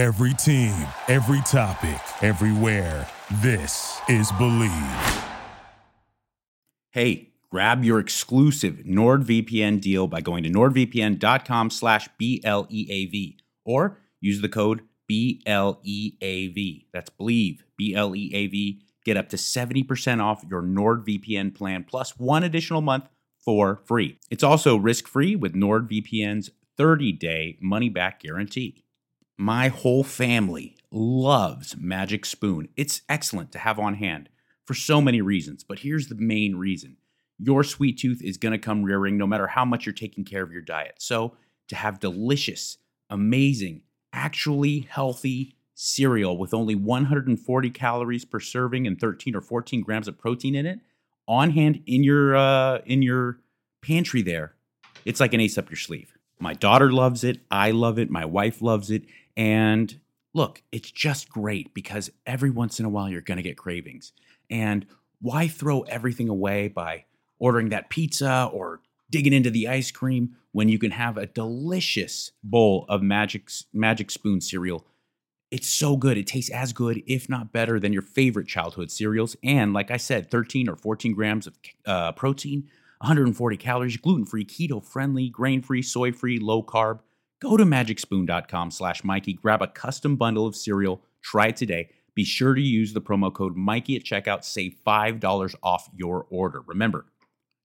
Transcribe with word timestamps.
Every 0.00 0.32
team, 0.32 0.74
every 1.08 1.42
topic, 1.42 2.00
everywhere. 2.22 3.06
This 3.42 4.00
is 4.08 4.32
Believe. 4.32 4.72
Hey, 6.90 7.34
grab 7.50 7.84
your 7.84 7.98
exclusive 7.98 8.76
NordVPN 8.86 9.82
deal 9.82 10.06
by 10.06 10.22
going 10.22 10.42
to 10.44 10.48
nordvpn.com 10.48 11.68
slash 11.68 12.08
BLEAV 12.18 13.36
or 13.66 13.98
use 14.22 14.40
the 14.40 14.48
code 14.48 14.80
BLEAV. 15.06 16.86
That's 16.94 17.10
Believe, 17.10 17.64
B-L-E-A-V. 17.76 18.80
Get 19.04 19.18
up 19.18 19.28
to 19.28 19.36
70% 19.36 20.24
off 20.24 20.42
your 20.48 20.62
NordVPN 20.62 21.54
plan 21.54 21.84
plus 21.84 22.16
one 22.16 22.42
additional 22.42 22.80
month 22.80 23.04
for 23.44 23.82
free. 23.84 24.16
It's 24.30 24.44
also 24.44 24.76
risk-free 24.76 25.36
with 25.36 25.52
NordVPN's 25.52 26.52
30-day 26.78 27.58
money-back 27.60 28.20
guarantee. 28.22 28.82
My 29.40 29.68
whole 29.68 30.04
family 30.04 30.76
loves 30.90 31.74
Magic 31.74 32.26
Spoon. 32.26 32.68
It's 32.76 33.00
excellent 33.08 33.52
to 33.52 33.58
have 33.58 33.78
on 33.78 33.94
hand 33.94 34.28
for 34.66 34.74
so 34.74 35.00
many 35.00 35.22
reasons, 35.22 35.64
but 35.64 35.78
here's 35.78 36.08
the 36.08 36.14
main 36.14 36.56
reason. 36.56 36.98
Your 37.38 37.64
sweet 37.64 37.98
tooth 37.98 38.20
is 38.22 38.36
going 38.36 38.52
to 38.52 38.58
come 38.58 38.82
rearing 38.82 39.16
no 39.16 39.26
matter 39.26 39.46
how 39.46 39.64
much 39.64 39.86
you're 39.86 39.94
taking 39.94 40.26
care 40.26 40.42
of 40.42 40.52
your 40.52 40.60
diet. 40.60 40.96
So, 40.98 41.38
to 41.68 41.74
have 41.74 42.00
delicious, 42.00 42.76
amazing, 43.08 43.80
actually 44.12 44.80
healthy 44.80 45.54
cereal 45.74 46.36
with 46.36 46.52
only 46.52 46.74
140 46.74 47.70
calories 47.70 48.26
per 48.26 48.40
serving 48.40 48.86
and 48.86 49.00
13 49.00 49.34
or 49.34 49.40
14 49.40 49.80
grams 49.80 50.06
of 50.06 50.18
protein 50.18 50.54
in 50.54 50.66
it 50.66 50.80
on 51.26 51.52
hand 51.52 51.82
in 51.86 52.04
your 52.04 52.36
uh, 52.36 52.80
in 52.84 53.00
your 53.00 53.38
pantry 53.80 54.20
there, 54.20 54.54
it's 55.06 55.18
like 55.18 55.32
an 55.32 55.40
ace 55.40 55.56
up 55.56 55.70
your 55.70 55.78
sleeve. 55.78 56.12
My 56.40 56.54
daughter 56.54 56.90
loves 56.90 57.22
it. 57.22 57.40
I 57.50 57.70
love 57.70 57.98
it. 57.98 58.10
My 58.10 58.24
wife 58.24 58.62
loves 58.62 58.90
it. 58.90 59.04
And 59.36 60.00
look, 60.34 60.62
it's 60.72 60.90
just 60.90 61.28
great 61.28 61.74
because 61.74 62.10
every 62.26 62.50
once 62.50 62.78
in 62.78 62.86
a 62.86 62.90
while 62.90 63.08
you're 63.08 63.20
going 63.20 63.36
to 63.36 63.42
get 63.42 63.56
cravings. 63.56 64.12
And 64.48 64.86
why 65.20 65.48
throw 65.48 65.82
everything 65.82 66.28
away 66.28 66.68
by 66.68 67.04
ordering 67.38 67.70
that 67.70 67.90
pizza 67.90 68.48
or 68.52 68.80
digging 69.10 69.32
into 69.32 69.50
the 69.50 69.68
ice 69.68 69.90
cream 69.90 70.36
when 70.52 70.68
you 70.68 70.78
can 70.78 70.92
have 70.92 71.16
a 71.16 71.26
delicious 71.26 72.32
bowl 72.42 72.86
of 72.88 73.02
Magic 73.02 73.50
Magic 73.72 74.10
Spoon 74.10 74.40
cereal? 74.40 74.86
It's 75.50 75.68
so 75.68 75.96
good. 75.96 76.16
It 76.16 76.28
tastes 76.28 76.50
as 76.50 76.72
good, 76.72 77.02
if 77.08 77.28
not 77.28 77.52
better, 77.52 77.80
than 77.80 77.92
your 77.92 78.02
favorite 78.02 78.46
childhood 78.46 78.90
cereals. 78.90 79.36
And 79.42 79.72
like 79.72 79.90
I 79.90 79.96
said, 79.96 80.30
13 80.30 80.68
or 80.68 80.76
14 80.76 81.12
grams 81.12 81.48
of 81.48 81.58
uh, 81.84 82.12
protein, 82.12 82.68
140 82.98 83.56
calories, 83.56 83.96
gluten 83.96 84.26
free, 84.26 84.44
keto 84.44 84.84
friendly, 84.84 85.28
grain 85.28 85.60
free, 85.60 85.82
soy 85.82 86.12
free, 86.12 86.38
low 86.38 86.62
carb. 86.62 87.00
Go 87.40 87.56
to 87.56 87.64
magicspoon.com 87.64 88.70
slash 88.70 89.02
Mikey, 89.02 89.32
grab 89.32 89.62
a 89.62 89.66
custom 89.66 90.16
bundle 90.16 90.46
of 90.46 90.54
cereal, 90.54 91.02
try 91.22 91.48
it 91.48 91.56
today. 91.56 91.88
Be 92.14 92.22
sure 92.22 92.54
to 92.54 92.60
use 92.60 92.92
the 92.92 93.00
promo 93.00 93.32
code 93.32 93.56
Mikey 93.56 93.96
at 93.96 94.04
checkout, 94.04 94.44
save 94.44 94.76
$5 94.86 95.54
off 95.62 95.88
your 95.94 96.26
order. 96.28 96.60
Remember, 96.66 97.06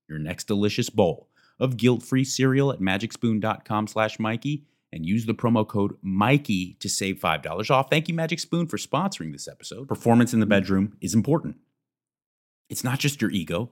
your 0.07 0.19
next 0.19 0.45
delicious 0.45 0.89
bowl 0.89 1.29
of 1.59 1.75
guilt-free 1.75 2.23
cereal 2.23 2.71
at 2.71 2.79
magicspoon.com 2.79 3.87
slash 3.87 4.17
Mikey 4.17 4.63
and 4.93 5.05
use 5.05 5.25
the 5.25 5.33
promo 5.33 5.67
code 5.67 5.97
Mikey 6.01 6.77
to 6.79 6.87
save 6.87 7.19
$5 7.19 7.69
off. 7.69 7.89
Thank 7.89 8.07
you, 8.07 8.13
Magic 8.13 8.39
Spoon, 8.39 8.67
for 8.67 8.77
sponsoring 8.77 9.33
this 9.33 9.47
episode. 9.47 9.89
Performance 9.89 10.33
in 10.33 10.39
the 10.39 10.45
bedroom 10.45 10.95
is 11.01 11.13
important. 11.13 11.57
It's 12.69 12.83
not 12.83 12.99
just 12.99 13.21
your 13.21 13.31
ego, 13.31 13.71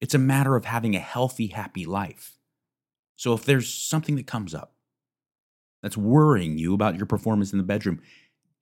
it's 0.00 0.14
a 0.14 0.18
matter 0.18 0.54
of 0.54 0.64
having 0.64 0.94
a 0.94 1.00
healthy, 1.00 1.48
happy 1.48 1.84
life. 1.84 2.38
So 3.16 3.34
if 3.34 3.44
there's 3.44 3.68
something 3.68 4.14
that 4.16 4.26
comes 4.26 4.54
up, 4.54 4.74
that's 5.82 5.96
worrying 5.96 6.58
you 6.58 6.74
about 6.74 6.96
your 6.96 7.06
performance 7.06 7.52
in 7.52 7.58
the 7.58 7.64
bedroom, 7.64 8.00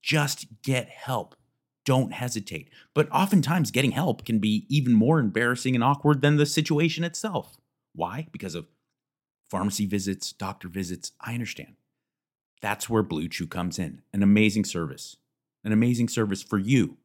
just 0.02 0.46
get 0.62 0.88
help. 0.88 1.34
Don't 1.84 2.12
hesitate. 2.12 2.70
But 2.94 3.10
oftentimes, 3.10 3.70
getting 3.70 3.92
help 3.92 4.24
can 4.24 4.38
be 4.38 4.66
even 4.68 4.92
more 4.92 5.18
embarrassing 5.18 5.74
and 5.74 5.82
awkward 5.82 6.20
than 6.20 6.36
the 6.36 6.46
situation 6.46 7.02
itself. 7.02 7.56
Why? 7.94 8.28
Because 8.30 8.54
of 8.54 8.68
pharmacy 9.50 9.86
visits, 9.86 10.32
doctor 10.32 10.68
visits. 10.68 11.12
I 11.20 11.34
understand. 11.34 11.76
That's 12.60 12.90
where 12.90 13.02
BlueChew 13.02 13.48
comes 13.50 13.78
in 13.78 14.02
an 14.12 14.22
amazing 14.22 14.64
service, 14.64 15.16
an 15.64 15.72
amazing 15.72 16.08
service 16.08 16.42
for 16.42 16.58
you. 16.58 16.98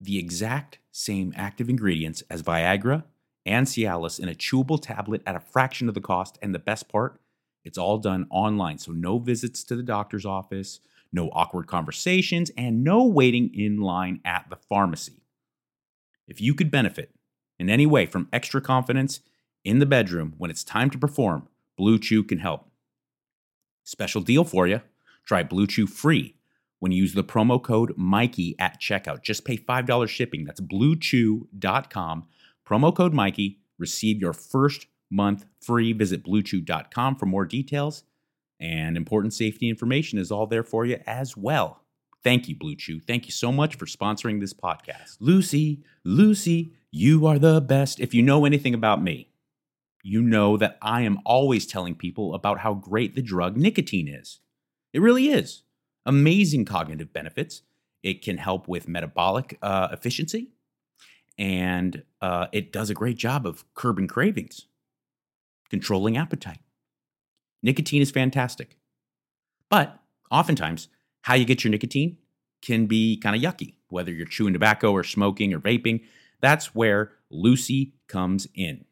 The 0.00 0.18
exact 0.18 0.78
same 0.90 1.32
active 1.36 1.68
ingredients 1.68 2.22
as 2.30 2.42
Viagra 2.42 3.04
and 3.46 3.66
Cialis 3.66 4.18
in 4.18 4.28
a 4.28 4.34
chewable 4.34 4.80
tablet 4.80 5.22
at 5.26 5.36
a 5.36 5.40
fraction 5.40 5.88
of 5.88 5.94
the 5.94 6.00
cost. 6.00 6.38
And 6.40 6.54
the 6.54 6.58
best 6.58 6.88
part, 6.88 7.20
it's 7.64 7.78
all 7.78 7.98
done 7.98 8.26
online. 8.30 8.78
So, 8.78 8.92
no 8.92 9.18
visits 9.18 9.64
to 9.64 9.76
the 9.76 9.82
doctor's 9.82 10.26
office, 10.26 10.80
no 11.12 11.28
awkward 11.30 11.66
conversations, 11.66 12.50
and 12.56 12.84
no 12.84 13.04
waiting 13.04 13.50
in 13.54 13.80
line 13.80 14.20
at 14.24 14.46
the 14.50 14.56
pharmacy. 14.56 15.22
If 16.26 16.40
you 16.40 16.54
could 16.54 16.70
benefit 16.70 17.14
in 17.58 17.70
any 17.70 17.86
way 17.86 18.06
from 18.06 18.28
extra 18.32 18.60
confidence 18.60 19.20
in 19.64 19.78
the 19.78 19.86
bedroom 19.86 20.34
when 20.38 20.50
it's 20.50 20.64
time 20.64 20.90
to 20.90 20.98
perform, 20.98 21.48
BlueChew 21.78 22.28
can 22.28 22.38
help. 22.38 22.70
Special 23.84 24.20
deal 24.20 24.44
for 24.44 24.66
you. 24.66 24.80
Try 25.26 25.42
BlueChew 25.42 25.88
free 25.88 26.36
when 26.80 26.92
you 26.92 27.00
use 27.02 27.14
the 27.14 27.24
promo 27.24 27.62
code 27.62 27.94
Mikey 27.96 28.54
at 28.58 28.80
checkout. 28.80 29.22
Just 29.22 29.44
pay 29.44 29.56
$5 29.56 30.08
shipping. 30.08 30.44
That's 30.44 30.60
bluechew.com. 30.60 32.24
Promo 32.66 32.94
code 32.94 33.14
Mikey. 33.14 33.60
Receive 33.78 34.20
your 34.20 34.32
first 34.32 34.86
month 35.10 35.44
free. 35.60 35.92
Visit 35.92 36.24
bluechew.com 36.24 37.16
for 37.16 37.26
more 37.26 37.44
details. 37.44 38.04
And 38.60 38.96
important 38.96 39.34
safety 39.34 39.68
information 39.68 40.18
is 40.18 40.30
all 40.30 40.46
there 40.46 40.62
for 40.62 40.86
you 40.86 41.00
as 41.06 41.36
well. 41.36 41.80
Thank 42.22 42.48
you, 42.48 42.56
BlueChew. 42.56 43.04
Thank 43.04 43.26
you 43.26 43.32
so 43.32 43.52
much 43.52 43.76
for 43.76 43.84
sponsoring 43.84 44.40
this 44.40 44.54
podcast. 44.54 45.16
Lucy, 45.20 45.82
Lucy, 46.04 46.72
you 46.90 47.26
are 47.26 47.38
the 47.38 47.60
best. 47.60 48.00
If 48.00 48.14
you 48.14 48.22
know 48.22 48.46
anything 48.46 48.72
about 48.72 49.02
me, 49.02 49.28
you 50.02 50.22
know 50.22 50.56
that 50.56 50.78
I 50.80 51.02
am 51.02 51.18
always 51.26 51.66
telling 51.66 51.94
people 51.94 52.34
about 52.34 52.60
how 52.60 52.74
great 52.74 53.14
the 53.14 53.22
drug 53.22 53.56
nicotine 53.56 54.08
is. 54.08 54.40
It 54.92 55.00
really 55.00 55.28
is. 55.28 55.64
Amazing 56.06 56.66
cognitive 56.66 57.12
benefits. 57.12 57.62
It 58.02 58.22
can 58.22 58.38
help 58.38 58.68
with 58.68 58.86
metabolic 58.86 59.58
uh, 59.60 59.88
efficiency, 59.92 60.48
and 61.38 62.02
uh, 62.20 62.46
it 62.52 62.70
does 62.70 62.90
a 62.90 62.94
great 62.94 63.16
job 63.16 63.46
of 63.46 63.64
curbing 63.74 64.08
cravings, 64.08 64.66
controlling 65.70 66.16
appetite. 66.16 66.60
Nicotine 67.62 68.02
is 68.02 68.10
fantastic. 68.10 68.76
But 69.70 69.98
oftentimes, 70.30 70.88
how 71.22 71.34
you 71.34 71.44
get 71.44 71.64
your 71.64 71.70
nicotine 71.70 72.18
can 72.62 72.86
be 72.86 73.16
kind 73.16 73.34
of 73.34 73.42
yucky, 73.42 73.74
whether 73.88 74.12
you're 74.12 74.26
chewing 74.26 74.52
tobacco 74.52 74.92
or 74.92 75.04
smoking 75.04 75.52
or 75.52 75.60
vaping. 75.60 76.02
That's 76.40 76.74
where 76.74 77.12
Lucy 77.30 77.94
comes 78.06 78.46
in. 78.54 78.84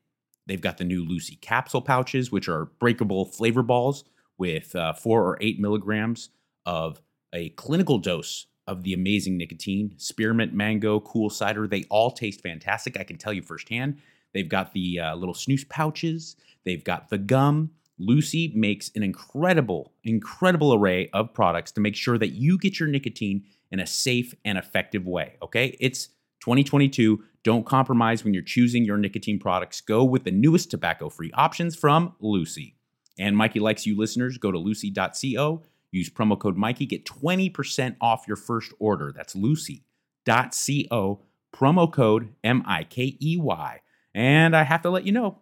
They've 0.46 0.60
got 0.60 0.78
the 0.78 0.84
new 0.84 1.04
Lucy 1.04 1.36
capsule 1.36 1.82
pouches, 1.82 2.32
which 2.32 2.48
are 2.48 2.66
breakable 2.78 3.24
flavor 3.24 3.62
balls 3.62 4.04
with 4.38 4.74
uh, 4.74 4.92
four 4.92 5.24
or 5.24 5.38
eight 5.40 5.60
milligrams 5.60 6.30
of 6.66 7.00
a 7.32 7.50
clinical 7.50 7.98
dose 7.98 8.46
of 8.66 8.82
the 8.82 8.92
amazing 8.92 9.36
nicotine. 9.36 9.94
Spearmint, 9.98 10.52
mango, 10.52 11.00
cool 11.00 11.30
cider, 11.30 11.66
they 11.66 11.84
all 11.90 12.10
taste 12.10 12.40
fantastic. 12.40 12.98
I 12.98 13.04
can 13.04 13.16
tell 13.16 13.32
you 13.32 13.42
firsthand. 13.42 13.98
They've 14.34 14.48
got 14.48 14.72
the 14.72 15.00
uh, 15.00 15.14
little 15.16 15.34
snooze 15.34 15.64
pouches, 15.64 16.36
they've 16.64 16.84
got 16.84 17.10
the 17.10 17.18
gum. 17.18 17.70
Lucy 17.98 18.52
makes 18.56 18.90
an 18.96 19.02
incredible, 19.02 19.92
incredible 20.02 20.74
array 20.74 21.08
of 21.12 21.32
products 21.32 21.70
to 21.72 21.80
make 21.80 21.94
sure 21.94 22.18
that 22.18 22.30
you 22.30 22.58
get 22.58 22.80
your 22.80 22.88
nicotine 22.88 23.44
in 23.70 23.78
a 23.78 23.86
safe 23.86 24.34
and 24.44 24.58
effective 24.58 25.06
way. 25.06 25.36
Okay. 25.42 25.76
It's 25.78 26.08
2022. 26.40 27.22
Don't 27.44 27.66
compromise 27.66 28.24
when 28.24 28.34
you're 28.34 28.42
choosing 28.42 28.84
your 28.84 28.98
nicotine 28.98 29.38
products. 29.38 29.80
Go 29.80 30.04
with 30.04 30.24
the 30.24 30.30
newest 30.30 30.70
tobacco 30.70 31.08
free 31.08 31.30
options 31.34 31.76
from 31.76 32.14
Lucy. 32.20 32.76
And 33.18 33.36
Mikey 33.36 33.60
Likes 33.60 33.86
You 33.86 33.96
listeners, 33.96 34.38
go 34.38 34.50
to 34.50 34.58
lucy.co, 34.58 35.62
use 35.90 36.10
promo 36.10 36.38
code 36.38 36.56
Mikey, 36.56 36.86
get 36.86 37.04
20% 37.04 37.96
off 38.00 38.26
your 38.26 38.36
first 38.36 38.72
order. 38.78 39.12
That's 39.14 39.34
lucy.co, 39.34 41.20
promo 41.54 41.92
code 41.92 42.34
M 42.42 42.62
I 42.66 42.84
K 42.84 43.16
E 43.20 43.36
Y. 43.38 43.80
And 44.14 44.54
I 44.54 44.64
have 44.64 44.82
to 44.82 44.90
let 44.90 45.04
you 45.04 45.12
know 45.12 45.38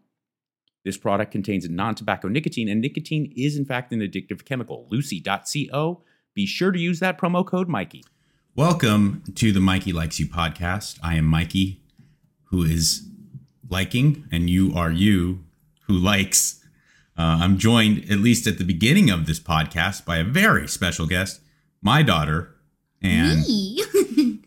this 0.84 0.96
product 0.96 1.32
contains 1.32 1.69
non 1.69 1.94
tobacco 1.94 2.28
nicotine, 2.28 2.69
and 2.69 2.81
nicotine 2.81 3.32
is, 3.37 3.56
in 3.56 3.64
fact, 3.64 3.93
an 3.93 4.00
addictive 4.00 4.44
chemical. 4.44 4.87
Lucy.co. 4.90 6.02
Be 6.34 6.46
sure 6.46 6.70
to 6.70 6.78
use 6.78 7.00
that 7.00 7.19
promo 7.19 7.44
code 7.44 7.69
Mikey. 7.69 8.05
Welcome 8.55 9.22
to 9.34 9.52
the 9.52 9.61
Mikey 9.61 9.93
Likes 9.93 10.19
You 10.19 10.26
podcast. 10.26 10.99
I 11.02 11.17
am 11.17 11.25
Mikey, 11.25 11.82
who 12.44 12.62
is 12.62 13.08
liking, 13.69 14.26
and 14.32 14.49
you 14.49 14.73
are 14.75 14.90
you 14.90 15.44
who 15.87 15.94
likes. 15.94 16.64
Uh, 17.19 17.38
I'm 17.40 17.58
joined, 17.58 18.11
at 18.11 18.19
least 18.19 18.46
at 18.46 18.58
the 18.58 18.64
beginning 18.64 19.11
of 19.11 19.26
this 19.26 19.40
podcast, 19.40 20.05
by 20.05 20.19
a 20.19 20.25
very 20.25 20.66
special 20.66 21.06
guest, 21.06 21.40
my 21.82 22.02
daughter, 22.02 22.55
and 23.02 23.44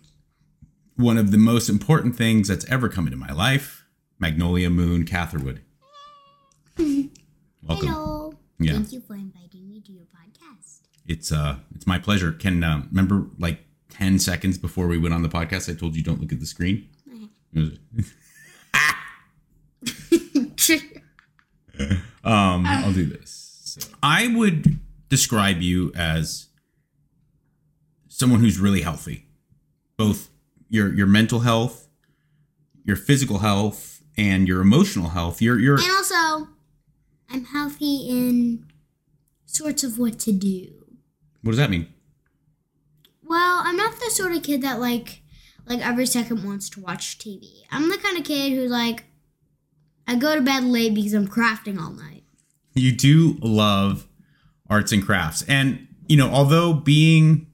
one 0.96 1.18
of 1.18 1.32
the 1.32 1.38
most 1.38 1.70
important 1.70 2.16
things 2.16 2.48
that's 2.48 2.66
ever 2.72 2.90
come 2.90 3.06
into 3.06 3.18
my 3.18 3.32
life, 3.32 3.83
Magnolia 4.24 4.70
Moon 4.70 5.04
Catherwood. 5.04 5.60
Welcome. 6.78 7.10
Hello. 7.68 8.34
Yeah. 8.58 8.72
Thank 8.72 8.94
you 8.94 9.02
for 9.02 9.16
inviting 9.16 9.68
me 9.68 9.82
to 9.82 9.92
your 9.92 10.06
podcast. 10.06 10.84
It's 11.06 11.30
uh, 11.30 11.58
it's 11.76 11.86
my 11.86 12.00
pleasure. 12.00 12.32
Can 12.32 12.64
uh, 12.64 12.84
remember 12.90 13.28
like 13.38 13.66
ten 13.90 14.20
seconds 14.20 14.58
before 14.58 14.88
we 14.88 14.98
went 14.98 15.14
on 15.14 15.24
the 15.24 15.28
podcast, 15.28 15.70
I 15.70 15.78
told 15.78 15.98
you 15.98 16.04
don't 16.04 16.22
look 16.22 16.32
at 16.32 16.40
the 16.40 16.46
screen. 16.46 16.88
um, 22.24 22.66
I'll 22.66 22.94
do 22.94 23.06
this. 23.06 23.76
So, 23.78 23.90
I 24.02 24.34
would 24.34 24.80
describe 25.10 25.62
you 25.62 25.92
as 25.98 26.48
someone 28.08 28.40
who's 28.40 28.58
really 28.58 28.84
healthy, 28.84 29.28
both 29.98 30.30
your 30.70 30.94
your 30.94 31.08
mental 31.08 31.42
health, 31.42 31.90
your 32.86 32.96
physical 32.96 33.40
health, 33.40 33.94
and 34.18 34.48
your 34.48 34.62
emotional 34.62 35.10
health. 35.10 35.42
You're 35.42 35.60
you're 35.60 35.76
And 35.80 35.92
also, 35.92 36.50
I'm 37.30 37.46
healthy 37.46 38.08
in 38.10 38.66
sorts 39.46 39.84
of 39.84 39.98
what 40.00 40.20
to 40.20 40.32
do. 40.32 40.68
what 41.42 41.52
does 41.52 41.58
that 41.58 41.70
mean? 41.70 41.88
Well, 43.24 43.62
I'm 43.64 43.76
not 43.78 43.96
the 44.00 44.10
sort 44.12 44.34
of 44.34 44.44
kid 44.44 44.62
that 44.62 44.80
like 44.80 45.22
like 45.66 45.80
every 45.86 46.06
second 46.06 46.44
wants 46.44 46.70
to 46.72 46.82
watch 46.82 47.18
TV. 47.18 47.62
I'm 47.72 47.90
the 47.90 47.98
kind 47.98 48.18
of 48.18 48.24
kid 48.24 48.52
who's 48.54 48.72
like 48.72 49.06
I 50.08 50.16
go 50.16 50.36
to 50.36 50.42
bed 50.42 50.64
late 50.66 50.94
because 50.94 51.14
I'm 51.14 51.28
crafting 51.28 51.80
all 51.80 51.92
night. 51.92 52.24
you 52.76 52.92
do 52.92 53.38
love 53.42 54.08
arts 54.70 54.92
and 54.92 55.06
crafts 55.06 55.44
and 55.48 55.88
you 56.08 56.18
know 56.18 56.30
although 56.30 56.74
being 56.74 57.48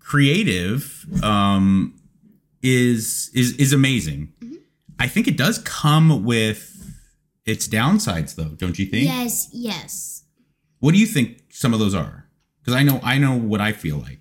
creative 0.00 1.06
um 1.22 1.94
is 2.62 3.30
is 3.34 3.52
is 3.56 3.72
amazing 3.72 4.32
i 4.98 5.06
think 5.08 5.26
it 5.28 5.36
does 5.36 5.58
come 5.60 6.24
with 6.24 6.70
its 7.46 7.68
downsides 7.68 8.34
though 8.36 8.50
don't 8.56 8.78
you 8.78 8.86
think 8.86 9.04
Yes, 9.06 9.48
yes. 9.52 10.24
what 10.80 10.92
do 10.92 10.98
you 10.98 11.06
think 11.06 11.42
some 11.50 11.72
of 11.74 11.80
those 11.80 11.94
are 11.94 12.28
because 12.60 12.74
i 12.74 12.82
know 12.82 13.00
i 13.02 13.18
know 13.18 13.36
what 13.38 13.60
i 13.60 13.72
feel 13.72 13.98
like 13.98 14.20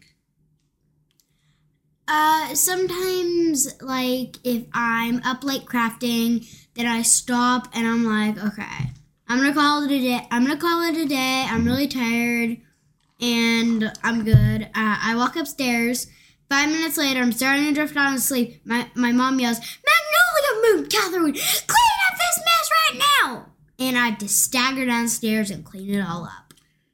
Uh 2.07 2.53
sometimes 2.53 3.81
like 3.81 4.35
if 4.43 4.63
I'm 4.73 5.21
up 5.23 5.43
late 5.43 5.65
crafting, 5.65 6.45
then 6.75 6.85
I 6.85 7.01
stop 7.01 7.69
and 7.73 7.87
I'm 7.87 8.03
like, 8.03 8.35
okay, 8.43 8.91
I'm 9.29 9.37
gonna 9.39 9.53
call 9.53 9.83
it 9.83 9.91
a 9.91 9.99
day. 9.99 10.27
I'm 10.29 10.43
gonna 10.45 10.59
call 10.59 10.81
it 10.83 10.97
a 10.97 11.05
day. 11.05 11.45
I'm 11.49 11.63
really 11.65 11.87
tired 11.87 12.57
and 13.21 13.91
I'm 14.03 14.25
good. 14.25 14.63
Uh, 14.75 14.97
I 15.09 15.15
walk 15.15 15.37
upstairs. 15.37 16.07
Five 16.53 16.69
minutes 16.69 16.97
later, 16.99 17.19
I'm 17.19 17.31
starting 17.31 17.65
to 17.65 17.73
drift 17.73 17.97
out 17.97 18.13
of 18.13 18.19
sleep. 18.21 18.61
My 18.63 18.87
my 18.93 19.11
mom 19.11 19.39
yells, 19.39 19.57
"Magnolia 19.59 20.53
Moon, 20.61 20.87
Catherwood, 20.87 21.33
clean 21.33 21.99
up 22.07 22.15
this 22.23 22.37
mess 22.45 22.69
right 22.79 23.01
now!" 23.23 23.45
And 23.79 23.97
I 23.97 24.11
just 24.11 24.39
stagger 24.43 24.85
downstairs 24.85 25.49
and 25.49 25.65
clean 25.65 25.95
it 25.95 26.01
all 26.07 26.25
up. 26.25 26.53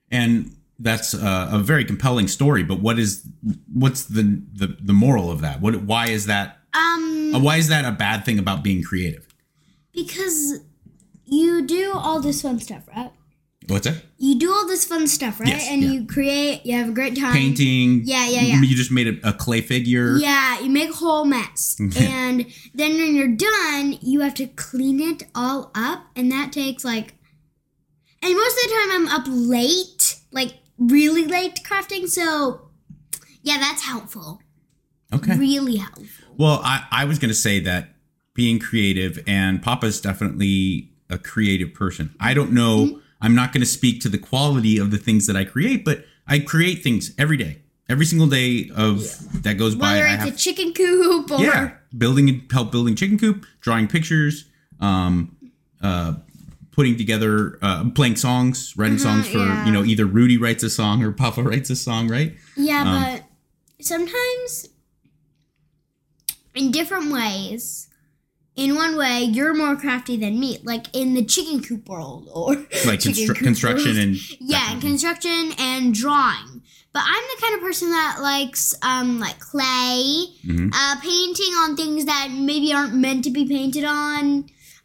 and 0.09 0.55
that's 0.79 1.13
uh, 1.13 1.49
a 1.51 1.59
very 1.59 1.83
compelling 1.83 2.29
story 2.29 2.63
but 2.63 2.79
what 2.79 2.97
is 2.97 3.27
what's 3.73 4.05
the 4.05 4.41
the, 4.53 4.77
the 4.81 4.93
moral 4.93 5.29
of 5.29 5.41
that 5.41 5.59
what 5.59 5.75
why 5.83 6.07
is 6.07 6.25
that 6.27 6.59
Um, 6.73 7.33
uh, 7.35 7.39
why 7.39 7.57
is 7.57 7.67
that 7.67 7.83
a 7.83 7.91
bad 7.91 8.23
thing 8.23 8.39
about 8.39 8.63
being 8.63 8.81
creative 8.81 9.27
because 9.93 10.61
you 11.25 11.61
do 11.67 11.91
all 11.93 12.21
this 12.21 12.41
fun 12.41 12.59
stuff, 12.59 12.87
right? 12.95 13.11
What's 13.69 13.85
that 13.85 14.03
You 14.17 14.37
do 14.37 14.51
all 14.51 14.67
this 14.67 14.85
fun 14.85 15.07
stuff, 15.07 15.39
right? 15.39 15.49
Yes, 15.49 15.67
and 15.69 15.81
yeah. 15.81 15.89
you 15.91 16.07
create. 16.07 16.65
You 16.65 16.77
have 16.77 16.89
a 16.89 16.91
great 16.91 17.17
time. 17.17 17.33
painting. 17.33 18.01
Yeah, 18.03 18.27
yeah, 18.27 18.41
yeah. 18.41 18.61
You 18.61 18.75
just 18.75 18.91
made 18.91 19.07
a, 19.07 19.29
a 19.29 19.33
clay 19.33 19.61
figure. 19.61 20.17
Yeah, 20.17 20.59
you 20.59 20.69
make 20.69 20.89
a 20.89 20.93
whole 20.93 21.25
mess. 21.25 21.77
and 21.97 22.45
then 22.73 22.97
when 22.97 23.15
you're 23.15 23.35
done, 23.35 23.97
you 24.01 24.21
have 24.21 24.33
to 24.35 24.47
clean 24.47 24.99
it 24.99 25.23
all 25.35 25.71
up. 25.75 26.07
And 26.15 26.31
that 26.31 26.51
takes 26.51 26.83
like. 26.83 27.15
And 28.21 28.35
most 28.35 28.57
of 28.57 28.69
the 28.69 28.75
time 28.75 28.91
I'm 28.91 29.07
up 29.07 29.25
late, 29.27 30.19
like 30.31 30.55
really 30.77 31.25
late 31.25 31.61
crafting. 31.63 32.09
So, 32.09 32.69
yeah, 33.43 33.57
that's 33.59 33.83
helpful. 33.83 34.41
Okay. 35.13 35.37
Really 35.37 35.77
helpful. 35.77 36.05
Well, 36.37 36.61
I, 36.63 36.85
I 36.91 37.05
was 37.05 37.17
going 37.19 37.29
to 37.29 37.35
say 37.35 37.59
that 37.61 37.95
being 38.33 38.59
creative, 38.59 39.23
and 39.27 39.61
Papa's 39.61 39.99
definitely 39.99 40.91
a 41.09 41.17
creative 41.17 41.73
person. 41.73 42.15
I 42.19 42.33
don't 42.33 42.51
know. 42.51 42.85
Mm-hmm. 42.85 42.99
I'm 43.21 43.35
not 43.35 43.51
going 43.53 43.61
to 43.61 43.67
speak 43.67 44.01
to 44.01 44.09
the 44.09 44.17
quality 44.17 44.77
of 44.77 44.91
the 44.91 44.97
things 44.97 45.27
that 45.27 45.35
I 45.35 45.43
create, 45.45 45.83
but 45.83 46.05
I 46.27 46.39
create 46.39 46.83
things 46.83 47.13
every 47.17 47.37
day. 47.37 47.61
Every 47.89 48.05
single 48.05 48.27
day 48.27 48.69
of 48.75 49.03
that 49.43 49.55
goes 49.55 49.73
by, 49.75 49.93
Whether 49.93 50.05
I 50.05 50.13
it's 50.13 50.23
have 50.25 50.33
a 50.33 50.37
chicken 50.37 50.73
coop 50.73 51.31
or. 51.31 51.39
yeah, 51.39 51.71
building 51.97 52.47
help 52.51 52.71
building 52.71 52.95
chicken 52.95 53.17
coop, 53.17 53.45
drawing 53.61 53.87
pictures, 53.87 54.45
um, 54.79 55.35
uh, 55.81 56.13
putting 56.71 56.97
together, 56.97 57.57
uh, 57.63 57.89
playing 57.89 58.15
songs, 58.15 58.77
writing 58.77 58.99
songs 58.99 59.27
for 59.27 59.39
yeah. 59.39 59.65
you 59.65 59.71
know 59.71 59.83
either 59.83 60.05
Rudy 60.05 60.37
writes 60.37 60.61
a 60.63 60.69
song 60.69 61.01
or 61.03 61.11
Papa 61.11 61.41
writes 61.49 61.71
a 61.71 61.75
song, 61.75 62.07
right? 62.07 62.37
Yeah, 62.55 62.83
Um, 62.83 63.03
but 63.03 63.23
sometimes 63.83 64.69
in 66.53 66.69
different 66.71 67.11
ways. 67.11 67.88
In 68.59 68.75
one 68.75 68.97
way, 68.97 69.23
you're 69.23 69.53
more 69.53 69.77
crafty 69.77 70.17
than 70.17 70.37
me, 70.37 70.59
like 70.63 70.87
in 70.93 71.13
the 71.13 71.23
chicken 71.23 71.61
coop 71.63 71.87
world, 71.87 72.27
or 72.33 72.55
Like 72.85 72.99
constru- 72.99 73.35
construction 73.49 73.97
and 73.97 74.17
yeah, 74.41 74.71
and 74.73 74.81
construction 74.81 75.53
and 75.57 75.93
drawing. 75.93 76.61
But 76.91 77.03
I'm 77.05 77.23
the 77.35 77.41
kind 77.41 77.55
of 77.55 77.61
person 77.61 77.89
that 77.91 78.17
likes 78.21 78.75
um 78.81 79.17
like 79.19 79.39
clay, 79.39 80.25
Mhm. 80.45 80.71
uh, 80.73 80.99
painting 81.01 81.53
on 81.61 81.77
things 81.77 82.03
that 82.05 82.29
maybe 82.31 82.73
aren't 82.73 82.93
meant 82.95 83.23
to 83.23 83.29
be 83.31 83.45
painted 83.45 83.85
on. 83.85 84.25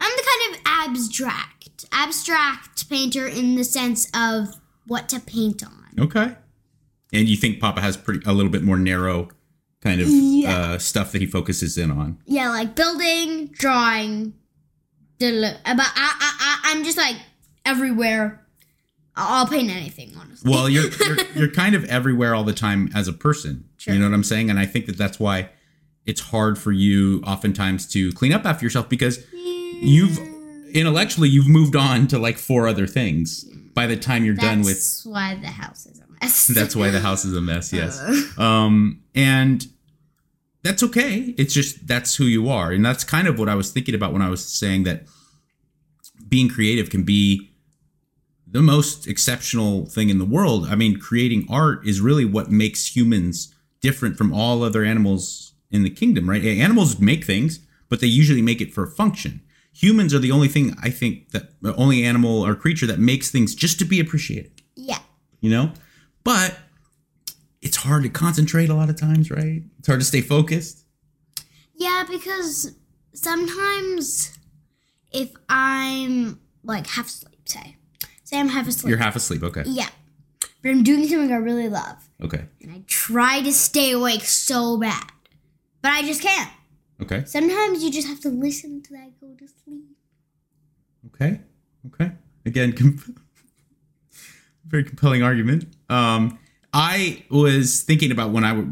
I'm 0.01 0.13
the 0.19 0.25
kind 0.31 0.55
of 0.55 0.61
abstract, 0.67 1.87
abstract 1.91 2.89
painter 2.89 3.27
in 3.27 3.57
the 3.57 3.65
sense 3.65 4.09
of 4.15 4.55
what 4.87 5.09
to 5.09 5.19
paint 5.19 5.65
on. 5.65 5.85
Okay. 5.99 6.37
And 7.13 7.29
you 7.29 7.37
think 7.37 7.59
Papa 7.59 7.81
has 7.81 7.97
pretty 7.97 8.21
a 8.27 8.33
little 8.33 8.53
bit 8.53 8.63
more 8.63 8.77
narrow 8.79 9.29
kind 9.85 10.01
of 10.01 10.09
Yeah. 10.09 10.57
uh, 10.57 10.79
stuff 10.79 11.13
that 11.13 11.21
he 11.21 11.27
focuses 11.29 11.79
in 11.79 11.91
on. 11.93 12.19
Yeah, 12.27 12.49
like 12.51 12.75
building, 12.75 13.49
drawing, 13.53 14.35
deli- 15.19 15.53
but 15.65 15.79
I, 15.79 15.85
I, 15.97 16.33
I, 16.41 16.61
I'm 16.73 16.83
just 16.85 16.99
like 16.99 17.17
everywhere. 17.65 18.41
I'll 19.17 19.47
paint 19.47 19.71
anything, 19.71 20.13
honestly. 20.21 20.51
Well, 20.51 20.69
you're, 20.69 20.91
you're 21.07 21.17
you're 21.37 21.51
kind 21.51 21.77
of 21.77 21.85
everywhere 21.85 22.35
all 22.35 22.43
the 22.45 22.53
time 22.53 22.91
as 22.95 23.07
a 23.07 23.13
person. 23.13 23.69
Sure. 23.77 23.95
You 23.95 24.01
know 24.01 24.09
what 24.09 24.15
I'm 24.15 24.25
saying? 24.25 24.51
And 24.51 24.59
I 24.59 24.67
think 24.67 24.87
that 24.87 24.99
that's 24.99 25.21
why 25.21 25.51
it's 26.05 26.21
hard 26.21 26.59
for 26.59 26.73
you 26.73 27.23
oftentimes 27.25 27.87
to 27.93 28.13
clean 28.13 28.33
up 28.33 28.45
after 28.45 28.65
yourself 28.67 28.89
because 28.89 29.25
you've 29.33 30.19
intellectually 30.75 31.29
you've 31.29 31.47
moved 31.49 31.77
on 31.77 32.07
to 32.09 32.19
like 32.19 32.37
four 32.39 32.67
other 32.67 32.87
things 32.87 33.45
by 33.75 33.87
the 33.87 33.97
time 33.97 34.25
you're 34.25 34.35
done 34.35 34.59
with 34.61 34.75
That's 34.75 35.07
why 35.07 35.35
the 35.37 35.47
house 35.47 35.87
is 35.87 36.01
a 36.01 36.05
mess. 36.21 36.47
that's 36.49 36.75
why 36.77 36.91
the 36.91 37.01
house 37.09 37.25
is 37.25 37.37
a 37.37 37.41
mess 37.41 37.73
yes 37.73 38.01
Uh. 38.37 38.43
um 38.43 39.01
and 39.15 39.67
that's 40.65 40.83
okay. 40.83 41.35
It's 41.37 41.53
just 41.53 41.87
that's 41.87 42.17
who 42.17 42.25
you 42.25 42.49
are. 42.49 42.73
And 42.73 42.85
that's 42.85 43.05
kind 43.05 43.29
of 43.29 43.39
what 43.39 43.49
i 43.49 43.55
was 43.55 43.71
thinking 43.71 43.95
about 43.95 44.13
when 44.13 44.23
i 44.23 44.31
was 44.31 44.45
saying 44.45 44.85
that 44.85 45.05
being 46.29 46.49
creative 46.49 46.91
can 46.91 47.05
be 47.05 47.53
the 48.51 48.63
most 48.63 49.07
exceptional 49.07 49.87
thing 49.87 50.09
in 50.09 50.19
the 50.19 50.25
world. 50.25 50.67
I 50.67 50.75
mean 50.75 50.99
creating 50.99 51.47
art 51.51 51.87
is 51.87 52.01
really 52.01 52.25
what 52.25 52.51
makes 52.51 52.97
humans 52.97 53.55
different 53.81 54.17
from 54.17 54.33
all 54.33 54.63
other 54.63 54.83
animals 54.83 55.53
in 55.71 55.83
the 55.83 55.91
kingdom 55.91 56.29
right? 56.29 56.43
Animals 56.43 56.99
make 56.99 57.25
things 57.25 57.61
but 57.91 58.01
they 58.01 58.07
usually 58.07 58.43
make 58.43 58.61
it 58.63 58.73
for 58.73 58.85
a 58.85 58.91
function. 58.91 59.43
Humans 59.75 60.15
are 60.15 60.19
the 60.19 60.33
only 60.33 60.49
thing 60.49 60.75
i 60.83 60.89
think 60.89 61.31
that 61.33 61.61
the 61.61 61.77
only 61.77 62.05
animal 62.05 62.45
or 62.45 62.55
creature 62.55 62.87
that 62.87 62.99
makes 62.99 63.31
things 63.31 63.55
just 63.55 63.79
to 63.81 63.85
be 63.85 64.01
appreciated. 64.01 64.63
Yeah. 64.77 65.01
you 65.41 65.51
know? 65.51 65.73
But 66.25 66.59
it's 67.65 67.77
hard 67.79 68.03
to 68.05 68.09
concentrate 68.09 68.69
a 68.71 68.75
lot 68.75 68.89
of 68.91 68.97
times 68.97 69.31
right 69.31 69.63
it's 69.79 69.89
hard 69.89 70.01
to 70.01 70.05
stay 70.07 70.21
focused 70.21 70.85
Yeah, 71.75 72.05
because 72.09 72.73
sometimes 73.15 74.37
if 75.13 75.31
I'm 75.49 76.39
like 76.63 76.87
half 76.87 77.07
asleep, 77.07 77.41
say, 77.47 77.77
say 78.25 78.39
I'm 78.39 78.49
half 78.49 78.69
asleep. 78.69 78.89
you're 78.91 78.99
half 78.99 79.17
asleep 79.17 79.43
okay 79.43 79.65
yeah. 79.67 79.89
But 80.63 80.71
I'm 80.71 80.83
doing 80.83 81.07
something 81.07 81.31
I 81.33 81.37
really 81.37 81.69
love. 81.69 81.99
okay 82.23 82.45
And 82.63 82.71
I 82.73 82.83
try 82.87 83.43
to 83.43 83.53
stay 83.53 83.91
awake 83.93 84.23
so 84.23 84.79
bad. 84.79 85.05
But 85.83 85.93
I 85.93 86.03
just 86.03 86.23
can't. 86.23 86.51
okay 87.03 87.25
Sometimes 87.27 87.83
you 87.85 87.91
just 87.91 88.09
have 88.09 88.21
to 88.21 88.29
listen 88.31 88.83
to 88.83 88.93
that 88.93 89.11
go 89.21 89.29
to 89.39 89.47
sleep. 89.65 89.85
okay 91.09 91.41
okay 91.89 92.13
again 92.47 92.73
com- 92.73 92.99
very 94.67 94.85
compelling 94.85 95.23
argument 95.23 95.67
um 95.91 96.39
i 96.75 97.23
was 97.31 97.83
thinking 97.83 98.11
about 98.13 98.31
when 98.31 98.45
i 98.45 98.65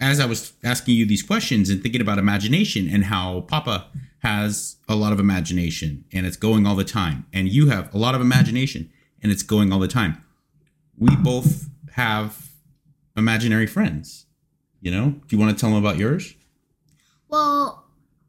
as 0.00 0.20
i 0.20 0.24
was 0.26 0.54
asking 0.64 0.94
you 0.94 1.04
these 1.04 1.22
questions 1.22 1.68
and 1.68 1.82
thinking 1.82 2.00
about 2.00 2.18
imagination 2.18 2.88
and 2.88 3.04
how 3.04 3.42
papa 3.42 3.86
has 4.20 4.76
a 4.88 4.94
lot 4.96 5.12
of 5.12 5.20
imagination 5.20 6.04
and 6.12 6.26
it's 6.26 6.36
going 6.36 6.66
all 6.66 6.74
the 6.74 6.82
time. 6.82 7.24
And 7.32 7.48
you 7.48 7.68
have 7.68 7.94
a 7.94 7.98
lot 7.98 8.16
of 8.16 8.20
imagination 8.20 8.90
and 9.22 9.30
it's 9.30 9.44
going 9.44 9.72
all 9.72 9.78
the 9.78 9.86
time. 9.86 10.24
We 10.98 11.14
both 11.14 11.68
have 11.92 12.50
imaginary 13.16 13.68
friends 13.68 14.26
you 14.80 14.90
know? 14.90 15.10
Do 15.10 15.36
you 15.36 15.38
want 15.38 15.56
to 15.56 15.60
tell 15.60 15.70
them 15.70 15.78
about 15.78 15.98
yours? 15.98 16.34
Well, 17.28 17.84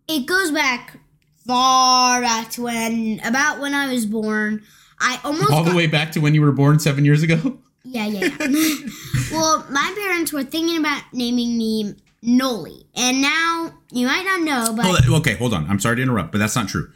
it 0.07 0.25
goes 0.25 0.51
back 0.51 0.99
far 1.45 2.21
back 2.21 2.49
to 2.51 2.63
when, 2.63 3.19
about 3.23 3.59
when 3.59 3.73
I 3.73 3.91
was 3.91 4.05
born. 4.05 4.63
I 4.99 5.19
almost 5.23 5.51
all 5.51 5.63
the 5.63 5.71
got- 5.71 5.77
way 5.77 5.87
back 5.87 6.11
to 6.13 6.19
when 6.19 6.33
you 6.35 6.41
were 6.41 6.51
born 6.51 6.79
seven 6.79 7.05
years 7.05 7.23
ago? 7.23 7.59
Yeah, 7.83 8.05
yeah, 8.07 8.29
yeah. 8.39 8.75
well, 9.31 9.65
my 9.69 9.93
parents 9.97 10.31
were 10.33 10.43
thinking 10.43 10.77
about 10.77 11.03
naming 11.13 11.57
me 11.57 11.95
Noli, 12.21 12.85
and 12.95 13.21
now 13.21 13.71
you 13.91 14.05
might 14.07 14.23
not 14.23 14.41
know, 14.41 14.73
but 14.75 14.85
on, 15.07 15.13
okay, 15.21 15.35
hold 15.35 15.53
on. 15.53 15.65
I'm 15.69 15.79
sorry 15.79 15.97
to 15.97 16.01
interrupt, 16.01 16.31
but 16.31 16.37
that's 16.37 16.55
not 16.55 16.67
true. 16.67 16.91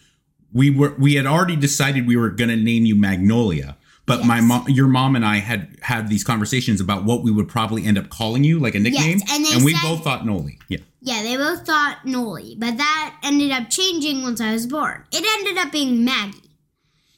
We 0.51 0.69
were 0.69 0.93
we 0.99 1.15
had 1.15 1.25
already 1.25 1.55
decided 1.55 2.07
we 2.07 2.17
were 2.17 2.29
going 2.29 2.49
to 2.49 2.55
name 2.57 2.85
you 2.85 2.95
Magnolia, 2.95 3.77
but 4.05 4.25
my 4.25 4.41
mom, 4.41 4.67
your 4.67 4.87
mom, 4.87 5.15
and 5.15 5.25
I 5.25 5.37
had 5.37 5.77
had 5.81 6.09
these 6.09 6.23
conversations 6.23 6.81
about 6.81 7.05
what 7.05 7.23
we 7.23 7.31
would 7.31 7.47
probably 7.47 7.85
end 7.85 7.97
up 7.97 8.09
calling 8.09 8.43
you, 8.43 8.59
like 8.59 8.75
a 8.75 8.79
nickname, 8.79 9.19
and 9.31 9.45
they 9.45 9.63
we 9.63 9.73
said- 9.73 9.81
both 9.81 10.03
thought 10.03 10.25
Noli. 10.25 10.59
Yeah, 10.67 10.79
yeah, 11.01 11.23
they 11.23 11.37
both 11.37 11.65
thought 11.65 11.99
Noli, 12.05 12.55
but 12.59 12.77
that 12.77 13.15
ended 13.23 13.51
up 13.51 13.69
changing 13.69 14.21
once 14.23 14.41
I 14.41 14.51
was 14.53 14.67
born. 14.67 15.03
It 15.11 15.23
ended 15.39 15.57
up 15.57 15.71
being 15.71 16.03
Maggie. 16.05 16.42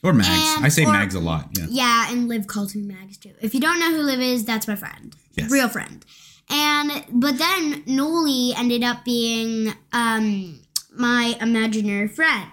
Or 0.05 0.13
Mags. 0.13 0.29
And- 0.57 0.65
I 0.65 0.69
say 0.69 0.85
or- 0.85 0.91
Mags 0.93 1.15
a 1.15 1.19
lot. 1.19 1.49
Yeah, 1.57 1.65
Yeah, 1.69 2.11
and 2.11 2.27
Liv 2.27 2.47
calls 2.47 2.75
me 2.75 2.81
Mags 2.83 3.17
too. 3.17 3.33
If 3.41 3.53
you 3.53 3.59
don't 3.59 3.79
know 3.79 3.91
who 3.91 4.01
Liv 4.01 4.19
is, 4.21 4.45
that's 4.45 4.67
my 4.67 4.75
friend, 4.75 5.15
Yes. 5.35 5.49
real 5.51 5.67
friend. 5.69 6.05
And 6.49 7.03
but 7.11 7.37
then 7.39 7.83
Noli 7.87 8.53
ended 8.55 8.83
up 8.83 9.03
being 9.03 9.73
um, 9.91 10.59
my 10.95 11.35
imaginary 11.41 12.07
friend. 12.07 12.51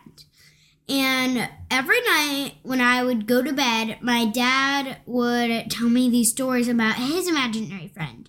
And 0.88 1.48
every 1.70 2.00
night 2.02 2.54
when 2.62 2.80
I 2.80 3.02
would 3.04 3.26
go 3.26 3.42
to 3.42 3.52
bed, 3.52 3.98
my 4.02 4.24
dad 4.26 4.98
would 5.06 5.70
tell 5.70 5.88
me 5.88 6.10
these 6.10 6.30
stories 6.30 6.68
about 6.68 6.96
his 6.96 7.28
imaginary 7.28 7.88
friend, 7.88 8.28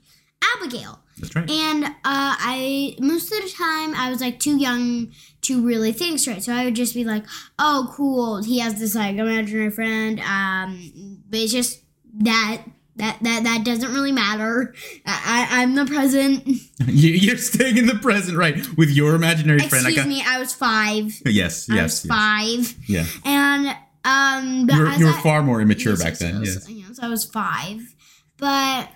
Abigail. 0.56 1.00
That's 1.24 1.36
right. 1.36 1.50
And 1.50 1.86
uh, 1.86 1.90
I 2.06 2.96
most 3.00 3.32
of 3.32 3.42
the 3.42 3.50
time 3.50 3.96
I 3.96 4.10
was 4.10 4.22
like 4.22 4.40
too 4.40 4.58
young 4.58 5.12
to 5.42 5.66
really 5.66 5.92
think 5.92 6.20
straight, 6.20 6.44
so 6.44 6.54
I 6.54 6.66
would 6.66 6.76
just 6.76 6.94
be 6.94 7.04
like, 7.04 7.26
"Oh, 7.60 7.92
cool, 7.96 8.44
he 8.44 8.60
has 8.60 8.80
this 8.80 8.96
like 8.96 9.16
imaginary 9.18 9.70
friend." 9.72 10.20
Um, 10.20 11.20
but 11.30 11.40
it's 11.40 11.52
just 11.52 11.82
that 12.20 12.64
that 12.98 13.18
that 13.22 13.44
that 13.44 13.64
doesn't 13.66 13.92
really 13.94 14.12
matter. 14.12 14.74
I, 15.06 15.48
I 15.52 15.62
I'm 15.62 15.76
the 15.76 15.86
present. 15.86 16.48
You, 16.86 17.12
you're 17.12 17.38
staying 17.38 17.78
in 17.78 17.86
the 17.86 17.96
present, 17.96 18.38
right? 18.38 18.56
With 18.78 18.90
your 18.90 19.16
imaginary 19.16 19.60
friend. 19.60 19.86
Excuse 19.88 20.06
me, 20.06 20.22
I 20.28 20.38
was 20.38 20.54
five. 20.54 21.14
Yes, 21.26 21.70
I 21.70 21.76
yes, 21.76 22.06
yes. 22.06 22.06
five, 22.06 22.76
Yeah. 22.90 23.06
and 23.24 23.68
um, 24.04 24.68
but 24.68 24.76
You 24.76 24.82
were, 24.82 24.90
you 24.96 25.06
were 25.06 25.12
I- 25.14 25.22
far 25.22 25.42
more 25.44 25.62
immature 25.62 25.94
Yes, 25.94 26.00
back 26.04 26.12
yes, 26.12 26.20
then. 26.20 26.44
Yes. 26.44 26.70
yes, 26.70 27.00
I 27.02 27.08
was 27.08 27.24
five. 27.24 27.96
But 28.38 28.90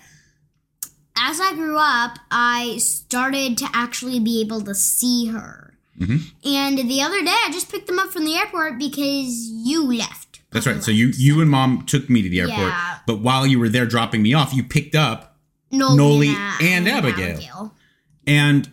as 1.20 1.40
I 1.40 1.54
grew 1.54 1.76
up, 1.78 2.18
I 2.30 2.76
started 2.78 3.58
to 3.58 3.68
actually 3.72 4.20
be 4.20 4.40
able 4.40 4.62
to 4.62 4.74
see 4.74 5.26
her. 5.26 5.74
Mhm. 5.98 6.22
And 6.44 6.78
the 6.90 7.02
other 7.02 7.22
day, 7.24 7.34
I 7.46 7.50
just 7.52 7.70
picked 7.70 7.86
them 7.88 7.98
up 7.98 8.12
from 8.12 8.24
the 8.24 8.34
airport 8.36 8.78
because 8.78 9.48
you 9.50 9.82
left. 9.84 10.40
That's 10.50 10.66
right. 10.66 10.82
So 10.82 10.90
you 10.90 11.08
you 11.16 11.40
and 11.40 11.50
mom 11.50 11.84
took 11.86 12.08
me 12.08 12.22
to 12.22 12.28
the 12.28 12.40
airport, 12.40 12.58
Yeah. 12.58 12.98
but 13.06 13.20
while 13.20 13.46
you 13.46 13.58
were 13.58 13.68
there 13.68 13.84
dropping 13.86 14.22
me 14.22 14.32
off, 14.32 14.54
you 14.54 14.62
picked 14.62 14.94
up 14.94 15.38
Noli, 15.70 16.30
uh, 16.30 16.52
and 16.62 16.88
Abigail. 16.88 17.74
And 18.26 18.70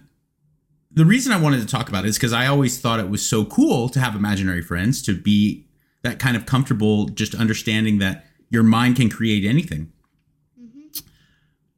the 0.92 1.04
reason 1.06 1.34
I 1.34 1.38
wanted 1.38 1.60
to 1.60 1.66
talk 1.66 1.90
about 1.90 2.06
it 2.06 2.10
is 2.10 2.16
because 2.18 2.32
I 2.32 2.48
always 2.48 2.78
thought 2.78 3.00
it 3.02 3.10
was 3.10 3.26
so 3.26 3.44
cool 3.44 3.90
to 3.90 4.00
have 4.00 4.16
imaginary 4.16 4.62
friends, 4.62 5.02
to 5.04 5.14
be 5.14 5.66
that 6.04 6.20
kind 6.20 6.38
of 6.38 6.46
comfortable, 6.46 7.08
just 7.10 7.36
understanding 7.36 7.98
that 7.98 8.26
your 8.50 8.64
mind 8.64 8.96
can 8.96 9.10
create 9.10 9.44
anything. 9.44 9.92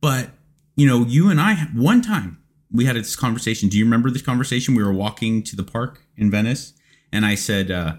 But, 0.02 0.30
you 0.78 0.86
know, 0.86 1.04
you 1.06 1.30
and 1.30 1.42
I, 1.42 1.56
one 1.74 2.02
time 2.02 2.38
we 2.72 2.86
had 2.86 2.96
this 2.96 3.16
conversation. 3.16 3.68
Do 3.68 3.78
you 3.78 3.84
remember 3.84 4.10
this 4.10 4.22
conversation? 4.22 4.76
We 4.76 4.84
were 4.84 4.94
walking 4.94 5.44
to 5.44 5.56
the 5.56 5.64
park 5.64 6.04
in 6.16 6.32
Venice, 6.32 6.74
and 7.12 7.26
I 7.26 7.36
said, 7.36 7.72
uh, 7.72 7.96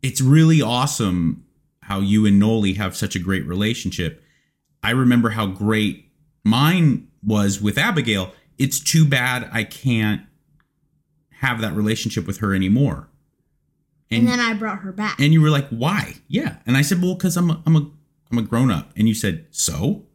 It's 0.00 0.20
really 0.22 0.62
awesome 0.62 1.44
how 1.82 2.00
you 2.00 2.24
and 2.24 2.38
Noli 2.38 2.74
have 2.74 2.96
such 2.96 3.14
a 3.16 3.18
great 3.18 3.44
relationship. 3.46 4.22
I 4.82 4.90
remember 4.90 5.30
how 5.30 5.46
great 5.46 6.10
mine 6.44 7.08
was 7.22 7.60
with 7.60 7.76
Abigail. 7.76 8.32
It's 8.56 8.78
too 8.78 9.04
bad 9.04 9.48
I 9.52 9.64
can't 9.64 10.22
have 11.40 11.60
that 11.60 11.74
relationship 11.74 12.26
with 12.26 12.38
her 12.38 12.54
anymore. 12.54 13.08
And 14.10 14.28
then 14.28 14.38
I 14.38 14.54
brought 14.54 14.80
her 14.80 14.92
back. 14.92 15.18
And 15.18 15.32
you 15.32 15.40
were 15.40 15.50
like, 15.50 15.68
"Why?" 15.68 16.14
Yeah, 16.28 16.58
and 16.64 16.76
I 16.76 16.82
said, 16.82 17.02
"Well, 17.02 17.14
because 17.14 17.36
I'm 17.36 17.50
a, 17.50 17.62
I'm 17.66 17.74
a 17.74 17.90
I'm 18.30 18.38
a 18.38 18.42
grown 18.42 18.70
up." 18.70 18.92
And 18.96 19.08
you 19.08 19.14
said, 19.14 19.46
"So, 19.50 20.05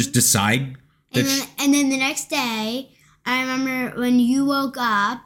just 0.00 0.12
decide 0.12 0.76
that." 1.12 1.20
And 1.20 1.26
then, 1.26 1.48
and 1.58 1.74
then 1.74 1.88
the 1.90 1.98
next 1.98 2.30
day, 2.30 2.90
I 3.26 3.42
remember 3.42 4.00
when 4.00 4.18
you 4.18 4.44
woke 4.44 4.76
up, 4.78 5.20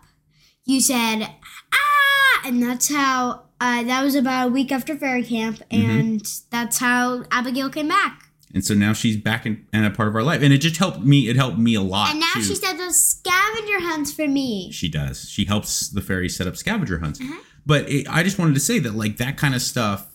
you 0.65 0.81
said, 0.81 1.29
ah! 1.73 2.43
And 2.47 2.63
that's 2.63 2.93
how, 2.93 3.45
uh, 3.61 3.83
that 3.85 4.03
was 4.03 4.15
about 4.15 4.49
a 4.49 4.51
week 4.51 4.73
after 4.73 4.97
fairy 4.97 5.23
camp. 5.23 5.61
Mm-hmm. 5.71 5.91
And 5.91 6.33
that's 6.51 6.79
how 6.79 7.25
Abigail 7.31 7.71
came 7.71 7.89
back. 7.89 8.31
and 8.55 8.65
so 8.65 8.75
now 8.75 8.93
she's 8.93 9.17
back 9.17 9.47
in, 9.47 9.67
and 9.73 9.87
a 9.87 9.91
part 9.91 10.09
of 10.09 10.15
our 10.15 10.23
life, 10.23 10.43
and 10.43 10.53
it 10.53 10.59
just 10.59 10.77
helped 10.77 11.01
me. 11.01 11.29
It 11.29 11.37
helped 11.37 11.59
me 11.59 11.75
a 11.75 11.81
lot. 11.81 12.11
And 12.11 12.21
now 12.21 12.35
too. 12.35 12.43
she 12.43 12.55
set 12.55 12.79
those 12.79 13.03
scavenger 13.03 13.81
hunts 13.81 14.13
for 14.13 14.27
me. 14.29 14.71
She 14.73 14.89
does. 14.89 15.29
She 15.29 15.45
helps 15.45 15.89
the 15.89 16.01
fairies 16.01 16.37
set 16.37 16.47
up 16.47 16.57
scavenger 16.57 16.99
hunts. 16.99 17.21
Uh-huh. 17.21 17.41
But 17.67 17.89
it, 17.89 18.07
I 18.09 18.23
just 18.23 18.39
wanted 18.39 18.55
to 18.55 18.61
say 18.61 18.79
that 18.81 18.95
like 18.95 19.17
that 19.19 19.37
kind 19.37 19.55
of 19.55 19.63
stuff 19.63 20.07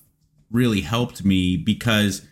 really 0.52 0.82
helped 0.82 1.24
me 1.24 1.58
because 1.58 2.28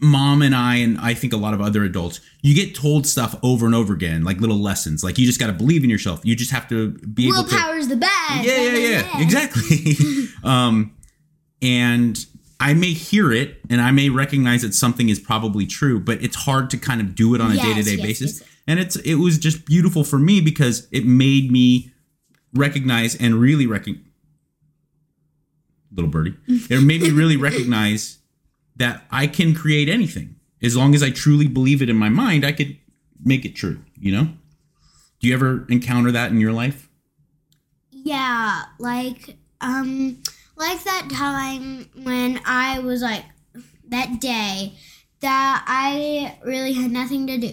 mom 0.00 0.42
and 0.42 0.54
I 0.54 0.76
and 0.76 0.98
I 0.98 1.14
think 1.14 1.32
a 1.32 1.36
lot 1.36 1.54
of 1.54 1.60
other 1.60 1.84
adults, 1.84 2.20
you 2.42 2.54
get 2.54 2.74
told 2.74 3.06
stuff 3.06 3.34
over 3.42 3.66
and 3.66 3.74
over 3.74 3.92
again, 3.92 4.24
like 4.24 4.40
little 4.40 4.58
lessons. 4.58 5.02
Like 5.02 5.18
you 5.18 5.26
just 5.26 5.40
got 5.40 5.48
to 5.48 5.52
believe 5.52 5.84
in 5.84 5.90
yourself. 5.90 6.20
You 6.24 6.36
just 6.36 6.50
have 6.52 6.68
to 6.68 6.92
be 6.92 7.28
able 7.28 7.44
to 7.44 7.54
Willpower's 7.54 7.88
the 7.88 7.96
best. 7.96 8.44
yeah, 8.44 8.60
yeah, 8.60 8.76
yeah, 8.76 9.22
exactly. 9.22 9.94
um, 10.44 10.94
and 11.62 12.24
I 12.60 12.74
may 12.74 12.92
hear 12.92 13.32
it 13.32 13.58
and 13.70 13.80
I 13.80 13.90
may 13.90 14.10
recognize 14.10 14.62
that 14.62 14.74
something 14.74 15.08
is 15.08 15.18
probably 15.18 15.66
true, 15.66 15.98
but 15.98 16.22
it's 16.22 16.36
hard 16.36 16.70
to 16.70 16.76
kind 16.76 17.00
of 17.00 17.14
do 17.14 17.34
it 17.34 17.40
on 17.40 17.52
a 17.52 17.56
day 17.56 17.74
to 17.74 17.82
day 17.82 17.96
basis. 17.96 18.40
yes. 18.40 18.48
And 18.66 18.78
it's 18.78 18.96
it 18.96 19.14
was 19.14 19.38
just 19.38 19.64
beautiful 19.64 20.04
for 20.04 20.18
me 20.18 20.40
because 20.40 20.86
it 20.92 21.04
made 21.04 21.50
me 21.50 21.90
recognize 22.54 23.16
and 23.16 23.34
really 23.34 23.66
recognize 23.66 24.04
little 25.92 26.10
birdie. 26.10 26.36
It 26.46 26.82
made 26.84 27.02
me 27.02 27.10
really 27.10 27.36
recognize 27.36 28.19
that 28.80 29.04
I 29.10 29.26
can 29.26 29.54
create 29.54 29.88
anything 29.88 30.36
as 30.62 30.76
long 30.76 30.94
as 30.94 31.02
I 31.02 31.10
truly 31.10 31.46
believe 31.46 31.82
it 31.82 31.90
in 31.90 31.96
my 31.96 32.08
mind. 32.08 32.44
I 32.44 32.52
could 32.52 32.78
make 33.22 33.44
it 33.44 33.54
true. 33.54 33.80
You 33.98 34.12
know. 34.12 34.28
Do 35.20 35.28
you 35.28 35.34
ever 35.34 35.66
encounter 35.68 36.10
that 36.10 36.30
in 36.30 36.40
your 36.40 36.52
life? 36.52 36.88
Yeah, 37.90 38.64
like 38.78 39.36
um 39.60 40.22
like 40.56 40.82
that 40.84 41.08
time 41.12 41.90
when 42.02 42.40
I 42.46 42.78
was 42.80 43.02
like 43.02 43.24
that 43.88 44.20
day 44.20 44.74
that 45.20 45.64
I 45.66 46.38
really 46.42 46.72
had 46.72 46.90
nothing 46.90 47.26
to 47.26 47.36
do. 47.36 47.52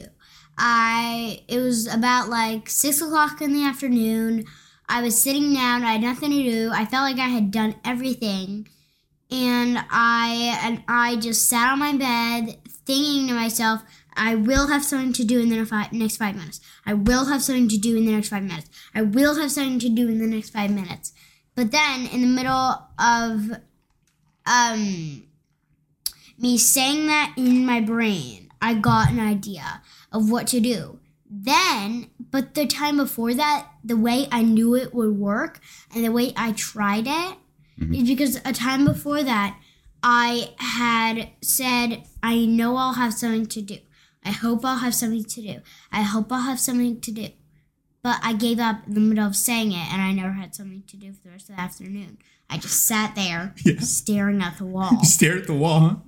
I 0.58 1.44
it 1.50 1.60
was 1.60 1.88
about 1.88 2.30
like 2.30 2.70
six 2.70 3.02
o'clock 3.02 3.42
in 3.42 3.54
the 3.54 3.66
afternoon. 3.66 4.46
I 4.88 5.02
was 5.02 5.22
sitting 5.22 5.54
down, 5.54 5.84
I 5.84 5.94
had 5.94 6.02
nothing 6.02 6.32
to 6.32 6.44
do. 6.44 6.72
I 6.74 6.86
felt 6.86 7.04
like 7.04 7.20
I 7.20 7.28
had 7.28 7.52
done 7.52 7.76
everything. 7.84 8.70
And 9.30 9.80
I 9.90 10.60
and 10.64 10.84
I 10.88 11.18
just 11.18 11.50
sat 11.50 11.74
on 11.74 11.80
my 11.80 11.94
bed 11.94 12.58
thinking 12.86 13.28
to 13.28 13.34
myself, 13.34 13.84
I 14.16 14.36
will 14.36 14.68
have 14.68 14.84
something 14.84 15.14
to 15.14 15.24
do 15.24 15.40
in 15.40 15.50
the 15.50 15.58
next 15.58 16.18
five 16.18 16.36
minutes. 16.36 16.62
I 16.86 16.94
will 16.94 17.26
have 17.26 17.44
something 17.44 17.68
to 17.70 17.78
do 17.78 17.96
in 17.98 18.06
the 18.06 18.14
next 18.14 18.30
five 18.30 18.44
minutes. 18.44 18.70
I 18.96 19.02
will 19.04 19.36
have 19.36 19.52
something 19.52 19.80
to 19.80 19.90
do 19.90 20.08
in 20.08 20.20
the 20.20 20.28
next 20.28 20.52
five 20.52 20.72
minutes. 20.72 21.14
But 21.56 21.72
then, 21.72 22.08
in 22.08 22.22
the 22.22 22.28
middle 22.28 22.88
of 23.00 23.60
um, 24.46 25.24
me 26.38 26.58
saying 26.58 27.08
that 27.08 27.34
in 27.38 27.66
my 27.66 27.82
brain, 27.82 28.50
I 28.62 28.76
got 28.76 29.12
an 29.12 29.20
idea 29.20 29.82
of 30.12 30.32
what 30.32 30.48
to 30.48 30.60
do. 30.60 31.00
Then, 31.30 32.10
but 32.20 32.54
the 32.54 32.66
time 32.66 32.98
before 32.98 33.34
that, 33.34 33.68
the 33.84 33.98
way 33.98 34.28
I 34.32 34.44
knew 34.44 34.76
it 34.76 34.94
would 34.94 35.18
work 35.18 35.60
and 35.94 36.04
the 36.04 36.12
way 36.12 36.32
I 36.38 36.54
tried 36.54 37.08
it 37.08 37.38
is 37.80 38.08
because 38.08 38.40
a 38.46 38.54
time 38.54 38.86
before 38.86 39.24
that, 39.24 39.60
I 40.04 40.54
had 40.58 41.30
said, 41.42 42.04
I 42.24 42.46
know 42.46 42.76
I'll 42.78 42.94
have 42.94 43.14
something 43.14 43.46
to 43.48 43.62
do. 43.62 43.78
I 44.24 44.32
hope 44.32 44.66
I'll 44.66 44.78
have 44.78 44.94
something 44.96 45.24
to 45.24 45.42
do. 45.42 45.60
I 45.92 46.02
hope 46.02 46.32
I'll 46.32 46.42
have 46.42 46.60
something 46.60 47.00
to 47.02 47.12
do. 47.12 47.28
But 48.04 48.20
I 48.24 48.34
gave 48.34 48.60
up 48.60 48.88
in 48.88 48.94
the 48.94 49.00
middle 49.00 49.26
of 49.26 49.36
saying 49.36 49.72
it 49.72 49.92
and 49.92 50.02
I 50.02 50.12
never 50.12 50.32
had 50.34 50.54
something 50.56 50.84
to 50.88 50.98
do 50.98 51.14
for 51.14 51.24
the 51.26 51.30
rest 51.32 51.50
of 51.50 51.56
the 51.56 51.62
afternoon. 51.62 52.18
I 52.50 52.58
just 52.58 52.86
sat 52.86 53.16
there 53.16 53.54
Yeah. 53.66 53.80
staring 53.80 54.42
at 54.42 54.58
the 54.58 54.66
wall. 54.76 55.04
stare 55.04 55.38
at 55.38 55.48
the 55.48 55.54
wall. 55.54 56.06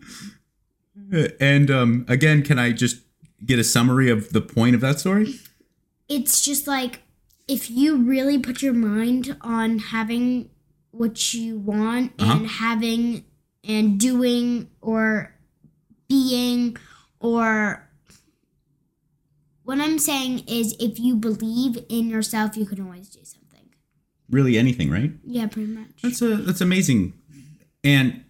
Huh? 1.11 1.27
And 1.39 1.71
um, 1.71 2.05
again, 2.07 2.43
can 2.43 2.59
I 2.59 2.71
just 2.71 2.97
get 3.45 3.57
a 3.59 3.63
summary 3.63 4.09
of 4.09 4.31
the 4.31 4.41
point 4.41 4.75
of 4.75 4.81
that 4.81 4.99
story? 4.99 5.35
it's 6.07 6.41
just 6.43 6.65
like 6.67 7.01
if 7.47 7.69
you 7.69 7.95
really 7.97 8.39
put 8.39 8.61
your 8.63 8.73
mind 8.73 9.37
on 9.41 9.77
having 9.77 10.49
what 10.99 11.33
you 11.33 11.57
want 11.57 12.11
Uh-huh. 12.19 12.33
and 12.39 12.47
having 12.47 13.23
and 13.63 13.97
doing 13.99 14.69
or 14.81 15.33
being 16.09 16.75
or 17.21 17.87
what 19.63 19.79
I'm 19.79 19.97
saying 19.99 20.39
is 20.47 20.75
if 20.79 20.99
you 20.99 21.15
believe 21.15 21.77
in 21.89 22.09
yourself, 22.09 22.57
you 22.57 22.65
can 22.65 22.81
always 22.81 23.07
do 23.09 23.19
something. 23.23 23.69
Really, 24.29 24.57
anything, 24.57 24.89
right? 24.89 25.13
Yeah, 25.23 25.47
pretty 25.47 25.71
much. 25.71 26.01
That's 26.03 26.21
a 26.21 26.35
that's 26.35 26.59
amazing. 26.61 27.13
And 27.83 28.25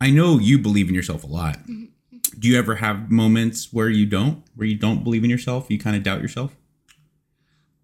I 0.00 0.10
know 0.10 0.38
you 0.40 0.58
believe 0.58 0.88
in 0.88 0.94
yourself 0.94 1.22
a 1.22 1.26
lot. 1.28 1.58
Do 1.66 2.48
you 2.48 2.58
ever 2.58 2.76
have 2.76 3.10
moments 3.12 3.72
where 3.72 3.88
you 3.88 4.06
don't, 4.06 4.42
where 4.56 4.66
you 4.66 4.76
don't 4.76 5.04
believe 5.04 5.22
in 5.22 5.30
yourself? 5.30 5.66
You 5.70 5.78
kind 5.78 5.94
of 5.96 6.02
doubt 6.02 6.20
yourself. 6.20 6.56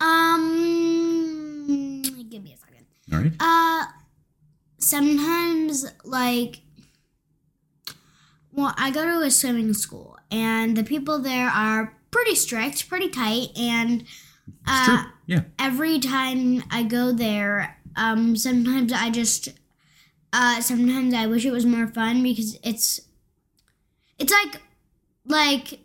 Um, 0.01 2.03
give 2.31 2.43
me 2.43 2.53
a 2.53 2.57
second. 2.57 2.87
All 3.13 3.19
right. 3.19 3.33
Uh, 3.41 3.87
sometimes 4.79 5.87
like, 6.05 6.61
well, 8.53 8.75
I 8.77 8.91
go 8.91 9.05
to 9.05 9.21
a 9.27 9.31
swimming 9.31 9.75
school, 9.75 10.19
and 10.31 10.77
the 10.77 10.85
people 10.85 11.19
there 11.19 11.49
are 11.49 11.97
pretty 12.11 12.35
strict, 12.35 12.89
pretty 12.89 13.09
tight, 13.09 13.49
and 13.59 14.05
uh. 14.67 15.05
Yeah. 15.27 15.43
every 15.61 16.01
time 16.01 16.65
I 16.73 16.83
go 16.83 17.13
there, 17.13 17.79
um, 17.95 18.35
sometimes 18.35 18.93
I 18.93 19.11
just, 19.11 19.49
uh, 20.33 20.61
sometimes 20.61 21.15
I 21.15 21.29
wish 21.29 21.45
it 21.47 21.53
was 21.53 21.65
more 21.65 21.87
fun 21.87 22.21
because 22.25 22.59
it's, 22.65 23.01
it's 24.19 24.33
like, 24.33 24.61
like, 25.25 25.79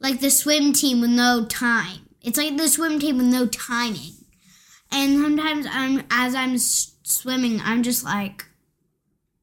like 0.00 0.18
the 0.20 0.30
swim 0.30 0.72
team 0.72 1.00
with 1.00 1.10
no 1.10 1.44
time. 1.44 2.08
It's 2.22 2.36
like 2.36 2.56
the 2.56 2.66
swim 2.66 2.98
team 2.98 3.18
with 3.18 3.26
no 3.26 3.46
timing, 3.46 4.14
and 4.92 5.20
sometimes 5.22 5.66
I'm 5.70 6.02
as 6.10 6.34
I'm 6.34 6.54
s- 6.54 6.92
swimming, 7.02 7.60
I'm 7.64 7.82
just 7.82 8.04
like, 8.04 8.44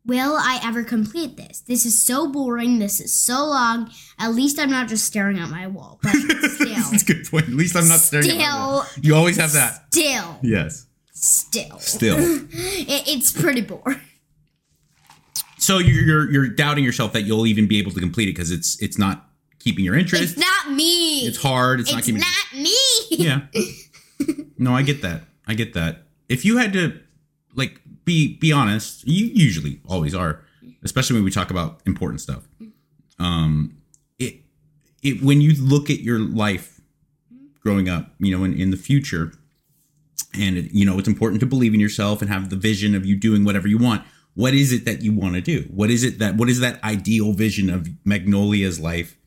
will 0.06 0.36
I 0.38 0.60
ever 0.64 0.84
complete 0.84 1.38
this? 1.38 1.60
This 1.62 1.86
is 1.86 2.02
so 2.04 2.32
boring. 2.32 2.80
This 2.80 3.00
is 3.00 3.14
so 3.14 3.46
long. 3.46 3.92
At 4.18 4.34
least 4.34 4.60
I'm 4.60 4.70
not 4.72 4.88
just 4.88 5.06
staring 5.06 5.38
at 5.40 5.50
my 5.50 5.68
wall. 5.68 6.00
But 6.02 6.12
still, 6.16 6.68
That's 6.92 7.04
a 7.04 7.06
good 7.06 7.26
point. 7.30 7.46
At 7.48 7.54
least 7.54 7.76
I'm 7.76 7.88
not 7.88 8.00
staring 8.00 8.30
at 8.32 8.38
my 8.38 8.56
wall. 8.60 8.84
Still- 8.84 9.04
You 9.06 9.16
always 9.16 9.38
have 9.38 9.52
that. 9.54 9.86
still, 9.92 10.40
Yes. 10.42 10.86
still, 11.12 11.80
Still. 11.80 12.18
it, 12.52 13.08
it's 13.08 13.32
pretty 13.32 13.62
boring. 13.62 14.00
so 15.58 15.78
you're, 15.78 16.04
you're 16.04 16.32
you're 16.32 16.48
doubting 16.48 16.84
yourself 16.84 17.14
that 17.14 17.24
you'll 17.24 17.46
even 17.48 17.68
be 17.68 17.80
able 17.80 17.92
to 17.92 18.00
complete 18.00 18.30
it 18.30 18.34
because 18.36 18.52
it's 18.52 18.82
it's 18.82 18.98
not 18.98 19.26
keeping 19.60 19.84
your 19.84 19.96
interest. 19.98 20.24
It's 20.24 20.38
not 20.38 20.72
me. 20.74 21.28
It's 21.28 21.42
hard. 21.42 21.82
It's, 21.82 21.92
not 21.92 22.04
keeping 22.04 22.22
me. 22.22 22.26
It's 22.26 23.08
keeping. 23.10 23.28
not 23.28 23.44
me. 23.44 23.56
yeah. 24.26 24.36
No, 24.58 24.76
I 24.76 24.82
get 24.82 25.02
that. 25.04 25.22
I 25.50 25.56
get 25.56 25.74
that. 25.74 26.04
If 26.30 26.46
you 26.46 26.58
had 26.58 26.72
to, 26.74 27.00
like, 27.56 27.82
be 28.06 28.38
be 28.38 28.52
honest, 28.52 29.06
you 29.08 29.26
usually 29.26 29.82
always 29.88 30.14
are, 30.14 30.44
especially 30.84 31.16
when 31.16 31.24
we 31.26 31.32
talk 31.32 31.50
about 31.50 31.82
important 31.86 32.22
stuff. 32.22 32.48
Um, 33.18 33.78
it 34.20 34.42
it 35.02 35.24
when 35.24 35.42
you 35.42 35.54
look 35.62 35.90
at 35.90 36.02
your 36.02 36.20
life 36.20 36.80
growing 37.62 37.90
up, 37.90 38.12
you 38.20 38.36
know, 38.36 38.44
in, 38.44 38.54
in 38.54 38.70
the 38.70 38.78
future, 38.78 39.34
and 40.40 40.56
it, 40.56 40.72
you 40.72 40.86
know, 40.86 41.00
it's 41.00 41.08
important 41.08 41.40
to 41.40 41.48
believe 41.48 41.74
in 41.74 41.80
yourself 41.80 42.22
and 42.22 42.30
have 42.30 42.50
the 42.50 42.56
vision 42.56 42.96
of 42.96 43.06
you 43.06 43.16
doing 43.16 43.44
whatever 43.44 43.68
you 43.68 43.80
want. 43.80 44.04
What 44.36 44.54
is 44.54 44.72
it 44.72 44.86
that 44.86 45.02
you 45.02 45.12
want 45.12 45.34
to 45.34 45.42
do? 45.42 45.68
What 45.74 45.90
is 45.90 46.04
it 46.04 46.20
that 46.20 46.36
what 46.38 46.48
is 46.48 46.60
that 46.60 46.82
ideal 46.84 47.34
vision 47.34 47.70
of 47.72 47.90
Magnolia's 48.06 48.80
life? 48.80 49.18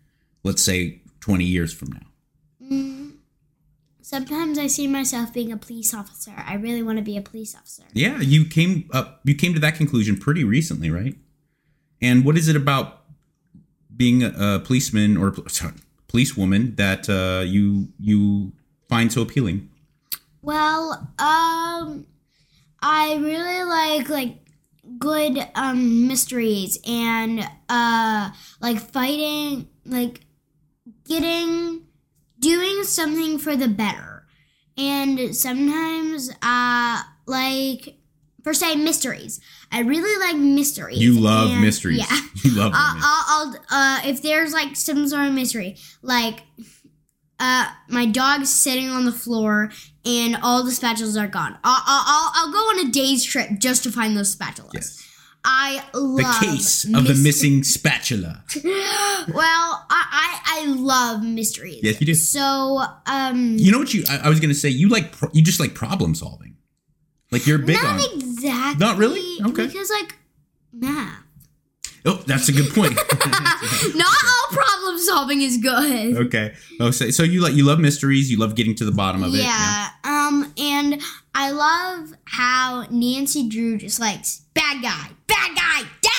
Let's 0.45 0.63
say 0.63 1.03
twenty 1.21 1.45
years 1.45 1.73
from 1.73 1.91
now. 1.91 2.12
Sometimes 4.13 4.59
I 4.59 4.67
see 4.67 4.87
myself 4.87 5.33
being 5.33 5.51
a 5.51 5.57
police 5.57 5.95
officer. 5.95 6.35
I 6.37 6.57
really 6.57 6.83
want 6.83 6.99
to 6.99 7.03
be 7.03 7.17
a 7.17 7.23
police 7.23 7.55
officer. 7.55 7.85
Yeah, 7.95 8.21
you 8.21 8.45
came 8.45 8.91
up 8.93 9.23
you 9.25 9.35
came 9.35 9.55
to 9.55 9.61
that 9.61 9.75
conclusion 9.75 10.19
pretty 10.19 10.45
recently, 10.45 10.91
right? 10.91 11.15
And 12.03 12.23
what 12.23 12.37
is 12.37 12.47
it 12.47 12.55
about 12.55 13.05
being 13.97 14.23
a, 14.23 14.29
a 14.39 14.61
policeman 14.61 15.17
or 15.17 15.33
sorry, 15.49 15.73
policewoman 16.09 16.75
that 16.75 17.09
uh, 17.09 17.43
you 17.43 17.89
you 17.99 18.53
find 18.87 19.11
so 19.11 19.23
appealing? 19.23 19.71
Well, 20.43 21.09
um, 21.19 22.05
I 22.83 23.15
really 23.15 23.65
like 23.65 24.11
like 24.11 24.37
good 24.99 25.39
um 25.55 26.07
mysteries 26.07 26.79
and 26.87 27.49
uh 27.71 28.29
like 28.61 28.79
fighting 28.79 29.69
like 29.87 30.21
getting 31.09 31.87
doing 32.43 32.83
something 32.85 33.39
for 33.39 33.57
the 33.57 33.69
better. 33.69 34.25
And 34.77 35.35
sometimes 35.35 36.31
uh 36.43 37.03
like 37.27 37.97
per 38.45 38.53
se 38.53 38.77
mysteries. 38.77 39.41
I 39.71 39.81
really 39.81 40.19
like 40.27 40.37
mysteries. 40.37 40.99
You 40.99 41.19
love 41.19 41.51
and- 41.51 41.61
mysteries. 41.63 41.99
Yeah. 41.99 42.19
You 42.45 42.51
love 42.59 42.73
them. 42.73 42.81
I'll, 42.83 43.25
I'll 43.29 43.57
uh, 43.71 44.01
if 44.05 44.21
there's 44.21 44.53
like 44.53 44.75
some 44.75 45.07
sort 45.07 45.29
of 45.29 45.33
mystery, 45.33 45.77
like 46.03 46.43
uh, 47.39 47.67
my 47.89 48.05
dog's 48.05 48.51
sitting 48.53 48.89
on 48.89 49.05
the 49.05 49.13
floor 49.13 49.71
and 50.05 50.37
all 50.43 50.65
the 50.65 50.73
spatulas 50.73 51.17
are 51.21 51.29
gone. 51.29 51.57
I'll, 51.63 51.83
I'll, 51.87 52.05
I'll, 52.07 52.33
I'll 52.35 52.53
go 52.53 52.59
on 52.59 52.89
a 52.89 52.91
day's 52.91 53.23
trip 53.25 53.49
just 53.59 53.85
to 53.85 53.93
find 53.93 54.17
those 54.17 54.35
spatulas. 54.35 54.71
Yes. 54.75 55.09
I 55.45 55.83
The 55.93 56.39
case 56.41 56.85
of 56.85 57.05
the 57.07 57.15
missing 57.15 57.63
spatula. 57.75 58.45
Well, 58.65 59.87
I, 59.91 59.91
I 59.91 60.39
I 60.63 60.67
love 60.67 61.23
mysteries. 61.25 61.81
Yes, 61.83 62.01
you 62.01 62.07
do. 62.07 62.15
So 62.15 62.83
um, 63.07 63.57
You 63.59 63.73
know 63.73 63.79
what 63.79 63.93
you? 63.93 64.05
I, 64.09 64.19
I 64.25 64.29
was 64.29 64.39
gonna 64.41 64.55
say 64.55 64.69
you 64.69 64.89
like 64.89 65.13
pro- 65.13 65.31
you 65.33 65.43
just 65.43 65.59
like 65.61 65.75
problem 65.75 66.15
solving. 66.15 66.57
Like 67.33 67.47
you're 67.47 67.59
big 67.59 67.77
not 67.77 67.97
on. 68.01 68.19
exactly. 68.21 68.87
Not 68.87 68.99
really? 68.99 69.43
Okay. 69.45 69.67
Because 69.67 69.91
like 69.91 70.15
math. 70.73 71.19
Oh, 72.05 72.23
that's 72.27 72.49
a 72.49 72.53
good 72.53 72.73
point. 72.75 72.95
Not 73.95 74.17
all 74.25 74.49
problem 74.57 74.99
solving 74.99 75.41
is 75.41 75.57
good. 75.59 76.17
okay. 76.27 76.53
Oh, 76.81 76.91
so, 76.91 77.11
so 77.11 77.23
you 77.23 77.41
like 77.41 77.55
you 77.55 77.65
love 77.65 77.79
mysteries. 77.79 78.29
You 78.31 78.39
love 78.39 78.55
getting 78.57 78.75
to 78.77 78.85
the 78.85 78.91
bottom 78.91 79.23
of 79.23 79.33
it. 79.35 79.39
Yeah. 79.39 79.89
Um, 80.03 80.53
and 80.59 81.01
I 81.35 81.51
love 81.51 82.13
how 82.25 82.87
Nancy 82.91 83.49
Drew 83.49 83.79
just 83.79 83.99
likes 84.01 84.43
bad 84.55 84.83
guy, 84.83 85.09
bad 85.27 85.57
guy, 85.57 85.83
down. 86.03 86.11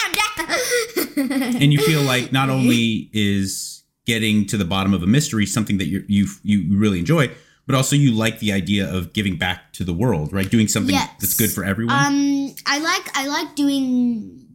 and 1.61 1.71
you 1.71 1.79
feel 1.79 2.01
like 2.01 2.31
not 2.31 2.49
only 2.49 3.09
is 3.13 3.83
getting 4.05 4.45
to 4.47 4.57
the 4.57 4.65
bottom 4.65 4.93
of 4.93 5.01
a 5.03 5.07
mystery 5.07 5.45
something 5.45 5.77
that 5.77 5.85
you 5.87 6.03
you 6.07 6.27
you 6.41 6.77
really 6.77 6.99
enjoy, 6.99 7.29
but 7.65 7.75
also 7.75 7.95
you 7.95 8.11
like 8.13 8.39
the 8.39 8.51
idea 8.51 8.91
of 8.91 9.13
giving 9.13 9.37
back 9.37 9.71
to 9.73 9.83
the 9.83 9.93
world, 9.93 10.33
right? 10.33 10.49
Doing 10.49 10.67
something 10.67 10.93
Yes. 10.95 11.09
that's 11.19 11.37
good 11.37 11.51
for 11.51 11.63
everyone. 11.63 11.95
um, 11.95 12.55
I 12.65 12.79
like 12.79 13.17
I 13.17 13.27
like 13.27 13.55
doing 13.55 14.47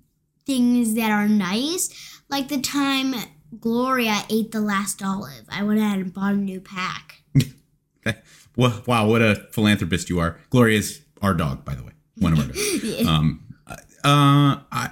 things 0.46 0.94
that 0.94 1.10
are 1.10 1.28
nice. 1.28 1.88
Like 2.28 2.48
the 2.48 2.60
time 2.60 3.14
Gloria 3.60 4.24
ate 4.28 4.50
the 4.52 4.60
last 4.60 5.02
olive, 5.02 5.44
I 5.50 5.62
went 5.62 5.78
ahead 5.80 5.98
and 6.00 6.12
bought 6.12 6.34
a 6.34 6.36
new 6.36 6.60
pack. 6.60 7.22
Well, 8.58 8.82
wow, 8.86 9.06
what 9.06 9.22
a 9.22 9.36
philanthropist 9.52 10.10
you 10.10 10.18
are. 10.18 10.36
Gloria 10.50 10.80
is 10.80 11.00
our 11.22 11.32
dog, 11.32 11.64
by 11.64 11.76
the 11.76 11.84
way, 11.84 11.92
one 12.18 12.32
of 12.32 12.40
our 12.40 12.46
dogs. 12.46 13.06
Um, 13.06 13.44
uh, 14.04 14.58
I, 14.72 14.90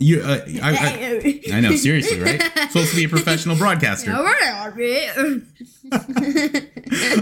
you, 0.00 0.20
uh, 0.20 0.40
I, 0.60 0.72
I, 0.74 1.40
I 1.56 1.60
know, 1.60 1.76
seriously, 1.76 2.20
right? 2.20 2.42
Supposed 2.68 2.90
to 2.90 2.96
be 2.96 3.04
a 3.04 3.08
professional 3.08 3.56
broadcaster. 3.56 4.10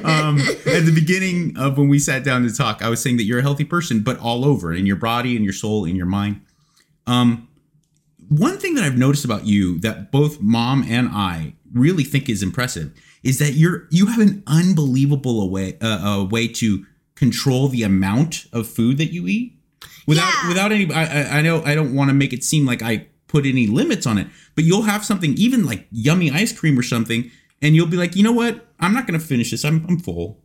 um, 0.05 0.39
at 0.41 0.87
the 0.87 0.93
beginning 0.95 1.55
of 1.59 1.77
when 1.77 1.91
we 1.91 1.99
sat 1.99 2.25
down 2.25 2.43
to 2.45 2.55
talk, 2.55 2.83
I 2.83 2.89
was 2.89 3.03
saying 3.03 3.19
that 3.19 3.25
you're 3.25 3.41
a 3.41 3.43
healthy 3.43 3.65
person, 3.65 4.01
but 4.01 4.19
all 4.19 4.43
over 4.43 4.73
in 4.73 4.87
your 4.87 4.97
body, 4.97 5.37
in 5.37 5.45
your 5.45 5.53
soul, 5.53 5.85
in 5.85 5.97
your 5.97 6.07
mind. 6.07 6.41
Um, 7.07 7.47
one 8.29 8.57
thing 8.57 8.75
that 8.77 8.85
I've 8.85 8.97
noticed 8.97 9.27
about 9.27 9.45
you 9.45 9.79
that 9.81 10.11
both 10.11 10.41
mom 10.41 10.83
and 10.89 11.11
I 11.11 11.57
really 11.75 12.05
think 12.05 12.31
is 12.31 12.43
impressive 12.43 12.95
is 13.27 13.39
that 13.39 13.53
you're 13.55 13.87
you 13.91 14.07
have 14.07 14.21
an 14.21 14.43
unbelievable 14.47 15.51
way 15.51 15.77
uh, 15.83 15.87
uh, 16.21 16.25
way 16.25 16.49
to 16.49 16.85
control 17.15 17.69
the 17.69 17.83
amount 17.83 18.45
of 18.53 18.67
food 18.69 18.99
that 18.99 19.13
you 19.13 19.27
eat 19.27 19.59
without 20.07 20.33
Yeah. 20.33 20.49
without 20.49 20.73
any. 20.73 20.93
I, 20.93 21.05
I- 21.05 21.39
I 21.39 21.43
know 21.43 21.63
I 21.65 21.75
don't 21.75 21.95
want 21.95 22.09
to 22.11 22.15
make 22.15 22.33
it 22.33 22.43
seem 22.45 22.65
like 22.67 22.83
I 22.83 23.07
put 23.29 23.45
any 23.47 23.67
limits 23.67 24.07
on 24.07 24.19
it, 24.19 24.29
but 24.55 24.65
you'll 24.65 24.83
have 24.83 25.05
something 25.05 25.35
even 25.37 25.65
like 25.67 25.87
yummy 25.91 26.31
ice 26.31 26.53
cream 26.59 26.79
or 26.79 26.83
something, 26.83 27.31
and 27.63 27.75
you'll 27.75 27.89
be 27.89 27.97
like, 27.97 28.15
you 28.17 28.23
know 28.23 28.33
what? 28.33 28.67
I'm 28.79 28.93
not 28.95 29.07
gonna 29.07 29.19
finish 29.19 29.51
this. 29.51 29.65
I'm 29.65 29.85
I'm 29.89 29.99
full. 29.99 30.41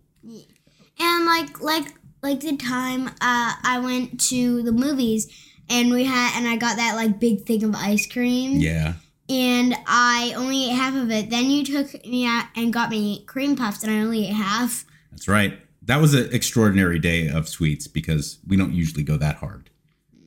And 1.00 1.26
like 1.26 1.62
like 1.62 1.94
like 2.22 2.40
the 2.42 2.56
time 2.58 3.08
uh, 3.08 3.54
I 3.64 3.80
went 3.84 4.20
to 4.30 4.62
the 4.64 4.72
movies 4.72 5.28
and 5.70 5.92
we 5.92 6.04
had 6.06 6.38
and 6.38 6.48
I 6.48 6.56
got 6.58 6.78
that 6.78 6.96
like 6.96 7.20
big 7.20 7.46
thing 7.46 7.64
of 7.64 7.76
ice 7.76 8.06
cream. 8.12 8.60
Yeah. 8.60 8.94
And 9.32 9.76
I 9.88 10.34
only 10.36 10.70
ate 10.70 10.76
half 10.76 10.94
of 10.94 11.10
it. 11.10 11.30
Then 11.30 11.50
you 11.50 11.64
took 11.64 12.06
me 12.06 12.26
out 12.26 12.48
and 12.56 12.74
got 12.74 12.90
me 12.90 13.24
cream 13.26 13.56
puffs 13.56 13.82
and 13.82 13.92
I 13.92 14.02
only 14.02 14.28
ate 14.28 14.34
half. 14.34 14.84
That's 15.12 15.30
right. 15.30 15.58
That 15.84 16.02
was 16.02 16.14
an 16.14 16.30
extraordinary 16.34 17.00
day 17.00 17.30
of 17.30 17.48
sweets 17.48 17.88
because 17.88 18.40
we 18.46 18.58
don't 18.58 18.74
usually 18.74 19.04
go 19.04 19.16
that 19.18 19.38
hard, 19.38 19.70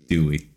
do 0.08 0.26
we? 0.26 0.48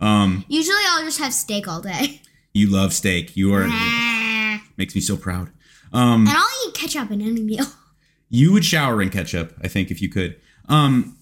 Um, 0.00 0.44
Usually 0.48 0.78
I'll 0.88 1.04
just 1.04 1.18
have 1.18 1.32
steak 1.34 1.66
all 1.66 1.80
day. 1.80 2.20
you 2.54 2.70
love 2.70 2.92
steak. 2.92 3.36
You 3.36 3.52
are 3.54 3.64
and 3.68 4.60
makes 4.76 4.94
me 4.94 5.00
so 5.00 5.16
proud. 5.16 5.50
Um, 5.92 6.26
I'll 6.28 6.68
eat 6.68 6.74
ketchup 6.74 7.10
in 7.10 7.20
any 7.20 7.42
meal. 7.42 7.66
you 8.28 8.52
would 8.52 8.64
shower 8.64 9.02
in 9.02 9.10
ketchup, 9.10 9.54
I 9.62 9.68
think, 9.68 9.90
if 9.90 10.00
you 10.00 10.08
could. 10.08 10.36
Um, 10.68 11.16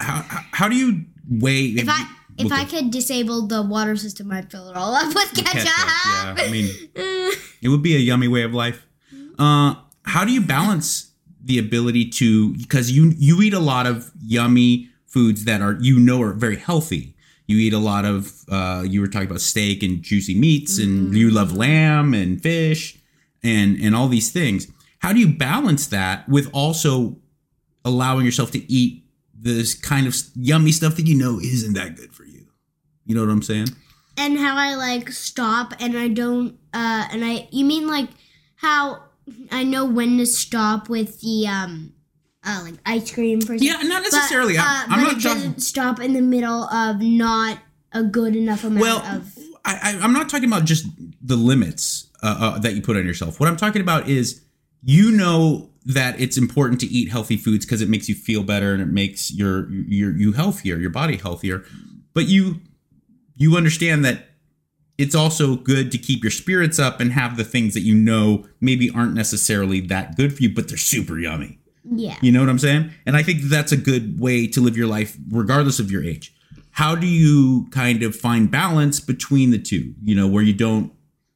how, 0.00 0.22
how, 0.22 0.40
how 0.52 0.68
do 0.68 0.74
you 0.74 1.04
weigh? 1.28 1.66
If 1.66 1.88
I 1.88 2.08
if 2.38 2.52
I 2.52 2.64
could 2.64 2.90
disable 2.90 3.46
the 3.46 3.62
water 3.62 3.96
system, 3.96 4.30
I'd 4.30 4.50
fill 4.50 4.68
it 4.68 4.76
all 4.76 4.94
up 4.94 5.14
with 5.14 5.34
ketchup. 5.34 5.64
yeah, 5.64 6.34
I 6.36 6.48
mean, 6.50 6.68
it 7.62 7.68
would 7.68 7.82
be 7.82 7.94
a 7.96 7.98
yummy 7.98 8.28
way 8.28 8.42
of 8.42 8.52
life. 8.52 8.86
Uh, 9.38 9.74
how 10.04 10.24
do 10.24 10.32
you 10.32 10.40
balance 10.40 11.12
the 11.44 11.58
ability 11.58 12.08
to 12.08 12.54
because 12.54 12.90
you 12.90 13.12
you 13.16 13.40
eat 13.42 13.54
a 13.54 13.60
lot 13.60 13.86
of 13.86 14.10
yummy 14.22 14.88
foods 15.06 15.44
that 15.44 15.60
are 15.60 15.76
you 15.80 15.98
know 15.98 16.22
are 16.22 16.32
very 16.32 16.56
healthy. 16.56 17.14
You 17.46 17.58
eat 17.58 17.74
a 17.74 17.78
lot 17.78 18.04
of. 18.06 18.32
Uh, 18.48 18.84
you 18.86 19.00
were 19.00 19.06
talking 19.06 19.28
about 19.28 19.42
steak 19.42 19.82
and 19.82 20.02
juicy 20.02 20.34
meats, 20.34 20.78
and 20.78 21.14
you 21.14 21.30
love 21.30 21.54
lamb 21.54 22.14
and 22.14 22.42
fish, 22.42 22.98
and 23.42 23.76
and 23.80 23.94
all 23.94 24.08
these 24.08 24.32
things. 24.32 24.66
How 25.00 25.12
do 25.12 25.20
you 25.20 25.28
balance 25.28 25.86
that 25.88 26.26
with 26.28 26.48
also 26.54 27.18
allowing 27.84 28.24
yourself 28.24 28.50
to 28.52 28.72
eat 28.72 29.03
this 29.44 29.74
kind 29.74 30.06
of 30.06 30.16
yummy 30.34 30.72
stuff 30.72 30.96
that 30.96 31.06
you 31.06 31.16
know 31.16 31.38
isn't 31.38 31.74
that 31.74 31.96
good 31.96 32.12
for 32.12 32.24
you? 32.24 32.46
You 33.06 33.14
know 33.14 33.22
what 33.22 33.30
I'm 33.30 33.42
saying? 33.42 33.68
and 34.16 34.38
how 34.38 34.56
I 34.56 34.76
like 34.76 35.10
stop 35.10 35.74
and 35.80 35.98
I 35.98 36.06
don't 36.06 36.56
uh 36.72 37.08
and 37.10 37.24
I 37.24 37.48
you 37.50 37.64
mean 37.64 37.88
like 37.88 38.08
how 38.54 39.02
I 39.50 39.64
know 39.64 39.84
when 39.84 40.18
to 40.18 40.26
stop 40.26 40.88
with 40.88 41.20
the 41.20 41.48
um 41.48 41.92
uh 42.44 42.60
like 42.64 42.74
ice 42.86 43.10
cream 43.12 43.40
for 43.40 43.54
Yeah, 43.54 43.82
not 43.82 44.02
necessarily. 44.02 44.54
But, 44.54 44.62
uh, 44.62 44.84
I'm, 44.88 45.02
not 45.02 45.20
talking. 45.20 45.20
doesn't 45.22 45.60
stop 45.60 45.98
in 46.00 46.12
the 46.12 46.22
middle 46.22 46.64
of 46.64 47.00
not 47.00 47.58
a 47.92 48.04
good 48.04 48.36
enough 48.36 48.62
amount 48.62 48.80
Well, 48.82 48.98
of 49.16 49.36
I, 49.64 49.74
I, 49.82 49.98
I'm 50.00 50.12
not 50.12 50.28
talking 50.28 50.46
about 50.48 50.64
just 50.64 50.86
the 51.20 51.36
limits 51.36 52.10
uh, 52.22 52.36
uh, 52.38 52.58
that 52.60 52.74
you 52.74 52.82
put 52.82 52.96
on 52.96 53.04
yourself. 53.06 53.40
What 53.40 53.48
I'm 53.48 53.56
talking 53.56 53.82
about 53.82 54.08
is 54.08 54.42
you 54.82 55.10
know 55.10 55.70
that 55.84 56.18
it's 56.18 56.36
important 56.38 56.80
to 56.80 56.86
eat 56.86 57.10
healthy 57.10 57.36
foods 57.36 57.64
because 57.66 57.82
it 57.82 57.88
makes 57.88 58.08
you 58.08 58.14
feel 58.14 58.42
better 58.42 58.72
and 58.72 58.82
it 58.82 58.88
makes 58.88 59.32
your 59.32 59.70
your 59.70 60.16
you 60.16 60.32
healthier, 60.32 60.76
your 60.76 60.90
body 60.90 61.16
healthier. 61.16 61.64
But 62.14 62.26
you 62.28 62.60
you 63.36 63.56
understand 63.56 64.04
that 64.04 64.28
it's 64.96 65.14
also 65.14 65.56
good 65.56 65.90
to 65.92 65.98
keep 65.98 66.22
your 66.22 66.30
spirits 66.30 66.78
up 66.78 67.00
and 67.00 67.12
have 67.12 67.36
the 67.36 67.44
things 67.44 67.74
that 67.74 67.80
you 67.80 67.94
know 67.94 68.46
maybe 68.60 68.90
aren't 68.90 69.14
necessarily 69.14 69.80
that 69.80 70.16
good 70.16 70.34
for 70.34 70.42
you, 70.42 70.54
but 70.54 70.68
they're 70.68 70.76
super 70.76 71.18
yummy. 71.18 71.58
yeah. 71.84 72.16
You 72.22 72.30
know 72.30 72.40
what 72.40 72.48
I'm 72.48 72.58
saying? 72.60 72.90
And 73.04 73.16
I 73.16 73.22
think 73.22 73.42
that's 73.42 73.72
a 73.72 73.76
good 73.76 74.20
way 74.20 74.46
to 74.46 74.60
live 74.60 74.76
your 74.76 74.86
life, 74.86 75.18
regardless 75.30 75.80
of 75.80 75.90
your 75.90 76.04
age. 76.04 76.32
How 76.70 76.94
do 76.94 77.06
you 77.06 77.66
kind 77.70 78.02
of 78.02 78.16
find 78.16 78.50
balance 78.50 79.00
between 79.00 79.50
the 79.50 79.58
two? 79.58 79.94
You 80.02 80.14
know, 80.14 80.28
where 80.28 80.42
you 80.42 80.54
don't 80.54 80.92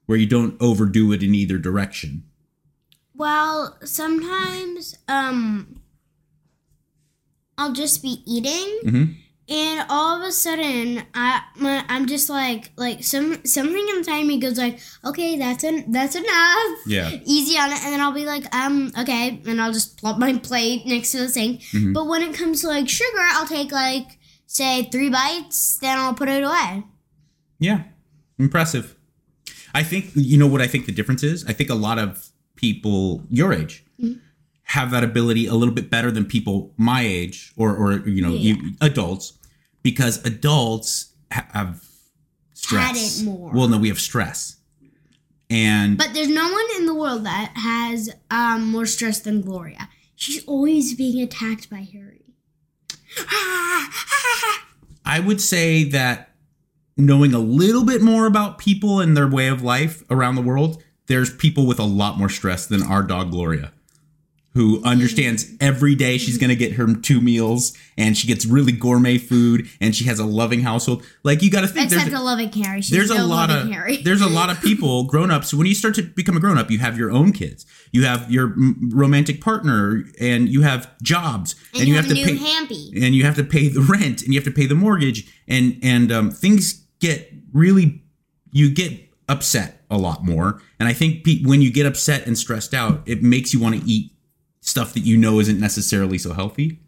where 0.06 0.18
you 0.18 0.26
don't 0.26 0.56
overdo 0.60 1.12
it 1.12 1.22
in 1.22 1.34
either 1.34 1.58
direction. 1.58 2.22
Well, 3.18 3.76
sometimes 3.84 4.96
um 5.08 5.80
I'll 7.58 7.72
just 7.72 8.00
be 8.02 8.22
eating 8.24 8.78
Mhm. 8.84 9.16
and 9.48 9.86
all 9.90 10.20
of 10.22 10.28
a 10.28 10.30
sudden 10.30 11.02
I 11.14 11.40
my, 11.56 11.84
I'm 11.88 12.06
just 12.06 12.30
like 12.30 12.70
like 12.76 13.02
some 13.02 13.44
something 13.44 13.86
inside 13.96 14.22
me 14.24 14.38
goes 14.38 14.56
like, 14.56 14.78
"Okay, 15.04 15.36
that's 15.36 15.64
en- 15.64 15.90
that's 15.90 16.14
enough." 16.14 16.78
Yeah. 16.86 17.10
Easy 17.24 17.58
on 17.58 17.72
it 17.72 17.82
and 17.82 17.92
then 17.92 18.00
I'll 18.00 18.12
be 18.12 18.24
like, 18.24 18.46
"Um, 18.54 18.92
okay." 18.96 19.42
And 19.46 19.60
I'll 19.60 19.72
just 19.72 19.96
plop 19.98 20.18
my 20.18 20.38
plate 20.38 20.86
next 20.86 21.10
to 21.12 21.18
the 21.18 21.28
sink. 21.28 21.62
Mhm. 21.74 21.92
But 21.94 22.06
when 22.06 22.22
it 22.22 22.34
comes 22.34 22.60
to 22.60 22.68
like 22.68 22.88
sugar, 22.88 23.26
I'll 23.32 23.48
take 23.48 23.72
like 23.72 24.06
say 24.46 24.88
3 24.92 25.10
bites, 25.10 25.78
then 25.78 25.98
I'll 25.98 26.14
put 26.14 26.28
it 26.28 26.44
away. 26.44 26.84
Yeah. 27.58 27.82
Impressive. 28.38 28.94
I 29.74 29.82
think 29.82 30.12
you 30.14 30.38
know 30.38 30.46
what 30.46 30.62
I 30.62 30.68
think 30.68 30.86
the 30.86 30.92
difference 30.92 31.24
is? 31.24 31.44
I 31.46 31.52
think 31.52 31.68
a 31.70 31.74
lot 31.74 31.98
of 31.98 32.27
people 32.58 33.22
your 33.30 33.52
age 33.52 33.84
have 34.64 34.90
that 34.90 35.02
ability 35.02 35.46
a 35.46 35.54
little 35.54 35.72
bit 35.74 35.88
better 35.88 36.10
than 36.10 36.26
people 36.26 36.74
my 36.76 37.00
age 37.00 37.52
or 37.56 37.74
or 37.74 38.06
you 38.06 38.20
know, 38.20 38.34
you, 38.34 38.56
adults 38.82 39.32
because 39.82 40.22
adults 40.26 41.12
ha- 41.32 41.46
have 41.54 41.82
stress. 42.52 43.22
it 43.22 43.24
more. 43.24 43.50
Well, 43.52 43.68
no, 43.68 43.78
we 43.78 43.88
have 43.88 44.00
stress. 44.00 44.56
And 45.48 45.96
But 45.96 46.10
there's 46.12 46.28
no 46.28 46.52
one 46.52 46.66
in 46.76 46.84
the 46.84 46.94
world 46.94 47.24
that 47.24 47.52
has 47.54 48.10
um, 48.30 48.70
more 48.70 48.84
stress 48.84 49.20
than 49.20 49.40
Gloria. 49.40 49.88
She's 50.14 50.44
always 50.44 50.94
being 50.94 51.22
attacked 51.22 51.70
by 51.70 51.86
Harry. 51.90 52.26
I 55.06 55.20
would 55.20 55.40
say 55.40 55.84
that 55.84 56.34
knowing 56.98 57.32
a 57.32 57.38
little 57.38 57.84
bit 57.84 58.02
more 58.02 58.26
about 58.26 58.58
people 58.58 59.00
and 59.00 59.16
their 59.16 59.28
way 59.28 59.48
of 59.48 59.62
life 59.62 60.02
around 60.10 60.34
the 60.34 60.42
world, 60.42 60.82
there's 61.08 61.34
people 61.34 61.66
with 61.66 61.78
a 61.78 61.84
lot 61.84 62.18
more 62.18 62.28
stress 62.28 62.66
than 62.66 62.82
our 62.82 63.02
dog 63.02 63.30
Gloria, 63.30 63.72
who 64.54 64.82
understands 64.84 65.50
every 65.60 65.94
day 65.94 66.18
she's 66.18 66.36
going 66.36 66.50
to 66.50 66.56
get 66.56 66.72
her 66.72 66.94
two 66.94 67.20
meals 67.20 67.76
and 67.96 68.16
she 68.16 68.26
gets 68.26 68.44
really 68.44 68.72
gourmet 68.72 69.16
food 69.16 69.68
and 69.80 69.94
she 69.94 70.04
has 70.04 70.18
a 70.18 70.24
loving 70.24 70.60
household. 70.60 71.04
Like 71.22 71.42
you 71.42 71.50
got 71.50 71.62
to 71.62 71.66
think 71.66 71.86
Except 71.86 72.10
there's 72.10 72.20
a 72.20 72.22
loving 72.22 72.52
Harry. 72.52 72.82
She's 72.82 72.90
there's 72.90 73.10
no 73.10 73.24
a 73.24 73.26
lot 73.26 73.50
loving 73.50 73.68
of 73.68 73.72
Harry. 73.72 73.96
there's 74.02 74.20
a 74.20 74.28
lot 74.28 74.50
of 74.50 74.60
people 74.60 75.04
grown 75.06 75.30
ups 75.30 75.54
when 75.54 75.66
you 75.66 75.74
start 75.74 75.94
to 75.94 76.02
become 76.02 76.36
a 76.36 76.40
grown 76.40 76.58
up 76.58 76.70
you 76.70 76.78
have 76.78 76.98
your 76.98 77.10
own 77.10 77.32
kids 77.32 77.64
you 77.92 78.04
have 78.04 78.30
your 78.30 78.54
romantic 78.90 79.40
partner 79.40 80.04
and 80.20 80.48
you 80.48 80.62
have 80.62 80.90
jobs 81.02 81.54
and, 81.74 81.88
you, 81.88 81.94
have, 81.94 82.06
to 82.06 82.12
a 82.12 82.14
new 82.14 82.26
pay 82.26 82.36
Hampy. 82.36 82.92
and 83.02 83.14
you 83.14 83.24
have 83.24 83.36
to 83.36 83.44
pay 83.44 83.68
the 83.68 83.80
rent 83.80 84.22
and 84.22 84.34
you 84.34 84.38
have 84.38 84.44
to 84.44 84.50
pay 84.50 84.66
the 84.66 84.74
mortgage 84.74 85.32
and 85.46 85.78
and 85.82 86.12
um, 86.12 86.30
things 86.30 86.84
get 87.00 87.32
really 87.52 88.02
you 88.50 88.70
get 88.70 89.07
upset 89.28 89.82
a 89.90 89.96
lot 89.98 90.24
more 90.24 90.60
and 90.80 90.88
i 90.88 90.92
think 90.92 91.24
pe- 91.24 91.42
when 91.44 91.60
you 91.62 91.70
get 91.72 91.86
upset 91.86 92.26
and 92.26 92.36
stressed 92.38 92.72
out 92.74 93.02
it 93.06 93.22
makes 93.22 93.52
you 93.52 93.60
want 93.60 93.74
to 93.74 93.84
eat 93.86 94.12
stuff 94.60 94.94
that 94.94 95.00
you 95.00 95.16
know 95.16 95.38
isn't 95.40 95.60
necessarily 95.60 96.18
so 96.18 96.32
healthy 96.32 96.78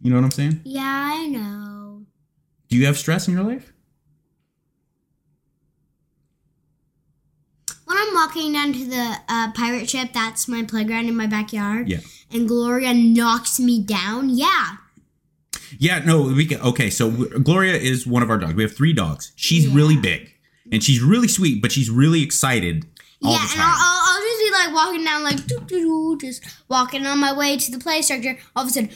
you 0.00 0.10
know 0.10 0.16
what 0.16 0.24
i'm 0.24 0.30
saying 0.30 0.60
Yeah, 0.64 0.82
I 1.14 1.26
know. 1.26 2.06
do 2.68 2.76
you 2.76 2.86
have 2.86 2.96
stress 2.98 3.28
in 3.28 3.34
your 3.34 3.44
life 3.44 3.72
When 7.84 7.96
I'm 7.96 8.14
walking 8.14 8.52
down 8.52 8.72
to 8.72 8.84
the 8.84 9.16
uh, 9.28 9.52
pirate 9.52 9.88
ship, 9.88 10.08
that's 10.12 10.48
my 10.48 10.64
playground 10.64 11.06
in 11.06 11.16
my 11.16 11.28
backyard. 11.28 11.88
Yeah. 11.88 11.98
And 12.32 12.48
Gloria 12.48 12.92
knocks 12.92 13.60
me 13.60 13.80
down. 13.80 14.28
Yeah. 14.30 14.72
Yeah, 15.78 16.00
no, 16.00 16.22
we 16.22 16.46
can. 16.46 16.60
Okay, 16.62 16.90
so 16.90 17.10
Gloria 17.10 17.74
is 17.74 18.04
one 18.04 18.24
of 18.24 18.30
our 18.30 18.38
dogs. 18.38 18.54
We 18.54 18.64
have 18.64 18.74
three 18.76 18.92
dogs. 18.92 19.32
She's 19.36 19.68
really 19.68 19.96
big 19.96 20.32
and 20.72 20.82
she's 20.82 21.00
really 21.02 21.28
sweet, 21.28 21.60
but 21.62 21.72
she's 21.72 21.90
really 21.90 22.22
excited 22.22 22.84
all 23.22 23.32
yeah, 23.32 23.38
the 23.38 23.42
and 23.42 23.50
time. 23.52 23.60
I'll, 23.66 23.76
I'll, 23.78 24.16
I'll 24.16 24.22
just 24.22 24.40
be 24.44 24.50
like 24.52 24.74
walking 24.74 25.04
down, 25.04 25.22
like, 25.24 25.46
doo, 25.46 25.60
doo, 25.66 26.16
doo, 26.18 26.18
just 26.20 26.44
walking 26.68 27.06
on 27.06 27.18
my 27.18 27.32
way 27.32 27.56
to 27.56 27.70
the 27.70 27.78
play 27.78 28.02
structure. 28.02 28.36
All 28.54 28.64
of 28.64 28.68
a 28.68 28.72
sudden, 28.72 28.90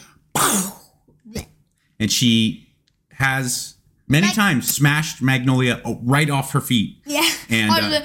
and 1.99 2.11
she 2.11 2.69
has 3.13 3.75
many 4.09 4.27
Like- 4.27 4.35
times 4.37 4.69
smashed 4.75 5.23
Magnolia 5.23 5.81
oh, 5.85 6.01
right 6.03 6.29
off 6.31 6.53
her 6.53 6.61
feet. 6.61 6.99
yeah. 7.07 7.29
And, 7.49 7.71
uh. 7.95 8.03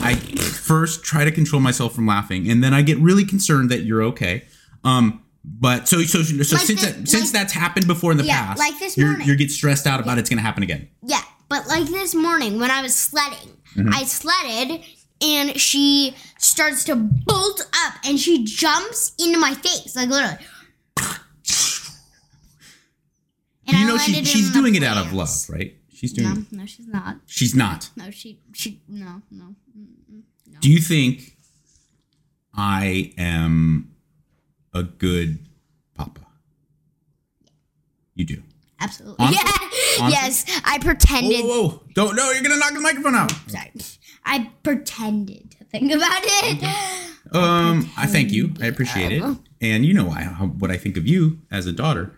I 0.00 0.14
first 0.14 1.02
try 1.02 1.24
to 1.24 1.32
control 1.32 1.60
myself 1.60 1.92
from 1.94 2.06
laughing, 2.06 2.48
and 2.48 2.62
then 2.62 2.72
I 2.72 2.82
get 2.82 2.98
really 2.98 3.24
concerned 3.24 3.70
that 3.70 3.82
you're 3.82 4.02
okay. 4.04 4.44
Um, 4.84 5.22
but 5.44 5.88
so 5.88 6.02
so 6.02 6.22
so 6.22 6.36
Like 6.56 6.66
since 6.66 6.66
this- 6.68 6.82
that, 6.94 7.08
since 7.08 7.24
like- 7.24 7.32
that's 7.32 7.52
happened 7.52 7.86
before 7.88 8.12
in 8.12 8.18
the 8.18 8.24
Yeah, 8.24 8.46
past, 8.46 8.58
like 8.60 8.78
this 8.78 8.96
you're 8.96 9.08
morning. 9.08 9.26
you 9.26 9.34
get 9.36 9.50
stressed 9.50 9.86
out 9.88 9.98
about 9.98 10.18
it's 10.18 10.28
going 10.28 10.36
to 10.36 10.42
happen 10.42 10.62
again. 10.62 10.88
Yeah, 11.02 11.20
but 11.48 11.66
like 11.66 11.86
this 11.86 12.14
morning 12.14 12.58
when 12.58 12.70
I 12.70 12.82
was 12.82 12.94
sledding, 12.94 13.58
Mm-hmm. 13.78 13.90
I 13.92 14.04
sledded 14.04 14.84
and 15.20 15.60
she 15.60 16.16
starts 16.38 16.84
to 16.84 16.96
bolt 16.96 17.60
up 17.86 17.94
and 18.04 18.18
she 18.18 18.44
jumps 18.44 19.12
into 19.18 19.38
my 19.38 19.54
face, 19.54 19.94
like 19.94 20.08
literally. 20.08 20.38
And 23.66 23.76
you 23.76 23.86
know 23.86 23.98
she 23.98 24.24
she's 24.24 24.50
doing 24.52 24.74
it 24.74 24.82
out 24.82 24.96
of 24.96 25.12
love, 25.12 25.28
right? 25.50 25.76
She's 25.92 26.12
doing. 26.12 26.28
No, 26.28 26.40
it. 26.40 26.52
no, 26.52 26.66
she's 26.66 26.86
not. 26.86 27.16
She's 27.26 27.54
not. 27.54 27.90
No, 27.96 28.10
she, 28.10 28.40
she, 28.54 28.80
no, 28.88 29.20
no. 29.30 29.54
Do 30.60 30.70
you 30.70 30.80
think 30.80 31.36
I 32.54 33.12
am 33.18 33.94
a 34.72 34.82
good 34.84 35.40
papa? 35.94 36.26
You 38.14 38.24
do. 38.24 38.42
Absolutely. 38.80 39.16
Honestly? 39.18 39.44
Yeah. 39.44 40.02
Honestly? 40.04 40.28
Yes, 40.54 40.62
I 40.64 40.78
pretended. 40.78 41.44
Whoa, 41.44 41.48
whoa, 41.48 41.68
whoa! 41.68 41.82
Don't 41.94 42.16
no! 42.16 42.30
You're 42.30 42.42
gonna 42.42 42.58
knock 42.58 42.74
the 42.74 42.80
microphone 42.80 43.14
out. 43.14 43.32
Sorry, 43.48 43.72
I 44.24 44.50
pretended 44.62 45.50
to 45.52 45.64
think 45.64 45.92
about 45.92 46.20
it. 46.22 47.04
Um, 47.30 47.90
I 47.98 48.06
thank 48.06 48.32
you. 48.32 48.54
I 48.58 48.68
appreciate 48.68 49.12
it. 49.12 49.22
And 49.60 49.84
you 49.84 49.92
know 49.92 50.08
I, 50.08 50.22
how, 50.22 50.46
what 50.46 50.70
I 50.70 50.78
think 50.78 50.96
of 50.96 51.06
you 51.06 51.40
as 51.50 51.66
a 51.66 51.72
daughter. 51.72 52.14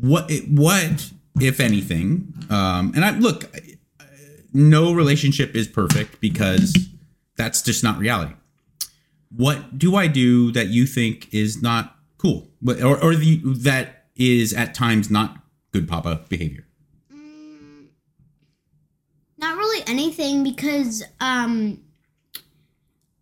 What 0.00 0.30
what 0.48 1.10
if 1.38 1.60
anything? 1.60 2.32
Um, 2.48 2.92
and 2.94 3.04
I 3.04 3.10
look, 3.10 3.54
no 4.54 4.94
relationship 4.94 5.54
is 5.54 5.68
perfect 5.68 6.20
because 6.22 6.74
that's 7.36 7.60
just 7.60 7.84
not 7.84 7.98
reality. 7.98 8.32
What 9.30 9.78
do 9.78 9.94
I 9.96 10.06
do 10.06 10.52
that 10.52 10.68
you 10.68 10.86
think 10.86 11.28
is 11.34 11.60
not 11.60 11.96
cool, 12.16 12.48
or 12.66 13.02
or 13.02 13.14
the 13.14 13.42
that 13.44 14.06
is 14.16 14.54
at 14.54 14.74
times 14.74 15.10
not 15.10 15.36
good 15.76 15.88
papa 15.88 16.20
behavior? 16.28 16.64
Not 19.38 19.56
really 19.58 19.84
anything 19.86 20.42
because 20.42 21.04
um 21.20 21.80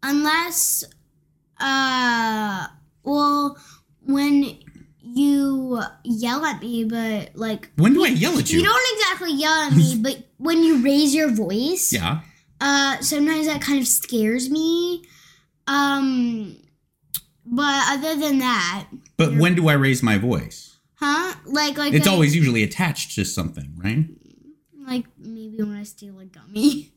unless 0.02 0.84
uh 1.58 2.66
well 3.02 3.58
when 4.06 4.56
you 5.02 5.80
yell 6.04 6.44
at 6.44 6.60
me 6.62 6.84
but 6.84 7.30
like 7.34 7.70
When 7.76 7.94
do 7.94 8.04
I 8.04 8.08
yell 8.08 8.38
at 8.38 8.50
you? 8.50 8.58
you 8.60 8.64
don't 8.64 8.98
exactly 8.98 9.32
yell 9.34 9.52
at 9.52 9.72
me 9.72 9.98
but 10.02 10.16
when 10.36 10.62
you 10.62 10.82
raise 10.82 11.14
your 11.14 11.30
voice 11.30 11.92
yeah. 11.92 12.20
uh 12.60 13.00
sometimes 13.00 13.46
that 13.46 13.60
kind 13.60 13.80
of 13.80 13.86
scares 13.88 14.48
me 14.48 15.04
um 15.66 16.56
but 17.44 17.82
other 17.88 18.14
than 18.20 18.38
that 18.38 18.86
But 19.16 19.34
when 19.36 19.54
do 19.56 19.68
I 19.68 19.74
raise 19.74 20.02
my 20.02 20.16
voice? 20.18 20.73
Huh 20.96 21.34
like 21.46 21.76
like 21.78 21.92
It's 21.92 22.06
I- 22.06 22.10
always 22.10 22.34
usually 22.34 22.62
attached 22.62 23.14
to 23.16 23.24
something, 23.24 23.72
right? 23.76 24.06
Like 24.86 25.06
maybe 25.18 25.56
when 25.62 25.76
I 25.76 25.82
steal 25.84 26.18
a 26.20 26.24
gummy. 26.26 26.90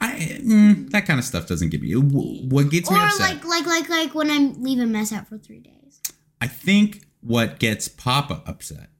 I 0.00 0.38
mm, 0.42 0.90
that 0.90 1.06
kind 1.06 1.18
of 1.18 1.24
stuff 1.24 1.46
doesn't 1.46 1.70
get 1.70 1.80
me. 1.80 1.92
What 1.94 2.70
gets 2.70 2.90
Or 2.90 2.94
me 2.94 3.00
upset? 3.00 3.20
Or 3.20 3.34
like 3.34 3.44
like 3.44 3.66
like 3.66 3.88
like 3.88 4.14
when 4.14 4.30
I 4.30 4.38
leave 4.58 4.78
a 4.78 4.86
mess 4.86 5.12
out 5.12 5.28
for 5.28 5.38
three 5.38 5.60
days. 5.60 6.00
I 6.40 6.46
think 6.46 7.06
what 7.22 7.58
gets 7.58 7.88
Papa 7.88 8.42
upset 8.46 8.90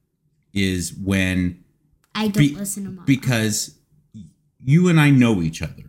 is 0.53 0.93
when 0.95 1.63
I 2.15 2.29
don't 2.29 2.37
Be- 2.49 2.55
listen 2.55 2.85
to 2.85 2.89
mom. 2.91 3.05
because 3.05 3.77
you 4.63 4.87
and 4.87 4.99
I 4.99 5.11
know 5.11 5.41
each 5.43 5.61
other. 5.61 5.83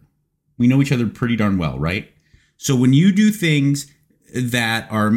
We 0.59 0.67
know 0.69 0.83
each 0.83 0.93
other 0.93 1.07
pretty 1.07 1.37
darn 1.37 1.57
well, 1.57 1.79
right? 1.79 2.11
So 2.59 2.77
when 2.77 2.93
you 2.93 3.13
do 3.13 3.31
things 3.31 3.91
that 4.35 4.91
are 4.91 5.13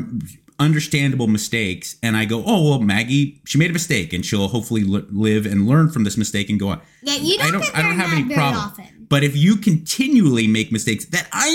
understandable 0.59 1.27
mistakes, 1.27 1.97
and 2.03 2.17
I 2.17 2.25
go, 2.25 2.43
"Oh 2.45 2.69
well, 2.69 2.79
Maggie, 2.79 3.41
she 3.45 3.57
made 3.57 3.69
a 3.69 3.73
mistake, 3.73 4.13
and 4.13 4.25
she'll 4.25 4.47
hopefully 4.49 4.83
li- 4.83 5.05
live 5.09 5.45
and 5.45 5.67
learn 5.67 5.89
from 5.89 6.03
this 6.03 6.17
mistake 6.17 6.49
and 6.49 6.59
go 6.59 6.69
on." 6.69 6.81
yeah, 7.01 7.15
you 7.15 7.37
don't. 7.37 7.47
I 7.47 7.51
don't. 7.51 7.77
I 7.77 7.81
don't 7.81 7.95
have 7.95 8.11
any 8.11 8.23
very 8.23 8.35
problem. 8.35 8.63
Often. 8.63 9.07
But 9.09 9.23
if 9.23 9.35
you 9.35 9.55
continually 9.55 10.47
make 10.47 10.71
mistakes 10.71 11.05
that 11.05 11.27
I 11.33 11.49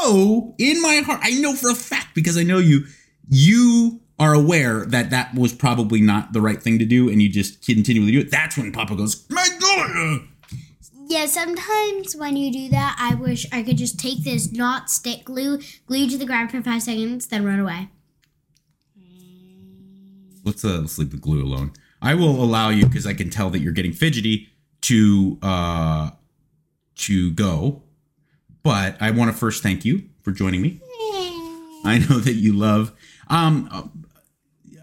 know 0.00 0.54
in 0.58 0.80
my 0.80 1.02
heart, 1.04 1.20
I 1.22 1.32
know 1.40 1.54
for 1.54 1.70
a 1.70 1.74
fact 1.74 2.14
because 2.14 2.38
I 2.38 2.44
know 2.44 2.58
you, 2.58 2.84
you 3.28 4.00
are 4.20 4.34
aware 4.34 4.86
that 4.86 5.10
that 5.10 5.34
was 5.34 5.52
probably 5.52 6.00
not 6.00 6.32
the 6.32 6.40
right 6.40 6.62
thing 6.62 6.78
to 6.78 6.84
do, 6.84 7.08
and 7.08 7.20
you 7.20 7.28
just 7.28 7.64
continually 7.66 8.12
do 8.12 8.20
it. 8.20 8.30
That's 8.30 8.56
when 8.56 8.70
Papa 8.72 8.94
goes, 8.94 9.26
"My 9.30 9.48
daughter." 9.58 10.26
Yeah, 11.08 11.26
sometimes 11.26 12.16
when 12.16 12.36
you 12.36 12.50
do 12.50 12.68
that, 12.70 12.96
I 12.98 13.14
wish 13.14 13.44
I 13.52 13.62
could 13.62 13.76
just 13.76 13.98
take 13.98 14.24
this 14.24 14.50
not 14.50 14.88
stick 14.88 15.24
glue, 15.24 15.58
glue 15.86 16.08
to 16.08 16.16
the 16.16 16.24
ground 16.24 16.50
for 16.50 16.62
five 16.62 16.82
seconds, 16.82 17.26
then 17.26 17.44
run 17.44 17.60
away. 17.60 17.88
Let's 20.44 20.64
uh, 20.64 20.80
let's 20.80 20.98
leave 20.98 21.10
the 21.10 21.16
glue 21.16 21.42
alone. 21.42 21.72
I 22.00 22.14
will 22.14 22.42
allow 22.42 22.70
you 22.70 22.86
because 22.86 23.06
I 23.06 23.14
can 23.14 23.30
tell 23.30 23.50
that 23.50 23.60
you're 23.60 23.72
getting 23.72 23.92
fidgety 23.92 24.48
to 24.82 25.38
uh 25.42 26.10
to 26.96 27.30
go. 27.32 27.82
But 28.62 28.96
I 29.00 29.10
want 29.10 29.30
to 29.32 29.36
first 29.36 29.62
thank 29.62 29.84
you 29.84 30.04
for 30.22 30.32
joining 30.32 30.62
me. 30.62 30.80
I 31.84 31.98
know 32.08 32.18
that 32.18 32.34
you 32.34 32.52
love 32.52 32.92
um 33.28 33.68
uh, 33.70 33.82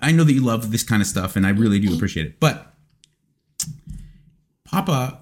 I 0.02 0.12
know 0.12 0.24
that 0.24 0.34
you 0.34 0.44
love 0.44 0.72
this 0.72 0.84
kind 0.84 1.02
of 1.02 1.08
stuff 1.08 1.36
and 1.36 1.46
I 1.46 1.50
really 1.50 1.80
do 1.80 1.94
appreciate 1.94 2.26
it. 2.26 2.40
But 2.40 2.74
Papa 4.66 5.20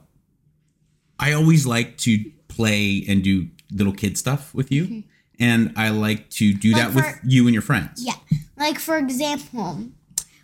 I 1.19 1.33
always 1.33 1.65
like 1.65 1.97
to 1.99 2.31
play 2.47 3.03
and 3.07 3.23
do 3.23 3.47
little 3.71 3.93
kid 3.93 4.17
stuff 4.17 4.53
with 4.53 4.71
you. 4.71 5.03
And 5.39 5.73
I 5.75 5.89
like 5.89 6.29
to 6.31 6.53
do 6.53 6.71
Like 6.71 6.81
that 6.81 6.95
with 6.95 7.19
you 7.23 7.45
and 7.45 7.53
your 7.53 7.61
friends. 7.61 8.03
Yeah, 8.03 8.15
like 8.57 8.79
for 8.79 8.97
example, 8.97 9.89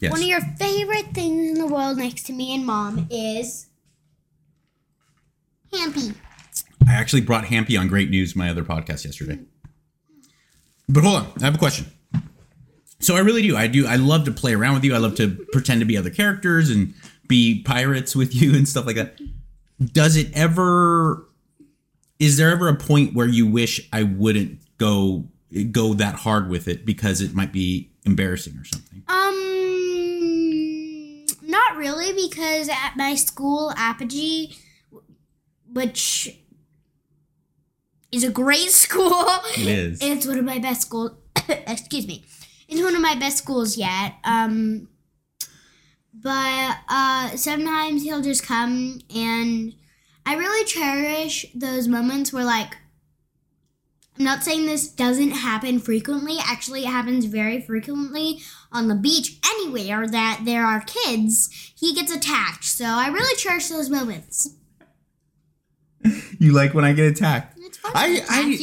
Yes. 0.04 0.12
one 0.12 0.20
of 0.20 0.28
your 0.28 0.42
favorite 0.58 1.14
things 1.14 1.52
in 1.52 1.54
the 1.54 1.66
world 1.66 1.98
next 1.98 2.26
to 2.26 2.34
me 2.34 2.54
and 2.54 2.66
mom 2.66 3.08
is 3.10 3.68
Hampy. 5.72 6.12
I 6.86 6.92
actually 6.92 7.22
brought 7.22 7.46
Hampy 7.46 7.78
on 7.78 7.88
Great 7.88 8.10
News, 8.10 8.36
my 8.36 8.50
other 8.50 8.66
podcast 8.66 9.06
yesterday. 9.06 9.40
But 10.90 11.06
hold 11.06 11.16
on, 11.16 11.32
I 11.40 11.46
have 11.46 11.56
a 11.56 11.58
question. 11.58 11.86
So 13.00 13.16
I 13.16 13.20
really 13.20 13.44
do. 13.44 13.56
I 13.56 13.68
do. 13.68 13.88
I 13.88 13.96
love 13.96 14.26
to 14.26 14.32
play 14.32 14.54
around 14.54 14.74
with 14.74 14.84
you. 14.84 14.94
I 14.94 14.98
love 14.98 15.16
to 15.16 15.38
pretend 15.54 15.80
to 15.80 15.86
be 15.86 15.96
other 15.96 16.10
characters 16.10 16.70
and 16.70 16.94
be 17.30 17.64
pirates 17.64 18.14
with 18.14 18.36
you 18.36 18.54
and 18.58 18.68
stuff 18.68 18.86
like 18.86 18.98
that. 18.98 19.18
Does 19.82 20.18
it 20.18 20.32
ever? 20.34 21.30
Is 22.20 22.36
there 22.36 22.52
ever 22.52 22.68
a 22.68 22.76
point 22.76 23.14
where 23.14 23.28
you 23.28 23.48
wish 23.48 23.88
I 23.94 24.04
wouldn't 24.04 24.60
go 24.78 25.30
go 25.72 25.94
that 25.94 26.16
hard 26.16 26.50
with 26.50 26.68
it 26.68 26.86
because 26.86 27.22
it 27.22 27.34
might 27.34 27.54
be 27.54 27.90
embarrassing 28.06 28.58
or 28.58 28.66
something? 28.66 29.04
Um, 29.08 29.54
not 31.74 31.80
really, 31.80 32.14
because 32.14 32.70
at 32.70 32.94
my 32.96 33.16
school, 33.16 33.74
Apogee, 33.76 34.56
which 35.72 36.40
is 38.12 38.24
a 38.24 38.30
great 38.30 38.70
school, 38.84 39.26
It 39.58 39.68
is. 39.68 40.00
it's 40.02 40.28
one 40.28 40.40
of 40.40 40.46
my 40.46 40.60
best 40.60 40.82
schools. 40.82 41.12
excuse 41.50 42.08
me, 42.08 42.24
it's 42.68 42.82
one 42.82 42.96
of 42.96 43.02
my 43.02 43.16
best 43.16 43.38
schools 43.38 43.78
yet. 43.78 44.14
Um, 44.24 44.88
but 46.14 46.78
uh, 46.90 47.30
sometimes 47.36 48.04
he'll 48.04 48.22
just 48.22 48.46
come, 48.46 49.02
and 49.14 49.74
I 50.26 50.36
really 50.36 50.66
cherish 50.66 51.46
those 51.56 51.88
moments 51.88 52.32
where, 52.32 52.46
like, 52.46 52.78
I'm 54.18 54.26
not 54.26 54.44
saying 54.44 54.68
this 54.68 54.88
doesn't 54.88 55.32
happen 55.32 55.80
frequently. 55.80 56.38
Actually, 56.40 56.84
it 56.84 56.88
happens 56.90 57.26
very 57.26 57.60
frequently 57.60 58.42
on 58.74 58.88
the 58.88 58.96
beach 58.96 59.38
anywhere 59.46 60.08
that 60.08 60.42
there 60.46 60.66
are 60.66 60.82
kids. 60.82 61.50
He 61.78 61.94
gets 61.94 62.12
attacked. 62.14 62.66
So 62.66 62.86
I 62.86 63.08
really 63.08 63.36
cherish 63.38 63.68
those 63.70 63.90
moments. 63.90 64.50
You 66.40 66.52
like 66.52 66.74
when 66.74 66.84
I 66.84 66.92
get 66.92 67.06
attacked? 67.06 67.58
It's 67.60 67.78
fun 67.78 67.92
I- 67.96 68.08
attack 68.08 68.30
I- 68.30 68.42
you. 68.42 68.58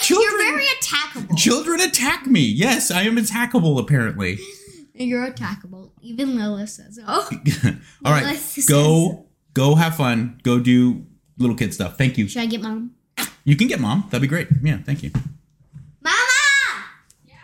children- 0.00 0.40
You're 0.40 0.52
very 0.52 0.64
attackable. 0.66 1.36
Children 1.38 1.80
attack 1.80 2.26
me. 2.26 2.40
Yes, 2.40 2.90
I 2.90 3.02
am 3.02 3.16
attackable. 3.16 3.78
Apparently. 3.78 4.38
You're 4.94 5.30
attackable. 5.30 5.92
Even 6.02 6.36
Lilith 6.36 6.68
says 6.70 6.96
so. 6.96 7.04
All 8.04 8.12
right, 8.12 8.24
Melissa 8.24 8.68
go 8.70 9.26
go 9.54 9.74
have 9.76 9.96
fun. 9.96 10.40
Go 10.42 10.58
do 10.58 11.06
little 11.38 11.56
kid 11.56 11.72
stuff. 11.72 11.96
Thank 11.96 12.18
you. 12.18 12.26
Should 12.28 12.42
I 12.42 12.46
get 12.46 12.60
mom? 12.60 12.92
You 13.44 13.56
can 13.56 13.68
get 13.68 13.80
mom. 13.80 14.04
That'd 14.10 14.20
be 14.22 14.28
great. 14.28 14.48
Yeah, 14.62 14.78
thank 14.84 15.02
you. 15.02 15.10
Mama! 16.02 16.16
Yeah. 17.24 17.34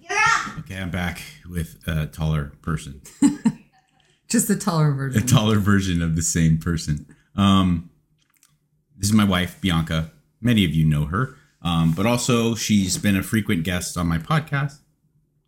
You're 0.00 0.18
up. 0.18 0.55
Okay, 0.68 0.80
I'm 0.80 0.90
back 0.90 1.22
with 1.48 1.78
a 1.86 2.06
taller 2.06 2.52
person, 2.60 3.00
Just 4.28 4.48
the 4.48 4.56
taller 4.56 4.90
version. 4.92 5.22
a 5.22 5.26
taller 5.26 5.58
version 5.60 6.02
of 6.02 6.16
the 6.16 6.22
same 6.22 6.58
person. 6.58 7.06
Um, 7.36 7.90
this 8.96 9.08
is 9.08 9.14
my 9.14 9.22
wife 9.24 9.60
Bianca. 9.60 10.10
Many 10.40 10.64
of 10.64 10.72
you 10.74 10.84
know 10.84 11.04
her, 11.04 11.36
um, 11.62 11.92
but 11.92 12.04
also 12.04 12.56
she's 12.56 12.98
been 12.98 13.16
a 13.16 13.22
frequent 13.22 13.62
guest 13.62 13.96
on 13.96 14.08
my 14.08 14.18
podcast. 14.18 14.80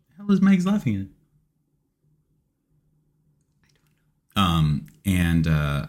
The 0.09 0.15
hell 0.17 0.31
is 0.31 0.41
Meg's 0.41 0.65
laughing 0.65 1.09
at? 4.37 4.41
Um, 4.41 4.85
and 5.05 5.47
uh, 5.47 5.87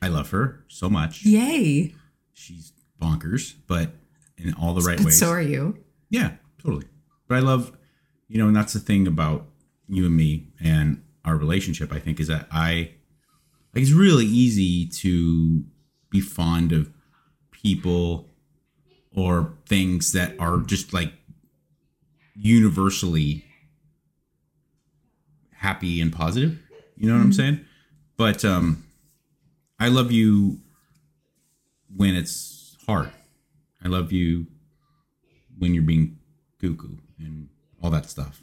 I 0.00 0.08
love 0.08 0.30
her 0.30 0.64
so 0.68 0.88
much. 0.88 1.22
Yay. 1.26 1.94
she's 2.32 2.72
bonkers, 3.00 3.54
but 3.66 3.90
in 4.38 4.54
all 4.54 4.72
the 4.72 4.80
right 4.80 4.96
But 4.96 5.06
ways. 5.06 5.18
so 5.18 5.28
are 5.28 5.42
you. 5.42 5.76
Yeah, 6.08 6.32
totally. 6.62 6.86
But 7.28 7.36
I 7.36 7.40
love, 7.40 7.76
you 8.30 8.38
know, 8.38 8.46
and 8.46 8.54
that's 8.54 8.72
the 8.72 8.78
thing 8.78 9.08
about 9.08 9.44
you 9.88 10.06
and 10.06 10.16
me 10.16 10.46
and 10.60 11.02
our 11.24 11.36
relationship. 11.36 11.92
I 11.92 11.98
think 11.98 12.20
is 12.20 12.28
that 12.28 12.46
I, 12.52 12.92
like, 13.74 13.82
it's 13.82 13.90
really 13.90 14.24
easy 14.24 14.86
to 14.86 15.64
be 16.10 16.20
fond 16.20 16.70
of 16.70 16.92
people 17.50 18.28
or 19.14 19.52
things 19.66 20.12
that 20.12 20.38
are 20.38 20.58
just 20.58 20.92
like 20.92 21.12
universally 22.36 23.44
happy 25.56 26.00
and 26.00 26.12
positive. 26.12 26.56
You 26.96 27.08
know 27.08 27.16
what 27.16 27.24
I'm 27.24 27.32
saying? 27.32 27.64
But 28.16 28.44
um, 28.44 28.84
I 29.80 29.88
love 29.88 30.12
you 30.12 30.60
when 31.94 32.14
it's 32.14 32.76
hard. 32.86 33.10
I 33.84 33.88
love 33.88 34.12
you 34.12 34.46
when 35.58 35.74
you're 35.74 35.82
being 35.82 36.18
cuckoo 36.60 36.96
and 37.18 37.48
all 37.82 37.90
that 37.90 38.08
stuff. 38.10 38.42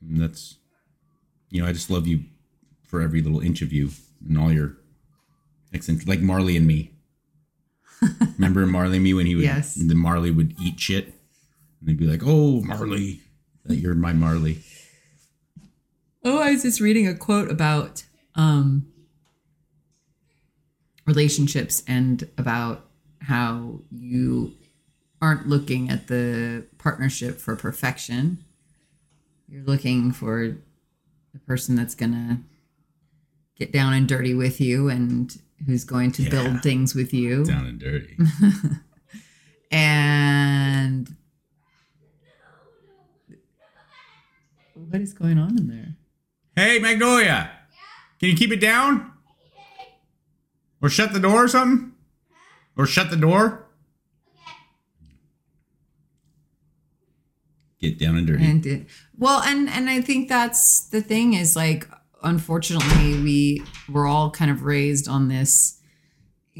And 0.00 0.20
that's, 0.20 0.56
you 1.50 1.62
know, 1.62 1.68
I 1.68 1.72
just 1.72 1.90
love 1.90 2.06
you 2.06 2.24
for 2.86 3.00
every 3.02 3.20
little 3.22 3.40
inch 3.40 3.62
of 3.62 3.72
you 3.72 3.90
and 4.26 4.38
all 4.38 4.52
your 4.52 4.76
eccentric, 5.72 6.08
like 6.08 6.20
Marley 6.20 6.56
and 6.56 6.66
me. 6.66 6.92
Remember 8.38 8.66
Marley 8.66 8.96
and 8.96 9.04
me 9.04 9.14
when 9.14 9.26
he 9.26 9.34
would, 9.34 9.44
Yes. 9.44 9.74
the 9.74 9.94
Marley 9.94 10.30
would 10.30 10.54
eat 10.60 10.80
shit 10.80 11.06
and 11.06 11.14
they'd 11.88 11.98
be 11.98 12.06
like, 12.06 12.22
oh, 12.24 12.62
Marley, 12.62 13.20
that 13.64 13.76
you're 13.76 13.94
my 13.94 14.12
Marley. 14.12 14.58
Oh, 16.24 16.38
I 16.38 16.52
was 16.52 16.62
just 16.62 16.80
reading 16.80 17.06
a 17.08 17.14
quote 17.14 17.50
about 17.50 18.04
um, 18.34 18.86
relationships 21.06 21.82
and 21.86 22.28
about 22.38 22.86
how 23.22 23.80
you 23.90 24.54
aren't 25.22 25.46
looking 25.48 25.90
at 25.90 26.08
the 26.08 26.66
partnership 26.78 27.38
for 27.38 27.56
perfection. 27.56 28.42
You're 29.50 29.64
looking 29.64 30.12
for 30.12 30.56
the 31.32 31.38
person 31.40 31.74
that's 31.76 31.94
going 31.94 32.12
to 32.12 32.38
get 33.58 33.72
down 33.72 33.92
and 33.92 34.06
dirty 34.08 34.32
with 34.34 34.60
you 34.60 34.88
and 34.88 35.36
who's 35.66 35.84
going 35.84 36.12
to 36.12 36.22
Yeah. 36.22 36.30
build 36.30 36.62
things 36.62 36.94
with 36.94 37.12
you. 37.12 37.44
Down 37.44 37.66
and 37.66 37.78
dirty. 37.78 38.16
And 39.72 41.14
what 44.74 45.00
is 45.00 45.12
going 45.12 45.38
on 45.38 45.56
in 45.58 45.68
there? 45.68 45.94
hey, 46.56 46.78
Magnolia, 46.80 47.50
can 48.18 48.30
you 48.30 48.36
keep 48.36 48.50
it 48.50 48.60
down? 48.60 49.12
Or 50.82 50.88
shut 50.88 51.12
the 51.12 51.20
door 51.20 51.44
or 51.44 51.48
something? 51.48 51.92
Or 52.76 52.84
shut 52.86 53.10
the 53.10 53.16
door? 53.16 53.66
Get 57.80 57.98
down 57.98 58.16
and 58.16 58.26
dirty. 58.26 58.44
and 58.44 58.66
it, 58.66 58.86
well 59.16 59.40
and 59.40 59.68
and 59.68 59.88
i 59.88 60.02
think 60.02 60.28
that's 60.28 60.88
the 60.90 61.00
thing 61.00 61.32
is 61.32 61.56
like 61.56 61.88
unfortunately 62.22 63.18
we 63.22 63.62
we're 63.88 64.06
all 64.06 64.30
kind 64.30 64.50
of 64.50 64.64
raised 64.64 65.08
on 65.08 65.28
this 65.28 65.80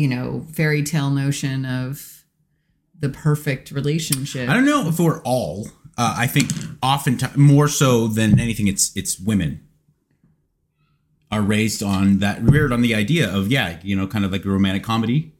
you 0.00 0.08
know, 0.08 0.46
fairy 0.52 0.82
tale 0.82 1.10
notion 1.10 1.66
of 1.66 2.24
the 2.98 3.10
perfect 3.10 3.70
relationship. 3.70 4.48
I 4.48 4.54
don't 4.54 4.64
know 4.64 4.88
if 4.88 4.98
we're 4.98 5.20
all. 5.22 5.68
Uh, 5.98 6.14
I 6.16 6.26
think 6.26 6.50
oftentimes 6.82 7.36
more 7.36 7.68
so 7.68 8.06
than 8.06 8.40
anything, 8.40 8.66
it's 8.66 8.96
it's 8.96 9.20
women 9.20 9.66
are 11.30 11.42
raised 11.42 11.82
on 11.82 12.18
that 12.18 12.42
reared 12.42 12.72
on 12.72 12.80
the 12.82 12.94
idea 12.94 13.30
of 13.30 13.48
yeah, 13.48 13.78
you 13.82 13.94
know, 13.94 14.06
kind 14.06 14.24
of 14.24 14.32
like 14.32 14.44
a 14.44 14.48
romantic 14.48 14.82
comedy, 14.82 15.34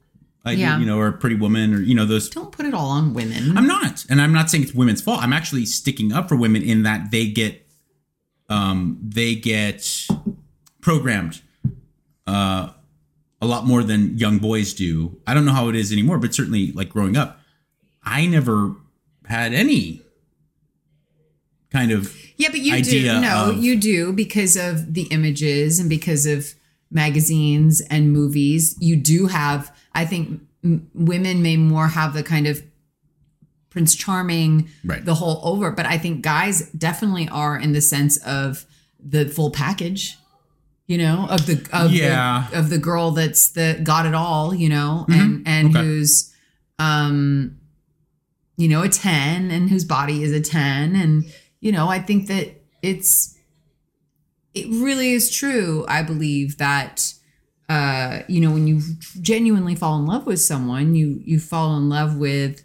idea, 0.47 0.65
Yeah. 0.67 0.79
you 0.79 0.87
know, 0.87 0.99
or 0.99 1.13
Pretty 1.13 1.37
Woman, 1.37 1.75
or 1.75 1.81
you 1.81 1.95
know 1.95 2.07
those. 2.07 2.29
Don't 2.31 2.51
put 2.53 2.67
it 2.67 2.75
all 2.75 2.89
on 2.91 3.13
women. 3.15 3.57
I'm 3.57 3.67
not, 3.67 4.05
and 4.09 4.21
I'm 4.23 4.33
not 4.33 4.51
saying 4.51 4.65
it's 4.65 4.75
women's 4.75 5.01
fault. 5.03 5.23
I'm 5.23 5.33
actually 5.33 5.67
sticking 5.67 6.13
up 6.13 6.29
for 6.29 6.37
women 6.37 6.63
in 6.63 6.83
that 6.85 7.11
they 7.11 7.27
get, 7.29 7.67
um, 8.49 8.99
they 9.03 9.35
get 9.35 10.07
programmed, 10.81 11.41
uh, 12.27 12.71
a 13.43 13.47
lot 13.47 13.67
more 13.67 13.83
than 13.83 14.17
young 14.19 14.39
boys 14.39 14.73
do. 14.75 15.19
I 15.27 15.35
don't 15.35 15.45
know 15.45 15.53
how 15.53 15.69
it 15.69 15.77
is 15.77 15.93
anymore, 15.93 16.19
but 16.19 16.35
certainly 16.35 16.73
like 16.73 16.89
growing 16.91 17.17
up, 17.17 17.41
I 18.03 18.27
never 18.27 18.77
had 19.27 19.53
any 19.55 20.03
kind 21.71 21.93
of 21.93 22.15
Yeah, 22.37 22.49
but 22.51 22.61
you 22.61 22.83
do. 22.83 23.21
No, 23.21 23.51
of- 23.51 23.63
you 23.63 23.77
do 23.79 24.13
because 24.13 24.57
of 24.57 24.95
the 24.95 25.03
images 25.05 25.79
and 25.79 25.89
because 25.89 26.27
of 26.27 26.55
magazines 26.91 27.81
and 27.83 28.13
movies. 28.13 28.75
You 28.81 28.97
do 28.97 29.27
have, 29.29 29.73
I 29.95 30.05
think, 30.05 30.41
m- 30.65 30.89
women 30.95 31.43
may 31.43 31.57
more 31.57 31.89
have 31.89 32.15
the 32.15 32.23
kind 32.23 32.47
of 32.47 32.63
Prince 33.71 33.95
Charming, 33.95 34.69
Right. 34.85 35.05
the 35.05 35.15
whole 35.15 35.41
over. 35.45 35.71
But 35.71 35.87
I 35.87 35.97
think 35.99 36.23
guys 36.23 36.69
definitely 36.71 37.29
are 37.29 37.57
in 37.59 37.73
the 37.73 37.81
sense 37.81 38.17
of 38.19 38.67
the 38.99 39.27
full 39.29 39.51
package. 39.51 40.17
You 40.87 40.99
know, 40.99 41.27
of 41.31 41.47
the 41.47 41.65
of 41.73 41.93
Yeah. 41.93 42.49
the 42.51 42.59
of 42.59 42.69
the 42.69 42.79
girl 42.79 43.13
that's 43.13 43.49
the 43.49 43.81
got 43.85 44.07
it 44.07 44.15
all. 44.15 44.53
You 44.53 44.69
know, 44.71 45.07
and 45.09 45.47
and 45.47 45.69
Okay. 45.77 45.85
who's 45.85 46.33
um 46.81 47.57
you 48.57 48.69
know, 48.69 48.83
a 48.83 48.89
10 48.91 49.51
and 49.51 49.71
whose 49.71 49.85
body 49.87 50.23
is 50.23 50.33
a 50.33 50.41
10. 50.41 50.95
And, 50.95 51.25
you 51.61 51.73
know, 51.73 51.89
I 51.89 51.99
think 51.99 52.27
that 52.27 52.63
it's, 52.83 53.35
it 54.53 54.67
really 54.69 55.13
is 55.13 55.31
true, 55.31 55.87
I 55.89 56.03
believe, 56.03 56.59
that, 56.59 57.15
uh, 57.71 58.23
you 58.29 58.41
know, 58.41 58.51
when 58.51 58.67
you 58.67 58.81
genuinely 59.21 59.75
fall 59.77 59.97
in 59.99 60.05
love 60.07 60.27
with 60.27 60.41
someone, 60.41 60.95
you, 60.97 61.21
you 61.25 61.39
fall 61.39 61.77
in 61.77 61.89
love 61.89 62.17
with 62.17 62.63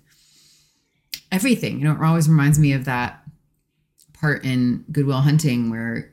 everything. 1.32 1.78
You 1.80 1.86
know, 1.86 1.92
it 1.94 2.02
always 2.02 2.28
reminds 2.28 2.58
me 2.60 2.74
of 2.74 2.86
that 2.86 3.22
part 4.14 4.44
in 4.44 4.84
Good 4.92 5.06
Will 5.06 5.22
Hunting 5.22 5.70
where 5.70 6.12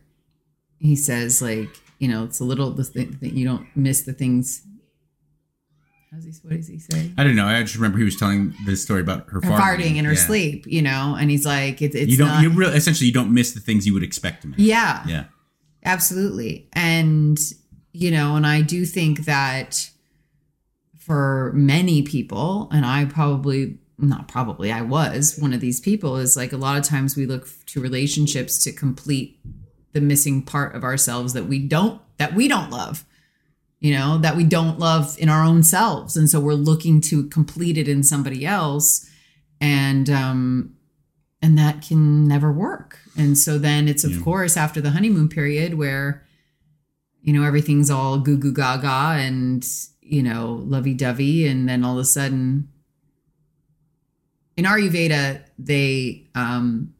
he 0.78 0.94
says, 0.94 1.40
like, 1.40 1.68
you 1.98 2.08
know, 2.08 2.24
it's 2.24 2.40
a 2.40 2.44
little, 2.44 2.70
the 2.70 2.84
thing 2.84 3.16
that 3.22 3.32
you 3.32 3.46
don't 3.46 3.66
miss 3.74 4.02
the 4.02 4.12
things. 4.12 4.62
How's 6.10 6.24
he, 6.24 6.32
what 6.42 6.56
does 6.56 6.68
he 6.68 6.78
say? 6.78 7.10
I 7.16 7.24
don't 7.24 7.36
know. 7.36 7.46
I 7.46 7.62
just 7.62 7.76
remember 7.76 7.96
he 7.96 8.04
was 8.04 8.16
telling 8.16 8.52
this 8.66 8.82
story 8.82 9.00
about 9.00 9.30
her, 9.30 9.40
her 9.40 9.50
farting 9.52 9.96
in 9.96 10.04
her 10.04 10.12
Yeah. 10.12 10.26
sleep, 10.26 10.66
you 10.66 10.82
know, 10.82 11.16
and 11.18 11.30
he's 11.30 11.46
like, 11.46 11.80
it, 11.80 11.94
it's 11.94 12.10
You 12.10 12.18
don't. 12.18 12.28
not, 12.28 12.42
you 12.42 12.50
really 12.50 12.76
essentially 12.76 13.06
you 13.06 13.14
don't 13.14 13.32
miss 13.32 13.52
the 13.52 13.60
things 13.60 13.86
you 13.86 13.94
would 13.94 14.02
expect 14.02 14.42
to 14.42 14.48
miss. 14.48 14.58
yeah, 14.58 15.02
Yeah. 15.08 15.24
absolutely. 15.84 16.68
And, 16.74 17.38
you 17.92 18.10
know, 18.10 18.36
and 18.36 18.46
I 18.46 18.62
do 18.62 18.84
think 18.84 19.24
that 19.26 19.90
for 20.98 21.52
many 21.54 22.02
people, 22.02 22.68
and 22.72 22.86
I 22.86 23.04
probably, 23.04 23.78
not 23.98 24.28
probably, 24.28 24.70
I 24.72 24.82
was 24.82 25.36
one 25.38 25.52
of 25.52 25.60
these 25.60 25.80
people, 25.80 26.16
is 26.16 26.36
like 26.36 26.52
a 26.52 26.56
lot 26.56 26.78
of 26.78 26.84
times 26.84 27.16
we 27.16 27.26
look 27.26 27.48
to 27.66 27.80
relationships 27.80 28.58
to 28.64 28.72
complete 28.72 29.38
the 29.92 30.00
missing 30.00 30.42
part 30.42 30.74
of 30.74 30.84
ourselves 30.84 31.32
that 31.32 31.46
we 31.46 31.58
don't, 31.58 32.00
that 32.18 32.34
we 32.34 32.48
don't 32.48 32.70
love. 32.70 33.04
You 33.80 33.92
know, 33.94 34.16
that 34.18 34.36
we 34.36 34.44
don't 34.44 34.78
love 34.78 35.18
in 35.18 35.28
our 35.28 35.42
own 35.42 35.64
selves. 35.64 36.16
And 36.16 36.30
so 36.30 36.38
we're 36.38 36.54
looking 36.54 37.00
to 37.00 37.28
complete 37.28 37.76
it 37.76 37.88
in 37.88 38.04
somebody 38.04 38.46
else. 38.46 39.10
And 39.60 40.08
um, 40.08 40.76
and 41.42 41.58
that 41.58 41.82
can 41.82 42.28
never 42.28 42.52
work. 42.52 43.00
And 43.16 43.36
so 43.36 43.58
then 43.58 43.88
it's 43.88 44.04
of 44.04 44.12
Yeah. 44.12 44.22
course 44.22 44.56
after 44.56 44.80
the 44.80 44.90
honeymoon 44.92 45.28
period 45.28 45.74
where 45.74 46.21
you 47.22 47.32
know 47.32 47.44
everything's 47.44 47.90
all 47.90 48.18
goo 48.18 48.36
goo 48.36 48.52
gaga 48.52 49.16
and 49.18 49.66
you 50.00 50.22
know 50.22 50.62
lovey 50.64 50.94
dovey, 50.94 51.46
and 51.46 51.68
then 51.68 51.84
all 51.84 51.94
of 51.94 52.02
a 52.02 52.04
sudden 52.04 52.68
in 54.56 54.64
Ayurveda 54.64 55.42
they 55.58 56.26
um, 56.34 56.92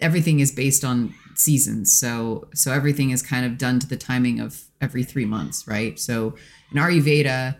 everything 0.00 0.40
is 0.40 0.52
based 0.52 0.84
on 0.84 1.14
seasons. 1.34 1.96
So 1.96 2.48
so 2.54 2.72
everything 2.72 3.10
is 3.10 3.22
kind 3.22 3.44
of 3.44 3.58
done 3.58 3.78
to 3.80 3.86
the 3.86 3.96
timing 3.96 4.40
of 4.40 4.64
every 4.80 5.04
three 5.04 5.26
months, 5.26 5.66
right? 5.66 5.98
So 5.98 6.34
in 6.72 6.78
Ayurveda 6.78 7.56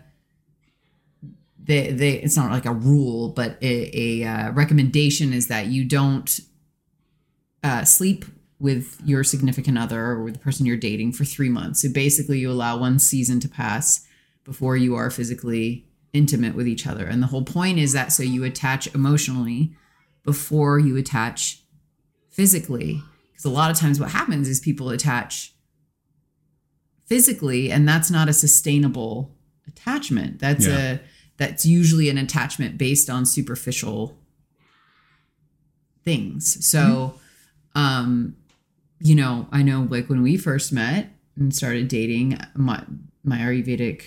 they, 1.63 1.91
they 1.91 2.13
it's 2.13 2.37
not 2.37 2.51
like 2.51 2.65
a 2.65 2.73
rule, 2.73 3.29
but 3.29 3.57
a, 3.61 3.91
a 3.93 4.27
uh, 4.27 4.51
recommendation 4.51 5.33
is 5.33 5.47
that 5.47 5.67
you 5.67 5.83
don't 5.83 6.39
uh, 7.63 7.83
sleep 7.83 8.25
with 8.59 8.99
your 9.05 9.23
significant 9.23 9.77
other 9.77 10.03
or 10.03 10.23
with 10.23 10.33
the 10.33 10.39
person 10.39 10.65
you're 10.65 10.77
dating 10.77 11.13
for 11.13 11.23
three 11.25 11.49
months. 11.49 11.81
So 11.81 11.89
basically, 11.89 12.39
you 12.39 12.49
allow 12.49 12.77
one 12.77 12.99
season 12.99 13.39
to 13.41 13.49
pass 13.49 14.05
before 14.43 14.75
you 14.77 14.95
are 14.95 15.11
physically 15.11 15.85
intimate 16.13 16.55
with 16.55 16.67
each 16.67 16.87
other. 16.87 17.05
And 17.05 17.21
the 17.21 17.27
whole 17.27 17.43
point 17.43 17.77
is 17.77 17.93
that 17.93 18.11
so 18.11 18.23
you 18.23 18.43
attach 18.43 18.93
emotionally 18.95 19.75
before 20.23 20.79
you 20.79 20.97
attach 20.97 21.61
physically. 22.29 23.03
Because 23.31 23.45
a 23.45 23.49
lot 23.49 23.69
of 23.69 23.77
times, 23.77 23.99
what 23.99 24.11
happens 24.11 24.47
is 24.47 24.59
people 24.59 24.89
attach 24.89 25.53
physically, 27.05 27.71
and 27.71 27.87
that's 27.87 28.09
not 28.09 28.27
a 28.27 28.33
sustainable 28.33 29.35
attachment. 29.67 30.39
That's 30.39 30.65
Yeah. 30.65 30.93
a 30.93 30.99
that's 31.37 31.67
usually 31.67 32.09
an 32.09 32.17
attachment 32.17 32.79
based 32.79 33.11
on 33.11 33.23
superficial 33.23 34.17
things. 36.03 36.65
So, 36.65 37.19
um, 37.75 38.35
you 38.99 39.15
know, 39.15 39.47
I 39.51 39.63
know 39.63 39.87
like 39.89 40.09
when 40.09 40.21
we 40.21 40.37
first 40.37 40.71
met 40.71 41.09
and 41.35 41.53
started 41.53 41.87
dating, 41.87 42.39
my 42.55 42.83
my 43.23 43.37
Ayurvedic 43.37 44.03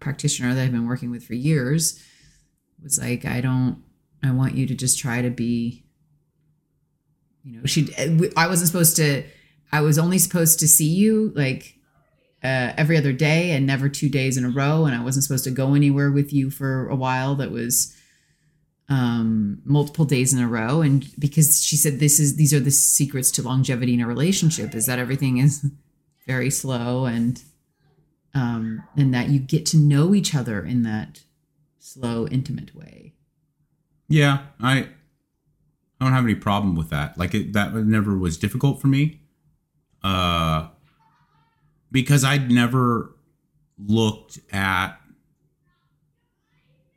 practitioner 0.00 0.54
that 0.54 0.62
I've 0.62 0.72
been 0.72 0.86
working 0.86 1.10
with 1.10 1.24
for 1.24 1.34
years 1.34 2.02
was 2.82 2.98
like, 2.98 3.24
I 3.24 3.40
don't, 3.40 3.82
I 4.22 4.30
want 4.30 4.54
you 4.54 4.66
to 4.66 4.74
just 4.74 4.98
try 4.98 5.22
to 5.22 5.30
be, 5.30 5.84
you 7.42 7.58
know, 7.58 7.66
she, 7.66 7.88
I 8.36 8.46
wasn't 8.46 8.68
supposed 8.68 8.96
to, 8.96 9.24
I 9.72 9.80
was 9.80 9.98
only 9.98 10.18
supposed 10.18 10.60
to 10.60 10.68
see 10.68 10.88
you 10.88 11.32
like 11.34 11.74
uh, 12.42 12.72
every 12.76 12.96
other 12.96 13.12
day 13.12 13.50
and 13.50 13.66
never 13.66 13.88
two 13.88 14.08
days 14.08 14.36
in 14.36 14.44
a 14.44 14.50
row. 14.50 14.84
And 14.84 14.94
I 14.94 15.02
wasn't 15.02 15.24
supposed 15.24 15.44
to 15.44 15.50
go 15.50 15.74
anywhere 15.74 16.10
with 16.10 16.32
you 16.32 16.50
for 16.50 16.88
a 16.88 16.96
while 16.96 17.34
that 17.36 17.50
was 17.50 17.95
um, 18.88 19.60
multiple 19.64 20.04
days 20.04 20.32
in 20.32 20.40
a 20.40 20.48
row. 20.48 20.80
And 20.80 21.06
because 21.18 21.62
she 21.62 21.76
said, 21.76 21.98
this 21.98 22.20
is, 22.20 22.36
these 22.36 22.54
are 22.54 22.60
the 22.60 22.70
secrets 22.70 23.30
to 23.32 23.42
longevity 23.42 23.94
in 23.94 24.00
a 24.00 24.06
relationship 24.06 24.74
is 24.74 24.86
that 24.86 24.98
everything 24.98 25.38
is 25.38 25.66
very 26.26 26.50
slow 26.50 27.04
and, 27.04 27.42
um, 28.34 28.82
and 28.96 29.12
that 29.14 29.28
you 29.28 29.38
get 29.38 29.66
to 29.66 29.76
know 29.76 30.14
each 30.14 30.34
other 30.34 30.64
in 30.64 30.82
that 30.82 31.22
slow, 31.78 32.26
intimate 32.28 32.74
way. 32.74 33.14
Yeah, 34.08 34.46
I 34.60 34.88
I 35.98 36.04
don't 36.04 36.12
have 36.12 36.24
any 36.24 36.34
problem 36.34 36.76
with 36.76 36.90
that. 36.90 37.16
Like 37.16 37.34
it, 37.34 37.52
that 37.54 37.74
never 37.74 38.16
was 38.16 38.36
difficult 38.36 38.80
for 38.80 38.88
me. 38.88 39.20
Uh 40.02 40.68
because 41.90 42.24
I'd 42.24 42.50
never 42.50 43.14
looked 43.78 44.38
at 44.52 45.00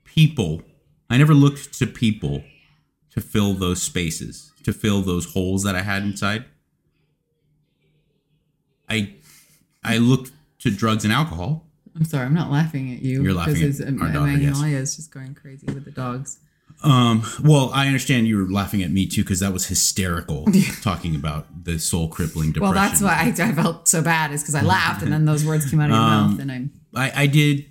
people. 0.03 0.61
I 1.09 1.17
never 1.17 1.33
looked 1.33 1.73
to 1.79 1.87
people 1.87 2.43
to 3.11 3.21
fill 3.21 3.53
those 3.53 3.81
spaces, 3.81 4.51
to 4.63 4.73
fill 4.73 5.01
those 5.01 5.33
holes 5.33 5.63
that 5.63 5.75
I 5.75 5.81
had 5.81 6.03
inside. 6.03 6.45
I 8.89 9.13
I 9.83 9.97
looked 9.97 10.31
to 10.59 10.71
drugs 10.71 11.03
and 11.03 11.13
alcohol. 11.13 11.65
I'm 11.95 12.05
sorry, 12.05 12.25
I'm 12.25 12.33
not 12.33 12.51
laughing 12.51 12.93
at 12.93 13.01
you. 13.01 13.23
You're 13.23 13.33
laughing 13.33 13.55
because 13.55 13.81
at 13.81 13.87
our 13.99 14.11
daughter, 14.11 14.31
yes. 14.33 14.53
Magnolia 14.53 14.77
is 14.77 14.95
just 14.95 15.11
going 15.11 15.33
crazy 15.35 15.65
with 15.65 15.85
the 15.85 15.91
dogs. 15.91 16.39
Um, 16.81 17.23
well, 17.43 17.71
I 17.73 17.87
understand 17.87 18.27
you 18.27 18.37
were 18.37 18.49
laughing 18.49 18.81
at 18.83 18.91
me 18.91 19.05
too 19.05 19.23
because 19.23 19.41
that 19.41 19.51
was 19.51 19.67
hysterical 19.67 20.45
talking 20.81 21.13
about 21.15 21.65
the 21.65 21.77
soul 21.77 22.07
crippling 22.07 22.53
depression. 22.53 22.73
Well, 22.75 22.89
that's 22.89 23.01
why 23.01 23.15
I, 23.15 23.49
I 23.49 23.51
felt 23.51 23.87
so 23.87 24.01
bad 24.01 24.31
is 24.31 24.41
because 24.43 24.55
I 24.55 24.61
laughed 24.61 25.01
and 25.01 25.11
then 25.11 25.25
those 25.25 25.43
words 25.43 25.69
came 25.69 25.81
out 25.81 25.89
of 25.89 25.95
your 25.95 25.99
Um, 25.99 26.31
mouth 26.31 26.39
and 26.39 26.51
I'm 26.51 26.71
I, 26.95 27.23
I 27.23 27.27
did 27.27 27.65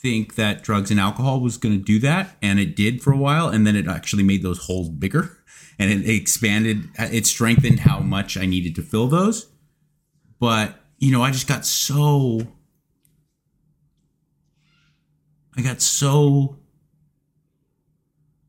think 0.00 0.36
that 0.36 0.62
drugs 0.62 0.90
and 0.90 1.00
alcohol 1.00 1.40
was 1.40 1.56
going 1.56 1.76
to 1.76 1.84
do 1.84 1.98
that, 2.00 2.36
and 2.40 2.60
it 2.60 2.76
did 2.76 3.02
for 3.02 3.12
a 3.12 3.16
while, 3.16 3.48
and 3.48 3.66
then 3.66 3.76
it 3.76 3.88
actually 3.88 4.22
made 4.22 4.42
those 4.42 4.66
holes 4.66 4.88
bigger, 4.88 5.38
and 5.78 5.90
it 5.90 6.08
expanded, 6.08 6.88
it 6.98 7.26
strengthened 7.26 7.80
how 7.80 8.00
much 8.00 8.36
I 8.36 8.46
needed 8.46 8.74
to 8.76 8.82
fill 8.82 9.08
those. 9.08 9.46
But 10.38 10.80
you 10.98 11.12
know, 11.12 11.22
I 11.22 11.30
just 11.30 11.48
got 11.48 11.64
so, 11.64 12.40
I 15.56 15.62
got 15.62 15.80
so 15.80 16.58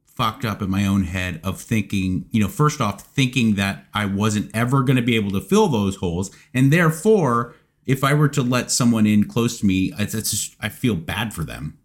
fucked 0.06 0.44
up 0.44 0.62
in 0.62 0.70
my 0.70 0.86
own 0.86 1.06
head 1.06 1.40
of 1.46 1.62
thinking, 1.62 2.26
you 2.32 2.42
know, 2.42 2.50
first 2.50 2.82
off, 2.82 3.02
thinking 3.02 3.56
that 3.56 3.86
I 3.94 4.06
wasn't 4.06 4.52
ever 4.54 4.84
going 4.84 4.98
to 4.98 5.02
be 5.02 5.16
able 5.16 5.32
to 5.32 5.42
fill 5.42 5.70
those 5.70 5.96
holes, 5.96 6.30
and 6.54 6.74
therefore 6.74 7.56
if 7.86 8.04
I 8.04 8.14
were 8.14 8.30
to 8.30 8.42
let 8.42 8.72
someone 8.72 9.06
in 9.06 9.26
close 9.26 9.60
to 9.60 9.66
me, 9.66 9.92
it's 9.98 10.14
just, 10.14 10.56
I 10.60 10.70
feel 10.70 10.96
bad 10.96 11.34
for 11.34 11.44
them. 11.44 11.78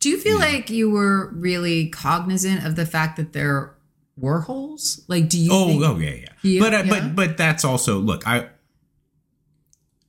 Do 0.00 0.10
you 0.10 0.18
feel 0.18 0.38
like 0.38 0.70
you 0.70 0.90
were 0.90 1.30
really 1.32 1.88
cognizant 1.88 2.64
of 2.64 2.76
the 2.76 2.86
fact 2.86 3.16
that 3.16 3.32
there 3.32 3.74
were 4.16 4.40
holes? 4.40 5.02
Like, 5.08 5.28
do 5.28 5.38
you? 5.38 5.50
Oh, 5.52 5.66
think- 5.66 5.82
oh 5.84 5.98
yeah, 5.98 6.10
yeah. 6.10 6.28
Yeah, 6.42 6.60
but 6.60 6.74
uh, 6.74 6.82
yeah. 6.84 6.90
but 6.90 7.16
but 7.16 7.36
that's 7.36 7.64
also 7.64 7.98
look. 7.98 8.26
I 8.26 8.48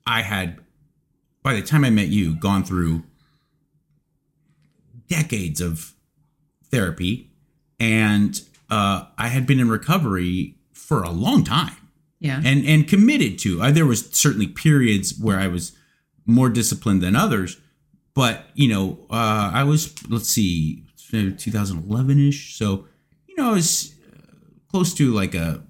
I 0.05 0.21
had 0.21 0.59
by 1.41 1.53
the 1.53 1.61
time 1.61 1.85
I 1.85 1.89
met 1.89 2.09
you, 2.09 2.35
gone 2.35 2.63
through 2.63 3.03
decades 5.07 5.61
of 5.61 5.93
therapy, 6.69 7.31
and 7.79 8.39
uh, 8.69 9.05
I 9.17 9.29
had 9.29 9.47
been 9.47 9.59
in 9.59 9.69
recovery 9.69 10.55
for 10.73 11.01
a 11.03 11.09
long 11.09 11.43
time 11.43 11.75
yeah. 12.19 12.41
and 12.43 12.65
and 12.65 12.87
committed 12.87 13.39
to. 13.39 13.61
Uh, 13.61 13.71
there 13.71 13.85
was 13.85 14.09
certainly 14.11 14.47
periods 14.47 15.17
where 15.19 15.39
I 15.39 15.47
was 15.47 15.73
more 16.25 16.49
disciplined 16.49 17.01
than 17.01 17.15
others, 17.15 17.57
but 18.13 18.45
you 18.53 18.67
know, 18.67 18.99
uh, 19.09 19.51
I 19.53 19.63
was 19.63 19.93
let's 20.09 20.29
see, 20.29 20.83
2011 21.11 22.27
ish. 22.27 22.57
So 22.57 22.85
you 23.27 23.35
know, 23.37 23.49
I 23.49 23.53
was 23.53 23.93
uh, 24.13 24.33
close 24.69 24.93
to 24.95 25.13
like 25.13 25.35
a 25.35 25.63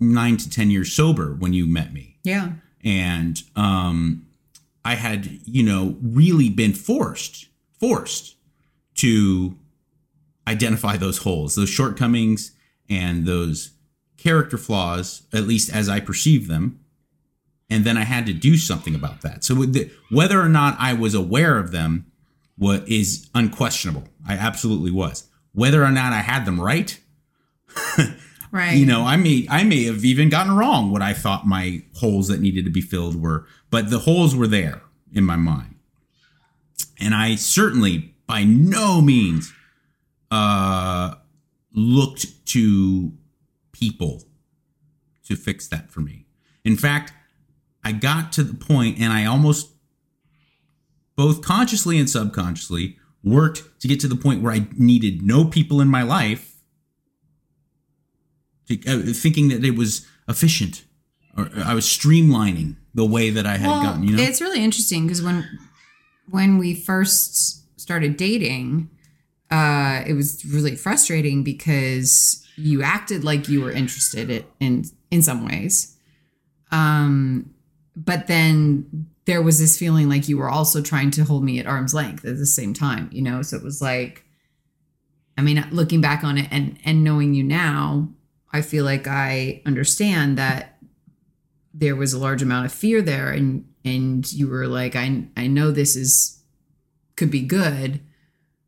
nine 0.00 0.36
to 0.38 0.50
ten 0.50 0.70
years 0.70 0.92
sober 0.92 1.34
when 1.34 1.52
you 1.52 1.66
met 1.66 1.92
me, 1.92 2.18
yeah. 2.24 2.52
and 2.82 3.42
um, 3.56 4.26
I 4.84 4.94
had 4.94 5.26
you 5.44 5.62
know 5.62 5.96
really 6.02 6.48
been 6.48 6.72
forced 6.72 7.46
forced 7.78 8.36
to 8.96 9.56
identify 10.48 10.96
those 10.96 11.18
holes, 11.18 11.54
those 11.54 11.68
shortcomings, 11.68 12.52
and 12.88 13.26
those 13.26 13.72
character 14.18 14.58
flaws, 14.58 15.22
at 15.32 15.44
least 15.44 15.72
as 15.74 15.88
I 15.88 16.00
perceive 16.00 16.48
them. 16.48 16.80
And 17.70 17.84
then 17.84 17.96
I 17.96 18.04
had 18.04 18.26
to 18.26 18.32
do 18.32 18.56
something 18.56 18.94
about 18.94 19.22
that. 19.22 19.44
So 19.44 19.54
the, 19.54 19.90
whether 20.10 20.40
or 20.40 20.48
not 20.48 20.76
I 20.78 20.92
was 20.92 21.14
aware 21.14 21.58
of 21.58 21.70
them 21.70 22.06
what 22.56 22.86
is 22.88 23.28
unquestionable. 23.34 24.04
I 24.26 24.34
absolutely 24.34 24.90
was. 24.90 25.28
Whether 25.52 25.84
or 25.84 25.90
not 25.90 26.12
I 26.12 26.20
had 26.20 26.44
them 26.44 26.60
right, 26.60 26.98
Right. 28.50 28.76
you 28.76 28.86
know, 28.86 29.04
I 29.04 29.16
may 29.16 29.46
I 29.50 29.62
may 29.64 29.84
have 29.84 30.04
even 30.04 30.30
gotten 30.30 30.56
wrong 30.56 30.90
what 30.90 31.02
I 31.02 31.12
thought 31.12 31.46
my 31.46 31.82
holes 31.96 32.28
that 32.28 32.40
needed 32.40 32.64
to 32.64 32.70
be 32.70 32.80
filled 32.80 33.20
were, 33.20 33.46
but 33.70 33.90
the 33.90 33.98
holes 34.00 34.34
were 34.34 34.46
there 34.46 34.80
in 35.12 35.24
my 35.24 35.36
mind. 35.36 35.74
And 36.98 37.14
I 37.14 37.34
certainly 37.36 38.14
by 38.26 38.44
no 38.44 39.00
means 39.02 39.52
uh 40.30 41.14
looked 41.74 42.46
to 42.46 43.12
people 43.78 44.24
to 45.24 45.36
fix 45.36 45.68
that 45.68 45.90
for 45.90 46.00
me. 46.00 46.26
In 46.64 46.76
fact, 46.76 47.12
I 47.84 47.92
got 47.92 48.32
to 48.32 48.42
the 48.42 48.54
point 48.54 48.98
and 48.98 49.12
I 49.12 49.24
almost 49.24 49.70
both 51.16 51.42
consciously 51.42 51.98
and 51.98 52.08
subconsciously 52.08 52.96
worked 53.24 53.80
to 53.80 53.88
get 53.88 54.00
to 54.00 54.08
the 54.08 54.16
point 54.16 54.42
where 54.42 54.52
I 54.52 54.66
needed 54.76 55.22
no 55.22 55.44
people 55.44 55.80
in 55.80 55.88
my 55.88 56.02
life 56.02 56.56
to, 58.68 58.78
uh, 58.86 59.12
thinking 59.12 59.48
that 59.48 59.64
it 59.64 59.76
was 59.76 60.06
efficient 60.28 60.84
or 61.36 61.50
I 61.64 61.74
was 61.74 61.86
streamlining 61.86 62.76
the 62.94 63.04
way 63.04 63.30
that 63.30 63.46
I 63.46 63.56
had 63.56 63.68
well, 63.68 63.82
gotten, 63.82 64.02
you 64.04 64.16
know. 64.16 64.22
it's 64.22 64.40
really 64.40 64.62
interesting 64.62 65.06
because 65.06 65.22
when 65.22 65.46
when 66.30 66.58
we 66.58 66.74
first 66.74 67.80
started 67.80 68.16
dating, 68.16 68.90
uh, 69.50 70.02
it 70.06 70.12
was 70.12 70.44
really 70.44 70.76
frustrating 70.76 71.42
because 71.42 72.44
you 72.58 72.82
acted 72.82 73.24
like 73.24 73.48
you 73.48 73.60
were 73.60 73.70
interested 73.70 74.44
in 74.60 74.84
in, 75.10 75.22
some 75.22 75.46
ways, 75.46 75.96
um, 76.70 77.54
but 77.96 78.26
then 78.26 79.06
there 79.24 79.42
was 79.42 79.58
this 79.58 79.78
feeling 79.78 80.08
like 80.08 80.28
you 80.28 80.38
were 80.38 80.50
also 80.50 80.82
trying 80.82 81.10
to 81.12 81.24
hold 81.24 81.44
me 81.44 81.58
at 81.58 81.66
arm's 81.66 81.94
length 81.94 82.24
at 82.24 82.36
the 82.36 82.46
same 82.46 82.74
time, 82.74 83.08
you 83.12 83.22
know. 83.22 83.42
So 83.42 83.56
it 83.56 83.62
was 83.62 83.80
like, 83.80 84.24
I 85.36 85.42
mean, 85.42 85.64
looking 85.70 86.00
back 86.00 86.24
on 86.24 86.38
it 86.38 86.48
and 86.50 86.78
and 86.84 87.04
knowing 87.04 87.34
you 87.34 87.44
now, 87.44 88.08
I 88.52 88.62
feel 88.62 88.84
like 88.84 89.06
I 89.06 89.62
understand 89.64 90.36
that 90.38 90.78
there 91.72 91.96
was 91.96 92.12
a 92.12 92.18
large 92.18 92.42
amount 92.42 92.66
of 92.66 92.72
fear 92.72 93.02
there 93.02 93.30
and 93.30 93.64
and 93.84 94.30
you 94.32 94.48
were 94.48 94.66
like 94.66 94.96
I 94.96 95.24
I 95.36 95.46
know 95.46 95.70
this 95.70 95.94
is 95.94 96.42
could 97.16 97.30
be 97.30 97.42
good 97.42 98.00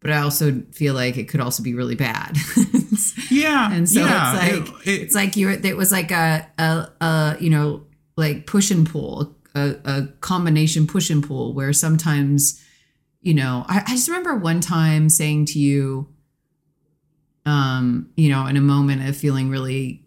but 0.00 0.10
I 0.10 0.18
also 0.22 0.62
feel 0.72 0.94
like 0.94 1.16
it 1.18 1.28
could 1.28 1.40
also 1.40 1.62
be 1.62 1.74
really 1.74 1.94
bad. 1.94 2.36
yeah. 3.30 3.72
and 3.72 3.88
so 3.88 4.00
yeah, 4.00 4.32
it's 4.34 4.70
like 4.70 4.86
it- 4.86 4.88
it- 4.88 5.02
it's 5.02 5.14
like 5.14 5.36
you're 5.36 5.50
it 5.52 5.76
was 5.76 5.92
like 5.92 6.10
a 6.10 6.46
a, 6.58 6.88
a 7.00 7.36
you 7.40 7.50
know 7.50 7.84
like 8.16 8.46
push 8.46 8.70
and 8.70 8.88
pull 8.88 9.36
a, 9.54 9.76
a 9.84 10.06
combination 10.20 10.86
push 10.86 11.10
and 11.10 11.26
pull 11.26 11.54
where 11.54 11.72
sometimes 11.72 12.62
you 13.20 13.34
know 13.34 13.64
I, 13.68 13.80
I 13.86 13.90
just 13.92 14.08
remember 14.08 14.36
one 14.36 14.60
time 14.60 15.08
saying 15.08 15.46
to 15.46 15.58
you 15.58 16.08
um 17.46 18.10
you 18.16 18.28
know 18.28 18.46
in 18.46 18.56
a 18.56 18.60
moment 18.60 19.08
of 19.08 19.16
feeling 19.16 19.48
really 19.50 20.04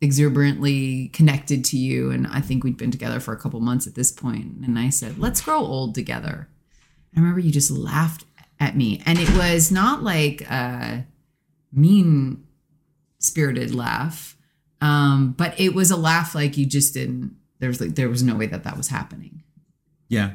exuberantly 0.00 1.08
connected 1.08 1.64
to 1.64 1.78
you 1.78 2.10
and 2.10 2.26
i 2.26 2.40
think 2.40 2.62
we'd 2.62 2.76
been 2.76 2.90
together 2.90 3.18
for 3.20 3.32
a 3.32 3.38
couple 3.40 3.58
months 3.60 3.86
at 3.86 3.94
this 3.94 4.12
point 4.12 4.54
and 4.64 4.78
i 4.78 4.90
said 4.90 5.18
let's 5.18 5.40
grow 5.40 5.58
old 5.58 5.94
together 5.94 6.48
i 7.16 7.20
remember 7.20 7.40
you 7.40 7.50
just 7.50 7.70
laughed 7.70 8.24
at 8.64 8.76
me 8.76 9.00
and 9.06 9.18
it 9.18 9.30
was 9.36 9.70
not 9.70 10.02
like 10.02 10.40
a 10.50 11.06
mean 11.72 12.42
spirited 13.18 13.74
laugh 13.74 14.36
um 14.80 15.34
but 15.36 15.58
it 15.58 15.74
was 15.74 15.90
a 15.90 15.96
laugh 15.96 16.34
like 16.34 16.56
you 16.56 16.66
just 16.66 16.94
didn't 16.94 17.36
there 17.60 17.68
was 17.68 17.80
like 17.80 17.94
there 17.94 18.08
was 18.08 18.22
no 18.22 18.34
way 18.36 18.46
that 18.46 18.64
that 18.64 18.76
was 18.76 18.88
happening 18.88 19.42
Yeah. 20.08 20.32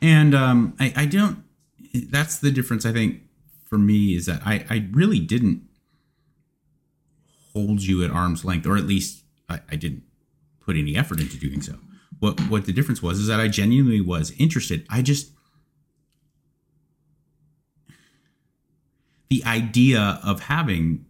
And 0.00 0.34
um, 0.34 0.74
I, 0.78 0.92
I 0.96 1.06
don't, 1.06 1.42
that's 2.10 2.38
the 2.38 2.50
difference, 2.50 2.84
I 2.86 2.92
think, 2.92 3.22
for 3.66 3.78
me 3.78 4.14
is 4.14 4.26
that 4.26 4.40
I, 4.44 4.64
I 4.70 4.88
really 4.92 5.18
didn't 5.20 5.62
hold 7.52 7.82
you 7.82 8.04
at 8.04 8.10
arm's 8.10 8.44
length, 8.44 8.66
or 8.66 8.76
at 8.76 8.84
least 8.84 9.24
I, 9.48 9.60
I 9.70 9.76
didn't 9.76 10.04
put 10.60 10.76
any 10.76 10.96
effort 10.96 11.20
into 11.20 11.36
doing 11.38 11.62
so. 11.62 11.74
What, 12.20 12.38
what 12.48 12.66
the 12.66 12.72
difference 12.72 13.02
was 13.02 13.18
is 13.18 13.26
that 13.26 13.40
I 13.40 13.48
genuinely 13.48 14.00
was 14.00 14.32
interested. 14.38 14.86
I 14.88 15.02
just, 15.02 15.32
the 19.28 19.44
idea 19.44 20.20
of 20.24 20.40
having 20.44 21.04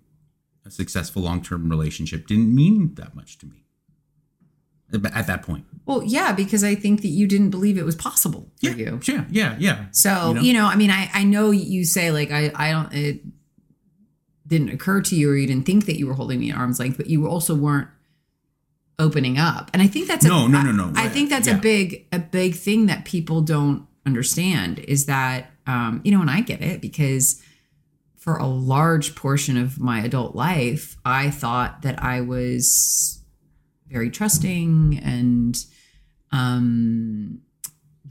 a 0.64 0.70
successful 0.70 1.22
long 1.22 1.42
term 1.42 1.68
relationship 1.68 2.26
didn't 2.26 2.54
mean 2.54 2.94
that 2.94 3.14
much 3.14 3.38
to 3.38 3.46
me 3.46 3.64
at 5.14 5.26
that 5.26 5.42
point. 5.42 5.66
well 5.84 6.02
yeah 6.02 6.32
because 6.32 6.64
i 6.64 6.74
think 6.74 7.02
that 7.02 7.08
you 7.08 7.26
didn't 7.26 7.50
believe 7.50 7.76
it 7.76 7.84
was 7.84 7.94
possible 7.94 8.50
for 8.58 8.70
you 8.70 8.98
Yeah, 9.06 9.24
yeah, 9.30 9.56
yeah. 9.58 9.84
So, 9.92 10.28
You 10.28 10.34
know? 10.34 10.40
you 10.40 10.52
know, 10.54 10.66
I 10.66 10.76
mean, 10.76 10.90
I, 10.90 11.10
I 11.12 11.24
know 11.24 11.50
you 11.50 11.84
say 11.84 12.10
like, 12.10 12.30
I, 12.30 12.50
I 12.54 12.70
don't, 12.72 12.92
it 12.94 13.20
didn't 14.46 14.70
occur 14.70 15.02
to 15.02 15.14
you 15.14 15.30
or 15.30 15.36
you 15.36 15.46
didn't 15.46 15.66
think 15.66 15.84
that 15.86 15.98
you 15.98 16.06
were 16.06 16.14
holding 16.14 16.40
me 16.40 16.50
at 16.50 16.56
arm's 16.56 16.78
length, 16.80 16.96
but 16.96 17.06
you 17.08 17.28
also 17.28 17.54
weren't 17.54 17.88
opening 18.98 19.36
up. 19.38 19.70
And 19.74 19.82
I 19.82 19.86
think 19.88 20.08
that's, 20.08 20.24
a, 20.24 20.28
No, 20.28 20.46
no, 20.46 20.62
no, 20.62 20.72
no. 20.72 20.90
I, 20.96 21.04
I 21.04 21.08
think 21.10 21.28
that's 21.28 21.46
Yeah. 21.46 21.58
a 21.58 21.60
big, 21.60 22.06
a 22.12 22.18
big 22.18 22.54
thing 22.54 22.86
that 22.86 23.04
people 23.04 23.42
don't 23.42 23.86
understand 24.06 24.78
is 24.80 25.04
that, 25.04 25.50
um, 25.66 26.00
you 26.02 26.10
know, 26.12 26.22
and 26.22 26.30
I 26.30 26.40
get 26.40 26.62
it 26.62 26.80
because 26.80 27.42
for 28.28 28.36
a 28.36 28.46
large 28.46 29.14
portion 29.14 29.56
of 29.56 29.80
my 29.80 30.00
adult 30.02 30.36
life, 30.36 30.98
I 31.02 31.30
thought 31.30 31.80
that 31.80 32.02
I 32.02 32.20
was 32.20 33.24
very 33.86 34.10
trusting 34.10 35.00
and, 35.02 35.56
um, 36.30 37.40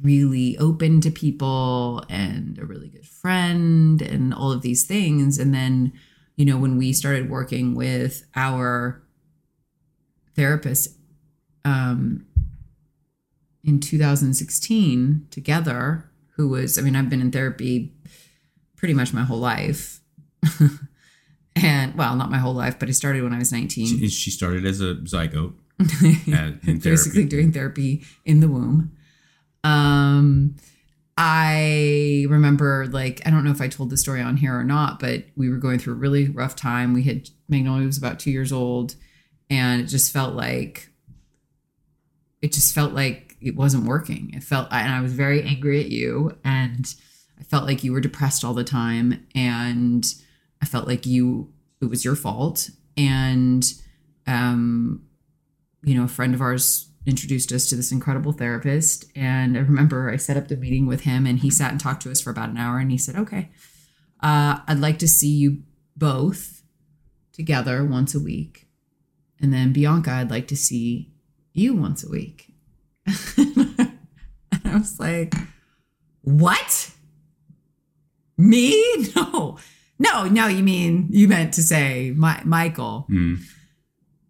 really 0.02 0.58
open 0.58 1.02
to 1.02 1.12
people 1.12 2.04
and 2.10 2.58
a 2.58 2.66
really 2.66 2.90
good 2.90 3.06
friend 3.06 4.02
and 4.02 4.34
all 4.34 4.52
of 4.52 4.64
these 4.64 4.88
things. 4.88 5.38
And 5.38 5.54
then 5.54 5.94
you 6.36 6.46
know 6.46 6.58
when 6.58 6.78
we 6.78 6.94
started 6.94 7.30
working 7.30 7.76
with 7.76 8.24
our 8.36 9.04
therapist 10.36 10.98
um 11.66 12.26
in 13.64 13.80
2016 13.80 15.28
together 15.32 16.10
who 16.36 16.48
was 16.48 16.78
i 16.78 16.82
mean 16.84 16.96
i've 16.96 17.10
been 17.10 17.22
in 17.22 17.32
therapy 17.32 17.92
pretty 18.76 18.94
much 18.94 19.14
my 19.14 19.24
whole 19.24 19.40
life 19.40 19.97
and 21.56 21.96
well 21.96 22.16
not 22.16 22.30
my 22.30 22.38
whole 22.38 22.54
life 22.54 22.78
but 22.80 22.90
i 22.90 22.92
started 22.92 23.24
when 23.24 23.34
i 23.34 23.40
was 23.40 23.52
19 23.52 23.86
She, 23.86 24.10
she 24.10 24.32
started 24.32 24.66
as 24.66 24.82
a 24.82 24.96
zygote 24.96 25.54
at, 26.34 26.82
basically 26.82 27.26
doing 27.26 27.52
therapy 27.52 28.04
in 28.26 28.40
the 28.40 28.48
womb. 28.48 28.92
Um, 29.64 30.56
I 31.18 32.26
remember 32.30 32.88
like 32.88 33.22
I 33.26 33.32
don't 33.32 33.44
know 33.44 33.52
if 33.52 33.62
I 33.62 33.68
told 33.68 33.90
the 33.90 33.98
story 33.98 34.22
on 34.22 34.38
here 34.38 34.58
or 34.58 34.64
not, 34.64 35.00
but 35.00 35.26
we 35.36 35.50
were 35.50 35.58
going 35.58 35.80
through 35.80 35.94
a 35.94 35.98
really 35.98 36.30
rough 36.30 36.56
time. 36.56 36.94
We 36.94 37.04
had 37.04 37.30
Magnolia 37.48 37.86
was 37.86 37.98
about 37.98 38.20
two 38.20 38.32
years 38.32 38.52
old, 38.52 38.96
and 39.50 39.82
it 39.82 39.86
just 39.86 40.12
felt 40.12 40.36
like 40.36 40.90
it 42.42 42.54
just 42.54 42.74
felt 42.74 42.94
like 42.94 43.36
it 43.42 43.56
wasn't 43.56 43.86
working. 43.86 44.32
It 44.34 44.44
felt 44.44 44.68
and 44.72 44.92
I 44.92 45.02
was 45.02 45.14
very 45.14 45.44
angry 45.44 45.80
at 45.82 45.90
you, 45.90 46.38
and 46.44 46.92
I 47.40 47.44
felt 47.44 47.66
like 47.66 47.84
you 47.84 47.94
were 47.94 48.02
depressed 48.02 48.44
all 48.44 48.54
the 48.54 48.64
time, 48.64 49.28
and 49.36 50.06
I 50.62 50.66
felt 50.66 50.88
like 50.88 51.06
you 51.06 51.54
it 51.82 51.86
was 51.86 52.04
your 52.04 52.16
fault, 52.16 52.70
and 52.96 53.66
um 54.26 55.04
you 55.84 55.96
know, 55.96 56.04
a 56.04 56.10
friend 56.10 56.34
of 56.34 56.42
ours 56.42 56.90
introduced 57.06 57.52
us 57.54 57.70
to 57.70 57.76
this 57.76 57.92
incredible 57.92 58.34
therapist. 58.34 59.06
And 59.16 59.56
I 59.56 59.62
remember 59.62 60.12
I 60.12 60.18
set 60.18 60.36
up 60.36 60.50
the 60.50 60.58
meeting 60.58 60.86
with 60.86 61.02
him, 61.02 61.26
and 61.26 61.40
he 61.40 61.50
sat 61.50 61.72
and 61.72 61.80
talked 61.80 62.02
to 62.04 62.12
us 62.12 62.20
for 62.20 62.30
about 62.30 62.50
an 62.50 62.58
hour. 62.58 62.78
And 62.80 62.92
he 62.92 62.98
said, 62.98 63.16
"Okay, 63.16 63.50
uh, 64.22 64.60
I'd 64.68 64.80
like 64.80 65.00
to 65.00 65.08
see 65.08 65.30
you 65.30 65.64
both 65.96 66.62
together 67.32 67.86
once 67.86 68.14
a 68.14 68.20
week, 68.20 68.68
and 69.40 69.54
then 69.54 69.74
Bianca, 69.74 70.12
I'd 70.12 70.32
like 70.32 70.48
to 70.50 70.58
see 70.58 71.14
you 71.54 71.74
once 71.74 72.04
a 72.04 72.10
week." 72.10 72.54
and 73.38 73.88
I 74.66 74.78
was 74.78 75.00
like, 75.00 75.34
"What? 76.22 76.92
Me? 78.38 78.84
No." 79.16 79.58
No, 80.00 80.26
no, 80.26 80.48
you 80.48 80.64
mean 80.64 81.08
you 81.10 81.28
meant 81.28 81.54
to 81.56 81.64
say 81.64 82.14
my, 82.16 82.42
Michael. 82.44 83.08
Mm. 83.10 83.40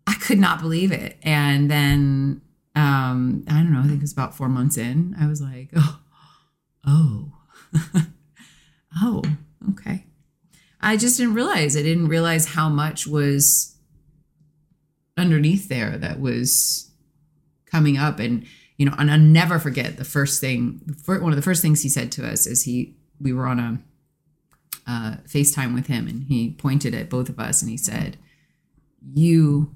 I 0.06 0.14
could 0.14 0.40
not 0.40 0.62
believe 0.62 0.92
it. 0.92 1.18
And 1.22 1.70
then 1.70 2.42
um, 2.78 3.44
I 3.50 3.54
don't 3.54 3.74
know, 3.74 3.80
I 3.80 3.84
think 3.84 3.98
it 3.98 4.02
was 4.02 4.14
about 4.14 4.36
four 4.36 4.50
months 4.50 4.78
in, 4.78 5.16
I 5.20 5.26
was 5.26 5.42
like, 5.42 5.70
oh, 5.76 6.00
oh, 6.86 7.32
oh, 9.02 9.24
okay. 9.72 10.06
I 10.80 10.96
just 10.96 11.18
didn't 11.18 11.34
realize. 11.34 11.76
I 11.76 11.82
didn't 11.82 12.08
realize 12.08 12.46
how 12.46 12.70
much 12.70 13.08
was 13.08 13.76
underneath 15.18 15.70
there 15.70 15.98
that 15.98 16.20
was 16.20 16.92
coming 17.66 17.98
up. 17.98 18.20
And, 18.20 18.46
you 18.78 18.86
know, 18.86 18.94
and 19.00 19.10
I'll 19.10 19.18
never 19.18 19.58
forget 19.58 19.98
the 19.98 20.06
first 20.06 20.40
thing, 20.40 20.80
one 21.08 21.32
of 21.32 21.36
the 21.36 21.42
first 21.42 21.64
things 21.64 21.82
he 21.82 21.90
said 21.90 22.12
to 22.14 22.28
us 22.28 22.46
is 22.46 22.62
he, 22.62 22.96
we 23.20 23.34
were 23.34 23.48
on 23.48 23.60
a, 23.60 23.80
uh, 24.88 25.18
FaceTime 25.28 25.74
with 25.74 25.88
him 25.88 26.08
and 26.08 26.24
he 26.24 26.52
pointed 26.52 26.96
at 26.96 27.10
both 27.10 27.30
of 27.30 27.40
us 27.40 27.62
and 27.62 27.70
he 27.70 27.78
said, 27.78 28.18
You 29.14 29.76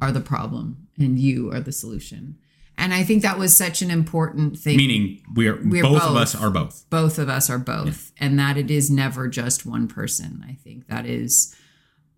are 0.00 0.12
the 0.12 0.20
problem 0.20 0.88
and 0.98 1.18
you 1.18 1.52
are 1.52 1.60
the 1.60 1.72
solution. 1.72 2.38
And 2.76 2.94
I 2.94 3.02
think 3.02 3.22
that 3.22 3.38
was 3.38 3.56
such 3.56 3.82
an 3.82 3.90
important 3.90 4.56
thing. 4.56 4.76
Meaning 4.76 5.20
we 5.34 5.48
are 5.48 5.58
We're 5.60 5.82
both, 5.82 6.02
of 6.02 6.16
us 6.16 6.34
are 6.36 6.50
both. 6.50 6.88
both 6.88 7.18
of 7.18 7.28
us 7.28 7.50
are 7.50 7.58
both, 7.58 8.12
and 8.18 8.38
that 8.38 8.56
it 8.56 8.70
is 8.70 8.88
never 8.88 9.26
just 9.26 9.66
one 9.66 9.88
person. 9.88 10.44
I 10.48 10.52
think 10.52 10.86
that 10.86 11.04
is, 11.04 11.56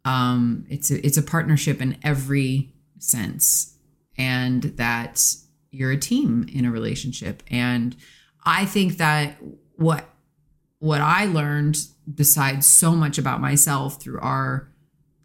um, 0.05 0.67
it's 0.69 0.91
a, 0.91 1.05
it's 1.05 1.17
a 1.17 1.23
partnership 1.23 1.81
in 1.81 1.97
every 2.03 2.75
sense, 2.99 3.79
and 4.19 4.65
that 4.65 5.35
you're 5.71 5.93
a 5.93 5.97
team 5.97 6.47
in 6.53 6.67
a 6.67 6.71
relationship. 6.71 7.43
And 7.51 7.97
I 8.45 8.67
think 8.67 8.99
that 8.99 9.39
what 9.77 10.11
what 10.81 11.01
I 11.01 11.27
learned, 11.27 11.79
besides 12.13 12.67
so 12.67 12.93
much 12.93 13.19
about 13.19 13.41
myself 13.41 14.03
through 14.03 14.19
our 14.21 14.69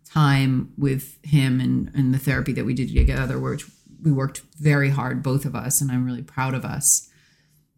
time 0.05 0.71
with 0.77 1.17
him 1.25 1.59
and, 1.59 1.91
and 1.95 2.13
the 2.13 2.19
therapy 2.19 2.53
that 2.53 2.65
we 2.65 2.73
did 2.73 2.93
together, 2.93 3.39
which 3.39 3.65
we 4.03 4.11
worked 4.11 4.41
very 4.59 4.89
hard, 4.89 5.23
both 5.23 5.45
of 5.45 5.55
us, 5.55 5.81
and 5.81 5.91
I'm 5.91 6.05
really 6.05 6.21
proud 6.21 6.53
of 6.53 6.63
us 6.63 7.09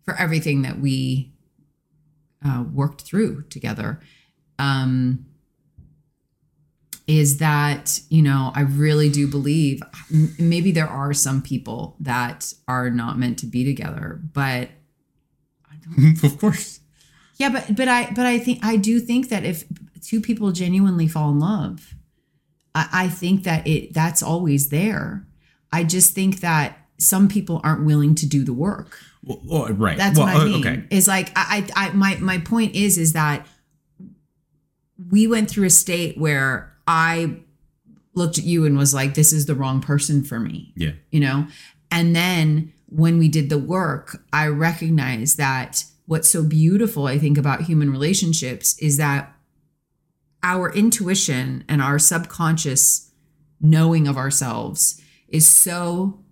for 0.03 0.15
everything 0.15 0.63
that 0.63 0.79
we 0.79 1.31
uh, 2.45 2.63
worked 2.71 3.01
through 3.01 3.43
together. 3.43 3.99
Um, 4.59 5.25
is 7.05 7.37
that 7.37 8.01
you 8.09 8.21
know 8.21 8.51
I 8.53 8.61
really 8.61 9.09
do 9.09 9.27
believe 9.27 9.81
maybe 10.37 10.71
there 10.71 10.89
are 10.89 11.13
some 11.13 11.41
people 11.41 11.95
that 12.01 12.53
are 12.67 12.89
not 12.89 13.17
meant 13.17 13.39
to 13.39 13.45
be 13.45 13.63
together, 13.63 14.19
but 14.33 14.69
of 16.23 16.37
course. 16.39 16.76
Yeah, 17.37 17.49
but 17.49 17.75
but 17.75 17.87
I 17.87 18.11
but 18.11 18.25
I 18.25 18.39
think 18.39 18.59
I 18.63 18.75
do 18.77 18.99
think 18.99 19.29
that 19.29 19.43
if 19.45 19.63
two 20.01 20.21
people 20.21 20.51
genuinely 20.51 21.07
fall 21.07 21.29
in 21.29 21.39
love, 21.39 21.95
I, 22.75 22.89
I 22.91 23.09
think 23.09 23.43
that 23.43 23.65
it 23.67 23.93
that's 23.93 24.21
always 24.21 24.69
there. 24.69 25.25
I 25.71 25.83
just 25.83 26.13
think 26.13 26.39
that 26.41 26.77
some 26.99 27.27
people 27.27 27.61
aren't 27.63 27.85
willing 27.85 28.15
to 28.15 28.25
do 28.25 28.43
the 28.43 28.53
work. 28.53 28.97
Well, 29.23 29.67
right. 29.73 29.97
That's 29.97 30.17
well, 30.17 30.27
what 30.27 30.37
I 30.37 30.41
uh, 30.41 30.45
mean. 30.45 30.67
Okay. 30.67 30.83
Is 30.89 31.07
like 31.07 31.31
I, 31.35 31.67
I 31.75 31.87
I 31.87 31.89
my 31.91 32.15
my 32.17 32.37
point 32.39 32.75
is 32.75 32.97
is 32.97 33.13
that 33.13 33.45
we 35.09 35.27
went 35.27 35.49
through 35.49 35.65
a 35.65 35.69
state 35.69 36.17
where 36.17 36.73
I 36.87 37.37
looked 38.15 38.39
at 38.39 38.45
you 38.45 38.65
and 38.65 38.77
was 38.77 38.93
like, 38.93 39.13
this 39.13 39.31
is 39.31 39.45
the 39.45 39.53
wrong 39.55 39.79
person 39.79 40.23
for 40.23 40.39
me 40.39 40.73
Yeah. 40.75 40.91
you 41.11 41.19
know 41.19 41.47
and 41.91 42.15
then 42.15 42.73
when 42.87 43.17
we 43.19 43.27
did 43.27 43.49
the 43.49 43.57
work 43.59 44.17
i 44.33 44.47
recognized 44.47 45.37
that 45.37 45.83
what's 46.07 46.27
so 46.27 46.43
beautiful 46.43 47.05
i 47.05 47.17
think 47.17 47.37
about 47.37 47.61
human 47.61 47.91
relationships 47.91 48.77
is 48.79 48.97
that 48.97 49.33
our 50.43 50.73
intuition 50.73 51.63
and 51.69 51.81
our 51.81 51.99
subconscious 51.99 53.11
knowing 53.61 54.07
of 54.07 54.17
ourselves 54.17 55.01
is 55.27 55.47
so 55.47 56.23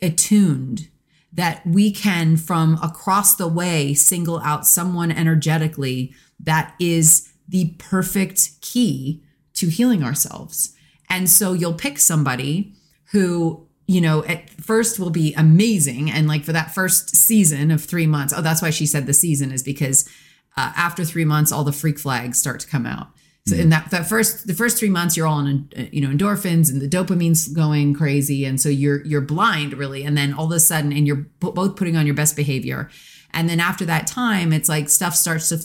attuned 0.00 0.88
that 1.32 1.66
we 1.66 1.90
can 1.90 2.36
from 2.36 2.78
across 2.82 3.36
the 3.36 3.48
way 3.48 3.94
single 3.94 4.38
out 4.40 4.66
someone 4.66 5.10
energetically 5.10 6.12
that 6.38 6.74
is 6.78 7.32
the 7.48 7.74
perfect 7.78 8.60
key 8.60 9.22
to 9.54 9.68
healing 9.68 10.02
ourselves. 10.02 10.74
And 11.08 11.28
so 11.30 11.52
you'll 11.52 11.74
pick 11.74 11.98
somebody 11.98 12.74
who, 13.12 13.66
you 13.86 14.00
know, 14.00 14.24
at 14.24 14.48
first 14.50 14.98
will 14.98 15.10
be 15.10 15.34
amazing. 15.34 16.10
And 16.10 16.28
like 16.28 16.44
for 16.44 16.52
that 16.52 16.74
first 16.74 17.14
season 17.16 17.70
of 17.70 17.84
three 17.84 18.06
months, 18.06 18.32
oh, 18.36 18.42
that's 18.42 18.62
why 18.62 18.70
she 18.70 18.86
said 18.86 19.06
the 19.06 19.14
season 19.14 19.52
is 19.52 19.62
because 19.62 20.08
uh, 20.56 20.72
after 20.76 21.04
three 21.04 21.24
months, 21.24 21.50
all 21.50 21.64
the 21.64 21.72
freak 21.72 21.98
flags 21.98 22.38
start 22.38 22.60
to 22.60 22.68
come 22.68 22.86
out. 22.86 23.08
So 23.46 23.56
in 23.56 23.70
that 23.70 23.90
that 23.90 24.08
first 24.08 24.46
the 24.46 24.54
first 24.54 24.78
three 24.78 24.88
months, 24.88 25.16
you're 25.16 25.26
all 25.26 25.38
on 25.38 25.68
you 25.90 26.00
know 26.00 26.14
endorphins 26.14 26.70
and 26.70 26.80
the 26.80 26.88
dopamine's 26.88 27.48
going 27.48 27.92
crazy, 27.92 28.44
and 28.44 28.60
so 28.60 28.68
you're 28.68 29.04
you're 29.04 29.20
blind 29.20 29.74
really, 29.74 30.04
and 30.04 30.16
then 30.16 30.32
all 30.32 30.46
of 30.46 30.52
a 30.52 30.60
sudden, 30.60 30.92
and 30.92 31.08
you're 31.08 31.26
bo- 31.40 31.50
both 31.50 31.74
putting 31.74 31.96
on 31.96 32.06
your 32.06 32.14
best 32.14 32.36
behavior, 32.36 32.88
and 33.34 33.48
then 33.48 33.58
after 33.58 33.84
that 33.84 34.06
time, 34.06 34.52
it's 34.52 34.68
like 34.68 34.88
stuff 34.88 35.16
starts 35.16 35.48
to 35.48 35.58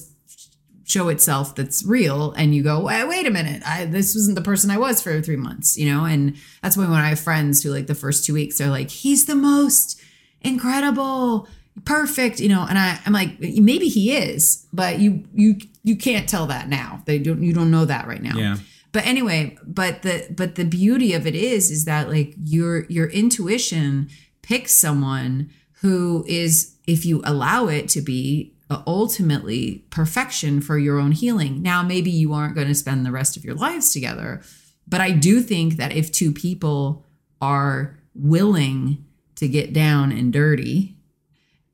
show 0.88 1.10
itself 1.10 1.54
that's 1.54 1.84
real 1.86 2.32
and 2.32 2.56
you 2.56 2.64
go 2.64 2.80
wait, 2.80 3.06
wait 3.08 3.28
a 3.28 3.30
minute. 3.30 3.62
I, 3.66 3.86
this 3.86 4.16
wasn't 4.16 4.36
the 4.36 4.42
person 4.42 4.72
i 4.72 4.78
was 4.78 5.02
for 5.02 5.22
three 5.22 5.36
months 5.36 5.78
you 5.78 5.94
know? 5.94 6.06
And 6.06 6.38
that's 6.64 6.78
why 6.78 6.86
when 6.86 6.94
i 6.94 7.10
have 7.10 7.20
friends 7.20 7.62
who 7.62 7.72
like 7.72 7.88
the 7.88 7.94
first 7.96 8.26
two 8.26 8.34
weeks 8.34 8.58
they're 8.58 8.70
like 8.70 8.90
he's 8.90 9.26
the 9.26 9.36
most 9.36 10.02
incredible 10.42 11.48
perfect 11.84 12.40
you 12.40 12.48
know? 12.48 12.66
And 12.68 12.80
I, 12.80 13.00
i'm 13.06 13.14
like 13.14 13.38
maybe 13.40 13.90
he 13.90 14.16
is 14.16 14.66
but 14.72 15.00
you 15.00 15.26
you 15.36 15.58
you 15.84 15.96
can't 15.96 16.28
tell 16.28 16.48
that 16.48 16.68
now. 16.68 17.02
They 17.06 17.20
don't 17.20 17.42
you 17.44 17.54
don't 17.54 17.72
know 17.72 17.86
that 17.86 18.08
right 18.08 18.22
now. 18.22 18.38
Yeah. 18.38 18.58
but 18.92 19.06
anyway 19.06 19.58
but 19.66 20.02
the 20.04 20.28
but 20.30 20.56
the 20.56 20.66
beauty 20.66 21.14
of 21.14 21.28
it 21.28 21.36
is 21.36 21.70
is 21.70 21.86
that 21.86 22.10
like 22.10 22.34
your 22.44 22.86
your 22.86 23.08
intuition 23.08 24.10
picks 24.42 24.72
someone 24.74 25.50
who 25.82 26.24
is 26.28 26.76
if 26.88 27.06
you 27.06 27.22
allow 27.26 27.68
it 27.68 27.90
to 27.90 28.02
be 28.02 28.54
Uh, 28.70 28.84
ultimately 28.86 29.86
perfection 29.90 30.60
for 30.60 30.78
your 30.78 31.00
own 31.00 31.14
healing. 31.14 31.62
Now 31.62 31.84
maybe 31.84 32.12
you 32.12 32.34
aren't 32.34 32.56
going 32.56 32.68
to 32.68 32.76
spend 32.76 33.06
the 33.06 33.12
rest 33.12 33.38
of 33.38 33.46
your 33.46 33.56
lives 33.56 33.94
together 33.94 34.42
but 34.88 35.02
i 35.02 35.12
do 35.12 35.42
think 35.42 35.76
that 35.76 35.92
if 35.92 36.12
two 36.12 36.32
people 36.32 37.06
are 37.42 38.00
willing 38.16 39.06
to 39.36 39.48
get 39.48 39.74
down 39.74 40.12
and 40.12 40.34
dirty 40.34 40.96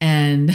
and 0.02 0.52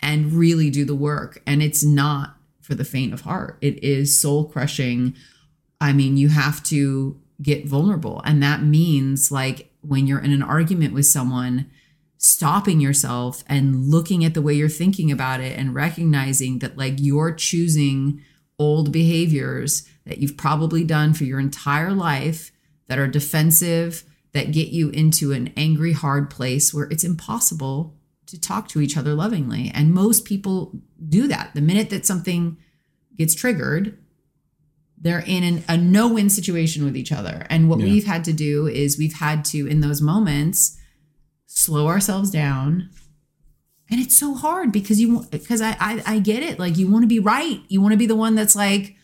and 0.00 0.32
really 0.32 0.70
do 0.70 0.84
the 0.84 0.94
work 0.94 1.42
and 1.46 1.62
it's 1.62 1.84
not 1.84 2.36
for 2.60 2.74
the 2.74 2.84
faint 2.84 3.12
of 3.12 3.22
heart 3.22 3.58
it 3.60 3.82
is 3.82 4.18
soul 4.18 4.44
crushing. 4.44 5.14
I 5.80 5.92
mean 5.92 6.16
you 6.16 6.28
have 6.28 6.62
to 6.64 7.20
get 7.42 7.66
vulnerable 7.66 8.22
and 8.24 8.42
that 8.42 8.62
means 8.62 9.30
like 9.30 9.70
when 9.82 10.06
you're 10.06 10.20
in 10.20 10.32
an 10.32 10.42
argument 10.42 10.94
with 10.94 11.06
someone 11.06 11.70
stopping 12.18 12.80
yourself 12.80 13.44
and 13.46 13.88
looking 13.90 14.24
at 14.24 14.34
the 14.34 14.42
way 14.42 14.54
you're 14.54 14.68
thinking 14.68 15.12
about 15.12 15.40
it 15.40 15.58
and 15.58 15.74
recognizing 15.74 16.58
that 16.60 16.76
like 16.76 16.94
you're 16.98 17.32
choosing 17.32 18.20
old 18.58 18.90
behaviors 18.90 19.86
that 20.06 20.18
you've 20.18 20.36
probably 20.36 20.82
done 20.82 21.12
for 21.12 21.24
your 21.24 21.38
entire 21.38 21.92
life 21.92 22.52
that 22.88 22.98
are 22.98 23.06
defensive 23.08 24.04
that 24.32 24.52
get 24.52 24.68
you 24.68 24.88
into 24.90 25.32
an 25.32 25.52
angry 25.56 25.92
hard 25.92 26.30
place 26.30 26.72
where 26.72 26.86
it's 26.90 27.04
impossible 27.04 27.94
to 28.26 28.40
talk 28.40 28.68
to 28.68 28.80
each 28.80 28.96
other 28.96 29.14
lovingly. 29.14 29.70
And 29.74 29.92
most 29.92 30.24
people 30.24 30.72
do 31.08 31.28
that. 31.28 31.50
The 31.54 31.60
minute 31.60 31.90
that 31.90 32.06
something 32.06 32.56
gets 33.16 33.34
triggered 33.34 33.98
they're 34.98 35.22
in 35.26 35.42
an, 35.44 35.64
a 35.68 35.76
no-win 35.76 36.30
situation 36.30 36.82
with 36.82 36.96
each 36.96 37.12
other. 37.12 37.46
And 37.50 37.68
what 37.68 37.80
Yeah. 37.80 37.84
we've 37.84 38.06
had 38.06 38.24
to 38.24 38.32
do 38.32 38.66
is 38.66 38.96
we've 38.96 39.12
had 39.12 39.44
to 39.46 39.66
in 39.66 39.80
those 39.80 40.00
moments 40.00 40.78
slow 41.56 41.88
ourselves 41.88 42.30
down. 42.30 42.90
And 43.90 44.00
it's 44.00 44.16
so 44.16 44.34
hard 44.34 44.72
because 44.72 45.00
you 45.00 45.26
because 45.30 45.62
I, 45.62 45.76
I 45.80 46.02
i 46.06 46.18
get 46.18 46.42
it. 46.42 46.58
Like 46.58 46.76
you 46.76 46.90
want 46.90 47.04
to 47.04 47.08
be 47.08 47.20
right. 47.20 47.60
You 47.68 47.80
want 47.80 47.92
to 47.92 47.98
be 47.98 48.06
the 48.06 48.16
one 48.16 48.34
that's 48.34 48.56
like 48.56 48.94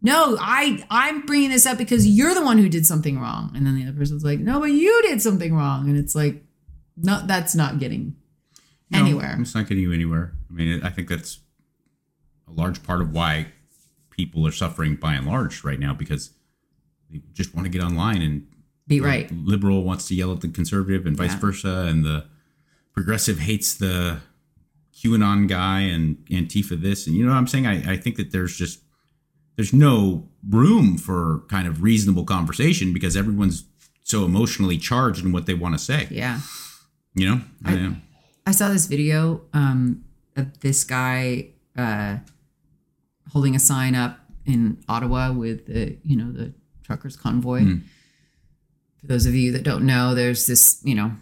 no 0.00 0.36
i 0.40 0.86
i'm 0.90 1.26
bringing 1.26 1.50
this 1.50 1.66
up 1.66 1.76
because 1.76 2.06
you're 2.06 2.32
the 2.32 2.44
one 2.44 2.56
who 2.56 2.68
did 2.68 2.86
something 2.86 3.18
wrong. 3.18 3.52
And 3.56 3.66
then 3.66 3.74
the 3.74 3.82
other 3.82 3.98
person's 3.98 4.22
like 4.24 4.38
no 4.38 4.60
but 4.60 4.66
you 4.70 5.02
did 5.02 5.20
something 5.20 5.54
wrong. 5.54 5.88
And 5.88 5.98
it's 5.98 6.14
like 6.14 6.44
no 6.96 7.20
that's 7.26 7.54
not 7.54 7.78
getting 7.80 8.14
No, 8.90 9.00
anywhere. 9.00 9.36
It's 9.40 9.54
not 9.54 9.68
getting 9.68 9.82
you 9.82 9.92
anywhere. 9.92 10.32
I 10.48 10.52
mean, 10.54 10.82
I 10.82 10.90
think 10.90 11.08
that's 11.08 11.40
a 12.46 12.52
large 12.52 12.82
part 12.84 13.00
of 13.02 13.12
why 13.12 13.48
people 14.10 14.46
are 14.46 14.52
suffering 14.52 14.94
by 14.96 15.14
and 15.14 15.26
large 15.26 15.62
right 15.64 15.78
now 15.80 15.94
because 15.94 16.30
they 17.10 17.20
just 17.32 17.54
want 17.54 17.66
to 17.66 17.70
get 17.70 17.82
online 17.82 18.22
and 18.22 18.46
be 18.88 19.00
right. 19.00 19.30
liberal 19.30 19.84
wants 19.84 20.08
to 20.08 20.14
yell 20.16 20.32
at 20.32 20.40
the 20.40 20.48
conservative 20.48 21.06
and 21.06 21.16
vice 21.16 21.32
Yeah. 21.32 21.38
versa, 21.38 21.86
and 21.88 22.04
the 22.04 22.24
progressive 22.92 23.38
hates 23.38 23.74
the 23.74 24.18
QAnon 24.92 25.46
guy 25.46 25.80
and 25.80 26.16
Antifa 26.30 26.80
this, 26.80 27.06
and 27.06 27.14
you 27.14 27.24
know 27.24 27.30
what 27.30 27.38
I'm 27.38 27.46
saying? 27.46 27.66
I, 27.66 27.92
I 27.92 27.96
think 27.96 28.16
that 28.16 28.32
there's 28.32 28.56
just 28.56 28.80
there's 29.56 29.72
no 29.72 30.28
room 30.48 30.96
for 30.96 31.42
kind 31.48 31.68
of 31.68 31.82
reasonable 31.82 32.24
conversation 32.24 32.92
because 32.92 33.16
everyone's 33.16 33.64
so 34.04 34.24
emotionally 34.24 34.78
charged 34.78 35.24
in 35.24 35.32
what 35.32 35.46
they 35.46 35.54
want 35.54 35.74
to 35.74 35.78
say. 35.78 36.06
Yeah. 36.10 36.40
You 37.14 37.28
know? 37.28 37.40
I, 37.64 37.74
know. 37.74 37.96
I 38.46 38.52
saw 38.52 38.68
this 38.70 38.86
video 38.86 39.42
um, 39.52 40.04
of 40.36 40.60
this 40.60 40.84
guy 40.84 41.48
uh, 41.76 42.18
holding 43.32 43.56
a 43.56 43.58
sign 43.58 43.96
up 43.96 44.20
in 44.46 44.78
Ottawa 44.88 45.32
with 45.32 45.66
the, 45.66 45.98
you 46.04 46.16
know, 46.16 46.30
the 46.32 46.54
truckers 46.84 47.16
convoy. 47.16 47.80
For 49.00 49.06
those 49.06 49.26
of 49.26 49.34
you 49.34 49.52
that 49.52 49.62
don't 49.62 49.86
know, 49.86 50.14
there's 50.14 50.46
this, 50.46 50.80
you 50.82 50.94
know, 50.94 51.12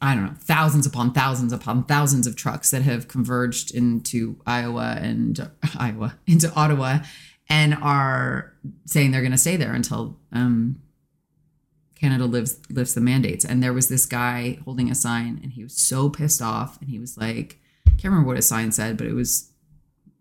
I 0.00 0.14
don't 0.14 0.24
know, 0.24 0.34
thousands 0.38 0.86
upon 0.86 1.12
thousands 1.12 1.52
upon 1.52 1.84
thousands 1.84 2.26
of 2.26 2.36
trucks 2.36 2.70
that 2.70 2.82
have 2.82 3.08
converged 3.08 3.74
into 3.74 4.40
Iowa 4.46 4.96
and 5.00 5.50
Iowa 5.78 6.16
into 6.26 6.52
Ottawa 6.54 7.00
and 7.48 7.74
are 7.74 8.52
saying 8.84 9.10
they're 9.10 9.22
going 9.22 9.32
to 9.32 9.38
stay 9.38 9.56
there 9.56 9.72
until 9.72 10.16
um, 10.32 10.80
Canada 11.94 12.26
lives 12.26 12.60
lifts 12.70 12.94
the 12.94 13.00
mandates. 13.00 13.44
And 13.44 13.62
there 13.62 13.72
was 13.72 13.88
this 13.88 14.06
guy 14.06 14.58
holding 14.64 14.90
a 14.90 14.94
sign, 14.94 15.40
and 15.42 15.52
he 15.52 15.62
was 15.62 15.76
so 15.76 16.08
pissed 16.08 16.42
off, 16.42 16.80
and 16.80 16.90
he 16.90 16.98
was 16.98 17.16
like, 17.16 17.58
can't 17.86 18.04
remember 18.12 18.28
what 18.28 18.36
his 18.36 18.46
sign 18.46 18.70
said, 18.70 18.96
but 18.96 19.06
it 19.06 19.14
was 19.14 19.50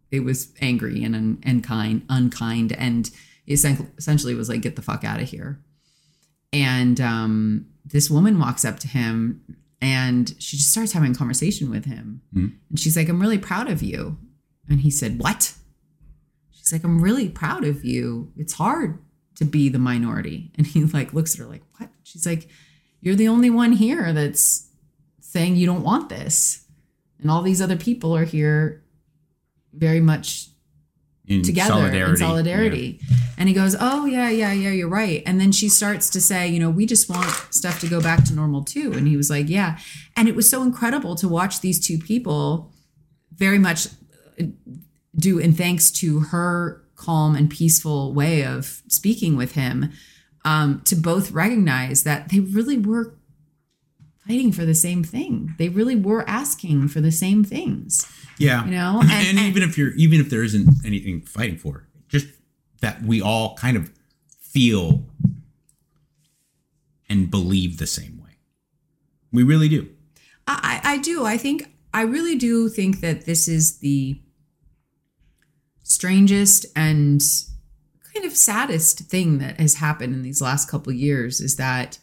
it 0.09 0.21
was 0.21 0.53
angry 0.61 1.03
and 1.03 1.39
and 1.43 1.63
kind, 1.63 2.03
unkind, 2.09 2.71
and 2.73 3.11
essen- 3.47 3.91
essentially 3.97 4.33
was 4.33 4.49
like, 4.49 4.61
get 4.61 4.75
the 4.75 4.81
fuck 4.81 5.03
out 5.03 5.21
of 5.21 5.29
here. 5.29 5.59
And 6.53 6.99
um, 7.01 7.67
this 7.85 8.09
woman 8.09 8.39
walks 8.39 8.65
up 8.65 8.79
to 8.79 8.87
him, 8.87 9.41
and 9.81 10.33
she 10.39 10.57
just 10.57 10.71
starts 10.71 10.93
having 10.93 11.11
a 11.11 11.15
conversation 11.15 11.69
with 11.69 11.85
him, 11.85 12.21
and 12.69 12.79
she's 12.79 12.97
like, 12.97 13.09
I'm 13.09 13.21
really 13.21 13.37
proud 13.37 13.69
of 13.69 13.83
you. 13.83 14.17
And 14.69 14.81
he 14.81 14.91
said, 14.91 15.19
What? 15.19 15.53
She's 16.51 16.71
like, 16.73 16.83
I'm 16.83 17.01
really 17.01 17.29
proud 17.29 17.63
of 17.63 17.85
you. 17.85 18.31
It's 18.35 18.53
hard 18.53 18.99
to 19.37 19.45
be 19.45 19.69
the 19.69 19.79
minority. 19.79 20.51
And 20.57 20.67
he 20.67 20.83
like 20.83 21.13
looks 21.13 21.33
at 21.35 21.39
her 21.39 21.45
like, 21.45 21.63
what? 21.77 21.89
She's 22.03 22.25
like, 22.25 22.49
you're 22.99 23.15
the 23.15 23.27
only 23.27 23.49
one 23.49 23.71
here 23.71 24.11
that's 24.11 24.67
saying 25.21 25.55
you 25.55 25.65
don't 25.65 25.83
want 25.83 26.09
this. 26.09 26.65
And 27.21 27.31
all 27.31 27.41
these 27.41 27.61
other 27.61 27.77
people 27.77 28.15
are 28.15 28.25
here 28.25 28.83
very 29.73 30.01
much 30.01 30.49
In 31.27 31.43
together 31.43 31.73
solidarity. 31.73 32.11
in 32.11 32.17
solidarity. 32.17 32.99
And 33.37 33.49
he 33.49 33.55
goes, 33.55 33.75
"Oh 33.79 34.05
yeah, 34.05 34.29
yeah, 34.29 34.53
yeah, 34.53 34.71
you're 34.71 34.87
right." 34.87 35.21
And 35.25 35.41
then 35.41 35.51
she 35.51 35.67
starts 35.67 36.09
to 36.11 36.21
say, 36.21 36.47
"You 36.47 36.59
know, 36.59 36.69
we 36.69 36.85
just 36.85 37.09
want 37.09 37.29
stuff 37.49 37.81
to 37.81 37.87
go 37.87 38.01
back 38.01 38.23
to 38.25 38.33
normal 38.33 38.63
too." 38.63 38.93
And 38.93 39.07
he 39.07 39.17
was 39.17 39.29
like, 39.29 39.49
"Yeah." 39.49 39.77
And 40.15 40.27
it 40.27 40.35
was 40.35 40.47
so 40.47 40.63
incredible 40.63 41.15
to 41.15 41.27
watch 41.27 41.59
these 41.59 41.85
two 41.85 41.97
people 41.97 42.71
very 43.35 43.59
much 43.59 43.87
uh, 44.39 44.45
do 45.17 45.39
and 45.39 45.57
thanks 45.57 45.91
to 45.91 46.21
her 46.21 46.81
calm 46.95 47.35
and 47.35 47.49
peaceful 47.49 48.13
way 48.13 48.43
of 48.43 48.81
speaking 48.87 49.35
with 49.35 49.53
him 49.53 49.91
um, 50.45 50.81
to 50.85 50.95
both 50.95 51.31
recognize 51.31 52.03
that 52.03 52.29
they 52.29 52.39
really 52.39 52.77
were 52.77 53.13
fighting 54.27 54.51
for 54.51 54.65
the 54.65 54.75
same 54.75 55.03
thing. 55.03 55.55
They 55.57 55.69
really 55.69 55.95
were 55.95 56.27
asking 56.27 56.89
for 56.89 57.01
the 57.01 57.11
same 57.11 57.43
things. 57.43 58.05
Yeah. 58.37 58.65
You 58.65 58.71
know, 58.71 58.99
and, 59.01 59.11
and- 59.11 59.37
and- 59.39 59.47
even 59.47 59.63
if 59.63 59.77
you're 59.77 59.93
even 59.93 60.19
if 60.19 60.29
there 60.29 60.43
isn't 60.43 60.69
anything 60.85 61.21
fighting 61.21 61.57
for, 61.57 61.87
just 62.07 62.27
that 62.81 63.01
we 63.03 63.21
all 63.21 63.55
kind 63.55 63.75
of 63.77 63.91
feel 64.39 65.05
and 67.09 67.31
believe 67.31 67.77
the 67.77 67.87
same 67.87 68.21
way. 68.23 68.31
We 69.31 69.43
really 69.43 69.69
do. 69.69 69.89
I, 70.47 70.81
I 70.83 70.93
I 70.93 70.97
do. 70.99 71.25
I 71.25 71.37
think 71.37 71.71
I 71.93 72.01
really 72.01 72.35
do 72.35 72.69
think 72.69 72.99
that 73.01 73.25
this 73.25 73.47
is 73.47 73.79
the 73.79 74.21
strangest 75.83 76.65
and 76.75 77.21
kind 78.13 78.25
of 78.25 78.35
saddest 78.35 78.99
thing 79.01 79.37
that 79.39 79.59
has 79.59 79.75
happened 79.75 80.13
in 80.13 80.21
these 80.23 80.41
last 80.41 80.69
couple 80.69 80.91
of 80.91 80.97
years 80.97 81.39
is 81.39 81.55
that 81.55 81.97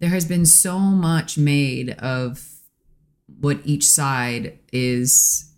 there 0.00 0.10
has 0.10 0.24
been 0.24 0.44
so 0.44 0.78
much 0.78 1.38
made 1.38 1.90
of 1.98 2.46
what 3.40 3.58
each 3.64 3.88
side 3.88 4.58
is 4.72 5.50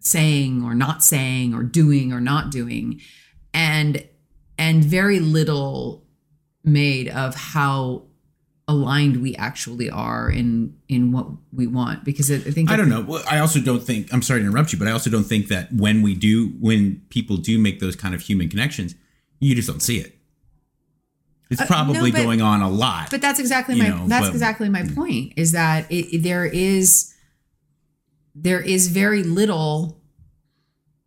saying 0.00 0.62
or 0.62 0.74
not 0.74 1.02
saying 1.02 1.54
or 1.54 1.62
doing 1.62 2.12
or 2.12 2.20
not 2.20 2.50
doing 2.50 3.00
and 3.52 4.04
and 4.58 4.84
very 4.84 5.20
little 5.20 6.04
made 6.64 7.08
of 7.08 7.34
how 7.34 8.02
aligned 8.66 9.22
we 9.22 9.34
actually 9.36 9.88
are 9.88 10.28
in 10.30 10.74
in 10.88 11.10
what 11.10 11.26
we 11.52 11.66
want 11.66 12.04
because 12.04 12.30
I 12.30 12.34
I 12.36 12.38
think 12.50 12.70
I 12.70 12.76
don't 12.76 12.88
know. 12.88 13.00
Well, 13.00 13.22
I 13.28 13.38
also 13.38 13.60
don't 13.60 13.82
think 13.82 14.12
I'm 14.12 14.22
sorry 14.22 14.40
to 14.40 14.46
interrupt 14.46 14.72
you, 14.72 14.78
but 14.78 14.88
I 14.88 14.92
also 14.92 15.10
don't 15.10 15.24
think 15.24 15.48
that 15.48 15.72
when 15.72 16.02
we 16.02 16.14
do 16.14 16.48
when 16.60 17.02
people 17.08 17.36
do 17.38 17.58
make 17.58 17.80
those 17.80 17.96
kind 17.96 18.14
of 18.14 18.20
human 18.20 18.48
connections, 18.48 18.94
you 19.40 19.54
just 19.54 19.68
don't 19.68 19.80
see 19.82 19.98
it. 19.98 20.14
It's 21.50 21.62
Uh, 21.62 21.66
probably 21.66 21.94
no, 22.10 22.18
but- 22.18 22.22
going 22.24 22.42
on 22.42 22.60
a 22.60 22.68
lot. 22.68 23.10
But 23.10 23.22
that's 23.22 23.40
exactly 23.40 23.74
my 23.74 23.88
know, 23.88 24.06
that's 24.06 24.26
but- 24.26 24.32
exactly 24.34 24.68
my 24.68 24.82
point 24.82 25.32
is 25.36 25.52
that 25.52 25.86
it- 25.90 26.22
there 26.22 26.44
is 26.44 27.14
there 28.42 28.60
is 28.60 28.88
very 28.88 29.22
little 29.22 30.00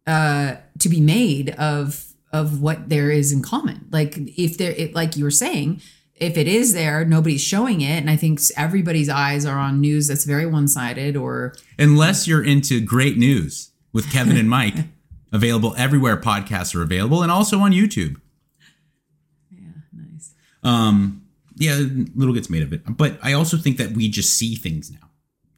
uh 0.08 0.56
to 0.80 0.90
be 0.90 1.00
made 1.00 1.52
of 1.52 2.08
of 2.34 2.62
what 2.62 2.90
there 2.90 3.12
is 3.12 3.32
in 3.32 3.42
common. 3.42 3.88
Like 3.92 4.18
if 4.38 4.58
there 4.58 4.72
it, 4.72 4.96
like 4.96 5.18
you 5.18 5.24
were 5.24 5.32
saying, 5.32 5.82
if 6.16 6.38
it 6.38 6.48
is 6.48 6.74
there, 6.74 7.04
nobody's 7.04 7.42
showing 7.42 7.82
it 7.82 7.98
and 7.98 8.10
I 8.10 8.16
think 8.16 8.40
everybody's 8.56 9.10
eyes 9.10 9.46
are 9.46 9.58
on 9.58 9.82
news 9.82 10.08
that's 10.08 10.24
very 10.24 10.46
one-sided 10.46 11.18
or 11.18 11.54
Unless 11.78 12.28
you're 12.28 12.44
into 12.44 12.80
great 12.80 13.18
news 13.18 13.72
with 13.92 14.12
Kevin 14.12 14.38
and 14.38 14.50
Mike, 14.50 14.76
available 15.32 15.74
everywhere 15.78 16.18
podcasts 16.18 16.76
are 16.76 16.82
available 16.82 17.22
and 17.24 17.32
also 17.32 17.60
on 17.60 17.72
YouTube. 17.72 18.16
yeah, 19.50 19.68
nice. 19.94 20.34
Um, 20.64 21.24
yeah, 21.56 21.80
little 22.16 22.34
gets 22.34 22.50
made 22.50 22.64
of 22.64 22.74
it. 22.74 22.82
But 22.98 23.20
I 23.22 23.34
also 23.34 23.58
think 23.58 23.78
that 23.78 23.92
we 23.92 24.10
just 24.10 24.36
see 24.36 24.56
things 24.56 24.90
now. 24.90 25.10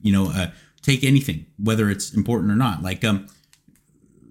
You 0.01 0.11
know, 0.11 0.31
uh, 0.31 0.47
take 0.83 1.03
anything, 1.03 1.47
whether 1.57 1.89
it's 1.89 2.13
important 2.13 2.51
or 2.51 2.55
not. 2.55 2.83
Like 2.83 3.03
um, 3.03 3.27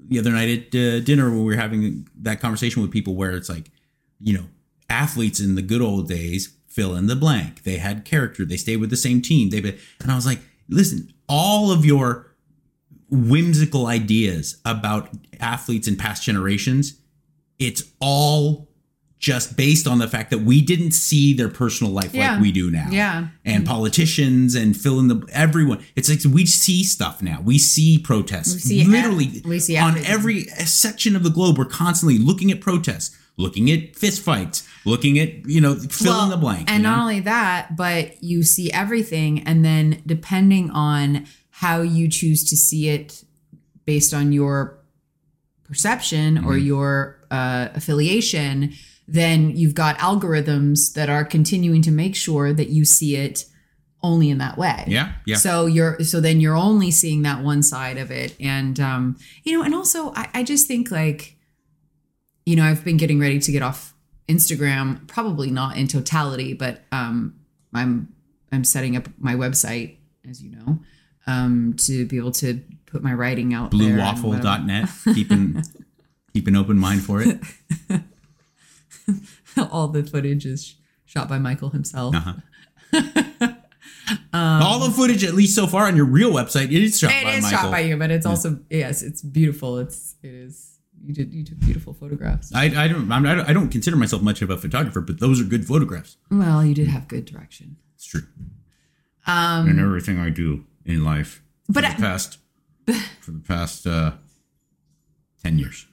the 0.08 0.18
other 0.18 0.30
night 0.30 0.48
at 0.48 0.78
uh, 0.78 1.00
dinner, 1.00 1.30
when 1.30 1.38
we 1.38 1.44
were 1.44 1.60
having 1.60 2.08
that 2.20 2.40
conversation 2.40 2.82
with 2.82 2.92
people, 2.92 3.16
where 3.16 3.32
it's 3.32 3.48
like, 3.48 3.70
you 4.20 4.34
know, 4.34 4.44
athletes 4.88 5.40
in 5.40 5.56
the 5.56 5.62
good 5.62 5.80
old 5.80 6.08
days 6.08 6.54
fill 6.68 6.94
in 6.94 7.06
the 7.06 7.16
blank. 7.16 7.64
They 7.64 7.78
had 7.78 8.04
character. 8.04 8.44
They 8.44 8.56
stayed 8.56 8.76
with 8.76 8.90
the 8.90 8.96
same 8.96 9.20
team. 9.20 9.50
They 9.50 9.58
and 9.58 10.12
I 10.12 10.14
was 10.14 10.26
like, 10.26 10.40
listen, 10.68 11.12
all 11.28 11.72
of 11.72 11.84
your 11.84 12.34
whimsical 13.10 13.86
ideas 13.86 14.60
about 14.64 15.10
athletes 15.40 15.88
in 15.88 15.96
past 15.96 16.24
generations, 16.24 16.98
it's 17.58 17.82
all 18.00 18.68
just 19.22 19.56
based 19.56 19.86
on 19.86 19.98
the 20.00 20.08
fact 20.08 20.30
that 20.32 20.38
we 20.40 20.60
didn't 20.60 20.90
see 20.90 21.32
their 21.32 21.48
personal 21.48 21.92
life 21.92 22.12
Yeah. 22.12 22.32
like 22.32 22.42
we 22.42 22.50
do 22.50 22.72
now. 22.72 22.88
Yeah. 22.90 23.28
And 23.44 23.64
politicians 23.64 24.56
and 24.56 24.76
fill 24.76 24.98
in 24.98 25.06
the 25.06 25.24
everyone. 25.32 25.78
It's 25.94 26.10
like 26.10 26.20
we 26.34 26.44
see 26.44 26.82
stuff 26.82 27.22
now. 27.22 27.40
We 27.40 27.56
see 27.56 27.98
protests. 27.98 28.52
We 28.54 28.60
see 28.60 28.84
literally 28.84 29.26
ev- 29.36 29.44
we 29.46 29.60
see 29.60 29.78
on 29.78 29.96
every 30.04 30.42
section 30.66 31.14
of 31.14 31.22
the 31.22 31.30
globe. 31.30 31.56
We're 31.56 31.66
constantly 31.66 32.18
looking 32.18 32.50
at 32.50 32.60
protests, 32.60 33.16
looking 33.36 33.70
at 33.70 33.92
fistfights, 33.94 34.66
looking 34.84 35.20
at 35.20 35.46
you 35.48 35.60
know 35.60 35.76
fill 35.76 36.20
in 36.24 36.30
the 36.30 36.36
blank. 36.36 36.68
And 36.68 36.78
you 36.78 36.82
know? 36.82 36.96
not 36.96 37.02
only 37.02 37.20
that, 37.20 37.76
but 37.76 38.20
you 38.24 38.42
see 38.42 38.72
everything, 38.72 39.44
and 39.46 39.64
then 39.64 40.02
depending 40.04 40.68
on 40.72 41.26
how 41.50 41.80
you 41.82 42.08
choose 42.08 42.42
to 42.50 42.56
see 42.56 42.88
it, 42.88 43.22
based 43.86 44.12
on 44.12 44.32
your 44.32 44.78
perception 45.62 46.38
or 46.38 46.54
Mm-hmm. 46.54 46.66
your 46.66 47.18
uh, 47.30 47.68
affiliation, 47.74 48.72
then 49.12 49.54
you've 49.54 49.74
got 49.74 49.98
algorithms 49.98 50.94
that 50.94 51.10
are 51.10 51.22
continuing 51.22 51.82
to 51.82 51.90
make 51.90 52.16
sure 52.16 52.54
that 52.54 52.70
you 52.70 52.82
see 52.86 53.14
it 53.14 53.44
only 54.02 54.30
in 54.30 54.38
that 54.38 54.56
way. 54.56 54.84
yeah, 54.88 55.12
yeah. 55.26 55.36
So 55.36 55.66
you're 55.66 56.00
so 56.00 56.18
then 56.20 56.40
you're 56.40 56.56
only 56.56 56.90
seeing 56.90 57.20
that 57.22 57.44
one 57.44 57.62
side 57.62 57.98
of 57.98 58.10
it. 58.10 58.34
And 58.40 58.80
um, 58.80 59.18
you 59.44 59.56
know, 59.56 59.62
and 59.62 59.74
also 59.74 60.14
I, 60.14 60.30
I 60.32 60.42
just 60.42 60.66
think 60.66 60.90
like, 60.90 61.36
you 62.46 62.56
know, 62.56 62.64
I've 62.64 62.84
been 62.84 62.96
getting 62.96 63.20
ready 63.20 63.38
to 63.38 63.52
get 63.52 63.62
off 63.62 63.94
Instagram, 64.28 65.06
probably 65.08 65.50
not 65.50 65.76
in 65.76 65.88
totality, 65.88 66.54
but 66.54 66.80
um 66.90 67.34
I'm 67.74 68.14
I'm 68.50 68.64
setting 68.64 68.96
up 68.96 69.08
my 69.18 69.34
website, 69.34 69.98
as 70.28 70.42
you 70.42 70.52
know, 70.52 70.78
um, 71.26 71.74
to 71.80 72.06
be 72.06 72.16
able 72.16 72.32
to 72.32 72.62
put 72.86 73.02
my 73.02 73.12
writing 73.12 73.52
out 73.52 73.72
there 73.72 73.88
and 73.88 73.98
whatever. 73.98 74.40
Bluewaffle.net. 74.40 74.88
keeping 75.14 75.62
keep 76.32 76.46
an 76.46 76.56
open 76.56 76.78
mind 76.78 77.02
for 77.02 77.20
it. 77.20 77.38
All 79.70 79.88
the 79.88 80.02
footage 80.04 80.46
is 80.46 80.76
shot 81.04 81.28
by 81.28 81.38
Michael 81.38 81.70
himself. 81.70 82.14
Uh-huh. 82.14 82.34
All 84.34 84.78
the 84.80 84.90
footage, 84.90 85.24
at 85.24 85.34
least 85.34 85.54
so 85.54 85.66
far 85.66 85.86
on 85.86 85.96
your 85.96 86.04
real 86.06 86.30
website, 86.32 86.64
it 86.66 86.72
is 86.82 86.98
shot 86.98 87.12
It 87.12 87.24
by 87.24 87.32
is 87.34 87.42
Michael. 87.44 87.58
shot 87.58 87.70
by 87.70 87.80
you, 87.80 87.96
but 87.96 88.10
it's 88.10 88.26
also 88.26 88.58
yes, 88.70 89.02
it's 89.02 89.22
beautiful. 89.22 89.78
It's 89.78 90.16
it 90.22 90.32
is 90.34 90.78
You 91.04 91.14
did. 91.14 91.32
You 91.32 91.44
took 91.44 91.58
beautiful 91.60 91.92
photographs. 91.94 92.52
I, 92.54 92.64
I 92.84 92.88
don't 92.88 93.10
I'm, 93.12 93.26
I 93.26 93.34
don't 93.34 93.48
I 93.50 93.52
don't 93.52 93.68
consider 93.68 93.96
myself 93.96 94.22
much 94.22 94.42
of 94.42 94.50
a 94.50 94.56
photographer, 94.56 95.00
but 95.00 95.20
those 95.20 95.40
are 95.40 95.44
good 95.44 95.66
photographs. 95.66 96.16
Well, 96.30 96.64
you 96.64 96.74
did 96.74 96.88
have 96.88 97.08
good 97.08 97.24
direction. 97.24 97.76
It's 97.94 98.06
true. 98.06 98.22
Um, 99.26 99.68
and 99.68 99.78
everything 99.78 100.18
I 100.18 100.30
do 100.30 100.64
in 100.84 101.04
life 101.04 101.42
for 101.66 101.72
But 101.74 101.80
the 101.82 101.88
I- 101.90 101.94
past 101.94 102.38
for 103.20 103.30
the 103.30 103.40
past 103.46 103.86
uh, 103.86 104.12
ten 105.42 105.58
years, 105.58 105.86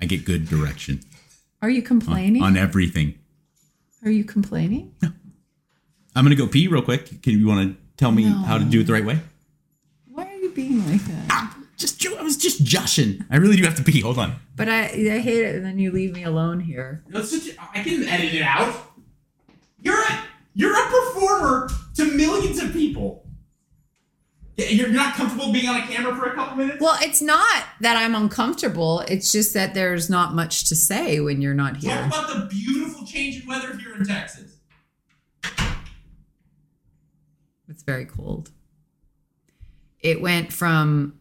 I 0.00 0.06
get 0.06 0.24
good 0.24 0.48
direction 0.48 1.00
Are 1.62 1.70
you 1.70 1.82
complaining? 1.82 2.42
on 2.42 2.56
everything. 2.56 3.18
Are 4.04 4.10
you 4.10 4.24
complaining? 4.24 4.94
I'm 5.02 6.24
gonna 6.24 6.34
go 6.34 6.46
pee 6.46 6.68
real 6.68 6.82
quick. 6.82 7.22
Can 7.22 7.38
you 7.38 7.46
want 7.46 7.76
to 7.76 7.82
tell 7.96 8.12
me 8.12 8.24
how 8.24 8.58
to 8.58 8.64
do 8.64 8.80
it 8.80 8.84
the 8.84 8.92
right 8.94 9.04
way? 9.04 9.20
Why 10.06 10.26
are 10.26 10.36
you 10.36 10.50
being 10.52 10.86
like 10.90 11.02
that? 11.04 11.26
Ah, 11.30 11.56
just 11.76 12.04
I 12.06 12.22
was 12.22 12.36
just 12.36 12.64
joshing. 12.64 13.24
I 13.30 13.36
really 13.36 13.56
do 13.56 13.64
have 13.64 13.76
to 13.76 13.82
pee. 13.82 14.00
Hold 14.00 14.18
on. 14.18 14.36
But 14.56 14.68
I, 14.68 14.84
I 14.84 15.18
hate 15.18 15.44
it, 15.44 15.54
and 15.54 15.64
then 15.64 15.78
you 15.78 15.90
leave 15.92 16.12
me 16.12 16.22
alone 16.24 16.60
here. 16.60 17.04
No, 17.08 17.22
such 17.22 17.54
a, 17.54 17.60
I 17.60 17.82
can 17.82 18.08
edit 18.08 18.34
it 18.34 18.42
out. 18.42 18.74
You're 19.82 20.00
a 20.02 20.24
you're 20.54 20.74
a 20.74 20.90
performer 20.90 21.68
to 21.96 22.04
millions 22.16 22.58
of 22.58 22.72
people. 22.72 23.26
You're 24.56 24.88
not 24.88 25.14
comfortable 25.14 25.52
being 25.52 25.68
on 25.68 25.76
a 25.76 25.86
camera 25.86 26.14
for 26.14 26.26
a 26.26 26.34
couple 26.34 26.56
minutes. 26.56 26.80
Well, 26.80 26.98
it's 27.00 27.22
not 27.22 27.64
that 27.80 27.96
I'm 27.96 28.14
uncomfortable. 28.14 29.00
It's 29.00 29.32
just 29.32 29.54
that 29.54 29.74
there's 29.74 30.10
not 30.10 30.34
much 30.34 30.68
to 30.68 30.76
say 30.76 31.20
when 31.20 31.40
you're 31.40 31.54
not 31.54 31.78
here. 31.78 31.96
Talk 31.96 32.06
about 32.06 32.28
the 32.28 32.46
beautiful 32.46 33.06
change 33.06 33.42
in 33.42 33.48
weather 33.48 33.76
here 33.78 33.94
in 33.94 34.04
Texas. 34.04 34.56
It's 37.68 37.82
very 37.84 38.04
cold. 38.04 38.50
It 40.00 40.20
went 40.20 40.52
from, 40.52 41.14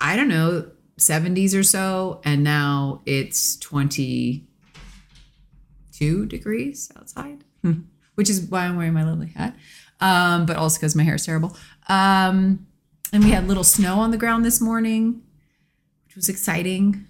I 0.00 0.14
don't 0.14 0.28
know, 0.28 0.70
70s 0.98 1.58
or 1.58 1.62
so, 1.62 2.20
and 2.24 2.44
now 2.44 3.00
it's 3.06 3.56
22 3.56 6.26
degrees 6.26 6.92
outside, 6.96 7.44
which 8.14 8.28
is 8.28 8.42
why 8.42 8.66
I'm 8.66 8.76
wearing 8.76 8.92
my 8.92 9.04
lovely 9.04 9.28
hat, 9.28 9.56
um, 10.00 10.44
but 10.44 10.56
also 10.56 10.78
because 10.78 10.94
my 10.96 11.04
hair 11.04 11.14
is 11.14 11.24
terrible. 11.24 11.56
Um, 11.88 12.66
and 13.12 13.24
we 13.24 13.30
had 13.30 13.48
little 13.48 13.64
snow 13.64 14.00
on 14.00 14.10
the 14.10 14.18
ground 14.18 14.44
this 14.44 14.60
morning, 14.60 15.22
which 16.06 16.16
was 16.16 16.28
exciting. 16.28 17.06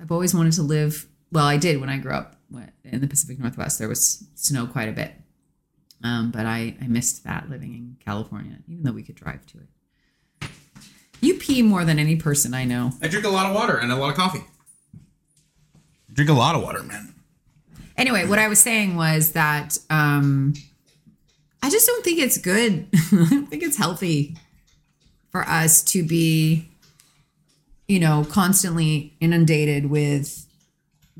I've 0.00 0.12
always 0.12 0.34
wanted 0.34 0.52
to 0.54 0.62
live, 0.62 1.06
well, 1.30 1.46
I 1.46 1.56
did 1.56 1.80
when 1.80 1.88
I 1.88 1.98
grew 1.98 2.12
up 2.12 2.36
in 2.84 3.00
the 3.00 3.06
Pacific 3.06 3.38
Northwest. 3.38 3.78
There 3.78 3.88
was 3.88 4.24
snow 4.34 4.66
quite 4.66 4.88
a 4.88 4.92
bit. 4.92 5.12
Um, 6.04 6.30
but 6.30 6.46
I, 6.46 6.76
I 6.82 6.88
missed 6.88 7.24
that 7.24 7.48
living 7.48 7.74
in 7.74 7.96
California, 8.04 8.58
even 8.68 8.82
though 8.82 8.92
we 8.92 9.02
could 9.02 9.14
drive 9.14 9.46
to 9.46 9.58
it. 9.58 10.48
You 11.20 11.34
pee 11.34 11.62
more 11.62 11.84
than 11.84 12.00
any 12.00 12.16
person 12.16 12.52
I 12.52 12.64
know. 12.64 12.92
I 13.00 13.06
drink 13.06 13.24
a 13.24 13.30
lot 13.30 13.46
of 13.46 13.54
water 13.54 13.76
and 13.76 13.92
a 13.92 13.96
lot 13.96 14.10
of 14.10 14.16
coffee. 14.16 14.42
drink 16.12 16.28
a 16.28 16.34
lot 16.34 16.56
of 16.56 16.62
water, 16.62 16.82
man. 16.82 17.14
Anyway, 17.96 18.26
what 18.26 18.40
I 18.40 18.48
was 18.48 18.58
saying 18.58 18.96
was 18.96 19.32
that 19.32 19.78
um, 19.88 20.54
I 21.62 21.70
just 21.70 21.86
don't 21.86 22.04
think 22.04 22.18
it's 22.18 22.38
good. 22.38 22.88
I 23.12 23.26
don't 23.30 23.46
think 23.46 23.62
it's 23.62 23.76
healthy 23.76 24.36
for 25.30 25.42
us 25.48 25.82
to 25.84 26.04
be, 26.06 26.68
you 27.88 28.00
know, 28.00 28.26
constantly 28.28 29.14
inundated 29.20 29.86
with 29.88 30.46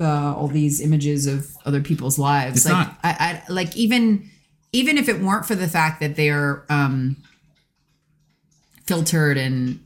uh, 0.01 0.33
all 0.35 0.47
these 0.47 0.81
images 0.81 1.25
of 1.27 1.55
other 1.65 1.81
people's 1.81 2.19
lives. 2.19 2.65
It's 2.65 2.73
like. 2.73 2.87
I, 3.03 3.41
I 3.47 3.51
like 3.51 3.75
even 3.77 4.29
even 4.73 4.97
if 4.97 5.07
it 5.07 5.21
weren't 5.21 5.45
for 5.45 5.55
the 5.55 5.67
fact 5.67 5.99
that 6.01 6.15
they're 6.15 6.65
um, 6.69 7.15
filtered 8.85 9.37
and 9.37 9.79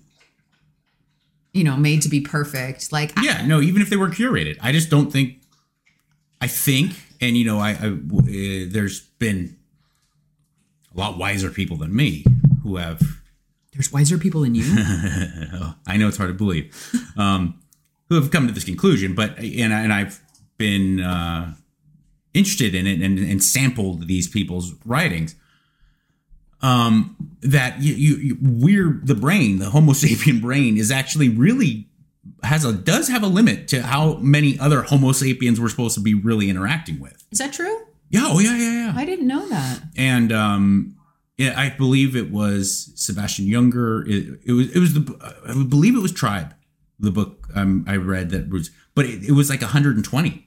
you 1.54 1.64
know 1.64 1.76
made 1.78 2.02
to 2.04 2.10
be 2.10 2.22
perfect. 2.22 2.92
Like 2.92 3.14
I- 3.18 3.24
Yeah, 3.24 3.46
no, 3.46 3.62
even 3.62 3.82
if 3.82 3.90
they 3.90 3.98
were 3.98 4.10
curated, 4.10 4.58
I 4.62 4.72
just 4.72 4.90
don't 4.90 5.12
think. 5.12 5.42
I 6.40 6.46
think, 6.48 6.94
and 7.20 7.36
you 7.36 7.44
know, 7.46 7.58
I, 7.60 7.72
I 7.72 7.88
uh, 7.88 8.70
there's 8.70 9.02
been 9.18 9.58
a 10.98 11.00
lot 11.00 11.18
wiser 11.18 11.50
people 11.52 11.78
than 11.78 11.96
me 11.96 12.26
who 12.64 12.78
have. 12.78 13.02
there's 13.74 13.92
wiser 13.92 14.18
people 14.18 14.42
than 14.42 14.56
you. 14.56 14.64
I 15.88 15.98
know 15.98 16.08
it's 16.08 16.18
hard 16.18 16.30
to 16.30 16.34
believe, 16.34 16.76
um, 17.18 17.60
who 18.10 18.16
have 18.16 18.32
come 18.32 18.48
to 18.48 18.54
this 18.54 18.64
conclusion, 18.64 19.14
but 19.14 19.38
and 19.38 19.74
and 19.74 19.94
I've 19.94 20.22
been 20.58 21.00
uh, 21.00 21.54
interested 22.34 22.74
in 22.74 22.88
it 22.88 23.02
and, 23.02 23.20
and 23.20 23.44
sampled 23.44 24.08
these 24.08 24.28
people's 24.28 24.74
writings. 24.86 25.36
Um, 26.60 27.16
that 27.42 27.82
you, 27.84 27.94
you, 27.94 28.16
you 28.16 28.38
we're 28.42 29.00
the 29.04 29.14
brain, 29.14 29.60
the 29.60 29.70
Homo 29.70 29.92
sapien 29.94 30.42
brain, 30.42 30.78
is 30.78 30.90
actually 30.90 31.30
really 31.30 31.88
has 32.44 32.66
a 32.66 32.74
does 32.74 33.08
have 33.10 33.24
a 33.24 33.28
limit 33.28 33.68
to 33.70 33.84
how 33.84 34.16
many 34.16 34.58
other 34.60 34.82
Homo 34.82 35.12
sapiens 35.12 35.62
we're 35.62 35.70
supposed 35.70 35.96
to 35.96 36.02
be 36.02 36.16
really 36.16 36.50
interacting 36.50 37.00
with. 37.00 37.24
Is 37.32 37.38
that 37.38 37.54
true? 37.54 37.87
Yeah, 38.10 38.28
oh 38.28 38.40
yeah, 38.40 38.56
yeah, 38.56 38.72
yeah. 38.72 38.94
I 38.96 39.06
didn't 39.06 39.28
know 39.28 39.48
that. 39.50 39.82
and 39.98 40.32
um, 40.32 40.96
yeah, 41.38 41.54
I 41.60 41.70
believe 41.70 42.16
it 42.16 42.32
was 42.32 42.92
Sebastian 42.96 43.48
Younger. 43.48 44.04
It, 44.08 44.40
it 44.46 44.52
was 44.54 44.76
it 44.76 44.80
was 44.80 44.94
the 44.94 45.36
I 45.48 45.54
believe 45.64 45.96
it 45.96 46.00
was 46.02 46.12
Tribe, 46.14 46.54
the 47.00 47.12
book 47.12 47.48
um, 47.56 47.84
I 47.88 47.98
read 47.98 48.30
that 48.32 48.50
was, 48.50 48.72
but 48.96 49.06
it, 49.06 49.24
it 49.26 49.32
was 49.34 49.50
like 49.50 49.62
120. 49.62 50.44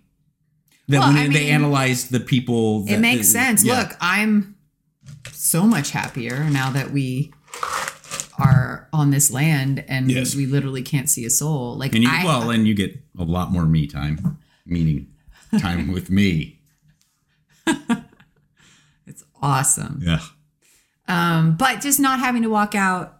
That 0.88 0.98
Well, 0.98 1.08
when 1.12 1.16
I 1.18 1.28
they 1.28 1.50
analyzed 1.50 2.10
the 2.10 2.18
people, 2.20 2.84
It 2.88 2.92
that- 2.92 3.00
makes 3.00 3.28
sense. 3.28 3.62
yeah. 3.62 3.78
Look, 3.80 3.96
I'm 4.00 4.56
so 5.32 5.62
much 5.66 5.90
happier 5.90 6.48
now 6.50 6.70
that 6.70 6.90
we 6.92 7.32
are 8.38 8.88
on 8.92 9.10
this 9.10 9.30
land 9.30 9.84
and 9.86 10.10
Yes. 10.10 10.34
we 10.34 10.46
literally 10.46 10.82
can't 10.82 11.08
see 11.10 11.24
a 11.24 11.30
soul. 11.30 11.76
Like 11.76 11.94
and 11.94 12.02
you, 12.02 12.10
I, 12.10 12.24
well, 12.24 12.50
and 12.50 12.66
you 12.66 12.74
get 12.74 12.98
a 13.18 13.24
lot 13.24 13.52
more 13.52 13.66
me 13.66 13.86
time, 13.86 14.38
meaning 14.66 15.08
time 15.58 15.92
with 15.92 16.10
me. 16.10 16.59
it's 19.06 19.24
awesome. 19.42 20.00
Yeah, 20.02 20.20
Um, 21.08 21.56
but 21.56 21.80
just 21.80 22.00
not 22.00 22.18
having 22.20 22.42
to 22.42 22.48
walk 22.50 22.74
out 22.74 23.18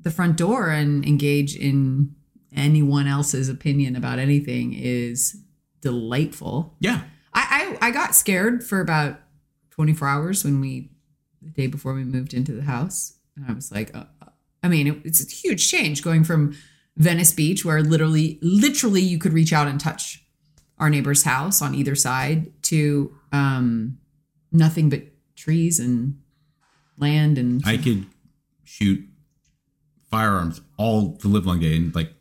the 0.00 0.10
front 0.10 0.36
door 0.36 0.70
and 0.70 1.04
engage 1.04 1.56
in 1.56 2.14
anyone 2.54 3.06
else's 3.06 3.48
opinion 3.48 3.96
about 3.96 4.18
anything 4.18 4.72
is 4.72 5.36
delightful. 5.80 6.74
yeah. 6.80 7.02
I, 7.34 7.76
I 7.82 7.88
I 7.88 7.90
got 7.90 8.14
scared 8.14 8.64
for 8.64 8.80
about 8.80 9.20
24 9.72 10.08
hours 10.08 10.42
when 10.42 10.58
we 10.60 10.90
the 11.42 11.50
day 11.50 11.66
before 11.66 11.92
we 11.92 12.02
moved 12.02 12.32
into 12.32 12.52
the 12.52 12.62
house 12.62 13.18
and 13.36 13.44
I 13.46 13.52
was 13.52 13.70
like 13.70 13.94
uh, 13.94 14.04
uh, 14.22 14.30
I 14.62 14.68
mean 14.68 14.86
it, 14.86 14.96
it's 15.04 15.22
a 15.22 15.28
huge 15.28 15.70
change 15.70 16.02
going 16.02 16.24
from 16.24 16.56
Venice 16.96 17.34
Beach 17.34 17.62
where 17.62 17.82
literally 17.82 18.38
literally 18.40 19.02
you 19.02 19.18
could 19.18 19.34
reach 19.34 19.52
out 19.52 19.68
and 19.68 19.78
touch 19.78 20.24
our 20.78 20.90
neighbor's 20.90 21.22
house 21.22 21.62
on 21.62 21.74
either 21.74 21.94
side 21.94 22.50
to 22.64 23.14
um 23.32 23.98
nothing 24.52 24.88
but 24.90 25.02
trees 25.36 25.78
and 25.80 26.18
land 26.98 27.38
and 27.38 27.62
I 27.66 27.76
could 27.76 28.06
shoot 28.64 29.00
firearms 30.10 30.60
all 30.78 31.16
the 31.20 31.28
live 31.28 31.46
long 31.46 31.60
day, 31.60 31.76
and 31.76 31.94
like 31.94 32.12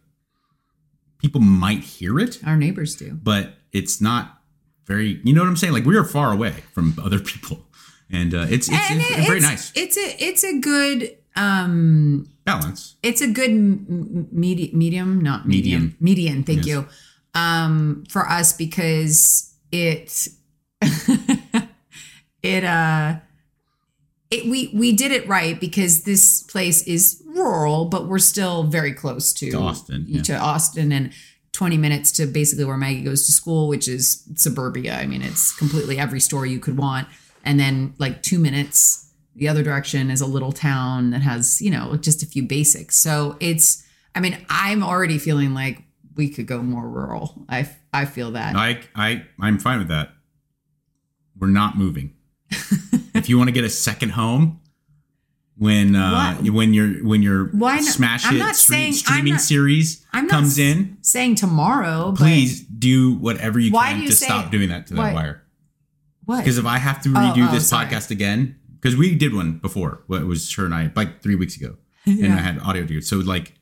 people 1.19 1.41
might 1.41 1.79
hear 1.79 2.19
it, 2.19 2.39
our 2.45 2.57
neighbors 2.57 2.95
do. 2.95 3.17
but 3.21 3.53
it's 3.71 3.99
not 4.01 4.41
very 4.85 5.19
you 5.23 5.33
know 5.33 5.41
what 5.41 5.47
i'm 5.47 5.57
saying? 5.57 5.73
Like 5.73 5.85
we 5.85 5.97
are 5.97 6.03
far 6.03 6.31
away 6.31 6.63
from 6.73 6.95
other 7.03 7.19
people. 7.19 7.59
And 8.11 8.35
uh, 8.35 8.45
it's 8.49 8.69
it's, 8.69 8.91
And 8.91 9.01
it's 9.01 9.09
it- 9.17 9.27
very 9.27 9.39
nice. 9.39 9.71
It's 9.75 9.97
a 9.97 10.23
it's 10.23 10.43
a 10.43 10.59
good 10.59 11.17
um 11.35 12.29
balance. 12.45 12.95
it's 13.01 13.19
a 13.21 13.27
good 13.27 13.49
m- 13.49 14.27
medi- 14.31 14.71
medium 14.73 15.19
not 15.21 15.47
medium. 15.47 15.95
Median 15.99 16.43
thank 16.43 16.59
Yes. 16.59 16.67
you 16.67 16.87
um 17.35 18.03
for 18.09 18.27
us 18.27 18.53
because 18.53 19.53
it 19.71 20.27
it 22.41 22.63
uh 22.63 23.15
it 24.31 24.45
we 24.49 24.71
we 24.73 24.93
did 24.93 25.11
it 25.11 25.27
right 25.27 25.59
because 25.59 26.03
this 26.03 26.43
place 26.43 26.87
is 26.87 27.21
rural 27.27 27.85
but 27.85 28.07
we're 28.07 28.17
still 28.19 28.63
very 28.63 28.93
close 28.93 29.33
to, 29.33 29.51
To 29.51 29.57
Austin, 29.57 30.05
yeah. 30.07 30.21
to 30.23 30.37
Austin 30.37 30.91
and 30.91 31.11
20 31.51 31.77
minutes 31.77 32.11
to 32.13 32.25
basically 32.25 32.65
where 32.65 32.77
Maggie 32.77 33.01
goes 33.01 33.25
to 33.27 33.31
school 33.31 33.67
which 33.67 33.87
is 33.87 34.23
suburbia. 34.35 34.95
I 34.95 35.05
mean 35.05 35.21
it's 35.21 35.55
completely 35.55 35.99
every 35.99 36.19
store 36.19 36.45
you 36.45 36.59
could 36.59 36.77
want. 36.77 37.07
And 37.43 37.59
then 37.59 37.93
like 37.99 38.23
2 38.23 38.39
minutes 38.39 39.11
the 39.35 39.49
other 39.49 39.63
direction 39.63 40.09
is 40.09 40.21
a 40.21 40.25
little 40.25 40.53
town 40.53 41.11
that 41.11 41.21
has 41.21 41.61
you 41.61 41.69
know 41.69 41.97
just 41.97 42.23
a 42.23 42.25
few 42.25 42.43
basics. 42.43 42.95
So 42.95 43.37
it's 43.39 43.83
i 44.15 44.19
mean 44.21 44.37
i'm 44.49 44.81
already 44.81 45.17
feeling 45.17 45.53
like 45.53 45.84
we 46.15 46.29
could 46.29 46.47
go 46.47 46.61
more 46.61 46.87
rural 46.87 47.45
i 47.49 47.67
i 47.93 48.05
feel 48.05 48.31
that 48.31 48.55
i 48.55 48.79
i 48.95 49.23
i'm 49.39 49.57
fine 49.59 49.79
with 49.79 49.87
that 49.89 50.09
we're 51.37 51.47
not 51.47 51.77
moving 51.77 52.13
if 53.13 53.27
you 53.29 53.37
want 53.37 53.47
to 53.47 53.51
get 53.53 53.63
a 53.63 53.69
second 53.69 54.09
home 54.11 54.59
when 55.57 55.95
uh 55.95 56.35
What? 56.35 56.49
when 56.53 56.73
your 56.73 57.03
when 57.05 57.21
your 57.21 57.45
Why 57.49 57.75
not- 57.77 57.83
smash 57.85 58.25
I'm 58.25 58.37
not 58.37 58.55
saying- 58.55 58.93
streaming 58.93 59.33
not- 59.33 59.41
series 59.41 60.05
i'm 60.13 60.27
comes 60.27 60.57
in 60.59 60.97
saying 61.01 61.35
tomorrow 61.35 62.13
please 62.15 62.61
do 62.61 63.15
whatever 63.15 63.59
you 63.59 63.71
can 63.71 64.01
you 64.01 64.07
to 64.09 64.13
say- 64.15 64.25
stop 64.25 64.51
doing 64.51 64.69
that 64.69 64.87
to 64.87 64.93
that 64.95 65.13
wire 65.13 65.41
what 66.25 66.37
Because 66.39 66.57
if 66.57 66.65
I 66.65 66.79
have 66.79 67.03
to 67.03 67.09
redo 67.09 67.47
oh, 67.47 67.51
this 67.51 67.69
sorry. 67.69 67.85
podcast 67.85 68.09
again, 68.09 68.55
because 68.81 68.97
we 68.97 69.13
did 69.13 69.35
one 69.35 69.59
before, 69.59 70.01
well, 70.07 70.19
it 70.19 70.25
was 70.25 70.51
her 70.55 70.65
and 70.65 70.73
I 70.73 70.91
like 70.95 71.21
three 71.21 71.35
weeks 71.35 71.55
ago, 71.55 71.75
and 72.07 72.17
Yeah. 72.17 72.33
I 72.35 72.39
had 72.39 72.57
audio 72.61 72.83
to 72.83 72.97
it. 72.97 73.05
So 73.05 73.17
like, 73.17 73.53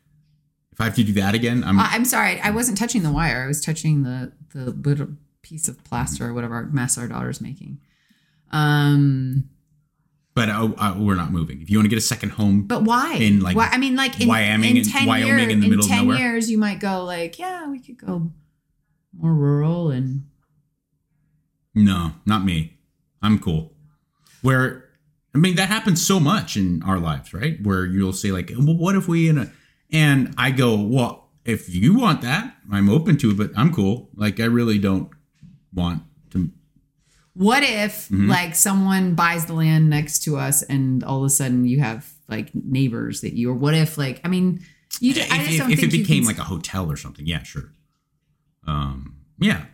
If 0.73 0.81
I 0.81 0.85
have 0.85 0.95
to 0.95 1.03
do 1.03 1.13
that 1.13 1.33
again, 1.35 1.63
I'm 1.63 1.79
Uh, 1.79 1.87
I'm 1.89 2.03
sorry, 2.03 2.41
I 2.41 2.49
wasn't 2.49 2.77
touching 2.77 3.03
the 3.03 3.11
wire. 3.11 3.43
I 3.43 3.47
was 3.47 3.61
touching 3.61 4.03
the 4.03 4.33
the 4.53 4.71
little 4.71 5.09
piece 5.41 5.67
of 5.67 5.81
plaster 5.83 6.27
or 6.27 6.33
whatever 6.33 6.63
mess 6.71 6.97
our 6.97 7.07
daughter's 7.07 7.39
making. 7.39 7.79
Um, 8.51 9.49
but 10.35 10.49
uh, 10.49 10.69
uh, 10.77 10.95
we're 10.97 11.15
not 11.15 11.31
moving. 11.31 11.61
If 11.61 11.69
you 11.69 11.77
want 11.77 11.85
to 11.85 11.89
get 11.89 11.97
a 11.97 12.01
second 12.01 12.31
home, 12.31 12.63
but 12.63 12.83
why? 12.83 13.15
In, 13.15 13.39
like, 13.41 13.55
why, 13.55 13.67
I 13.71 13.77
mean, 13.77 13.95
like 13.95 14.19
in, 14.19 14.27
Wyoming 14.27 14.71
in 14.71 14.77
and- 14.77 14.89
ten 14.91 15.07
Wyoming 15.07 15.37
years, 15.39 15.53
in 15.53 15.59
the 15.59 15.67
middle 15.69 15.85
of 15.85 15.91
in 15.91 15.95
ten 15.97 16.05
nowhere? 16.07 16.17
years, 16.17 16.49
you 16.51 16.57
might 16.57 16.79
go 16.79 17.03
like, 17.03 17.37
yeah, 17.37 17.69
we 17.69 17.79
could 17.79 17.97
go 17.97 18.31
more 19.17 19.33
rural 19.33 19.91
and 19.91 20.25
no, 21.75 22.13
not 22.25 22.43
me. 22.45 22.77
I'm 23.21 23.39
cool. 23.39 23.73
Where 24.41 24.85
I 25.35 25.37
mean 25.37 25.55
that 25.55 25.69
happens 25.69 26.05
so 26.05 26.19
much 26.19 26.57
in 26.57 26.83
our 26.83 26.99
lives, 26.99 27.33
right? 27.33 27.57
Where 27.63 27.85
you'll 27.85 28.13
say 28.13 28.31
like, 28.31 28.51
"Well, 28.57 28.75
what 28.77 28.95
if 28.95 29.07
we?" 29.07 29.27
In 29.29 29.37
a, 29.37 29.51
and 29.93 30.33
I 30.37 30.51
go, 30.51 30.75
"Well, 30.75 31.29
if 31.45 31.69
you 31.73 31.93
want 31.93 32.21
that, 32.21 32.55
I'm 32.71 32.89
open 32.89 33.15
to 33.19 33.31
it, 33.31 33.37
but 33.37 33.51
I'm 33.55 33.71
cool. 33.73 34.09
Like 34.15 34.39
I 34.41 34.45
really 34.45 34.79
don't 34.79 35.09
want 35.73 36.03
to." 36.31 36.49
What 37.35 37.63
if 37.63 38.09
Mm-hmm. 38.09 38.29
like 38.29 38.55
someone 38.55 39.15
buys 39.15 39.45
the 39.45 39.53
land 39.53 39.89
next 39.89 40.23
to 40.23 40.37
us 40.37 40.61
and 40.63 41.03
all 41.03 41.19
of 41.19 41.25
a 41.25 41.29
sudden 41.29 41.65
you 41.65 41.79
have 41.79 42.11
like 42.27 42.51
neighbors 42.53 43.21
that 43.21 43.33
you 43.33 43.49
or 43.49 43.53
what 43.55 43.73
if 43.73 43.97
like 43.97 44.21
I 44.23 44.27
mean 44.27 44.59
you 44.99 45.13
just, 45.15 45.31
I 45.31 45.41
if 45.41 45.47
just 45.47 45.57
don't 45.59 45.71
if, 45.71 45.79
if 45.79 45.79
think 45.79 45.93
it 45.93 45.97
became 45.97 46.23
can- 46.23 46.27
like 46.27 46.37
a 46.37 46.43
hotel 46.43 46.91
or 46.91 46.95
something, 46.95 47.25
yeah, 47.25 47.41
sure. 47.43 47.71
Um, 48.67 49.15
yeah. 49.39 49.65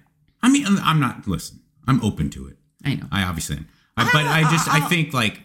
I 0.42 0.50
mean, 0.50 0.66
I'm- 0.66 1.00
not. 1.02 1.28
Listen, 1.28 1.60
I'm 1.88 2.02
open 2.02 2.30
to 2.32 2.48
it. 2.48 2.58
I 2.86 2.96
know 2.96 3.08
I 3.12 3.24
obviously 3.24 3.58
am. 3.58 3.68
I, 3.98 4.06
but 4.14 4.26
I 4.26 4.42
just 4.50 4.68
I 4.70 4.80
think 4.88 5.14
like 5.14 5.42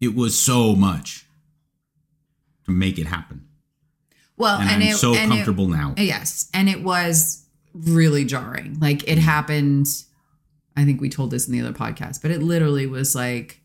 it 0.00 0.14
was 0.16 0.36
so 0.38 0.74
much 0.74 1.24
make 2.72 2.98
it 2.98 3.06
happen, 3.06 3.46
well 4.36 4.58
and, 4.60 4.70
and, 4.70 4.82
I'm 4.82 4.88
it, 4.90 4.96
so 4.96 5.14
and 5.14 5.32
it- 5.32 5.36
comfortable 5.36 5.68
now. 5.68 5.94
yes 5.96 6.48
and 6.52 6.68
it 6.68 6.82
was 6.82 7.42
really 7.74 8.24
jarring. 8.24 8.78
Like 8.80 9.08
it 9.08 9.18
mm. 9.18 9.22
happened 9.22 9.86
I 10.76 10.84
think 10.84 11.00
we 11.00 11.08
told 11.08 11.30
this 11.30 11.46
in 11.46 11.52
the 11.52 11.60
other 11.60 11.76
podcast 11.76 12.22
but 12.22 12.30
it 12.30 12.42
literally 12.42 12.86
was 12.86 13.14
like 13.14 13.60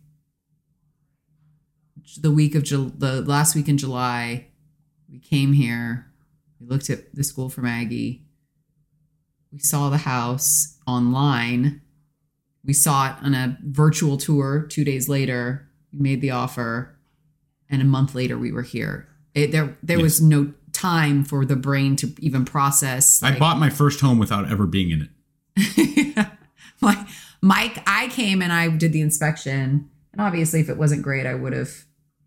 the 2.20 2.32
week 2.32 2.55
of 2.55 2.64
Jul- 2.64 2.91
the 2.97 3.22
last 3.22 3.55
week 3.55 3.68
in 3.68 3.78
July 3.78 4.47
we 5.10 5.20
came 5.20 5.53
here 5.53 6.08
we 6.60 6.68
looked 6.68 6.89
at 6.89 7.14
the 7.14 7.24
school 7.24 7.49
for 7.49 7.62
Maggie 7.62 8.26
we 9.51 9.60
saw 9.60 9.89
the 9.89 9.97
house 9.97 10.78
online 10.88 11.82
we 12.66 12.74
saw 12.74 13.10
it 13.10 13.16
on 13.24 13.34
a 13.34 13.58
virtual 13.64 14.18
tour 14.18 14.66
two 14.70 14.84
days 14.84 15.08
later 15.08 15.70
we 15.93 15.99
made 15.99 16.22
the 16.22 16.32
offer 16.32 16.96
and 17.70 17.82
a 17.82 17.86
month 17.86 18.15
later 18.15 18.38
we 18.38 18.51
were 18.51 18.61
here 18.63 19.07
it, 19.34 19.51
there 19.51 19.78
there 19.84 19.99
was 19.99 20.20
no 20.22 20.53
time 20.74 21.24
for 21.24 21.45
the 21.45 21.55
brain 21.55 21.95
to 21.95 22.13
even 22.20 22.45
process 22.45 23.22
I 23.24 23.38
bought 23.38 23.57
my 23.59 23.70
first 23.70 23.99
home 23.99 24.20
without 24.20 24.49
ever 24.51 24.65
being 24.65 24.91
in 24.91 25.01
it. 25.55 26.28
like 26.82 26.97
Mike, 27.41 27.82
I 27.88 28.07
came 28.09 28.41
and 28.41 28.51
I 28.53 28.68
did 28.70 28.93
the 28.93 29.01
inspection, 29.01 29.89
and 30.11 30.22
obviously, 30.22 30.59
if 30.59 30.70
it 30.70 30.78
wasn't 30.78 31.01
great, 31.03 31.26
I 31.26 31.34
would 31.36 31.53
have 31.53 31.72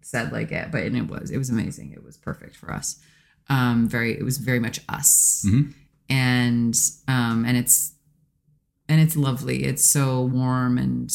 said 0.02 0.32
like 0.32 0.50
it, 0.52 0.70
but 0.72 0.82
and 0.84 0.96
it 0.96 1.08
was, 1.08 1.30
it 1.30 1.38
was 1.38 1.50
amazing. 1.50 1.92
It 1.92 2.02
was 2.04 2.16
perfect 2.16 2.56
for 2.56 2.72
us. 2.72 2.98
Um, 3.48 3.88
very, 3.88 4.12
it 4.16 4.24
was 4.24 4.38
very 4.38 4.60
much 4.60 4.80
us, 4.88 5.44
Mhm. 5.46 5.74
and 6.08 6.78
um, 7.08 7.44
and 7.44 7.56
it's 7.56 7.92
and 8.88 9.00
it's 9.00 9.16
lovely. 9.16 9.64
It's 9.64 9.84
so 9.84 10.22
warm 10.22 10.78
and 10.78 11.10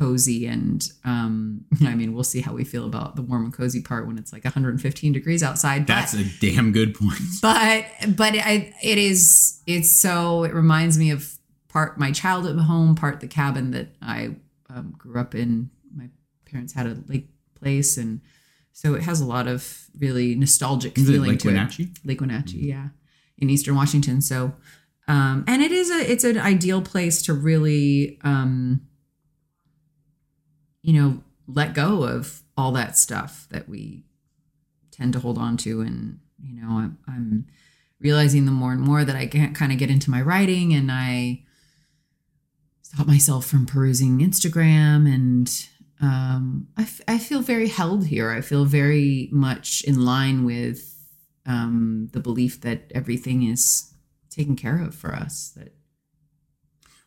cozy, 0.00 0.46
and 0.46 0.82
um, 1.04 1.64
I 1.86 1.94
mean, 1.94 2.12
we'll 2.14 2.24
see 2.24 2.40
how 2.40 2.52
we 2.54 2.64
feel 2.64 2.86
about 2.86 3.14
the 3.16 3.22
warm 3.22 3.44
and 3.44 3.52
cozy 3.52 3.82
part 3.82 4.06
when 4.06 4.18
it's 4.18 4.32
like 4.32 4.44
115 4.44 5.12
degrees 5.12 5.42
outside. 5.42 5.86
but- 5.86 5.94
That's 5.94 6.14
a 6.14 6.24
damn 6.40 6.72
good 6.72 6.94
point. 6.94 7.20
but 7.42 7.84
but 8.16 8.34
I, 8.34 8.72
it 8.82 8.98
is 8.98 9.60
it's 9.66 9.90
so 9.90 10.44
it 10.44 10.54
reminds 10.54 10.98
me 10.98 11.10
of 11.10 11.36
part 11.68 11.98
my 12.00 12.10
childhood 12.10 12.58
home 12.58 12.96
part 12.96 13.20
the 13.20 13.28
cabin 13.28 13.70
that 13.70 13.86
i 14.02 14.34
um, 14.70 14.92
grew 14.98 15.20
up 15.20 15.36
in 15.36 15.70
my 15.94 16.06
parents 16.44 16.72
had 16.72 16.84
a 16.86 16.96
lake 17.06 17.28
place 17.54 17.96
and 17.96 18.20
so 18.72 18.94
it 18.94 19.02
has 19.02 19.20
a 19.20 19.24
lot 19.24 19.46
of 19.46 19.86
really 20.00 20.34
nostalgic 20.34 20.98
Is 20.98 21.06
feeling 21.08 21.30
Lake 21.30 21.38
to 21.40 21.48
Wenatchee? 21.48 21.84
it 21.84 21.98
lake 22.04 22.20
wenatchee 22.20 22.66
yeah 22.66 22.88
in 23.38 23.48
eastern 23.50 23.76
washington 23.76 24.20
so 24.20 24.52
um 25.06 25.44
and 25.46 25.62
it 25.62 25.70
is 25.70 25.90
a 25.92 26.10
it's 26.10 26.24
an 26.24 26.38
ideal 26.38 26.82
place 26.82 27.22
to 27.22 27.32
really 27.34 28.18
um 28.24 28.80
you 30.82 30.92
know 30.92 31.22
let 31.46 31.74
go 31.74 32.04
of 32.04 32.42
all 32.56 32.72
that 32.72 32.96
stuff 32.96 33.46
that 33.50 33.68
we 33.68 34.04
tend 34.90 35.12
to 35.12 35.20
hold 35.20 35.38
on 35.38 35.56
to 35.56 35.80
and 35.80 36.18
you 36.42 36.60
know 36.60 36.68
i'm, 36.68 36.98
I'm 37.08 37.46
realizing 38.00 38.44
the 38.44 38.50
more 38.52 38.72
and 38.72 38.80
more 38.80 39.04
that 39.04 39.16
i 39.16 39.26
can't 39.26 39.54
kind 39.54 39.72
of 39.72 39.78
get 39.78 39.90
into 39.90 40.10
my 40.10 40.22
writing 40.22 40.72
and 40.72 40.90
i 40.90 41.42
stop 42.82 43.06
myself 43.06 43.46
from 43.46 43.66
perusing 43.66 44.20
instagram 44.20 45.12
and 45.12 45.68
um, 46.02 46.68
I, 46.76 46.82
f- 46.82 47.02
I 47.06 47.18
feel 47.18 47.40
very 47.40 47.68
held 47.68 48.06
here. 48.06 48.30
I 48.30 48.40
feel 48.40 48.64
very 48.64 49.28
much 49.32 49.84
in 49.84 50.04
line 50.04 50.44
with 50.44 50.96
um, 51.46 52.08
the 52.12 52.20
belief 52.20 52.60
that 52.62 52.90
everything 52.94 53.42
is 53.42 53.92
taken 54.30 54.56
care 54.56 54.80
of 54.82 54.94
for 54.94 55.14
us 55.14 55.52
that 55.56 55.74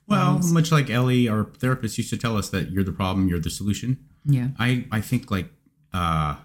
Well, 0.08 0.36
Yes. 0.36 0.52
much 0.52 0.72
like 0.72 0.90
Ellie, 0.90 1.28
our 1.30 1.46
therapist, 1.46 1.98
used 1.98 2.10
to 2.10 2.18
tell 2.18 2.36
us 2.38 2.50
that 2.50 2.72
you're 2.72 2.84
the 2.84 2.92
problem, 2.92 3.28
you're 3.28 3.40
the 3.40 3.50
solution. 3.50 3.98
yeah 4.26 4.50
I 4.60 4.86
I 4.92 5.02
think 5.02 5.30
like 5.32 5.50
uh 5.94 6.36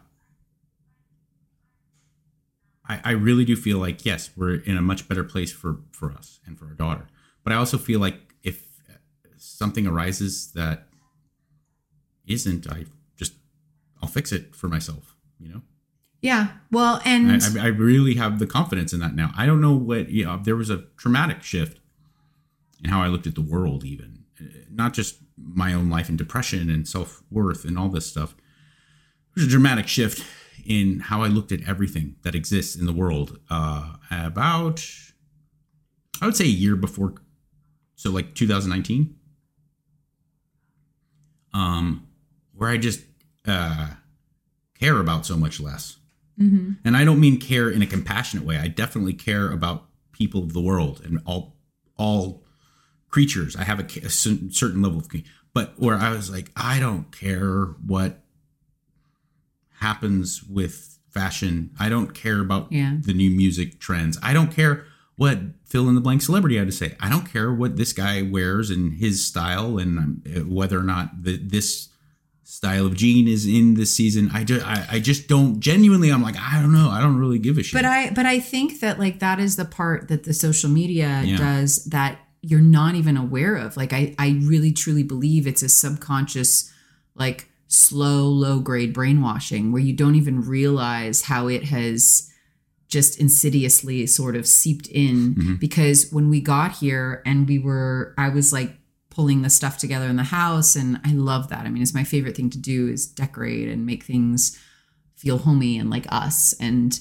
I 2.88 3.00
I 3.04 3.10
really 3.12 3.44
do 3.44 3.56
feel 3.56 3.78
like 3.78 4.04
yes, 4.04 4.30
we're 4.36 4.56
in 4.56 4.76
a 4.76 4.82
much 4.82 5.08
better 5.08 5.24
place 5.24 5.52
for 5.52 5.78
for 5.92 6.12
us 6.12 6.40
and 6.46 6.58
for 6.58 6.66
our 6.66 6.74
daughter. 6.74 7.06
But 7.44 7.52
I 7.52 7.56
also 7.56 7.78
feel 7.78 8.00
like 8.00 8.34
if 8.42 8.66
something 9.36 9.86
arises 9.86 10.52
that 10.52 10.88
isn't, 12.26 12.70
I 12.70 12.84
just 13.16 13.34
I'll 14.02 14.08
fix 14.08 14.32
it 14.32 14.54
for 14.54 14.68
myself, 14.68 15.16
you 15.38 15.48
know? 15.48 15.62
yeah 16.20 16.48
well 16.72 17.00
and 17.04 17.30
I, 17.30 17.60
I 17.62 17.64
I 17.66 17.68
really 17.68 18.14
have 18.14 18.40
the 18.40 18.46
confidence 18.46 18.92
in 18.92 18.98
that 19.00 19.14
now. 19.14 19.30
I 19.36 19.46
don't 19.46 19.60
know 19.60 19.74
what 19.74 20.08
you 20.10 20.24
know. 20.24 20.40
There 20.42 20.56
was 20.56 20.68
a 20.70 20.84
traumatic 20.96 21.42
shift 21.44 21.77
in 22.82 22.90
how 22.90 23.00
I 23.02 23.08
looked 23.08 23.26
at 23.26 23.34
the 23.34 23.42
world, 23.42 23.84
even 23.84 24.24
Uh, 24.40 24.44
not 24.70 24.94
just 24.94 25.16
my 25.36 25.72
own 25.74 25.90
life 25.90 26.08
and 26.08 26.16
depression 26.16 26.70
and 26.70 26.86
self 26.86 27.22
worth 27.28 27.64
and 27.64 27.76
all 27.76 27.88
this 27.88 28.06
stuff. 28.06 28.36
There's 29.34 29.48
a 29.48 29.50
dramatic 29.50 29.88
shift 29.88 30.24
in 30.64 31.00
how 31.00 31.22
I 31.22 31.28
looked 31.28 31.50
at 31.50 31.62
everything 31.62 32.16
that 32.22 32.34
exists 32.36 32.76
in 32.76 32.86
the 32.86 32.92
world. 32.92 33.38
Uh, 33.50 33.96
about, 34.10 34.84
I 36.20 36.26
would 36.26 36.36
say, 36.36 36.44
a 36.44 36.48
year 36.64 36.76
before, 36.76 37.14
so 37.96 38.10
like 38.10 38.34
2019, 38.36 39.16
um, 41.52 42.06
where 42.52 42.70
I 42.70 42.76
just 42.78 43.00
uh, 43.46 43.90
care 44.78 44.98
about 45.00 45.26
so 45.26 45.36
much 45.36 45.60
less. 45.60 45.96
Mhm. 46.40 46.76
And 46.84 46.96
I 46.96 47.04
don't 47.04 47.18
mean 47.20 47.38
care 47.40 47.70
in 47.70 47.82
a 47.82 47.86
compassionate 47.86 48.44
way. 48.44 48.56
I 48.58 48.68
definitely 48.68 49.14
care 49.14 49.50
about 49.50 49.88
people 50.12 50.42
of 50.42 50.52
the 50.52 50.60
world 50.60 51.00
and 51.04 51.20
all 51.24 51.56
all 51.96 52.44
creatures. 53.08 53.56
I 53.56 53.64
have 53.64 53.80
a, 53.80 53.84
a 54.06 54.10
certain 54.10 54.82
level 54.82 54.98
of, 54.98 55.08
but 55.54 55.74
where 55.78 55.96
I 55.96 56.10
was 56.10 56.30
like, 56.30 56.50
I 56.56 56.78
don't 56.78 57.10
care 57.10 57.64
what 57.86 58.20
happens 59.80 60.42
with 60.44 60.98
fashion. 61.10 61.70
I 61.78 61.88
don't 61.88 62.14
care 62.14 62.40
about 62.40 62.70
Yeah. 62.72 62.96
the 63.00 63.14
new 63.14 63.30
music 63.30 63.80
trends. 63.80 64.18
I 64.22 64.32
don't 64.32 64.52
care 64.52 64.84
what 65.16 65.38
fill 65.64 65.88
in 65.88 65.94
the 65.94 66.00
blank 66.00 66.22
celebrity 66.22 66.56
had 66.56 66.66
to 66.68 66.72
say. 66.72 66.94
I 67.00 67.08
don't 67.08 67.30
care 67.30 67.52
what 67.52 67.76
this 67.76 67.92
guy 67.92 68.22
wears 68.22 68.70
and 68.70 68.94
his 68.94 69.24
style 69.24 69.78
and 69.78 69.98
um, 69.98 70.22
whether 70.48 70.78
or 70.78 70.82
not 70.84 71.22
the, 71.24 71.36
this 71.38 71.88
style 72.44 72.86
of 72.86 72.94
jean 72.94 73.26
is 73.28 73.46
in 73.46 73.74
this 73.74 73.92
season. 73.94 74.30
I 74.32 74.44
just, 74.44 74.64
I, 74.66 74.86
I 74.92 75.00
just 75.00 75.28
don't 75.28 75.60
genuinely. 75.60 76.10
I'm 76.10 76.22
like, 76.22 76.36
I 76.38 76.60
don't 76.60 76.72
know. 76.72 76.88
I 76.88 77.00
don't 77.00 77.16
really 77.18 77.38
give 77.38 77.58
a 77.58 77.62
shit. 77.62 77.74
But 77.74 77.84
I 77.84 78.10
but 78.10 78.26
I 78.26 78.38
think 78.40 78.80
that 78.80 78.98
like 78.98 79.18
that 79.18 79.38
is 79.40 79.56
the 79.56 79.64
part 79.64 80.08
that 80.08 80.24
the 80.24 80.32
social 80.32 80.70
media 80.70 81.22
Yeah. 81.24 81.36
does 81.36 81.84
that 81.86 82.18
you're 82.42 82.60
not 82.60 82.94
even 82.94 83.16
aware 83.16 83.56
of. 83.56 83.76
Like 83.76 83.92
I 83.92 84.14
I 84.18 84.38
really 84.42 84.72
truly 84.72 85.02
believe 85.02 85.46
it's 85.46 85.62
a 85.62 85.68
subconscious 85.68 86.72
like 87.14 87.48
slow 87.66 88.24
low 88.28 88.60
grade 88.60 88.92
brainwashing 88.94 89.72
where 89.72 89.82
you 89.82 89.92
don't 89.92 90.14
even 90.14 90.40
realize 90.40 91.22
how 91.22 91.48
it 91.48 91.64
has 91.64 92.30
just 92.88 93.18
insidiously 93.20 94.06
sort 94.06 94.34
of 94.34 94.46
seeped 94.46 94.86
in 94.88 95.34
Mhm. 95.34 95.60
because 95.60 96.10
when 96.10 96.30
we 96.30 96.40
got 96.40 96.76
here 96.76 97.22
and 97.26 97.46
we 97.46 97.58
were 97.58 98.14
I 98.16 98.30
was 98.30 98.52
like 98.52 98.78
pulling 99.10 99.42
the 99.42 99.50
stuff 99.50 99.76
together 99.78 100.06
in 100.06 100.16
the 100.16 100.22
house 100.22 100.76
and 100.76 101.00
I 101.04 101.12
love 101.12 101.48
that. 101.48 101.66
I 101.66 101.70
mean, 101.70 101.82
it's 101.82 101.92
my 101.92 102.04
favorite 102.04 102.36
thing 102.36 102.50
to 102.50 102.58
do 102.58 102.88
is 102.88 103.04
decorate 103.06 103.68
and 103.68 103.84
make 103.84 104.04
things 104.04 104.56
feel 105.16 105.38
homey 105.38 105.76
and 105.76 105.90
like 105.90 106.06
us 106.10 106.54
and 106.60 106.98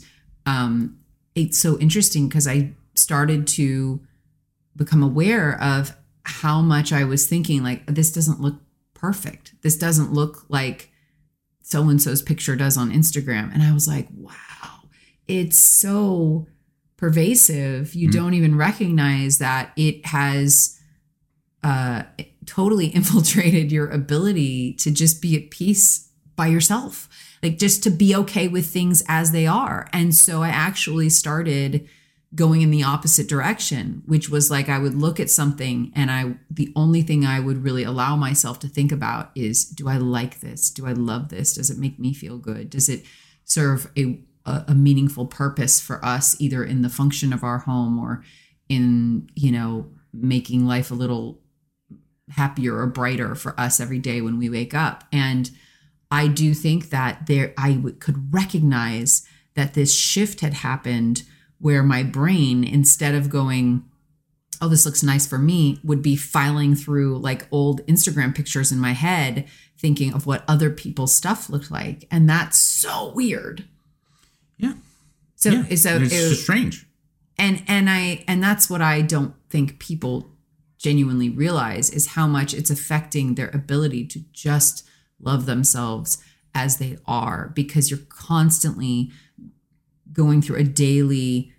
um, 0.48 0.98
it's 1.36 1.60
so 1.60 1.78
interesting 1.78 2.28
because 2.28 2.48
I 2.48 2.74
started 2.96 3.46
to 3.48 4.02
become 4.78 5.04
aware 5.04 5.62
of 5.62 5.96
how 6.24 6.62
much 6.62 6.94
I 6.94 7.04
was 7.04 7.28
thinking 7.28 7.64
like 7.64 7.86
this 7.88 8.12
doesn't 8.12 8.40
look 8.40 8.62
perfect. 8.94 9.54
This 9.62 9.78
doesn't 9.78 10.14
look 10.14 10.46
like 10.50 10.92
so 11.62 11.90
and 11.90 12.02
so's 12.02 12.22
picture 12.22 12.56
does 12.56 12.78
on 12.78 12.92
Instagram. 12.92 13.54
And 13.54 13.62
I 13.62 13.74
was 13.74 13.88
like, 13.88 14.08
wow, 14.16 14.88
it's 15.28 15.58
so 15.58 16.48
pervasive 16.98 17.94
you 17.94 18.10
don't 18.10 18.34
even 18.34 18.58
recognize 18.58 19.38
that 19.38 19.72
it 19.78 20.04
has 20.08 20.80
uh 21.64 22.02
totally 22.46 22.88
infiltrated 22.96 23.72
your 23.72 23.88
ability 23.90 24.74
to 24.74 24.92
just 24.92 25.22
be 25.22 25.36
at 25.38 25.52
peace 25.52 26.10
by 26.36 26.48
yourself 26.48 27.08
like 27.44 27.60
just 27.60 27.84
to 27.84 27.92
be 27.92 28.16
okay 28.16 28.48
with 28.48 28.66
things 28.66 29.04
as 29.08 29.32
they 29.32 29.46
are 29.46 29.88
and 29.94 30.16
so 30.16 30.42
i 30.42 30.50
actually 30.50 31.08
started 31.08 31.88
going 32.38 32.62
in 32.62 32.72
the 32.72 32.84
opposite 32.84 33.28
direction 33.28 34.02
which 34.06 34.30
was 34.30 34.50
like 34.50 34.70
i 34.70 34.78
would 34.78 34.94
look 34.96 35.20
at 35.20 35.30
something 35.30 35.92
and 35.96 36.10
i 36.10 36.36
the 36.50 36.72
only 36.76 37.02
thing 37.02 37.26
i 37.26 37.40
would 37.40 37.64
really 37.64 37.84
allow 37.84 38.16
myself 38.16 38.60
to 38.60 38.68
think 38.68 38.92
about 38.92 39.32
is 39.36 39.66
do 39.66 39.90
i 39.90 39.98
like 39.98 40.40
this? 40.40 40.70
Do 40.70 40.86
i 40.86 40.92
love 40.92 41.30
this? 41.30 41.54
Does 41.54 41.70
it 41.70 41.78
make 41.78 42.00
me 42.00 42.14
feel 42.14 42.38
good? 42.38 42.70
Does 42.70 42.90
it 42.90 43.06
serve 43.44 43.92
a 43.98 44.20
a, 44.46 44.74
meaningful 44.74 45.26
purpose 45.26 45.82
for 45.82 46.04
us 46.06 46.40
either 46.40 46.64
in 46.64 46.82
the 46.82 46.88
function 46.88 47.34
of 47.34 47.44
our 47.44 47.58
home 47.58 48.00
or 48.00 48.24
in 48.70 49.30
you 49.36 49.52
know 49.52 49.92
making 50.14 50.66
life 50.66 50.90
a 50.90 50.96
little 50.96 51.42
happier 52.30 52.78
or 52.78 52.88
brighter 52.88 53.36
for 53.36 53.60
us 53.60 53.82
every 53.82 54.00
day 54.00 54.22
when 54.22 54.38
we 54.38 54.50
wake 54.50 54.74
up? 54.74 55.04
And 55.12 55.50
i 56.10 56.28
do 56.28 56.54
think 56.54 56.90
that 56.90 57.28
there 57.28 57.54
i 57.58 57.74
w- 57.74 57.96
could 57.96 58.34
recognize 58.34 59.28
that 59.56 59.74
this 59.74 59.94
shift 59.94 60.40
had 60.40 60.54
happened 60.54 61.24
where 61.60 61.84
my 61.84 62.04
brain 62.04 62.64
instead 62.64 63.16
of 63.16 63.30
going 63.30 63.84
oh 64.62 64.68
this 64.68 64.86
looks 64.86 65.04
nice 65.04 65.28
for 65.28 65.38
me 65.38 65.80
would 65.84 66.02
be 66.02 66.16
filing 66.16 66.76
through 66.76 67.18
like 67.18 67.48
old 67.52 67.86
instagram 67.88 68.36
pictures 68.36 68.72
in 68.72 68.80
my 68.80 68.92
head 68.94 69.48
thinking 69.78 70.14
of 70.14 70.26
what 70.26 70.44
other 70.48 70.70
people's 70.70 71.14
stuff 71.14 71.50
looked 71.50 71.70
like 71.72 72.08
and 72.12 72.30
that's 72.30 72.58
so 72.58 73.12
weird 73.14 73.66
Yeah. 74.58 74.74
so 75.36 75.50
yeah. 75.52 75.76
so 75.76 75.96
And 75.96 76.04
it's 76.06 76.14
it- 76.14 76.30
just 76.30 76.44
strange. 76.44 76.88
and 77.38 77.64
and 77.68 77.90
i 77.90 78.24
and 78.28 78.42
that's 78.42 78.70
what 78.70 78.82
i 78.82 79.02
don't 79.02 79.34
think 79.50 79.80
people 79.80 80.30
genuinely 80.80 81.30
realize 81.30 81.90
is 81.90 82.08
how 82.10 82.28
much 82.28 82.54
it's 82.54 82.70
affecting 82.70 83.34
their 83.36 83.50
ability 83.54 84.06
to 84.06 84.20
just 84.32 84.86
love 85.20 85.46
themselves 85.48 86.20
as 86.54 86.78
they 86.78 86.98
are 87.08 87.52
because 87.56 87.90
you're 87.92 88.00
constantly 88.10 89.12
going 90.14 90.42
through 90.42 90.58
a 90.58 90.64
daily 90.64 91.52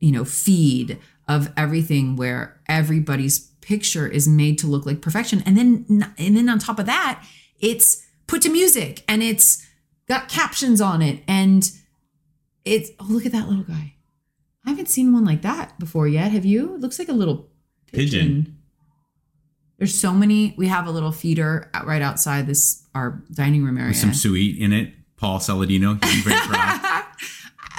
you 0.00 0.12
know 0.12 0.24
feed 0.24 0.98
of 1.28 1.52
everything 1.56 2.16
where 2.16 2.60
everybody's 2.68 3.38
picture 3.60 4.06
is 4.06 4.28
made 4.28 4.58
to 4.58 4.66
look 4.66 4.86
like 4.86 5.00
perfection 5.00 5.42
and 5.44 5.56
then 5.56 6.14
and 6.18 6.36
then 6.36 6.48
on 6.48 6.58
top 6.58 6.78
of 6.78 6.86
that 6.86 7.24
it's 7.58 8.06
put 8.26 8.42
to 8.42 8.48
music 8.48 9.02
and 9.08 9.22
it's 9.22 9.66
got 10.08 10.28
captions 10.28 10.80
on 10.80 11.02
it 11.02 11.22
and 11.26 11.72
it's 12.64 12.90
oh 13.00 13.06
look 13.08 13.26
at 13.26 13.32
that 13.32 13.48
little 13.48 13.64
guy 13.64 13.96
I 14.66 14.70
haven't 14.70 14.88
seen 14.88 15.12
one 15.12 15.24
like 15.24 15.42
that 15.42 15.78
before 15.78 16.08
yet. 16.08 16.32
Have 16.32 16.44
you? 16.44 16.74
It 16.74 16.80
looks 16.80 16.98
like 16.98 17.08
a 17.08 17.12
little 17.12 17.48
pigeon. 17.92 18.20
Pigeon. 18.20 18.56
There's 19.78 19.94
so 19.94 20.12
many. 20.12 20.54
We 20.58 20.66
have 20.66 20.88
a 20.88 20.90
little 20.90 21.12
feeder 21.12 21.70
out 21.72 21.86
right 21.86 22.02
outside 22.02 22.46
this 22.46 22.84
our 22.94 23.22
dining 23.32 23.64
room 23.64 23.78
area. 23.78 23.90
With 23.90 23.96
some 23.96 24.14
sweet 24.14 24.58
in 24.58 24.72
it. 24.72 24.92
Paul 25.16 25.38
Saladino. 25.38 26.02
He's 26.04 26.24
very 26.24 26.40
proud. 26.40 26.80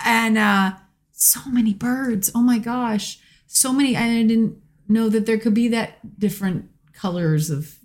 and 0.07 0.37
uh 0.37 0.71
so 1.11 1.41
many 1.49 1.73
birds. 1.73 2.31
Oh 2.33 2.41
my 2.41 2.57
gosh. 2.59 3.19
So 3.47 3.73
many 3.73 3.95
I 3.97 4.23
didn't 4.23 4.57
know 4.87 5.09
that 5.09 5.25
there 5.25 5.37
could 5.37 5.53
be 5.53 5.67
that 5.69 6.19
different 6.19 6.69
colors 6.93 7.49
of 7.49 7.75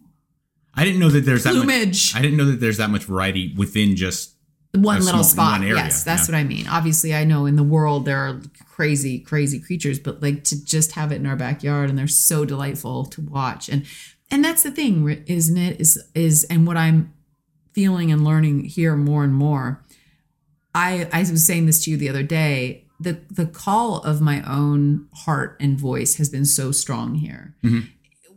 I 0.74 0.84
didn't 0.84 1.00
know 1.00 1.10
that 1.10 1.26
there's 1.26 1.44
that 1.44 1.52
Plumage. 1.54 2.14
much. 2.14 2.18
I 2.18 2.22
didn't 2.22 2.38
know 2.38 2.46
that 2.46 2.60
there's 2.60 2.78
that 2.78 2.88
much 2.90 3.04
variety 3.04 3.52
within 3.58 3.94
just. 3.96 4.34
one 4.74 5.00
little 5.04 5.22
small- 5.22 5.24
spot. 5.24 5.60
one 5.60 5.62
area, 5.68 5.84
yes, 5.84 6.02
that's 6.02 6.28
yeah. 6.28 6.34
what 6.34 6.40
I 6.40 6.44
mean. 6.44 6.66
Obviously, 6.66 7.14
I 7.14 7.24
know 7.24 7.44
in 7.44 7.56
the 7.56 7.62
world 7.62 8.06
there 8.06 8.16
are 8.18 8.40
crazy, 8.70 9.18
crazy 9.18 9.60
creatures, 9.60 9.98
but 9.98 10.22
like 10.22 10.44
to 10.44 10.64
just 10.64 10.92
have 10.92 11.12
it 11.12 11.16
in 11.16 11.26
our 11.26 11.36
backyard 11.36 11.90
and 11.90 11.98
they're 11.98 12.06
so 12.08 12.46
delightful 12.46 13.04
to 13.06 13.20
watch. 13.20 13.68
And 13.68 13.84
and 14.30 14.42
that's 14.42 14.62
the 14.62 14.70
thing, 14.70 15.06
isn't 15.26 15.58
it? 15.58 15.78
Is 15.80 16.02
is 16.14 16.44
and 16.44 16.66
what 16.66 16.78
I'm 16.78 17.12
feeling 17.74 18.10
and 18.10 18.24
learning 18.24 18.64
here 18.64 18.96
more 18.96 19.24
and 19.24 19.34
more. 19.34 19.84
I 20.74 21.08
I 21.12 21.20
was 21.20 21.44
saying 21.46 21.66
this 21.66 21.84
to 21.84 21.90
you 21.90 21.96
the 21.96 22.08
other 22.08 22.22
day. 22.22 22.86
The 23.00 23.20
the 23.30 23.46
call 23.46 23.98
of 23.98 24.20
my 24.20 24.42
own 24.42 25.08
heart 25.14 25.56
and 25.60 25.78
voice 25.78 26.16
has 26.16 26.28
been 26.28 26.44
so 26.44 26.72
strong 26.72 27.16
here. 27.16 27.54
Mhm. 27.64 27.88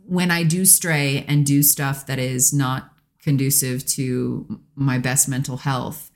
When 0.04 0.30
I 0.30 0.42
do 0.44 0.64
stray 0.64 1.24
and 1.28 1.44
do 1.46 1.62
stuff 1.62 2.06
that 2.06 2.18
is 2.18 2.52
not 2.52 2.92
conducive 3.22 3.84
to 3.86 4.60
my 4.76 4.98
best 4.98 5.28
mental 5.28 5.56
health, 5.58 6.10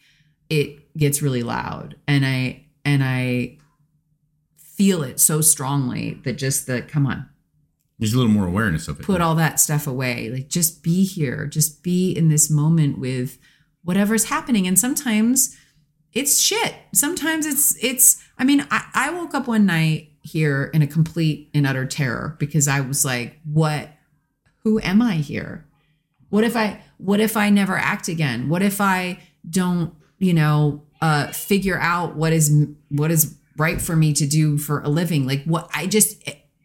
it 0.49 0.97
gets 0.97 1.23
really 1.23 1.43
loud 1.45 1.95
and 2.09 2.27
i 2.27 2.65
and 2.85 3.05
i 3.05 3.57
feel 4.57 5.03
it 5.05 5.21
so 5.21 5.41
strongly 5.41 6.21
that 6.25 6.33
just 6.39 6.67
the 6.67 6.83
come 6.83 7.07
on 7.07 7.27
There's 7.99 8.13
a 8.13 8.17
little 8.17 8.33
more 8.33 8.47
awareness 8.47 8.89
of 8.89 8.99
it. 8.99 9.05
put 9.07 9.21
all 9.21 9.35
that 9.37 9.61
stuff 9.61 9.87
away 9.87 10.29
like 10.31 10.49
just 10.49 10.83
be 10.83 11.05
here 11.05 11.47
just 11.47 11.83
be 11.85 12.11
in 12.11 12.29
this 12.29 12.51
moment 12.51 12.99
with 12.99 13.39
whatever's 13.85 14.25
happening 14.25 14.67
and 14.67 14.79
sometimes 14.79 15.57
it's 16.13 16.41
shit. 16.41 16.75
Sometimes 16.93 17.47
it's 17.47 17.77
it's 17.83 18.23
i 18.39 18.45
mean 18.45 18.67
i, 18.71 18.85
I 18.95 19.11
woke 19.11 19.35
up 19.35 19.47
one 19.47 19.67
night 19.67 20.13
here 20.23 20.71
in 20.75 20.83
a 20.83 20.87
complete 20.87 21.51
and 21.55 21.67
utter 21.67 21.87
terror 21.87 22.37
because 22.39 22.69
i 22.69 22.81
was 22.81 23.05
like 23.05 23.39
what 23.45 23.89
who 24.63 24.79
am 24.81 25.01
i 25.01 25.15
here? 25.15 25.67
What 26.29 26.45
if 26.45 26.57
i 26.57 26.83
what 26.99 27.21
if 27.21 27.37
i 27.37 27.51
never 27.51 27.77
act 27.77 28.09
again? 28.09 28.49
What 28.49 28.63
if 28.63 28.81
i 28.81 29.21
don't 29.49 29.95
you 30.19 30.35
know 30.35 30.83
uh 31.01 31.29
figure 31.29 31.79
out 31.79 32.17
what 32.17 32.33
is 32.33 32.67
what 32.89 33.11
is 33.11 33.37
right 33.57 33.81
for 33.81 33.97
me 33.97 34.13
to 34.15 34.27
do 34.27 34.59
for 34.59 34.83
a 34.83 34.89
living? 34.89 35.27
Like 35.27 35.45
what 35.45 35.71
i 35.75 35.87
just 35.87 36.23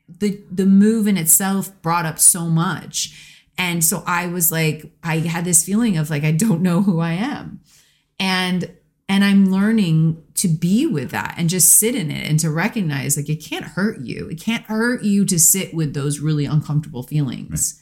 the 0.07 0.41
the 0.51 0.65
move 0.65 1.07
in 1.07 1.17
itself 1.17 1.71
brought 1.81 2.05
up 2.05 2.19
so 2.19 2.45
much. 2.45 3.43
And 3.57 3.85
so 3.85 4.03
i 4.07 4.25
was 4.25 4.51
like 4.51 4.91
i 5.03 5.19
had 5.19 5.45
this 5.45 5.63
feeling 5.63 5.97
of 5.97 6.09
like 6.09 6.23
i 6.23 6.31
don't 6.31 6.61
know 6.61 6.81
who 6.81 6.99
i 6.99 7.13
am. 7.13 7.61
And 8.19 8.71
and 9.07 9.23
i'm 9.23 9.51
learning 9.51 10.21
to 10.35 10.47
be 10.49 10.85
with 10.85 11.11
that 11.11 11.33
and 11.37 11.49
just 11.49 11.71
sit 11.71 11.95
in 11.95 12.11
it 12.11 12.29
and 12.29 12.39
to 12.39 12.49
recognize 12.49 13.15
like 13.15 13.29
it 13.29 13.37
can't 13.37 13.65
hurt 13.65 14.01
you. 14.01 14.29
It 14.29 14.39
can't 14.39 14.65
hurt 14.65 15.03
you 15.03 15.25
to 15.25 15.39
sit 15.39 15.73
with 15.73 15.93
those 15.93 16.19
really 16.19 16.45
uncomfortable 16.45 17.03
feelings. 17.03 17.81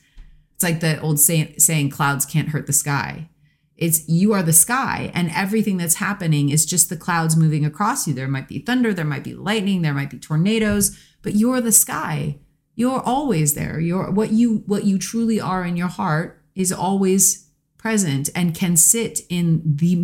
It's 0.53 0.63
like 0.63 0.80
the 0.80 1.01
old 1.01 1.19
saying, 1.19 1.55
saying 1.57 1.89
clouds 1.89 2.26
can't 2.26 2.49
hurt 2.49 2.67
the 2.67 2.74
sky. 2.74 3.30
It's 3.76 4.07
you 4.07 4.34
are 4.34 4.43
the 4.43 4.53
sky 4.53 5.11
and 5.15 5.32
everything 5.32 5.78
that's 5.78 5.95
happening 5.95 6.49
is 6.49 6.65
just 6.65 6.89
the 6.89 6.95
clouds 6.95 7.36
moving 7.36 7.65
across 7.65 8.07
you. 8.07 8.13
There 8.13 8.28
might 8.28 8.47
be 8.47 8.59
thunder 8.59 8.93
there 8.93 9.03
might 9.03 9.24
be 9.24 9.34
lightning 9.34 9.82
there 9.82 9.95
might 9.95 10.11
be 10.11 10.19
tornadoes 10.19 10.97
but 11.24 11.36
you're 11.36 11.59
the 11.59 11.71
sky. 11.71 12.38
You're 12.76 13.01
always 13.01 13.55
there. 13.55 13.80
You're 13.80 14.11
what 14.11 14.32
you 14.32 14.63
what 14.67 14.84
you 14.84 14.99
truly 14.99 15.41
are 15.41 15.65
in 15.65 15.76
your 15.76 15.88
heart 15.88 16.39
is 16.53 16.71
always 16.71 17.43
present 17.84 18.30
and 18.34 18.56
can 18.56 18.76
sit 18.78 19.20
in 19.30 19.62
the 19.66 19.96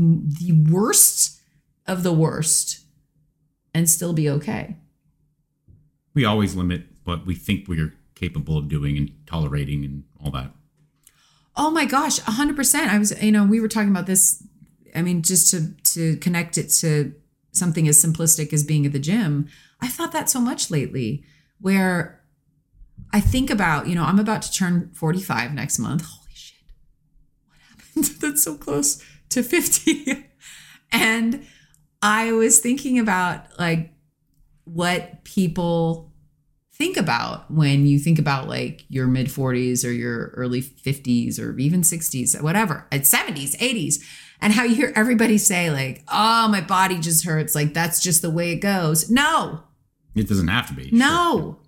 the 0.44 0.52
worst 0.70 1.40
of 1.88 2.04
the 2.04 2.14
worst 2.14 2.82
and 3.74 3.90
still 3.90 4.14
be 4.14 4.30
okay 4.30 4.76
we 6.14 6.26
always 6.26 6.56
limit 6.56 6.84
what 7.06 7.26
we 7.26 7.36
think 7.36 7.68
we're 7.68 7.94
capable 8.20 8.58
of 8.58 8.68
doing 8.68 8.98
and 8.98 9.12
tolerating 9.26 9.86
and 9.86 10.04
all 10.24 10.32
that. 10.32 10.52
Oh 11.56 11.72
my 11.72 11.86
gosh, 11.86 12.20
100%. 12.20 12.76
I 12.88 13.00
was, 13.00 13.24
you 13.24 13.32
know, 13.32 13.46
we 13.46 13.60
were 13.60 13.68
talking 13.68 13.90
about 13.90 14.06
this. 14.06 14.44
I 14.96 15.02
mean, 15.02 15.22
just 15.22 15.50
to 15.52 15.74
to 15.94 16.18
connect 16.18 16.58
it 16.58 16.70
to 16.82 17.14
something 17.52 17.88
as 17.88 18.04
simplistic 18.04 18.54
as 18.54 18.64
being 18.64 18.86
at 18.86 18.92
the 18.92 19.00
gym. 19.00 19.48
I've 19.82 19.94
thought 19.94 20.12
that 20.12 20.30
so 20.30 20.40
much 20.40 20.70
lately 20.70 21.24
where 21.60 22.22
I 23.14 23.20
think 23.20 23.50
about, 23.50 23.88
you 23.88 23.96
know, 23.96 24.04
I'm 24.04 24.20
about 24.20 24.42
to 24.44 24.52
turn 24.52 24.92
45 24.94 25.54
next 25.54 25.80
month. 25.80 26.06
Holy 26.06 26.32
shit. 26.34 26.58
What 27.48 27.58
happened? 27.70 27.79
That's 28.20 28.44
so 28.44 28.56
close 28.56 29.04
to 29.30 29.44
50. 29.44 30.26
and 30.92 31.46
I 32.02 32.32
was 32.32 32.60
thinking 32.60 33.00
about 33.00 33.46
like 33.60 33.94
what 34.66 35.24
people 35.24 36.12
think 36.74 36.96
about 36.96 37.52
when 37.52 37.86
you 37.86 38.00
think 38.00 38.18
about 38.20 38.48
like 38.48 38.86
your 38.88 39.06
mid 39.08 39.28
40s 39.28 39.86
or 39.86 39.92
your 39.92 40.28
early 40.30 40.62
50s 40.62 41.40
or 41.40 41.58
even 41.60 41.82
60s, 41.82 42.42
whatever, 42.42 42.88
at 42.92 43.02
70s, 43.02 43.58
80s, 43.58 44.02
and 44.42 44.54
how 44.54 44.64
you 44.64 44.76
hear 44.76 44.94
everybody 44.96 45.38
say, 45.38 45.70
like, 45.70 46.04
oh, 46.08 46.48
my 46.48 46.62
body 46.62 46.98
just 47.00 47.26
hurts. 47.26 47.54
Like, 47.54 47.74
that's 47.74 48.02
just 48.02 48.22
the 48.22 48.30
way 48.30 48.52
it 48.52 48.62
goes. 48.62 49.10
No, 49.10 49.64
It 50.16 50.30
doesn't 50.30 50.48
have 50.48 50.68
to 50.68 50.74
be. 50.74 50.90
no. 50.92 51.60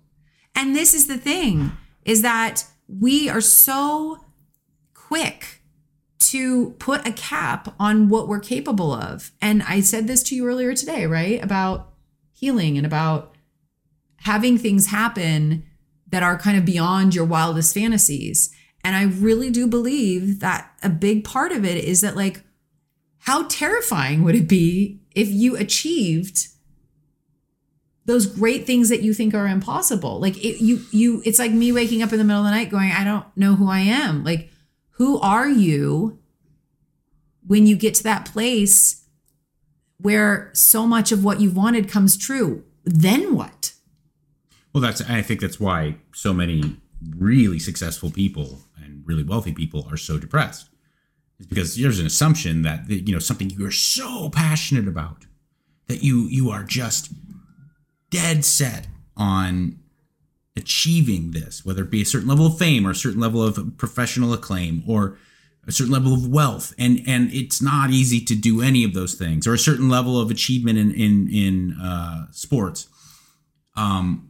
And 0.54 0.76
this 0.76 0.92
is 0.92 1.06
the 1.06 1.16
thing 1.16 1.72
is 2.04 2.20
that 2.22 2.66
we 2.86 3.28
are 3.30 3.40
so 3.40 4.18
quick 4.92 5.61
to 6.22 6.70
put 6.72 7.06
a 7.06 7.12
cap 7.12 7.74
on 7.78 8.08
what 8.08 8.28
we're 8.28 8.40
capable 8.40 8.92
of. 8.92 9.32
And 9.40 9.62
I 9.62 9.80
said 9.80 10.06
this 10.06 10.22
to 10.24 10.36
you 10.36 10.46
earlier 10.46 10.74
today, 10.74 11.06
right? 11.06 11.42
About 11.42 11.92
healing 12.32 12.76
and 12.76 12.86
about 12.86 13.34
having 14.18 14.58
things 14.58 14.86
happen 14.86 15.64
that 16.08 16.22
are 16.22 16.38
kind 16.38 16.56
of 16.56 16.64
beyond 16.64 17.14
your 17.14 17.24
wildest 17.24 17.74
fantasies. 17.74 18.54
And 18.84 18.96
I 18.96 19.04
really 19.04 19.50
do 19.50 19.66
believe 19.66 20.40
that 20.40 20.70
a 20.82 20.88
big 20.88 21.24
part 21.24 21.52
of 21.52 21.64
it 21.64 21.82
is 21.82 22.00
that, 22.00 22.16
like, 22.16 22.42
how 23.18 23.44
terrifying 23.44 24.24
would 24.24 24.34
it 24.34 24.48
be 24.48 25.00
if 25.14 25.28
you 25.28 25.56
achieved 25.56 26.48
those 28.04 28.26
great 28.26 28.66
things 28.66 28.88
that 28.88 29.02
you 29.02 29.14
think 29.14 29.34
are 29.34 29.46
impossible. 29.46 30.20
Like 30.20 30.36
it, 30.44 30.62
you 30.62 30.80
you 30.90 31.22
it's 31.24 31.38
like 31.38 31.52
me 31.52 31.72
waking 31.72 32.02
up 32.02 32.12
in 32.12 32.18
the 32.18 32.24
middle 32.24 32.42
of 32.42 32.46
the 32.46 32.50
night 32.50 32.70
going, 32.70 32.90
I 32.90 33.04
don't 33.04 33.24
know 33.36 33.54
who 33.54 33.68
I 33.68 33.80
am. 33.80 34.24
Like 34.24 34.50
who 35.02 35.18
are 35.18 35.48
you 35.48 36.16
when 37.44 37.66
you 37.66 37.74
get 37.74 37.92
to 37.92 38.04
that 38.04 38.24
place 38.24 39.04
where 39.98 40.48
so 40.52 40.86
much 40.86 41.10
of 41.10 41.24
what 41.24 41.40
you've 41.40 41.56
wanted 41.56 41.88
comes 41.88 42.16
true? 42.16 42.62
Then 42.84 43.34
what? 43.34 43.72
Well, 44.72 44.80
that's 44.80 45.00
I 45.00 45.20
think 45.20 45.40
that's 45.40 45.58
why 45.58 45.96
so 46.14 46.32
many 46.32 46.76
really 47.16 47.58
successful 47.58 48.12
people 48.12 48.60
and 48.80 49.02
really 49.04 49.24
wealthy 49.24 49.52
people 49.52 49.88
are 49.90 49.96
so 49.96 50.18
depressed. 50.18 50.68
It's 51.40 51.48
because 51.48 51.74
there's 51.74 51.98
an 51.98 52.06
assumption 52.06 52.62
that 52.62 52.88
you 52.88 53.12
know 53.12 53.18
something 53.18 53.50
you 53.50 53.66
are 53.66 53.72
so 53.72 54.30
passionate 54.30 54.86
about 54.86 55.26
that 55.88 56.04
you 56.04 56.28
you 56.28 56.48
are 56.48 56.62
just 56.62 57.10
dead 58.10 58.44
set 58.44 58.86
on 59.16 59.80
achieving 60.56 61.30
this, 61.30 61.64
whether 61.64 61.82
it 61.82 61.90
be 61.90 62.02
a 62.02 62.06
certain 62.06 62.28
level 62.28 62.46
of 62.46 62.58
fame 62.58 62.86
or 62.86 62.90
a 62.90 62.94
certain 62.94 63.20
level 63.20 63.42
of 63.42 63.76
professional 63.78 64.32
acclaim 64.32 64.82
or 64.86 65.16
a 65.66 65.72
certain 65.72 65.92
level 65.92 66.12
of 66.12 66.28
wealth. 66.28 66.74
And 66.78 67.00
and 67.06 67.32
it's 67.32 67.62
not 67.62 67.90
easy 67.90 68.20
to 68.24 68.34
do 68.34 68.60
any 68.60 68.84
of 68.84 68.92
those 68.94 69.14
things 69.14 69.46
or 69.46 69.54
a 69.54 69.58
certain 69.58 69.88
level 69.88 70.20
of 70.20 70.30
achievement 70.30 70.78
in 70.78 70.90
in 70.92 71.28
in 71.28 71.72
uh, 71.80 72.26
sports. 72.32 72.88
Um 73.76 74.28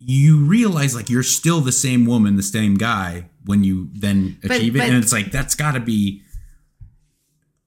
you 0.00 0.44
realize 0.44 0.94
like 0.94 1.10
you're 1.10 1.24
still 1.24 1.60
the 1.60 1.72
same 1.72 2.06
woman 2.06 2.36
the 2.36 2.42
same 2.42 2.76
guy 2.76 3.28
when 3.44 3.64
you 3.64 3.88
then 3.94 4.38
But- 4.42 4.52
achieve 4.52 4.76
it. 4.76 4.78
but- 4.78 4.88
and 4.88 5.02
it's 5.02 5.12
like 5.12 5.32
that's 5.32 5.56
got 5.56 5.72
to 5.72 5.80
be 5.80 6.22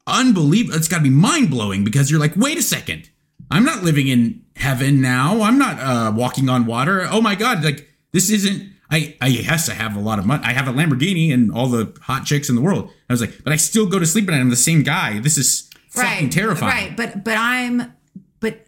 unbelievable. 0.08 0.76
It's 0.78 0.88
got 0.88 0.98
to 0.98 1.04
be 1.04 1.10
mind-blowing 1.10 1.84
because 1.84 2.10
you're 2.10 2.20
like 2.22 2.36
wait 2.38 2.58
a 2.58 2.62
second. 2.64 3.10
I'm 3.50 3.66
not 3.66 3.84
living 3.84 4.08
in 4.08 4.41
heaven 4.56 5.02
now. 5.02 5.42
I'm 5.42 5.58
not 5.58 5.80
uh 5.80 6.12
walking 6.16 6.50
on 6.50 6.66
water. 6.66 7.08
Oh 7.10 7.22
my 7.22 7.36
god 7.36 7.64
like 7.64 7.90
this 8.12 8.30
isn't 8.30 8.70
i 8.90 9.16
i 9.22 9.28
yes 9.28 9.70
i 9.70 9.74
have 9.74 9.96
a 9.96 10.00
lot 10.00 10.20
of 10.20 10.26
money 10.26 10.44
i 10.44 10.52
have 10.52 10.68
a 10.68 10.72
lamborghini 10.74 11.34
and 11.34 11.52
all 11.52 11.68
the 11.68 11.98
hot 12.02 12.26
chicks 12.26 12.50
in 12.50 12.56
the 12.56 12.62
world. 12.62 12.90
I 13.10 13.14
was 13.14 13.22
like 13.22 13.44
but 13.44 13.54
i 13.54 13.56
still 13.56 13.86
go 13.86 14.00
to 14.00 14.06
sleep 14.06 14.28
and 14.28 14.36
i'm 14.36 14.50
the 14.50 14.56
same 14.56 14.84
guy. 14.84 15.20
This 15.20 15.38
is 15.38 15.70
fucking 15.90 16.30
terrifying 16.30 16.72
Right, 16.74 16.98
but 16.98 17.24
but 17.24 17.38
I'm 17.38 17.94
but 18.40 18.66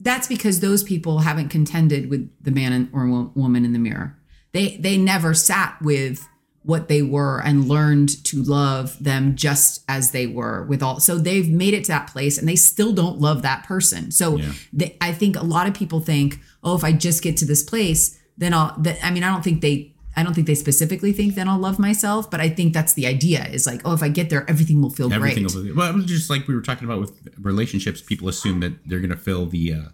that's 0.00 0.26
because 0.26 0.60
those 0.60 0.82
people 0.82 1.20
haven't 1.20 1.48
contended 1.48 2.10
with 2.10 2.30
the 2.42 2.50
man 2.50 2.90
or 2.92 3.06
woman 3.34 3.64
in 3.64 3.72
the 3.72 3.78
mirror. 3.78 4.16
They 4.52 4.76
they 4.76 4.96
never 4.96 5.34
sat 5.34 5.80
with 5.80 6.28
what 6.64 6.88
they 6.88 7.02
were 7.02 7.40
and 7.42 7.68
learned 7.68 8.24
to 8.24 8.42
love 8.42 8.96
them 9.02 9.34
just 9.34 9.82
as 9.88 10.12
they 10.12 10.26
were 10.26 10.64
with 10.64 10.82
all 10.82 11.00
so 11.00 11.18
they've 11.18 11.50
made 11.50 11.74
it 11.74 11.84
to 11.84 11.88
that 11.88 12.06
place 12.06 12.38
and 12.38 12.48
they 12.48 12.54
still 12.56 12.92
don't 12.92 13.18
love 13.18 13.42
that 13.42 13.64
person. 13.64 14.10
So 14.10 14.36
Yeah. 14.36 14.52
they, 14.72 14.96
i 15.00 15.12
think 15.12 15.36
a 15.36 15.42
lot 15.42 15.66
of 15.66 15.74
people 15.74 16.00
think 16.00 16.38
oh 16.62 16.74
if 16.76 16.84
i 16.84 16.92
just 16.92 17.22
get 17.22 17.36
to 17.38 17.44
this 17.44 17.62
place 17.62 18.18
then 18.38 18.54
i'll 18.54 18.74
that, 18.78 18.98
i 19.04 19.10
mean 19.10 19.22
i 19.24 19.30
don't 19.30 19.42
think 19.42 19.60
they 19.60 19.94
i 20.16 20.22
don't 20.22 20.34
think 20.34 20.46
they 20.46 20.54
specifically 20.54 21.12
think 21.12 21.34
then 21.34 21.48
i'll 21.48 21.58
love 21.58 21.78
myself 21.78 22.30
but 22.30 22.40
i 22.40 22.48
think 22.48 22.72
that's 22.72 22.92
the 22.94 23.06
idea 23.06 23.44
is 23.46 23.66
like 23.66 23.80
oh 23.84 23.92
if 23.92 24.02
i 24.02 24.08
get 24.08 24.30
there 24.30 24.48
everything 24.48 24.80
will 24.80 24.90
feel 24.90 25.12
everything 25.12 25.46
great. 25.46 25.74
will, 25.74 25.74
well 25.74 25.98
just 26.00 26.30
like 26.30 26.46
we 26.46 26.54
were 26.54 26.60
talking 26.62 26.84
about 26.84 27.00
with 27.00 27.12
relationships 27.40 28.00
people 28.00 28.28
assume 28.28 28.60
that 28.60 28.72
they're 28.86 29.00
going 29.00 29.10
to 29.10 29.16
fill 29.16 29.46
the 29.46 29.72
uh 29.72 29.88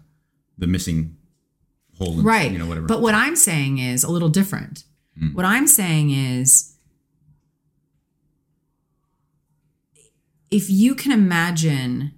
the 0.57 0.67
missing 0.67 1.15
hole 1.97 2.19
in, 2.19 2.25
right. 2.25 2.51
you 2.51 2.57
know 2.57 2.65
whatever. 2.67 2.87
But 2.87 3.01
what 3.01 3.15
i'm 3.15 3.35
saying 3.35 3.79
is 3.79 4.03
a 4.03 4.11
little 4.11 4.29
different 4.29 4.83
what 5.33 5.45
i'm 5.45 5.67
saying 5.67 6.09
is 6.11 6.75
if 10.51 10.69
you 10.69 10.95
can 10.95 11.11
imagine 11.11 12.13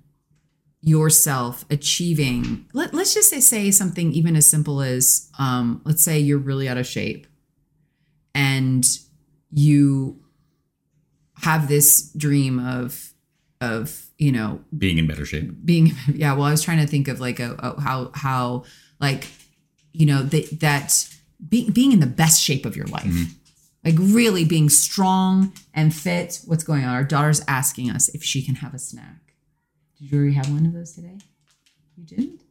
yourself 0.82 1.64
achieving 1.70 2.66
let, 2.74 2.94
let's 2.94 3.14
just 3.14 3.30
say, 3.30 3.40
say 3.40 3.70
something 3.70 4.12
even 4.14 4.36
as 4.36 4.48
simple 4.48 4.82
as 4.82 5.30
um, 5.38 5.82
let's 5.86 6.02
say 6.02 6.18
you're 6.18 6.40
really 6.40 6.68
out 6.68 6.78
of 6.78 6.88
shape 6.88 7.28
and 8.34 8.86
you 9.52 10.20
have 11.42 11.68
this 11.68 12.12
dream 12.14 12.60
of 12.60 13.14
of 13.60 14.08
you 14.18 14.32
know 14.32 14.60
being 14.78 14.98
in 14.98 15.08
better 15.08 15.26
shape. 15.26 15.52
being 15.64 15.92
yeah 16.14 16.34
well 16.34 16.46
i 16.46 16.52
was 16.52 16.64
trying 16.64 16.80
to 16.80 16.88
think 16.88 17.08
of 17.08 17.20
like 17.20 17.40
a, 17.40 17.54
a 17.60 17.80
how 17.80 18.12
how 18.16 18.64
like 19.00 19.28
you 19.94 20.06
know 20.06 20.24
that 20.24 20.60
that 20.60 21.08
be, 21.48 21.70
being 21.70 21.92
in 21.92 22.00
the 22.00 22.08
best 22.08 22.42
shape 22.42 22.66
of 22.66 22.76
your 22.76 22.88
life. 22.88 23.14
Like 23.84 23.96
really 23.98 24.46
being 24.46 24.70
strong 24.70 25.54
and 25.74 25.94
fit. 25.94 26.42
What's 26.46 26.64
going 26.64 26.84
on? 26.84 26.94
Our 26.94 27.04
daughter's 27.04 27.42
asking 27.48 27.90
us 27.90 28.10
if 28.10 28.24
she 28.24 28.44
can 28.44 28.56
have 28.56 28.74
a 28.74 28.80
snack. 28.80 29.34
Did 30.00 30.12
you 30.12 30.18
already 30.20 30.34
have 30.36 30.52
one 30.52 30.66
of 30.66 30.74
those 30.74 30.94
today? 30.94 31.18
You 31.98 32.04
didn't? 32.06 32.42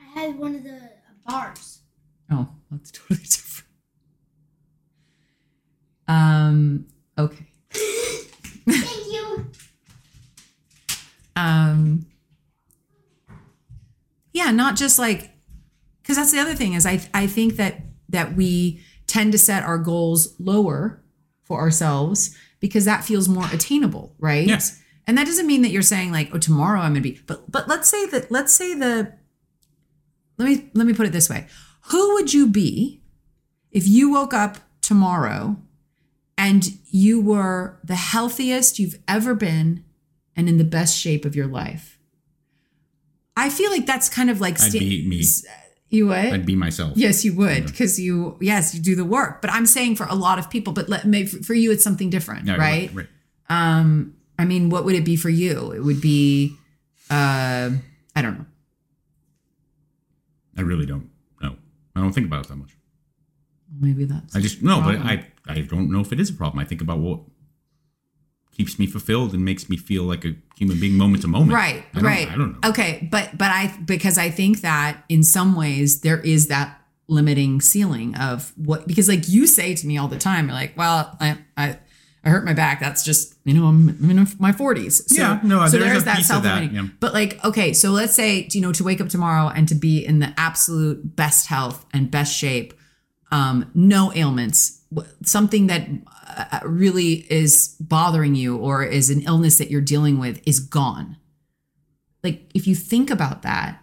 I 0.00 0.20
had 0.20 0.38
one 0.38 0.54
of 0.54 0.64
the 0.64 0.80
bars. 1.26 1.80
oh 2.30 2.48
that's 2.70 2.90
totally 2.90 3.18
different. 3.22 3.68
Um 6.06 6.86
okay. 7.18 7.46
Thank 7.70 9.06
you. 9.12 9.50
um 11.36 12.06
yeah 14.32 14.50
not 14.50 14.76
just 14.76 14.98
like 14.98 15.30
because 16.02 16.16
that's 16.16 16.32
the 16.32 16.40
other 16.40 16.54
thing 16.54 16.72
is 16.72 16.84
i 16.84 17.00
i 17.14 17.26
think 17.28 17.56
that 17.56 17.80
that 18.08 18.34
we 18.36 18.80
tend 19.06 19.32
to 19.32 19.38
set 19.38 19.62
our 19.62 19.78
goals 19.78 20.34
lower 20.38 21.02
for 21.44 21.60
ourselves 21.60 22.36
because 22.60 22.84
that 22.84 23.04
feels 23.04 23.28
more 23.28 23.46
attainable 23.52 24.14
right 24.18 24.46
Yeah. 24.46 24.60
and 25.06 25.16
that 25.16 25.26
doesn't 25.26 25.46
mean 25.46 25.62
that 25.62 25.70
you're 25.70 25.82
saying 25.82 26.12
like 26.12 26.30
oh 26.34 26.38
tomorrow 26.38 26.80
i'm 26.80 26.92
gonna 26.92 27.00
be 27.00 27.20
but 27.26 27.50
but 27.50 27.68
let's 27.68 27.88
say 27.88 28.06
that 28.06 28.30
let's 28.30 28.54
say 28.54 28.74
the 28.74 29.12
let 30.38 30.48
me 30.48 30.68
let 30.74 30.86
me 30.86 30.92
put 30.94 31.06
it 31.06 31.12
this 31.12 31.30
way 31.30 31.46
who 31.90 32.14
would 32.14 32.32
you 32.34 32.46
be 32.46 33.00
if 33.70 33.86
you 33.88 34.10
woke 34.10 34.34
up 34.34 34.58
tomorrow 34.80 35.56
and 36.36 36.68
you 36.90 37.20
were 37.20 37.78
the 37.82 37.96
healthiest 37.96 38.78
you've 38.78 38.98
ever 39.08 39.34
been 39.34 39.84
and 40.36 40.48
in 40.48 40.56
the 40.56 40.64
best 40.64 40.96
shape 40.96 41.24
of 41.24 41.34
your 41.34 41.48
life. 41.48 41.98
I 43.36 43.50
feel 43.50 43.70
like 43.72 43.86
that's 43.86 44.08
kind 44.08 44.30
of 44.30 44.40
like 44.40 44.60
I'd 44.62 44.72
be 44.72 45.04
me. 45.06 45.24
You 45.90 46.08
would? 46.08 46.16
I'd 46.16 46.44
be 46.44 46.54
myself. 46.54 46.92
yes, 46.96 47.24
you 47.24 47.34
would, 47.36 47.64
because 47.66 47.98
you 47.98 48.36
yes 48.40 48.74
you 48.74 48.80
do 48.82 48.94
the 48.94 49.04
work. 49.06 49.40
But 49.40 49.50
I'm 49.50 49.64
saying 49.66 49.96
for 49.96 50.06
a 50.10 50.14
lot 50.14 50.38
of 50.38 50.50
people, 50.50 50.72
but 50.74 50.88
let 50.88 51.06
maybe 51.06 51.28
for 51.28 51.54
you 51.54 51.72
it's 51.72 51.82
something 51.82 52.10
different, 52.10 52.46
Yeah, 52.46 52.56
right? 52.56 52.90
right. 52.94 53.06
Um, 53.48 54.14
I 54.38 54.44
mean, 54.44 54.68
what 54.68 54.84
would 54.84 54.94
it 54.94 55.04
be 55.04 55.16
for 55.16 55.30
you? 55.30 55.72
It 55.72 55.80
would 55.82 56.00
be, 56.02 56.54
uh, 57.10 57.70
I 58.14 58.22
don't 58.22 58.38
know. 58.38 58.46
I 60.56 60.60
really 60.62 60.86
don't 60.86 61.08
know. 61.40 61.56
I 61.96 62.00
don't 62.00 62.12
think 62.12 62.26
about 62.26 62.44
it 62.44 62.48
that 62.48 62.56
much. 62.56 62.76
Maybe 63.80 64.04
that's 64.04 64.34
I 64.36 64.40
just 64.40 64.62
no, 64.62 64.80
but. 64.82 64.96
I 64.96 65.26
I 65.46 65.60
don't 65.62 65.90
know 65.90 66.00
if 66.00 66.12
it 66.12 66.20
is 66.20 66.30
a 66.30 66.34
problem. 66.34 66.58
I 66.58 66.64
think 66.64 66.80
about 66.82 66.98
what 66.98 67.20
keeps 68.58 68.78
me 68.78 68.86
fulfilled 68.86 69.32
and 69.32 69.44
makes 69.44 69.70
me 69.70 69.76
feel 69.76 70.02
like 70.02 70.24
a 70.24 70.34
human 70.56 70.78
being 70.80 70.96
moment 70.96 71.22
to 71.22 71.28
moment. 71.28 71.52
right 71.52 71.84
I 71.94 72.00
right 72.00 72.28
I 72.30 72.36
don't 72.36 72.60
know. 72.60 72.68
okay 72.70 73.08
but 73.10 73.30
but 73.38 73.50
i 73.52 73.72
because 73.84 74.18
i 74.18 74.28
think 74.30 74.60
that 74.62 75.04
in 75.08 75.22
some 75.22 75.54
ways 75.54 76.00
there 76.00 76.20
is 76.20 76.48
that 76.48 76.80
limiting 77.06 77.60
ceiling 77.60 78.14
of 78.16 78.52
what 78.56 78.86
because 78.86 79.08
like 79.08 79.28
you 79.28 79.46
say 79.46 79.74
to 79.74 79.86
me 79.86 79.96
all 79.96 80.08
the 80.08 80.18
time 80.18 80.46
you're 80.46 80.54
like 80.54 80.76
well 80.76 81.16
i 81.20 81.38
i 81.56 81.78
I 82.24 82.30
hurt 82.30 82.44
my 82.44 82.52
back. 82.52 82.80
That's 82.80 83.04
just 83.04 83.34
you 83.44 83.54
know 83.54 83.66
I'm, 83.66 83.88
I'm 84.02 84.10
in 84.10 84.26
my 84.40 84.50
40s. 84.50 85.08
So, 85.08 85.14
Yeah, 85.22 85.40
no, 85.44 85.64
so 85.66 85.78
there's 85.78 85.92
there's 85.92 86.04
that 86.04 86.16
that, 86.16 86.24
self-limiting. 86.24 86.74
yeah. 86.74 86.86
But 86.98 87.14
like, 87.14 87.42
okay, 87.44 87.72
so 87.72 87.90
let's 87.92 88.12
say 88.12 88.48
you 88.50 88.60
know 88.60 88.72
to 88.72 88.82
wake 88.82 89.00
up 89.00 89.08
tomorrow 89.08 89.48
and 89.48 89.68
to 89.68 89.76
be 89.76 90.04
in 90.04 90.18
the 90.18 90.34
absolute 90.36 91.14
best 91.16 91.46
health 91.46 91.86
and 91.94 92.10
best 92.10 92.36
shape, 92.36 92.74
um, 93.30 93.70
no 93.72 94.12
ailments, 94.14 94.77
something 95.24 95.66
that 95.66 95.88
uh, 96.26 96.60
really 96.64 97.26
is 97.30 97.76
bothering 97.80 98.34
you 98.34 98.56
or 98.56 98.84
is 98.84 99.10
an 99.10 99.22
illness 99.22 99.58
that 99.58 99.70
you're 99.70 99.80
dealing 99.80 100.18
with 100.18 100.40
is 100.46 100.60
gone. 100.60 101.16
Like, 102.22 102.50
if 102.54 102.66
you 102.66 102.74
think 102.74 103.10
about 103.10 103.42
that, 103.42 103.82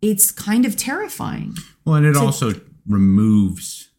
it's 0.00 0.30
kind 0.30 0.66
of 0.66 0.76
terrifying. 0.76 1.56
Well, 1.84 1.96
and 1.96 2.06
it 2.06 2.14
to- 2.14 2.20
also 2.20 2.52
removes 2.86 3.90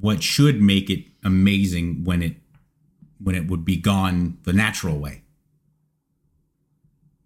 what 0.00 0.22
should 0.22 0.62
make 0.62 0.88
it 0.88 1.04
amazing 1.22 2.04
when 2.04 2.22
it 2.22 2.36
when 3.22 3.34
it 3.34 3.48
would 3.48 3.66
be 3.66 3.76
gone 3.76 4.38
the 4.44 4.52
natural 4.54 4.98
way. 4.98 5.22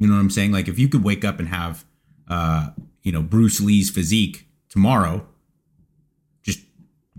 You 0.00 0.08
know 0.08 0.14
what 0.14 0.20
I'm 0.20 0.30
saying? 0.30 0.50
Like 0.50 0.66
if 0.66 0.76
you 0.76 0.88
could 0.88 1.04
wake 1.04 1.24
up 1.24 1.38
and 1.38 1.46
have 1.48 1.84
uh, 2.28 2.70
you 3.02 3.12
know, 3.12 3.22
Bruce 3.22 3.60
Lee's 3.60 3.90
physique 3.90 4.46
tomorrow, 4.68 5.26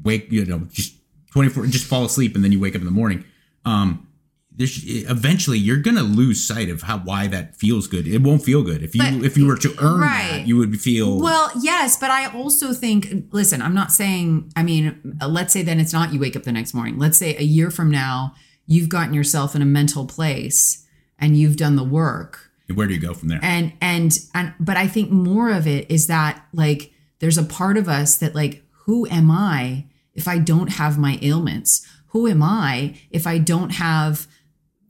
wake, 0.05 0.31
you 0.31 0.45
know, 0.45 0.59
just 0.71 0.93
24 1.31 1.65
just 1.67 1.85
fall 1.85 2.05
asleep 2.05 2.35
and 2.35 2.43
then 2.43 2.51
you 2.51 2.59
wake 2.59 2.75
up 2.75 2.81
in 2.81 2.85
the 2.85 2.91
morning. 2.91 3.25
Um 3.65 4.07
there's 4.57 4.81
eventually 5.09 5.57
you're 5.57 5.81
gonna 5.81 6.01
lose 6.03 6.41
sight 6.41 6.69
of 6.69 6.83
how 6.83 6.99
why 6.99 7.27
that 7.27 7.57
feels 7.57 7.87
good. 7.87 8.07
It 8.07 8.21
won't 8.21 8.41
feel 8.41 8.63
good 8.63 8.81
if 8.83 8.95
you 8.95 9.01
But- 9.01 9.25
if 9.25 9.35
you 9.37 9.45
were 9.47 9.57
to 9.57 9.75
earn 9.79 9.99
right. 9.99 10.31
that. 10.31 10.47
You 10.47 10.55
would 10.57 10.79
feel 10.79 11.19
Well, 11.19 11.51
yes, 11.61 11.97
but 11.97 12.09
I 12.09 12.27
also 12.27 12.71
think, 12.73 13.25
listen, 13.31 13.61
I'm 13.61 13.73
not 13.73 13.91
saying, 13.91 14.53
I 14.55 14.63
mean, 14.63 15.17
let's 15.27 15.51
say 15.51 15.61
then 15.61 15.79
it's 15.81 15.91
not 15.91 16.13
you 16.13 16.19
wake 16.21 16.37
up 16.37 16.43
the 16.43 16.53
next 16.53 16.73
morning. 16.73 16.97
Let's 16.97 17.17
say 17.17 17.35
a 17.35 17.43
year 17.43 17.69
from 17.69 17.91
now, 17.91 18.33
you've 18.65 18.87
gotten 18.87 19.13
yourself 19.13 19.55
in 19.55 19.61
a 19.61 19.65
mental 19.65 20.05
place 20.05 20.85
and 21.19 21.37
you've 21.37 21.57
done 21.57 21.75
the 21.75 21.83
work 21.83 22.49
Where 22.73 22.87
do 22.87 22.93
you 22.93 22.99
go 23.01 23.13
from 23.13 23.27
there? 23.27 23.39
and 23.43 23.73
and 23.81 24.17
and 24.33 24.53
but 24.59 24.75
i 24.75 24.87
think 24.87 25.11
more 25.11 25.49
of 25.51 25.67
it 25.67 25.89
is 25.89 26.07
that 26.07 26.45
like 26.51 26.91
there's 27.19 27.37
a 27.37 27.43
part 27.43 27.77
of 27.77 27.87
us 27.87 28.17
that 28.17 28.33
like 28.35 28.63
who 28.85 29.05
am 29.07 29.29
i 29.31 29.85
if 30.15 30.27
i 30.27 30.37
don't 30.37 30.71
have 30.73 30.97
my 30.97 31.19
ailments 31.21 31.85
who 32.07 32.27
am 32.27 32.41
i 32.41 32.95
if 33.11 33.27
i 33.27 33.37
don't 33.37 33.71
have 33.71 34.27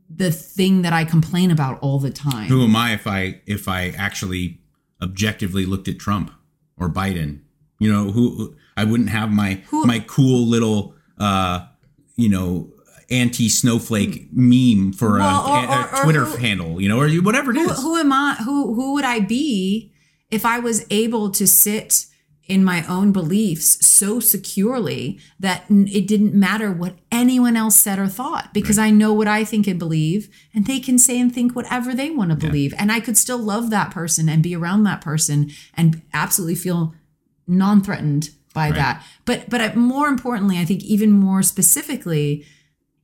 the 0.10 0.32
thing 0.32 0.82
that 0.84 0.94
i 0.94 1.04
complain 1.04 1.50
about 1.52 1.80
all 1.82 2.00
the 2.00 2.12
time 2.12 2.48
Who 2.48 2.64
am 2.64 2.76
I 2.76 2.94
if 2.94 3.08
I 3.08 3.42
if 3.48 3.68
I 3.68 3.90
actually 3.98 4.60
objectively 5.02 5.66
looked 5.66 5.88
at 5.88 5.98
Trump 6.00 6.32
or 6.78 6.90
Biden? 6.90 7.42
You 7.80 7.92
know, 7.92 8.12
who 8.12 8.56
I 8.78 8.84
wouldn't 8.86 9.10
have 9.10 9.32
my 9.32 9.62
Who- 9.70 9.86
my 9.86 10.00
cool 10.08 10.46
little 10.48 10.94
uh 11.20 11.66
you 12.16 12.30
know 12.30 12.72
anti 13.10 13.50
snowflake 13.50 14.30
meme 14.32 14.94
for 14.94 15.18
Well, 15.20 15.46
a, 15.46 15.50
or- 15.50 15.66
a- 15.66 15.68
a 15.68 15.82
or- 15.82 15.96
or 16.00 16.04
Twitter 16.04 16.26
who- 16.26 16.38
handle, 16.38 16.80
you 16.82 16.88
know, 16.88 17.00
or 17.00 17.10
whatever 17.22 17.52
it 17.52 17.58
who, 17.58 17.70
is. 17.72 17.82
who 17.82 17.96
am 17.98 18.12
I? 18.14 18.36
Who 18.46 18.74
who 18.76 18.94
would 18.94 19.06
I 19.06 19.20
be 19.20 19.92
if 20.32 20.46
I 20.46 20.60
was 20.60 20.86
able 20.90 21.30
to 21.32 21.46
sit 21.48 22.06
in 22.48 22.64
my 22.64 22.86
own 22.88 23.12
beliefs 23.12 23.84
so 23.86 24.20
securely 24.20 25.20
that 25.40 25.66
it 25.70 26.08
didn't 26.08 26.34
matter 26.36 26.72
what 26.72 26.94
anyone 27.12 27.56
else 27.58 27.76
said 27.76 27.98
or 27.98 28.08
thought 28.08 28.54
because 28.54 28.78
I 28.78 28.92
know 28.92 29.14
what 29.14 29.28
I 29.28 29.44
think 29.44 29.66
and 29.68 29.80
believe, 29.80 30.30
and 30.54 30.68
they 30.68 30.80
can 30.80 31.00
say 31.00 31.20
and 31.20 31.34
think 31.34 31.56
whatever 31.56 31.96
they 31.96 32.12
want 32.12 32.30
to 32.30 32.36
believe, 32.36 32.74
and 32.78 32.92
I 32.92 33.00
could 33.00 33.18
still 33.18 33.40
love 33.40 33.72
that 33.72 33.90
person 33.92 34.30
and 34.30 34.44
be 34.44 34.56
around 34.56 34.84
that 34.84 35.02
person 35.02 35.50
and 35.74 36.04
absolutely 36.14 36.56
feel 36.56 36.94
non-threatened 37.48 38.30
by 38.54 38.68
Right. 38.70 38.76
that. 38.76 39.04
But 39.26 39.50
but 39.50 39.76
more 39.76 40.08
importantly, 40.08 40.58
I 40.60 40.66
think 40.66 40.84
even 40.84 41.12
more 41.12 41.44
specifically, 41.44 42.46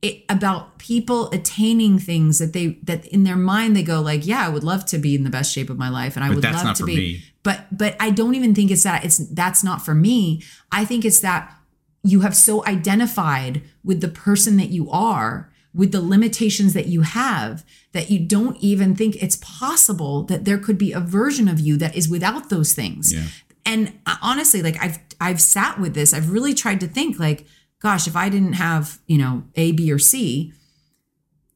it, 0.02 0.24
about 0.28 0.78
people 0.78 1.30
attaining 1.30 1.98
things 1.98 2.38
that 2.38 2.52
they 2.52 2.78
that 2.84 3.06
in 3.06 3.24
their 3.24 3.36
mind 3.36 3.76
they 3.76 3.84
go 3.84 4.00
like 4.00 4.26
yeah 4.26 4.44
i 4.44 4.48
would 4.48 4.64
love 4.64 4.84
to 4.84 4.98
be 4.98 5.14
in 5.14 5.22
the 5.22 5.30
best 5.30 5.52
shape 5.52 5.70
of 5.70 5.78
my 5.78 5.88
life 5.88 6.16
and 6.16 6.24
i 6.24 6.28
But 6.28 6.34
would 6.36 6.44
love 6.44 6.76
to 6.78 6.84
be 6.84 6.96
me. 6.96 7.22
But 7.42 7.66
but 7.70 7.96
i 8.00 8.10
don't 8.10 8.34
even 8.34 8.54
think 8.54 8.70
it's 8.70 8.84
that 8.84 9.04
it's 9.04 9.18
that's 9.18 9.64
not 9.64 9.84
for 9.84 9.94
me. 9.94 10.42
I 10.70 10.84
think 10.84 11.04
it's 11.04 11.20
that 11.20 11.54
you 12.02 12.20
have 12.20 12.34
so 12.34 12.64
identified 12.66 13.62
with 13.84 14.00
the 14.00 14.08
person 14.08 14.56
that 14.56 14.70
you 14.70 14.90
are 14.90 15.50
with 15.74 15.92
the 15.92 16.02
limitations 16.02 16.74
that 16.74 16.86
you 16.86 17.02
have 17.02 17.64
that 17.92 18.10
you 18.10 18.18
don't 18.18 18.56
even 18.58 18.94
think 18.94 19.22
it's 19.22 19.36
possible 19.36 20.22
that 20.24 20.44
there 20.44 20.58
could 20.58 20.76
be 20.76 20.92
a 20.92 21.00
version 21.00 21.48
of 21.48 21.58
you 21.60 21.76
that 21.78 21.96
is 21.96 22.08
without 22.08 22.50
those 22.50 22.74
things. 22.74 23.12
Yeah. 23.12 23.26
and 23.64 23.98
uh, 24.06 24.16
honestly 24.22 24.62
like 24.62 24.76
i've 24.82 24.98
i've 25.20 25.40
sat 25.40 25.80
with 25.80 25.94
this. 25.94 26.12
I've 26.12 26.30
really 26.30 26.54
tried 26.54 26.80
to 26.80 26.88
think 26.88 27.18
like 27.18 27.46
gosh 27.80 28.06
if 28.06 28.16
i 28.16 28.28
didn't 28.28 28.54
have 28.54 28.98
you 29.06 29.18
know 29.18 29.44
a 29.54 29.72
b 29.72 29.90
or 29.92 29.98
c 29.98 30.52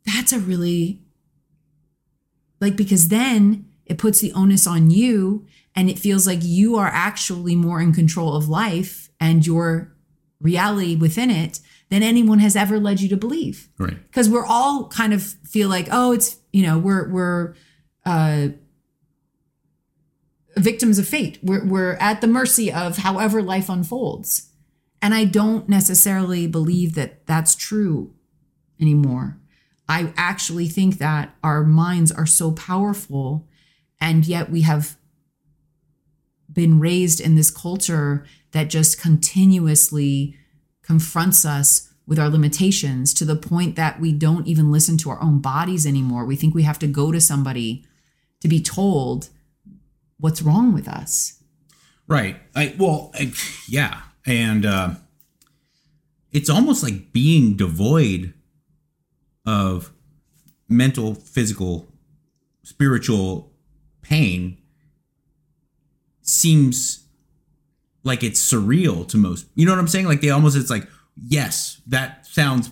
that's 0.05 0.33
a 0.33 0.39
really 0.39 1.01
like 2.61 2.77
because 2.77 3.09
then 3.09 3.67
it 3.85 3.99
puts 3.99 4.21
the 4.21 4.33
onus 4.33 4.67
on 4.67 4.91
you 4.91 5.47
and 5.77 5.91
it 5.91 5.99
feels 5.99 6.27
like 6.27 6.41
you 6.43 6.77
are 6.77 6.89
actually 6.89 7.55
more 7.55 7.81
in 7.81 7.93
control 7.93 8.35
of 8.35 8.49
life 8.49 9.11
and 9.21 9.47
your 9.47 9.93
reality 10.41 10.97
within 10.97 11.31
it 11.31 11.61
than 11.91 12.03
anyone 12.03 12.39
has 12.41 12.57
ever 12.57 12.81
led 12.81 13.01
you 13.01 13.09
to 13.11 13.17
believe. 13.17 13.69
Right. 13.79 14.03
because 14.07 14.29
we're 14.29 14.47
all 14.47 14.89
kind 14.89 15.13
of 15.13 15.23
feel 15.23 15.69
like 15.69 15.89
oh 15.93 16.13
it's 16.13 16.39
you 16.53 16.63
know 16.63 16.79
we're 16.79 17.09
we're 17.11 17.55
uh 18.05 18.49
victims 20.57 20.99
of 20.99 21.07
fate. 21.07 21.39
We're, 21.43 21.67
we're 21.67 21.95
at 21.95 22.23
the 22.23 22.27
mercy 22.27 22.73
of 22.73 22.97
however 22.99 23.43
life 23.43 23.69
unfolds. 23.69 24.51
And 25.03 25.15
i 25.15 25.25
don't 25.25 25.69
necessarily 25.69 26.47
believe 26.47 26.95
that 26.95 27.27
that's 27.27 27.55
true 27.55 28.15
anymore. 28.81 29.39
I 29.89 30.13
actually 30.17 30.67
think 30.69 30.99
that 30.99 31.35
our 31.45 31.63
minds 31.63 32.11
are 32.11 32.27
so 32.27 32.51
powerful 32.51 33.47
and 34.01 34.27
yet 34.27 34.51
we 34.51 34.63
have 34.63 34.97
been 36.57 36.81
raised 36.81 37.21
in 37.21 37.37
this 37.37 37.51
culture 37.51 38.25
that 38.51 38.69
just 38.69 39.01
continuously 39.01 40.37
confronts 40.83 41.45
us 41.45 41.93
with 42.07 42.19
our 42.19 42.31
limitations 42.31 43.13
to 43.13 43.25
the 43.25 43.37
point 43.37 43.77
that 43.77 44.01
we 44.01 44.11
don't 44.11 44.47
even 44.47 44.73
listen 44.73 44.97
to 44.97 45.11
our 45.11 45.23
own 45.23 45.41
bodies 45.41 45.87
anymore. 45.87 46.25
We 46.25 46.37
think 46.37 46.55
we 46.55 46.63
have 46.63 46.79
to 46.79 46.87
go 46.87 47.13
to 47.13 47.21
somebody 47.21 47.85
to 48.41 48.49
be 48.49 48.63
told 48.63 49.29
what's 50.19 50.41
wrong 50.43 50.73
with 50.73 50.89
us. 50.89 51.43
Right. 52.09 52.37
I 52.55 52.75
well, 52.79 53.11
I, 53.15 53.33
yeah, 53.69 54.01
and 54.25 54.65
uh, 54.65 54.91
it's 56.33 56.49
almost 56.49 56.83
like 56.83 57.13
being 57.13 57.55
devoid 57.55 58.33
of 59.45 59.93
mental, 60.69 61.15
physical, 61.15 61.89
spiritual 62.63 63.53
pain 64.03 64.59
seems 66.27 67.05
like 68.03 68.23
it's 68.23 68.41
surreal 68.53 69.07
to 69.09 69.17
most. 69.17 69.47
You 69.55 69.67
know 69.67 69.73
what 69.73 69.79
I'm 69.79 69.89
saying? 69.89 70.07
Like 70.07 70.21
they 70.21 70.31
almost 70.31 70.57
it's 70.57 70.71
like, 70.71 70.87
yes, 71.17 71.81
that 71.87 72.27
sounds 72.27 72.71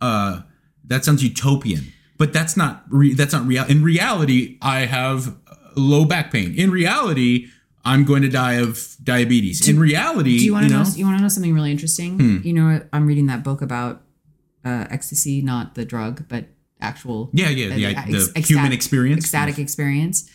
uh 0.00 0.42
that 0.84 1.04
sounds 1.04 1.22
utopian. 1.22 1.92
But 2.18 2.32
that's 2.32 2.56
not 2.56 2.84
re- 2.90 3.14
that's 3.14 3.32
not 3.32 3.46
real. 3.46 3.64
In 3.64 3.82
reality, 3.82 4.58
I 4.60 4.80
have 4.80 5.36
low 5.76 6.04
back 6.04 6.30
pain. 6.30 6.54
In 6.54 6.70
reality, 6.70 7.46
I'm 7.84 8.04
going 8.04 8.22
to 8.22 8.28
die 8.28 8.54
of 8.54 8.94
diabetes. 9.02 9.66
In 9.66 9.78
reality, 9.78 10.38
Do 10.38 10.44
you 10.44 10.52
want 10.52 10.66
to 10.66 10.72
know? 10.72 10.82
know, 10.82 10.90
You 10.94 11.06
want 11.06 11.16
to 11.18 11.22
know 11.22 11.28
something 11.28 11.54
really 11.54 11.70
interesting? 11.70 12.18
Hmm. 12.18 12.38
You 12.46 12.52
know, 12.52 12.82
I'm 12.92 13.06
reading 13.06 13.26
that 13.26 13.42
book 13.42 13.62
about 13.62 14.02
uh, 14.66 14.84
ecstasy, 14.90 15.40
not 15.40 15.74
the 15.76 15.86
drug, 15.86 16.28
but 16.28 16.44
actual 16.82 17.30
Yeah, 17.32 17.48
yeah, 17.48 17.74
the, 17.74 17.86
uh, 17.86 18.04
the 18.06 18.32
ex- 18.36 18.48
human 18.48 18.72
experience. 18.72 19.24
ecstatic 19.24 19.58
experience. 19.58 20.28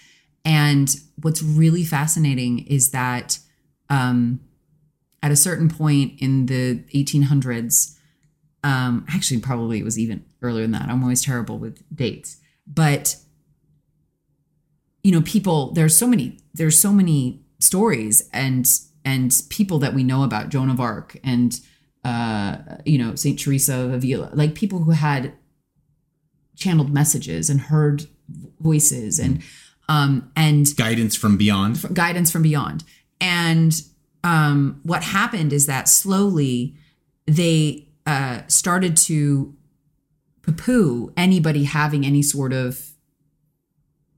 And 0.46 0.96
what's 1.22 1.42
really 1.42 1.84
fascinating 1.84 2.60
is 2.68 2.92
that 2.92 3.40
um, 3.90 4.40
at 5.24 5.32
a 5.32 5.36
certain 5.36 5.70
point 5.70 6.14
in 6.20 6.46
the 6.46 6.84
1800s, 6.94 7.98
um, 8.64 9.06
actually, 9.10 9.40
probably 9.40 9.80
it 9.80 9.84
was 9.84 10.00
even 10.00 10.24
earlier 10.42 10.64
than 10.64 10.72
that. 10.72 10.90
I'm 10.90 11.04
always 11.04 11.24
terrible 11.24 11.58
with 11.58 11.84
dates, 11.96 12.38
but 12.66 13.18
you 15.04 15.12
know, 15.12 15.22
people. 15.22 15.72
There's 15.74 15.96
so 15.96 16.08
many. 16.08 16.40
There's 16.54 16.80
so 16.80 16.92
many 16.92 17.46
stories 17.60 18.28
and 18.34 18.68
and 19.04 19.40
people 19.50 19.78
that 19.80 19.94
we 19.94 20.04
know 20.04 20.24
about 20.24 20.50
Joan 20.50 20.72
of 20.72 20.80
Arc 20.80 21.18
and 21.24 21.60
uh, 22.04 22.58
you 22.86 22.98
know 22.98 23.14
Saint 23.14 23.40
Teresa 23.40 23.82
of 23.82 23.94
Avila, 23.94 24.32
like 24.34 24.56
people 24.56 24.80
who 24.80 24.92
had 24.92 25.34
channeled 26.56 26.92
messages 26.92 27.52
and 27.52 27.62
heard 27.62 28.08
voices 28.60 29.20
and 29.20 29.44
um 29.90 30.32
and 30.36 30.66
Guidance 30.78 31.16
from 31.16 31.38
beyond. 31.38 31.82
guidance 31.94 32.32
from 32.32 32.42
beyond 32.42 32.84
and 33.22 33.82
um 34.24 34.80
what 34.84 35.04
happened 35.04 35.54
is 35.54 35.66
that 35.68 35.88
slowly 35.88 36.76
they 37.28 37.88
uh 38.06 38.42
started 38.48 38.98
to 38.98 39.54
poo-poo 40.42 41.12
anybody 41.18 41.64
having 41.64 42.06
any 42.06 42.22
sort 42.22 42.54
of 42.54 42.92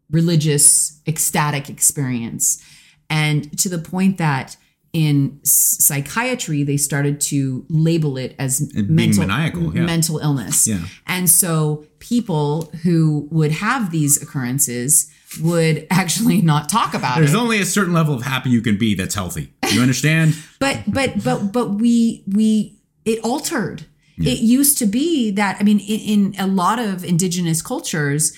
religious 0.10 1.02
ecstatic 1.07 1.69
experience 1.69 2.64
and 3.10 3.57
to 3.60 3.68
the 3.69 3.77
point 3.77 4.18
that 4.18 4.56
in 4.94 5.38
psychiatry 5.44 6.64
they 6.64 6.77
started 6.77 7.19
to 7.19 7.65
label 7.69 8.18
it 8.18 8.34
as 8.39 8.61
being 8.72 8.95
mental 8.95 9.27
maniacal, 9.27 9.76
yeah. 9.76 9.84
mental 9.84 10.18
illness 10.19 10.65
Yeah. 10.68 10.80
and 11.06 11.30
so 11.30 11.85
people 11.99 12.72
who 12.84 13.27
would 13.31 13.52
have 13.52 13.91
these 13.91 14.22
occurrences 14.22 15.11
would 15.41 15.88
actually 15.90 16.41
not 16.41 16.70
talk 16.70 16.94
about 16.94 17.16
There's 17.18 17.30
it. 17.30 17.34
There's 17.34 17.41
only 17.41 17.60
a 17.60 17.66
certain 17.66 17.94
level 17.94 18.16
of 18.16 18.24
happy 18.24 18.49
you 18.49 18.62
can 18.62 18.78
be 18.78 18.95
that's 18.95 19.16
healthy. 19.16 19.54
You 19.72 19.82
understand? 19.82 20.36
but 20.60 20.84
but 20.88 21.24
but 21.24 21.52
but 21.52 21.70
we 21.72 22.24
we 22.28 22.80
it 23.06 23.20
altered. 23.24 23.86
It 24.20 24.40
used 24.40 24.80
to 24.80 24.88
be 24.88 25.30
that 25.32 25.58
I 25.60 25.64
mean 25.64 25.80
in, 25.80 26.34
in 26.34 26.40
a 26.40 26.48
lot 26.48 26.80
of 26.80 27.04
indigenous 27.04 27.62
cultures 27.62 28.36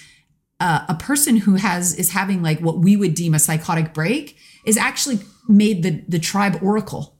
uh, 0.59 0.85
a 0.89 0.95
person 0.95 1.37
who 1.37 1.55
has 1.55 1.95
is 1.95 2.11
having 2.11 2.41
like 2.41 2.59
what 2.59 2.79
we 2.79 2.97
would 2.97 3.13
deem 3.15 3.33
a 3.33 3.39
psychotic 3.39 3.93
break 3.93 4.37
is 4.65 4.77
actually 4.77 5.19
made 5.47 5.83
the 5.83 6.03
the 6.07 6.19
tribe 6.19 6.59
oracle. 6.61 7.15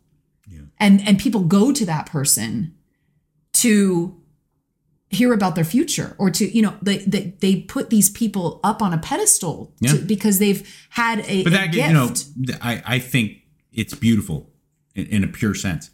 And 0.82 1.06
and 1.06 1.20
people 1.20 1.42
go 1.42 1.74
to 1.74 1.86
that 1.86 2.06
person 2.06 2.74
to 3.54 4.19
hear 5.10 5.34
about 5.34 5.56
their 5.56 5.64
future 5.66 6.16
or 6.20 6.30
to 6.30 6.46
you 6.56 6.62
know 6.62 6.76
they 6.82 7.00
they, 7.00 7.34
they 7.40 7.56
put 7.62 7.90
these 7.90 8.10
people 8.10 8.60
up 8.64 8.82
on 8.82 8.94
a 8.94 8.98
pedestal 8.98 9.74
to, 9.84 9.98
because 9.98 10.38
they've 10.40 10.68
had 10.90 11.20
a, 11.28 11.44
But 11.44 11.54
a 11.54 11.56
that 11.56 11.72
gift. 11.72 11.88
you 11.88 11.94
know, 11.94 12.58
I 12.62 12.84
I 12.86 13.00
think 13.00 13.38
it's 13.74 13.94
beautiful 13.96 14.50
in, 14.96 15.06
in 15.08 15.24
a 15.24 15.28
pure 15.28 15.56
sense. 15.56 15.90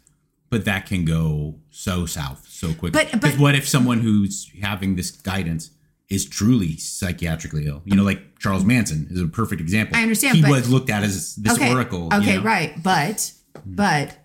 But 0.48 0.64
that 0.64 0.86
can 0.86 1.04
go 1.04 1.56
so 1.70 2.06
south 2.06 2.46
so 2.48 2.68
quickly. 2.72 2.90
But- 3.10 3.20
but- 3.20 3.36
what 3.38 3.56
if 3.56 3.68
someone 3.68 3.98
who's 4.00 4.48
having 4.62 4.94
this 4.94 5.10
guidance 5.10 5.70
is 6.08 6.24
truly 6.24 6.76
psychiatrically 6.76 7.66
ill? 7.66 7.82
You 7.84 7.96
know, 7.96 8.04
like 8.04 8.38
Charles 8.38 8.64
Manson 8.64 9.08
is 9.10 9.20
a 9.20 9.26
perfect 9.26 9.60
example. 9.60 9.96
I 9.96 10.02
understand, 10.02 10.36
He 10.36 10.42
but- 10.42 10.50
was 10.52 10.70
looked 10.70 10.88
at 10.88 11.02
as 11.02 11.34
this 11.34 11.54
okay. 11.54 11.72
oracle. 11.72 12.08
you 12.12 12.18
Okay, 12.20 12.36
know? 12.36 12.44
right. 12.44 12.80
But 12.80 13.32
but 13.64 14.18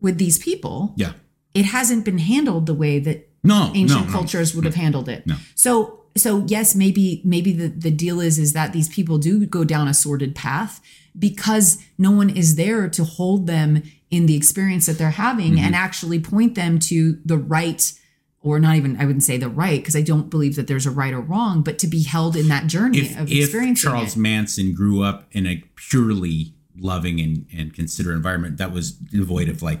with 0.00 0.16
these 0.16 0.38
people, 0.38 0.94
Yeah. 0.96 1.12
it 1.52 1.66
hasn't 1.66 2.04
been 2.06 2.18
handled 2.18 2.64
the 2.66 2.74
way 2.74 2.98
that 3.00 3.27
No. 3.42 3.70
ancient 3.74 4.00
no, 4.00 4.06
no. 4.06 4.12
cultures 4.12 4.54
would 4.54 4.64
have 4.64 4.74
handled 4.74 5.08
it. 5.08 5.26
No. 5.26 5.36
So 5.54 6.00
so 6.16 6.44
yes, 6.48 6.74
maybe 6.74 7.22
maybe 7.24 7.52
the 7.52 7.68
the 7.68 7.90
deal 7.90 8.20
is 8.20 8.38
is 8.38 8.52
that 8.52 8.72
these 8.72 8.88
people 8.88 9.18
do 9.18 9.46
go 9.46 9.64
down 9.64 9.88
a 9.88 9.94
sordid 9.94 10.34
path 10.34 10.80
because 11.18 11.78
no 11.96 12.10
one 12.10 12.30
is 12.30 12.56
there 12.56 12.88
to 12.88 13.04
hold 13.04 13.46
them 13.46 13.82
in 14.10 14.26
the 14.26 14.36
experience 14.36 14.86
that 14.86 14.98
they're 14.98 15.10
having 15.10 15.54
Mm-hmm. 15.54 15.64
and 15.64 15.74
actually 15.74 16.18
point 16.20 16.54
them 16.54 16.78
to 16.80 17.18
the 17.24 17.36
right 17.38 17.92
or 18.40 18.58
not 18.58 18.76
even 18.76 18.96
I 19.00 19.04
wouldn't 19.06 19.24
say 19.24 19.36
the 19.36 19.48
right 19.48 19.80
because 19.80 19.96
I 19.96 20.02
don't 20.02 20.30
believe 20.30 20.56
that 20.56 20.66
there's 20.66 20.86
a 20.86 20.90
right 20.90 21.12
or 21.12 21.20
wrong, 21.20 21.62
but 21.62 21.78
to 21.80 21.86
be 21.86 22.02
held 22.04 22.36
in 22.36 22.48
that 22.48 22.66
journey 22.66 23.00
if, 23.00 23.18
of 23.20 23.30
if 23.30 23.76
Charles 23.76 24.16
it. 24.16 24.20
Manson 24.20 24.74
grew 24.74 25.02
up 25.02 25.26
in 25.32 25.46
a 25.46 25.62
purely 25.76 26.54
loving 26.76 27.20
and, 27.20 27.46
and 27.56 27.74
considerate 27.74 28.16
environment 28.16 28.56
that 28.58 28.72
was 28.72 28.92
devoid 28.92 29.48
of 29.48 29.62
like 29.62 29.80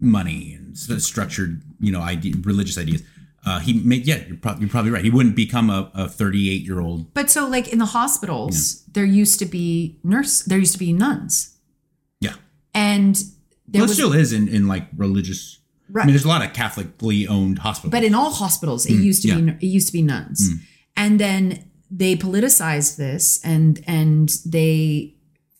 money 0.00 0.58
structured, 0.74 1.62
you 1.80 1.92
know, 1.92 2.00
idea, 2.00 2.34
religious 2.42 2.78
ideas, 2.78 3.02
uh, 3.46 3.58
he 3.60 3.72
made, 3.72 4.06
yeah, 4.06 4.22
you're, 4.28 4.36
prob- 4.36 4.60
you're 4.60 4.68
probably 4.68 4.90
right. 4.90 5.02
He 5.04 5.10
wouldn't 5.10 5.34
become 5.36 5.70
a, 5.70 5.90
a 5.94 6.08
38 6.08 6.62
year 6.62 6.80
old. 6.80 7.12
But 7.14 7.30
so 7.30 7.48
like 7.48 7.68
in 7.68 7.78
the 7.78 7.86
hospitals, 7.86 8.82
there 8.92 9.04
used 9.04 9.38
to 9.38 9.46
be 9.46 9.98
nurse, 10.04 10.42
there 10.42 10.58
used 10.58 10.72
to 10.74 10.78
be 10.78 10.92
nuns, 10.92 11.56
Yeah. 12.20 12.34
and 12.74 13.16
there 13.66 13.80
Well, 13.80 13.88
was 13.88 13.94
still 13.94 14.12
is 14.12 14.32
in, 14.32 14.48
in 14.48 14.66
like 14.68 14.88
religious. 14.96 15.58
I 15.94 16.04
mean, 16.04 16.08
there's 16.08 16.24
a 16.24 16.28
lot 16.28 16.44
of 16.44 16.52
Catholically 16.52 17.28
owned 17.28 17.58
hospitals. 17.60 17.90
but 17.90 18.04
in 18.04 18.14
all 18.14 18.30
hospitals 18.30 18.86
it 18.86 18.92
used 18.94 19.22
to 19.22 19.28
yeah. 19.28 19.36
be 19.40 19.66
it 19.66 19.70
used 19.70 19.88
to 19.88 19.92
be 19.92 20.02
nuns 20.02 20.48
and 20.96 21.18
then 21.18 21.68
they 21.90 22.14
politicized 22.14 22.96
this 22.96 23.40
and 23.44 23.82
and 23.88 24.28
they 24.46 25.16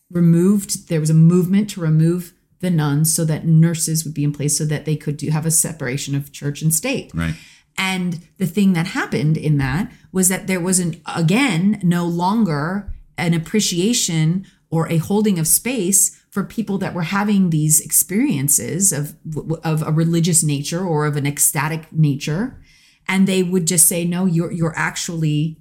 removed 0.09 0.87
there 0.89 1.01
was 1.01 1.09
a 1.09 1.13
movement 1.13 1.69
to 1.71 1.81
remove 1.81 2.33
the 2.61 2.69
nuns 2.69 3.13
so 3.13 3.25
that 3.25 3.45
nurses 3.45 4.05
would 4.05 4.13
be 4.13 4.23
in 4.23 4.31
place 4.31 4.57
so 4.57 4.65
that 4.65 4.85
they 4.85 4.95
could 4.95 5.17
do 5.17 5.29
have 5.29 5.45
a 5.45 5.51
separation 5.51 6.15
of 6.15 6.31
church 6.31 6.61
and 6.61 6.73
state 6.73 7.11
right. 7.13 7.35
and 7.77 8.27
the 8.37 8.45
thing 8.47 8.73
that 8.73 8.87
happened 8.87 9.37
in 9.37 9.57
that 9.57 9.91
was 10.11 10.29
that 10.29 10.47
there 10.47 10.59
was 10.59 10.79
an 10.79 11.01
again 11.15 11.79
no 11.83 12.05
longer 12.05 12.93
an 13.17 13.33
appreciation 13.33 14.45
or 14.69 14.87
a 14.89 14.97
holding 14.97 15.37
of 15.37 15.47
space 15.47 16.17
for 16.29 16.43
people 16.45 16.77
that 16.77 16.93
were 16.93 17.03
having 17.03 17.49
these 17.49 17.81
experiences 17.81 18.93
of 18.93 19.15
of 19.63 19.81
a 19.81 19.91
religious 19.91 20.43
nature 20.43 20.83
or 20.85 21.05
of 21.05 21.17
an 21.17 21.27
ecstatic 21.27 21.91
nature 21.91 22.61
and 23.07 23.27
they 23.27 23.43
would 23.43 23.67
just 23.67 23.87
say 23.87 24.05
no 24.05 24.25
you're 24.25 24.51
you're 24.51 24.77
actually 24.77 25.57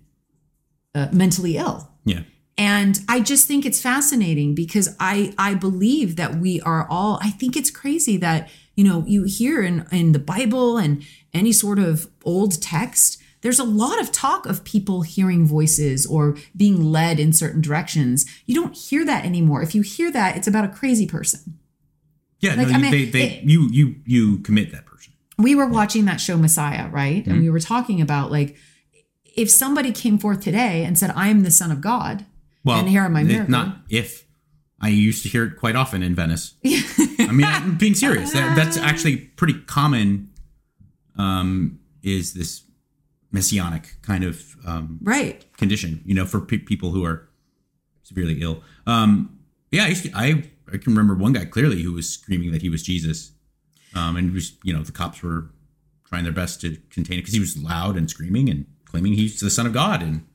uh, 0.95 1.09
mentally 1.13 1.57
ill 1.57 1.91
Yeah. 2.05 2.23
And 2.61 3.01
I 3.09 3.21
just 3.21 3.49
think 3.49 3.65
it's 3.65 3.81
fascinating 3.81 4.55
because 4.55 4.95
I 5.01 5.33
I 5.39 5.55
believe 5.55 6.17
that 6.17 6.35
we 6.37 6.61
are 6.61 6.87
all 6.91 7.19
I 7.23 7.31
think 7.31 7.57
it's 7.57 7.71
crazy 7.71 8.19
that 8.19 8.51
you 8.77 8.85
know 8.85 9.03
you 9.07 9.25
hear 9.25 9.63
in 9.63 9.87
in 9.91 10.13
the 10.13 10.19
Bible 10.19 10.77
and 10.77 11.03
any 11.33 11.53
sort 11.53 11.79
of 11.79 12.09
old 12.23 12.61
text 12.61 13.17
there's 13.41 13.59
a 13.59 13.65
lot 13.65 13.99
of 13.99 14.13
talk 14.13 14.45
of 14.45 14.65
people 14.65 15.01
hearing 15.01 15.47
voices 15.47 16.05
or 16.05 16.37
being 16.55 16.85
led 16.85 17.19
in 17.19 17.33
certain 17.33 17.63
directions. 17.63 18.27
You 18.45 18.55
don't 18.55 18.77
hear 18.77 19.03
that 19.07 19.25
anymore. 19.25 19.63
If 19.63 19.75
you 19.75 19.81
hear 19.81 20.13
that, 20.13 20.37
it's 20.37 20.47
about 20.47 20.67
a 20.67 20.69
crazy 20.69 21.07
person. 21.07 21.59
Yeah. 22.41 22.55
Like, 22.57 22.69
no, 22.69 22.75
I 22.75 22.79
mean, 22.79 22.91
they, 22.91 23.05
they, 23.07 23.23
it- 23.23 23.45
you, 23.45 23.71
you, 23.71 23.95
you 24.05 24.39
commit 24.41 24.73
that 24.73 24.85
person. 24.85 25.15
we 25.39 25.55
were 25.55 25.67
watching 25.67 26.05
that 26.05 26.21
show 26.21 26.37
Messiah, 26.37 26.91
right? 26.91 27.25
And 27.25 27.37
mm-hmm. 27.37 27.41
we 27.41 27.49
were 27.49 27.61
talking 27.61 28.03
about 28.03 28.31
like 28.31 28.57
if 29.35 29.49
somebody 29.49 29.91
came 29.91 30.19
forth 30.19 30.43
today 30.43 30.85
and 30.85 30.99
said, 30.99 31.11
I 31.17 31.29
am 31.29 31.43
the 31.43 31.51
son 31.51 31.71
of 31.71 31.81
God, 31.81 32.27
Well, 32.65 32.81
and 32.81 32.89
here 32.89 33.05
it- 33.05 33.11
miracles. 33.11 33.49
Not 33.49 33.77
if. 33.89 34.27
I 34.83 34.89
used 34.89 35.23
to 35.25 35.29
hear 35.29 35.45
it 35.45 35.57
quite 35.59 35.77
often 35.77 36.03
in 36.03 36.15
Venice. 36.15 36.55
I 36.65 37.33
mean, 37.33 37.47
I'm 37.47 37.77
being 37.77 37.95
serious. 37.95 38.33
That, 38.33 38.57
that's 38.57 38.79
actually 38.79 39.17
pretty 39.19 39.53
common. 39.53 40.31
Um, 41.19 41.81
is 42.03 42.33
this 42.33 42.63
messianic 43.31 43.97
kind 44.01 44.25
of 44.25 44.57
um, 44.67 44.99
right. 45.03 45.45
condition? 45.59 46.01
You 46.07 46.15
know, 46.15 46.25
for 46.25 46.41
pe- 46.41 46.57
people 46.57 46.93
who 46.93 47.05
are 47.05 47.29
severely 48.03 48.41
ill. 48.41 48.63
Um, 48.87 49.39
yeah, 49.71 49.85
I, 49.85 49.89
used 49.89 50.05
to, 50.05 50.13
I 50.15 50.45
I 50.73 50.79
can 50.79 50.93
remember 50.93 51.15
one 51.15 51.33
guy 51.33 51.45
clearly 51.45 51.83
who 51.83 51.93
was 51.93 52.09
screaming 52.09 52.53
that 52.53 52.63
he 52.63 52.69
was 52.69 52.83
Jesus, 52.83 53.33
um, 53.95 54.17
and 54.17 54.33
was 54.33 54.57
you 54.65 54.73
know 54.73 54.83
the 54.83 54.93
cops 54.93 55.23
were 55.23 55.51
trying 56.05 56.25
their 56.25 56.33
best 56.33 56.61
to 56.63 56.77
contain 56.91 57.19
it 57.19 57.23
because 57.23 57.35
he 57.35 57.41
was 57.41 57.57
loud 57.57 57.97
and 57.97 58.11
screaming 58.11 58.49
and 58.49 58.67
claiming 58.85 59.13
he's 59.13 59.39
the 59.41 59.51
son 59.51 59.67
of 59.67 59.73
God 59.73 60.03
and 60.03 60.27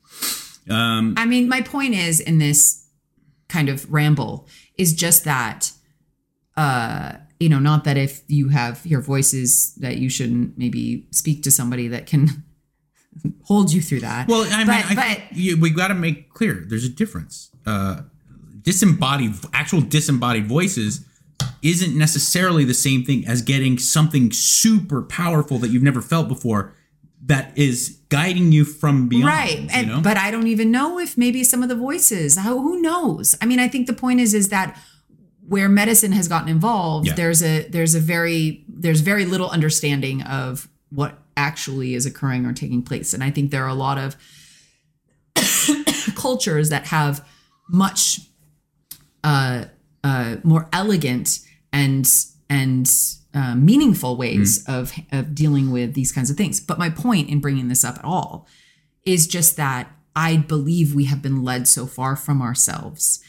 um, 0.70 1.14
I 1.18 1.26
mean, 1.26 1.48
my 1.50 1.62
point 1.62 1.94
is 1.94 2.20
in 2.20 2.38
this 2.40 2.88
kind 3.48 3.70
of 3.70 3.92
ramble 3.92 4.48
is 4.78 4.94
just 4.94 5.24
that, 5.26 5.72
uh, 6.58 7.14
you 7.40 7.50
know, 7.50 7.60
not 7.60 7.84
that 7.84 7.98
if 7.98 8.22
you 8.28 8.50
have 8.50 8.86
your 8.86 9.02
voices 9.02 9.76
that 9.76 9.98
you 9.98 10.10
shouldn't 10.10 10.58
maybe 10.58 11.08
speak 11.12 11.44
to 11.44 11.52
somebody 11.52 11.88
that 11.90 12.06
can 12.08 12.44
hold 13.44 13.72
you 13.72 13.82
through 13.82 14.00
that. 14.02 14.28
Well, 14.28 14.48
I 14.52 14.58
mean, 14.60 14.68
But- 14.68 14.86
I, 14.86 14.96
but- 15.30 15.38
you, 15.38 15.60
we 15.60 15.70
got 15.70 15.90
to 15.90 15.94
make 15.96 16.34
clear 16.34 16.64
there's 16.68 16.86
a 16.86 16.90
difference. 16.90 17.52
Uh, 17.66 18.02
disembodied, 18.62 19.34
actual 19.54 19.82
disembodied 19.82 20.48
voices 20.48 21.06
isn't 21.62 21.96
necessarily 21.98 22.64
the 22.64 22.74
same 22.74 23.04
thing 23.04 23.28
as 23.28 23.42
getting 23.42 23.78
something 23.78 24.32
super 24.32 25.02
powerful 25.02 25.58
that 25.60 25.70
you've 25.70 25.84
never 25.84 26.02
felt 26.02 26.28
before 26.28 26.74
that 27.28 27.58
is 27.58 27.98
guiding 28.10 28.52
you 28.52 28.64
from 28.66 29.08
beyond. 29.10 29.26
right 29.26 29.60
You 29.62 29.68
and 29.74 29.88
know? 29.88 30.02
but 30.02 30.18
i 30.18 30.30
don't 30.32 30.48
even 30.48 30.70
know 30.72 31.00
if 31.00 31.18
maybe 31.18 31.44
some 31.44 31.64
of 31.64 31.70
the 31.70 31.76
voices 31.76 32.38
who 32.40 32.82
knows 32.82 33.36
i 33.42 33.46
mean 33.46 33.60
i 33.60 33.68
think 33.68 33.88
the 33.88 33.94
point 33.94 34.20
is 34.20 34.34
is 34.34 34.50
that 34.50 34.78
where 35.48 35.70
medicine 35.70 36.12
has 36.12 36.28
gotten 36.28 36.50
involved 36.50 37.08
Yeah. 37.08 37.14
there's 37.16 37.42
a 37.44 37.68
there's 37.70 37.96
a 37.96 38.00
very 38.00 38.64
there's 38.68 39.02
very 39.02 39.26
little 39.26 39.50
understanding 39.50 40.22
of 40.24 40.68
what 40.90 41.20
actually 41.38 41.94
is 41.96 42.06
occurring 42.06 42.46
or 42.46 42.54
taking 42.54 42.82
place 42.84 43.14
and 43.14 43.24
i 43.24 43.32
think 43.32 43.52
there 43.52 43.64
are 43.64 43.70
a 43.70 43.74
lot 43.88 43.98
of 43.98 44.16
cultures 46.16 46.70
that 46.70 46.88
have 46.88 47.26
much 47.70 48.20
uh, 49.24 49.66
uh, 50.04 50.36
more 50.44 50.68
elegant 50.72 51.40
and 51.74 52.08
and 52.50 52.88
uh, 53.36 53.54
meaningful 53.54 54.16
ways 54.16 54.64
of 54.68 54.94
of 55.12 55.36
dealing 55.36 55.70
with 55.70 55.94
these 55.94 56.12
kinds 56.12 56.30
of 56.30 56.38
things. 56.38 56.60
But 56.60 56.80
my 56.80 56.90
point 56.90 57.30
in 57.30 57.42
bringing 57.42 57.68
this 57.68 57.84
up 57.84 57.98
at 58.00 58.06
all 58.06 58.48
is 59.04 59.28
just 59.28 59.58
that 59.58 59.92
I 60.16 60.38
believe 60.38 60.96
we 60.96 61.06
have 61.06 61.22
been 61.22 61.44
led 61.44 61.68
so 61.68 61.86
far 61.86 62.16
from 62.16 62.42
ourselves, 62.42 63.22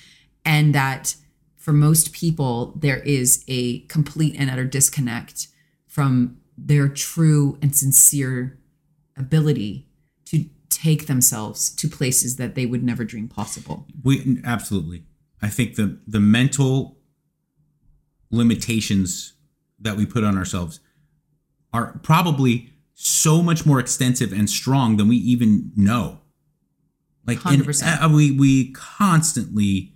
and 0.45 0.74
that 0.74 1.16
for 1.57 1.73
most 1.73 2.12
people 2.12 2.73
there 2.78 3.01
is 3.01 3.45
a 3.49 3.81
complete 3.81 4.37
and 4.39 4.49
utter 4.49 4.65
disconnect 4.65 5.49
from 5.89 6.39
their 6.57 6.89
true 6.89 7.59
and 7.61 7.74
sincere 7.74 8.59
ability 9.16 9.89
to 10.27 10.45
take 10.70 11.07
themselves 11.07 11.70
to 11.70 11.89
places 11.89 12.37
that 12.37 12.55
they 12.55 12.66
would 12.66 12.85
never 12.85 13.05
dream 13.05 13.28
possible. 13.28 13.87
We 14.05 14.41
absolutely. 14.45 15.03
I 15.43 15.49
think 15.49 15.74
the 15.74 15.99
the 16.07 16.20
mental 16.20 16.99
limitations 18.31 19.33
that 19.81 19.97
we 19.97 20.07
put 20.07 20.24
on 20.24 20.36
ourselves 20.36 20.81
are 21.73 21.98
probably 22.03 22.73
so 22.94 23.43
much 23.43 23.66
more 23.66 23.78
extensive 23.78 24.32
and 24.32 24.48
strong 24.48 24.97
than 24.97 25.09
we 25.09 25.16
even 25.16 25.70
know. 25.77 26.20
Like 27.27 27.44
in- 27.47 27.61
100%. 27.61 28.03
uh, 28.05 28.09
we 28.09 28.31
we 28.31 28.73
constantly, 28.73 29.93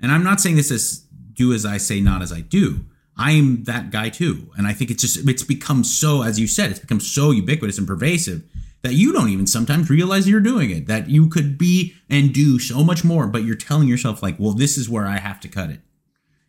and 0.00 0.12
I'm 0.12 0.22
not 0.22 0.40
saying 0.40 0.56
this 0.56 0.70
as 0.70 1.06
do 1.32 1.52
as 1.52 1.66
I 1.66 1.78
say, 1.78 2.00
not 2.00 2.22
as 2.22 2.32
I 2.32 2.40
do. 2.40 2.84
I'm 3.18 3.64
that 3.64 3.90
guy 3.90 4.10
too, 4.10 4.50
and 4.56 4.66
I 4.66 4.74
think 4.74 4.90
it's 4.90 5.00
just 5.00 5.28
it's 5.28 5.42
become 5.42 5.84
so, 5.84 6.22
as 6.22 6.38
you 6.38 6.46
said, 6.46 6.70
it's 6.70 6.80
become 6.80 7.00
so 7.00 7.30
ubiquitous 7.30 7.78
and 7.78 7.86
pervasive 7.86 8.42
that 8.82 8.92
you 8.92 9.12
don't 9.12 9.30
even 9.30 9.46
sometimes 9.46 9.88
realize 9.88 10.28
you're 10.28 10.38
doing 10.40 10.70
it. 10.70 10.86
That 10.86 11.08
you 11.08 11.28
could 11.28 11.56
be 11.56 11.94
and 12.10 12.32
do 12.32 12.58
so 12.58 12.84
much 12.84 13.04
more, 13.04 13.26
but 13.26 13.42
you're 13.42 13.56
telling 13.56 13.88
yourself 13.88 14.22
like, 14.22 14.38
well, 14.38 14.52
this 14.52 14.76
is 14.76 14.88
where 14.88 15.06
I 15.06 15.18
have 15.18 15.40
to 15.40 15.48
cut 15.48 15.70
it. 15.70 15.80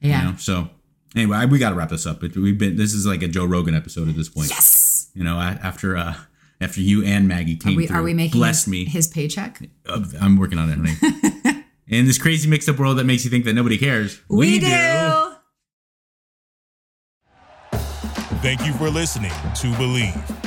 Yeah. 0.02 0.20
You 0.20 0.32
know? 0.32 0.38
So 0.38 0.70
anyway, 1.16 1.38
I, 1.38 1.46
we 1.46 1.60
got 1.60 1.70
to 1.72 1.76
wrap 1.76 1.90
this 1.90 2.06
up. 2.06 2.24
It, 2.24 2.36
we've 2.36 2.58
been 2.58 2.76
this 2.76 2.94
is 2.94 3.06
like 3.06 3.24
a 3.24 3.28
Joe 3.28 3.46
Rogan 3.46 3.76
episode 3.76 4.10
at 4.10 4.16
this 4.16 4.30
point. 4.30 4.50
Yes. 4.50 5.10
You 5.14 5.24
know, 5.24 5.38
after 5.38 5.98
uh 5.98 6.16
after 6.60 6.82
you 6.82 7.04
and 7.04 7.28
Maggie 7.28 7.56
Are 7.56 7.58
came 7.60 7.76
we, 7.76 7.88
through, 7.88 7.98
are 7.98 8.04
we 8.04 8.14
making 8.14 8.40
blessed 8.40 8.66
his, 8.66 8.72
me. 8.72 8.86
his 8.86 9.08
paycheck? 9.08 9.62
Uh, 9.88 10.04
I'm 10.20 10.38
working 10.38 10.58
on 10.58 10.70
it. 10.70 10.78
honey. 10.78 11.64
In 11.88 12.06
this 12.06 12.18
crazy 12.18 12.50
mixed 12.50 12.68
up 12.68 12.80
world 12.80 12.98
that 12.98 13.06
makes 13.06 13.24
you 13.24 13.30
think 13.32 13.46
that 13.46 13.54
nobody 13.54 13.78
cares, 13.78 14.20
we 14.28 14.60
do. 14.60 14.68
Thank 18.42 18.66
you 18.66 18.74
for 18.74 18.90
listening 18.90 19.32
to 19.32 19.68
Bleav. 19.74 20.47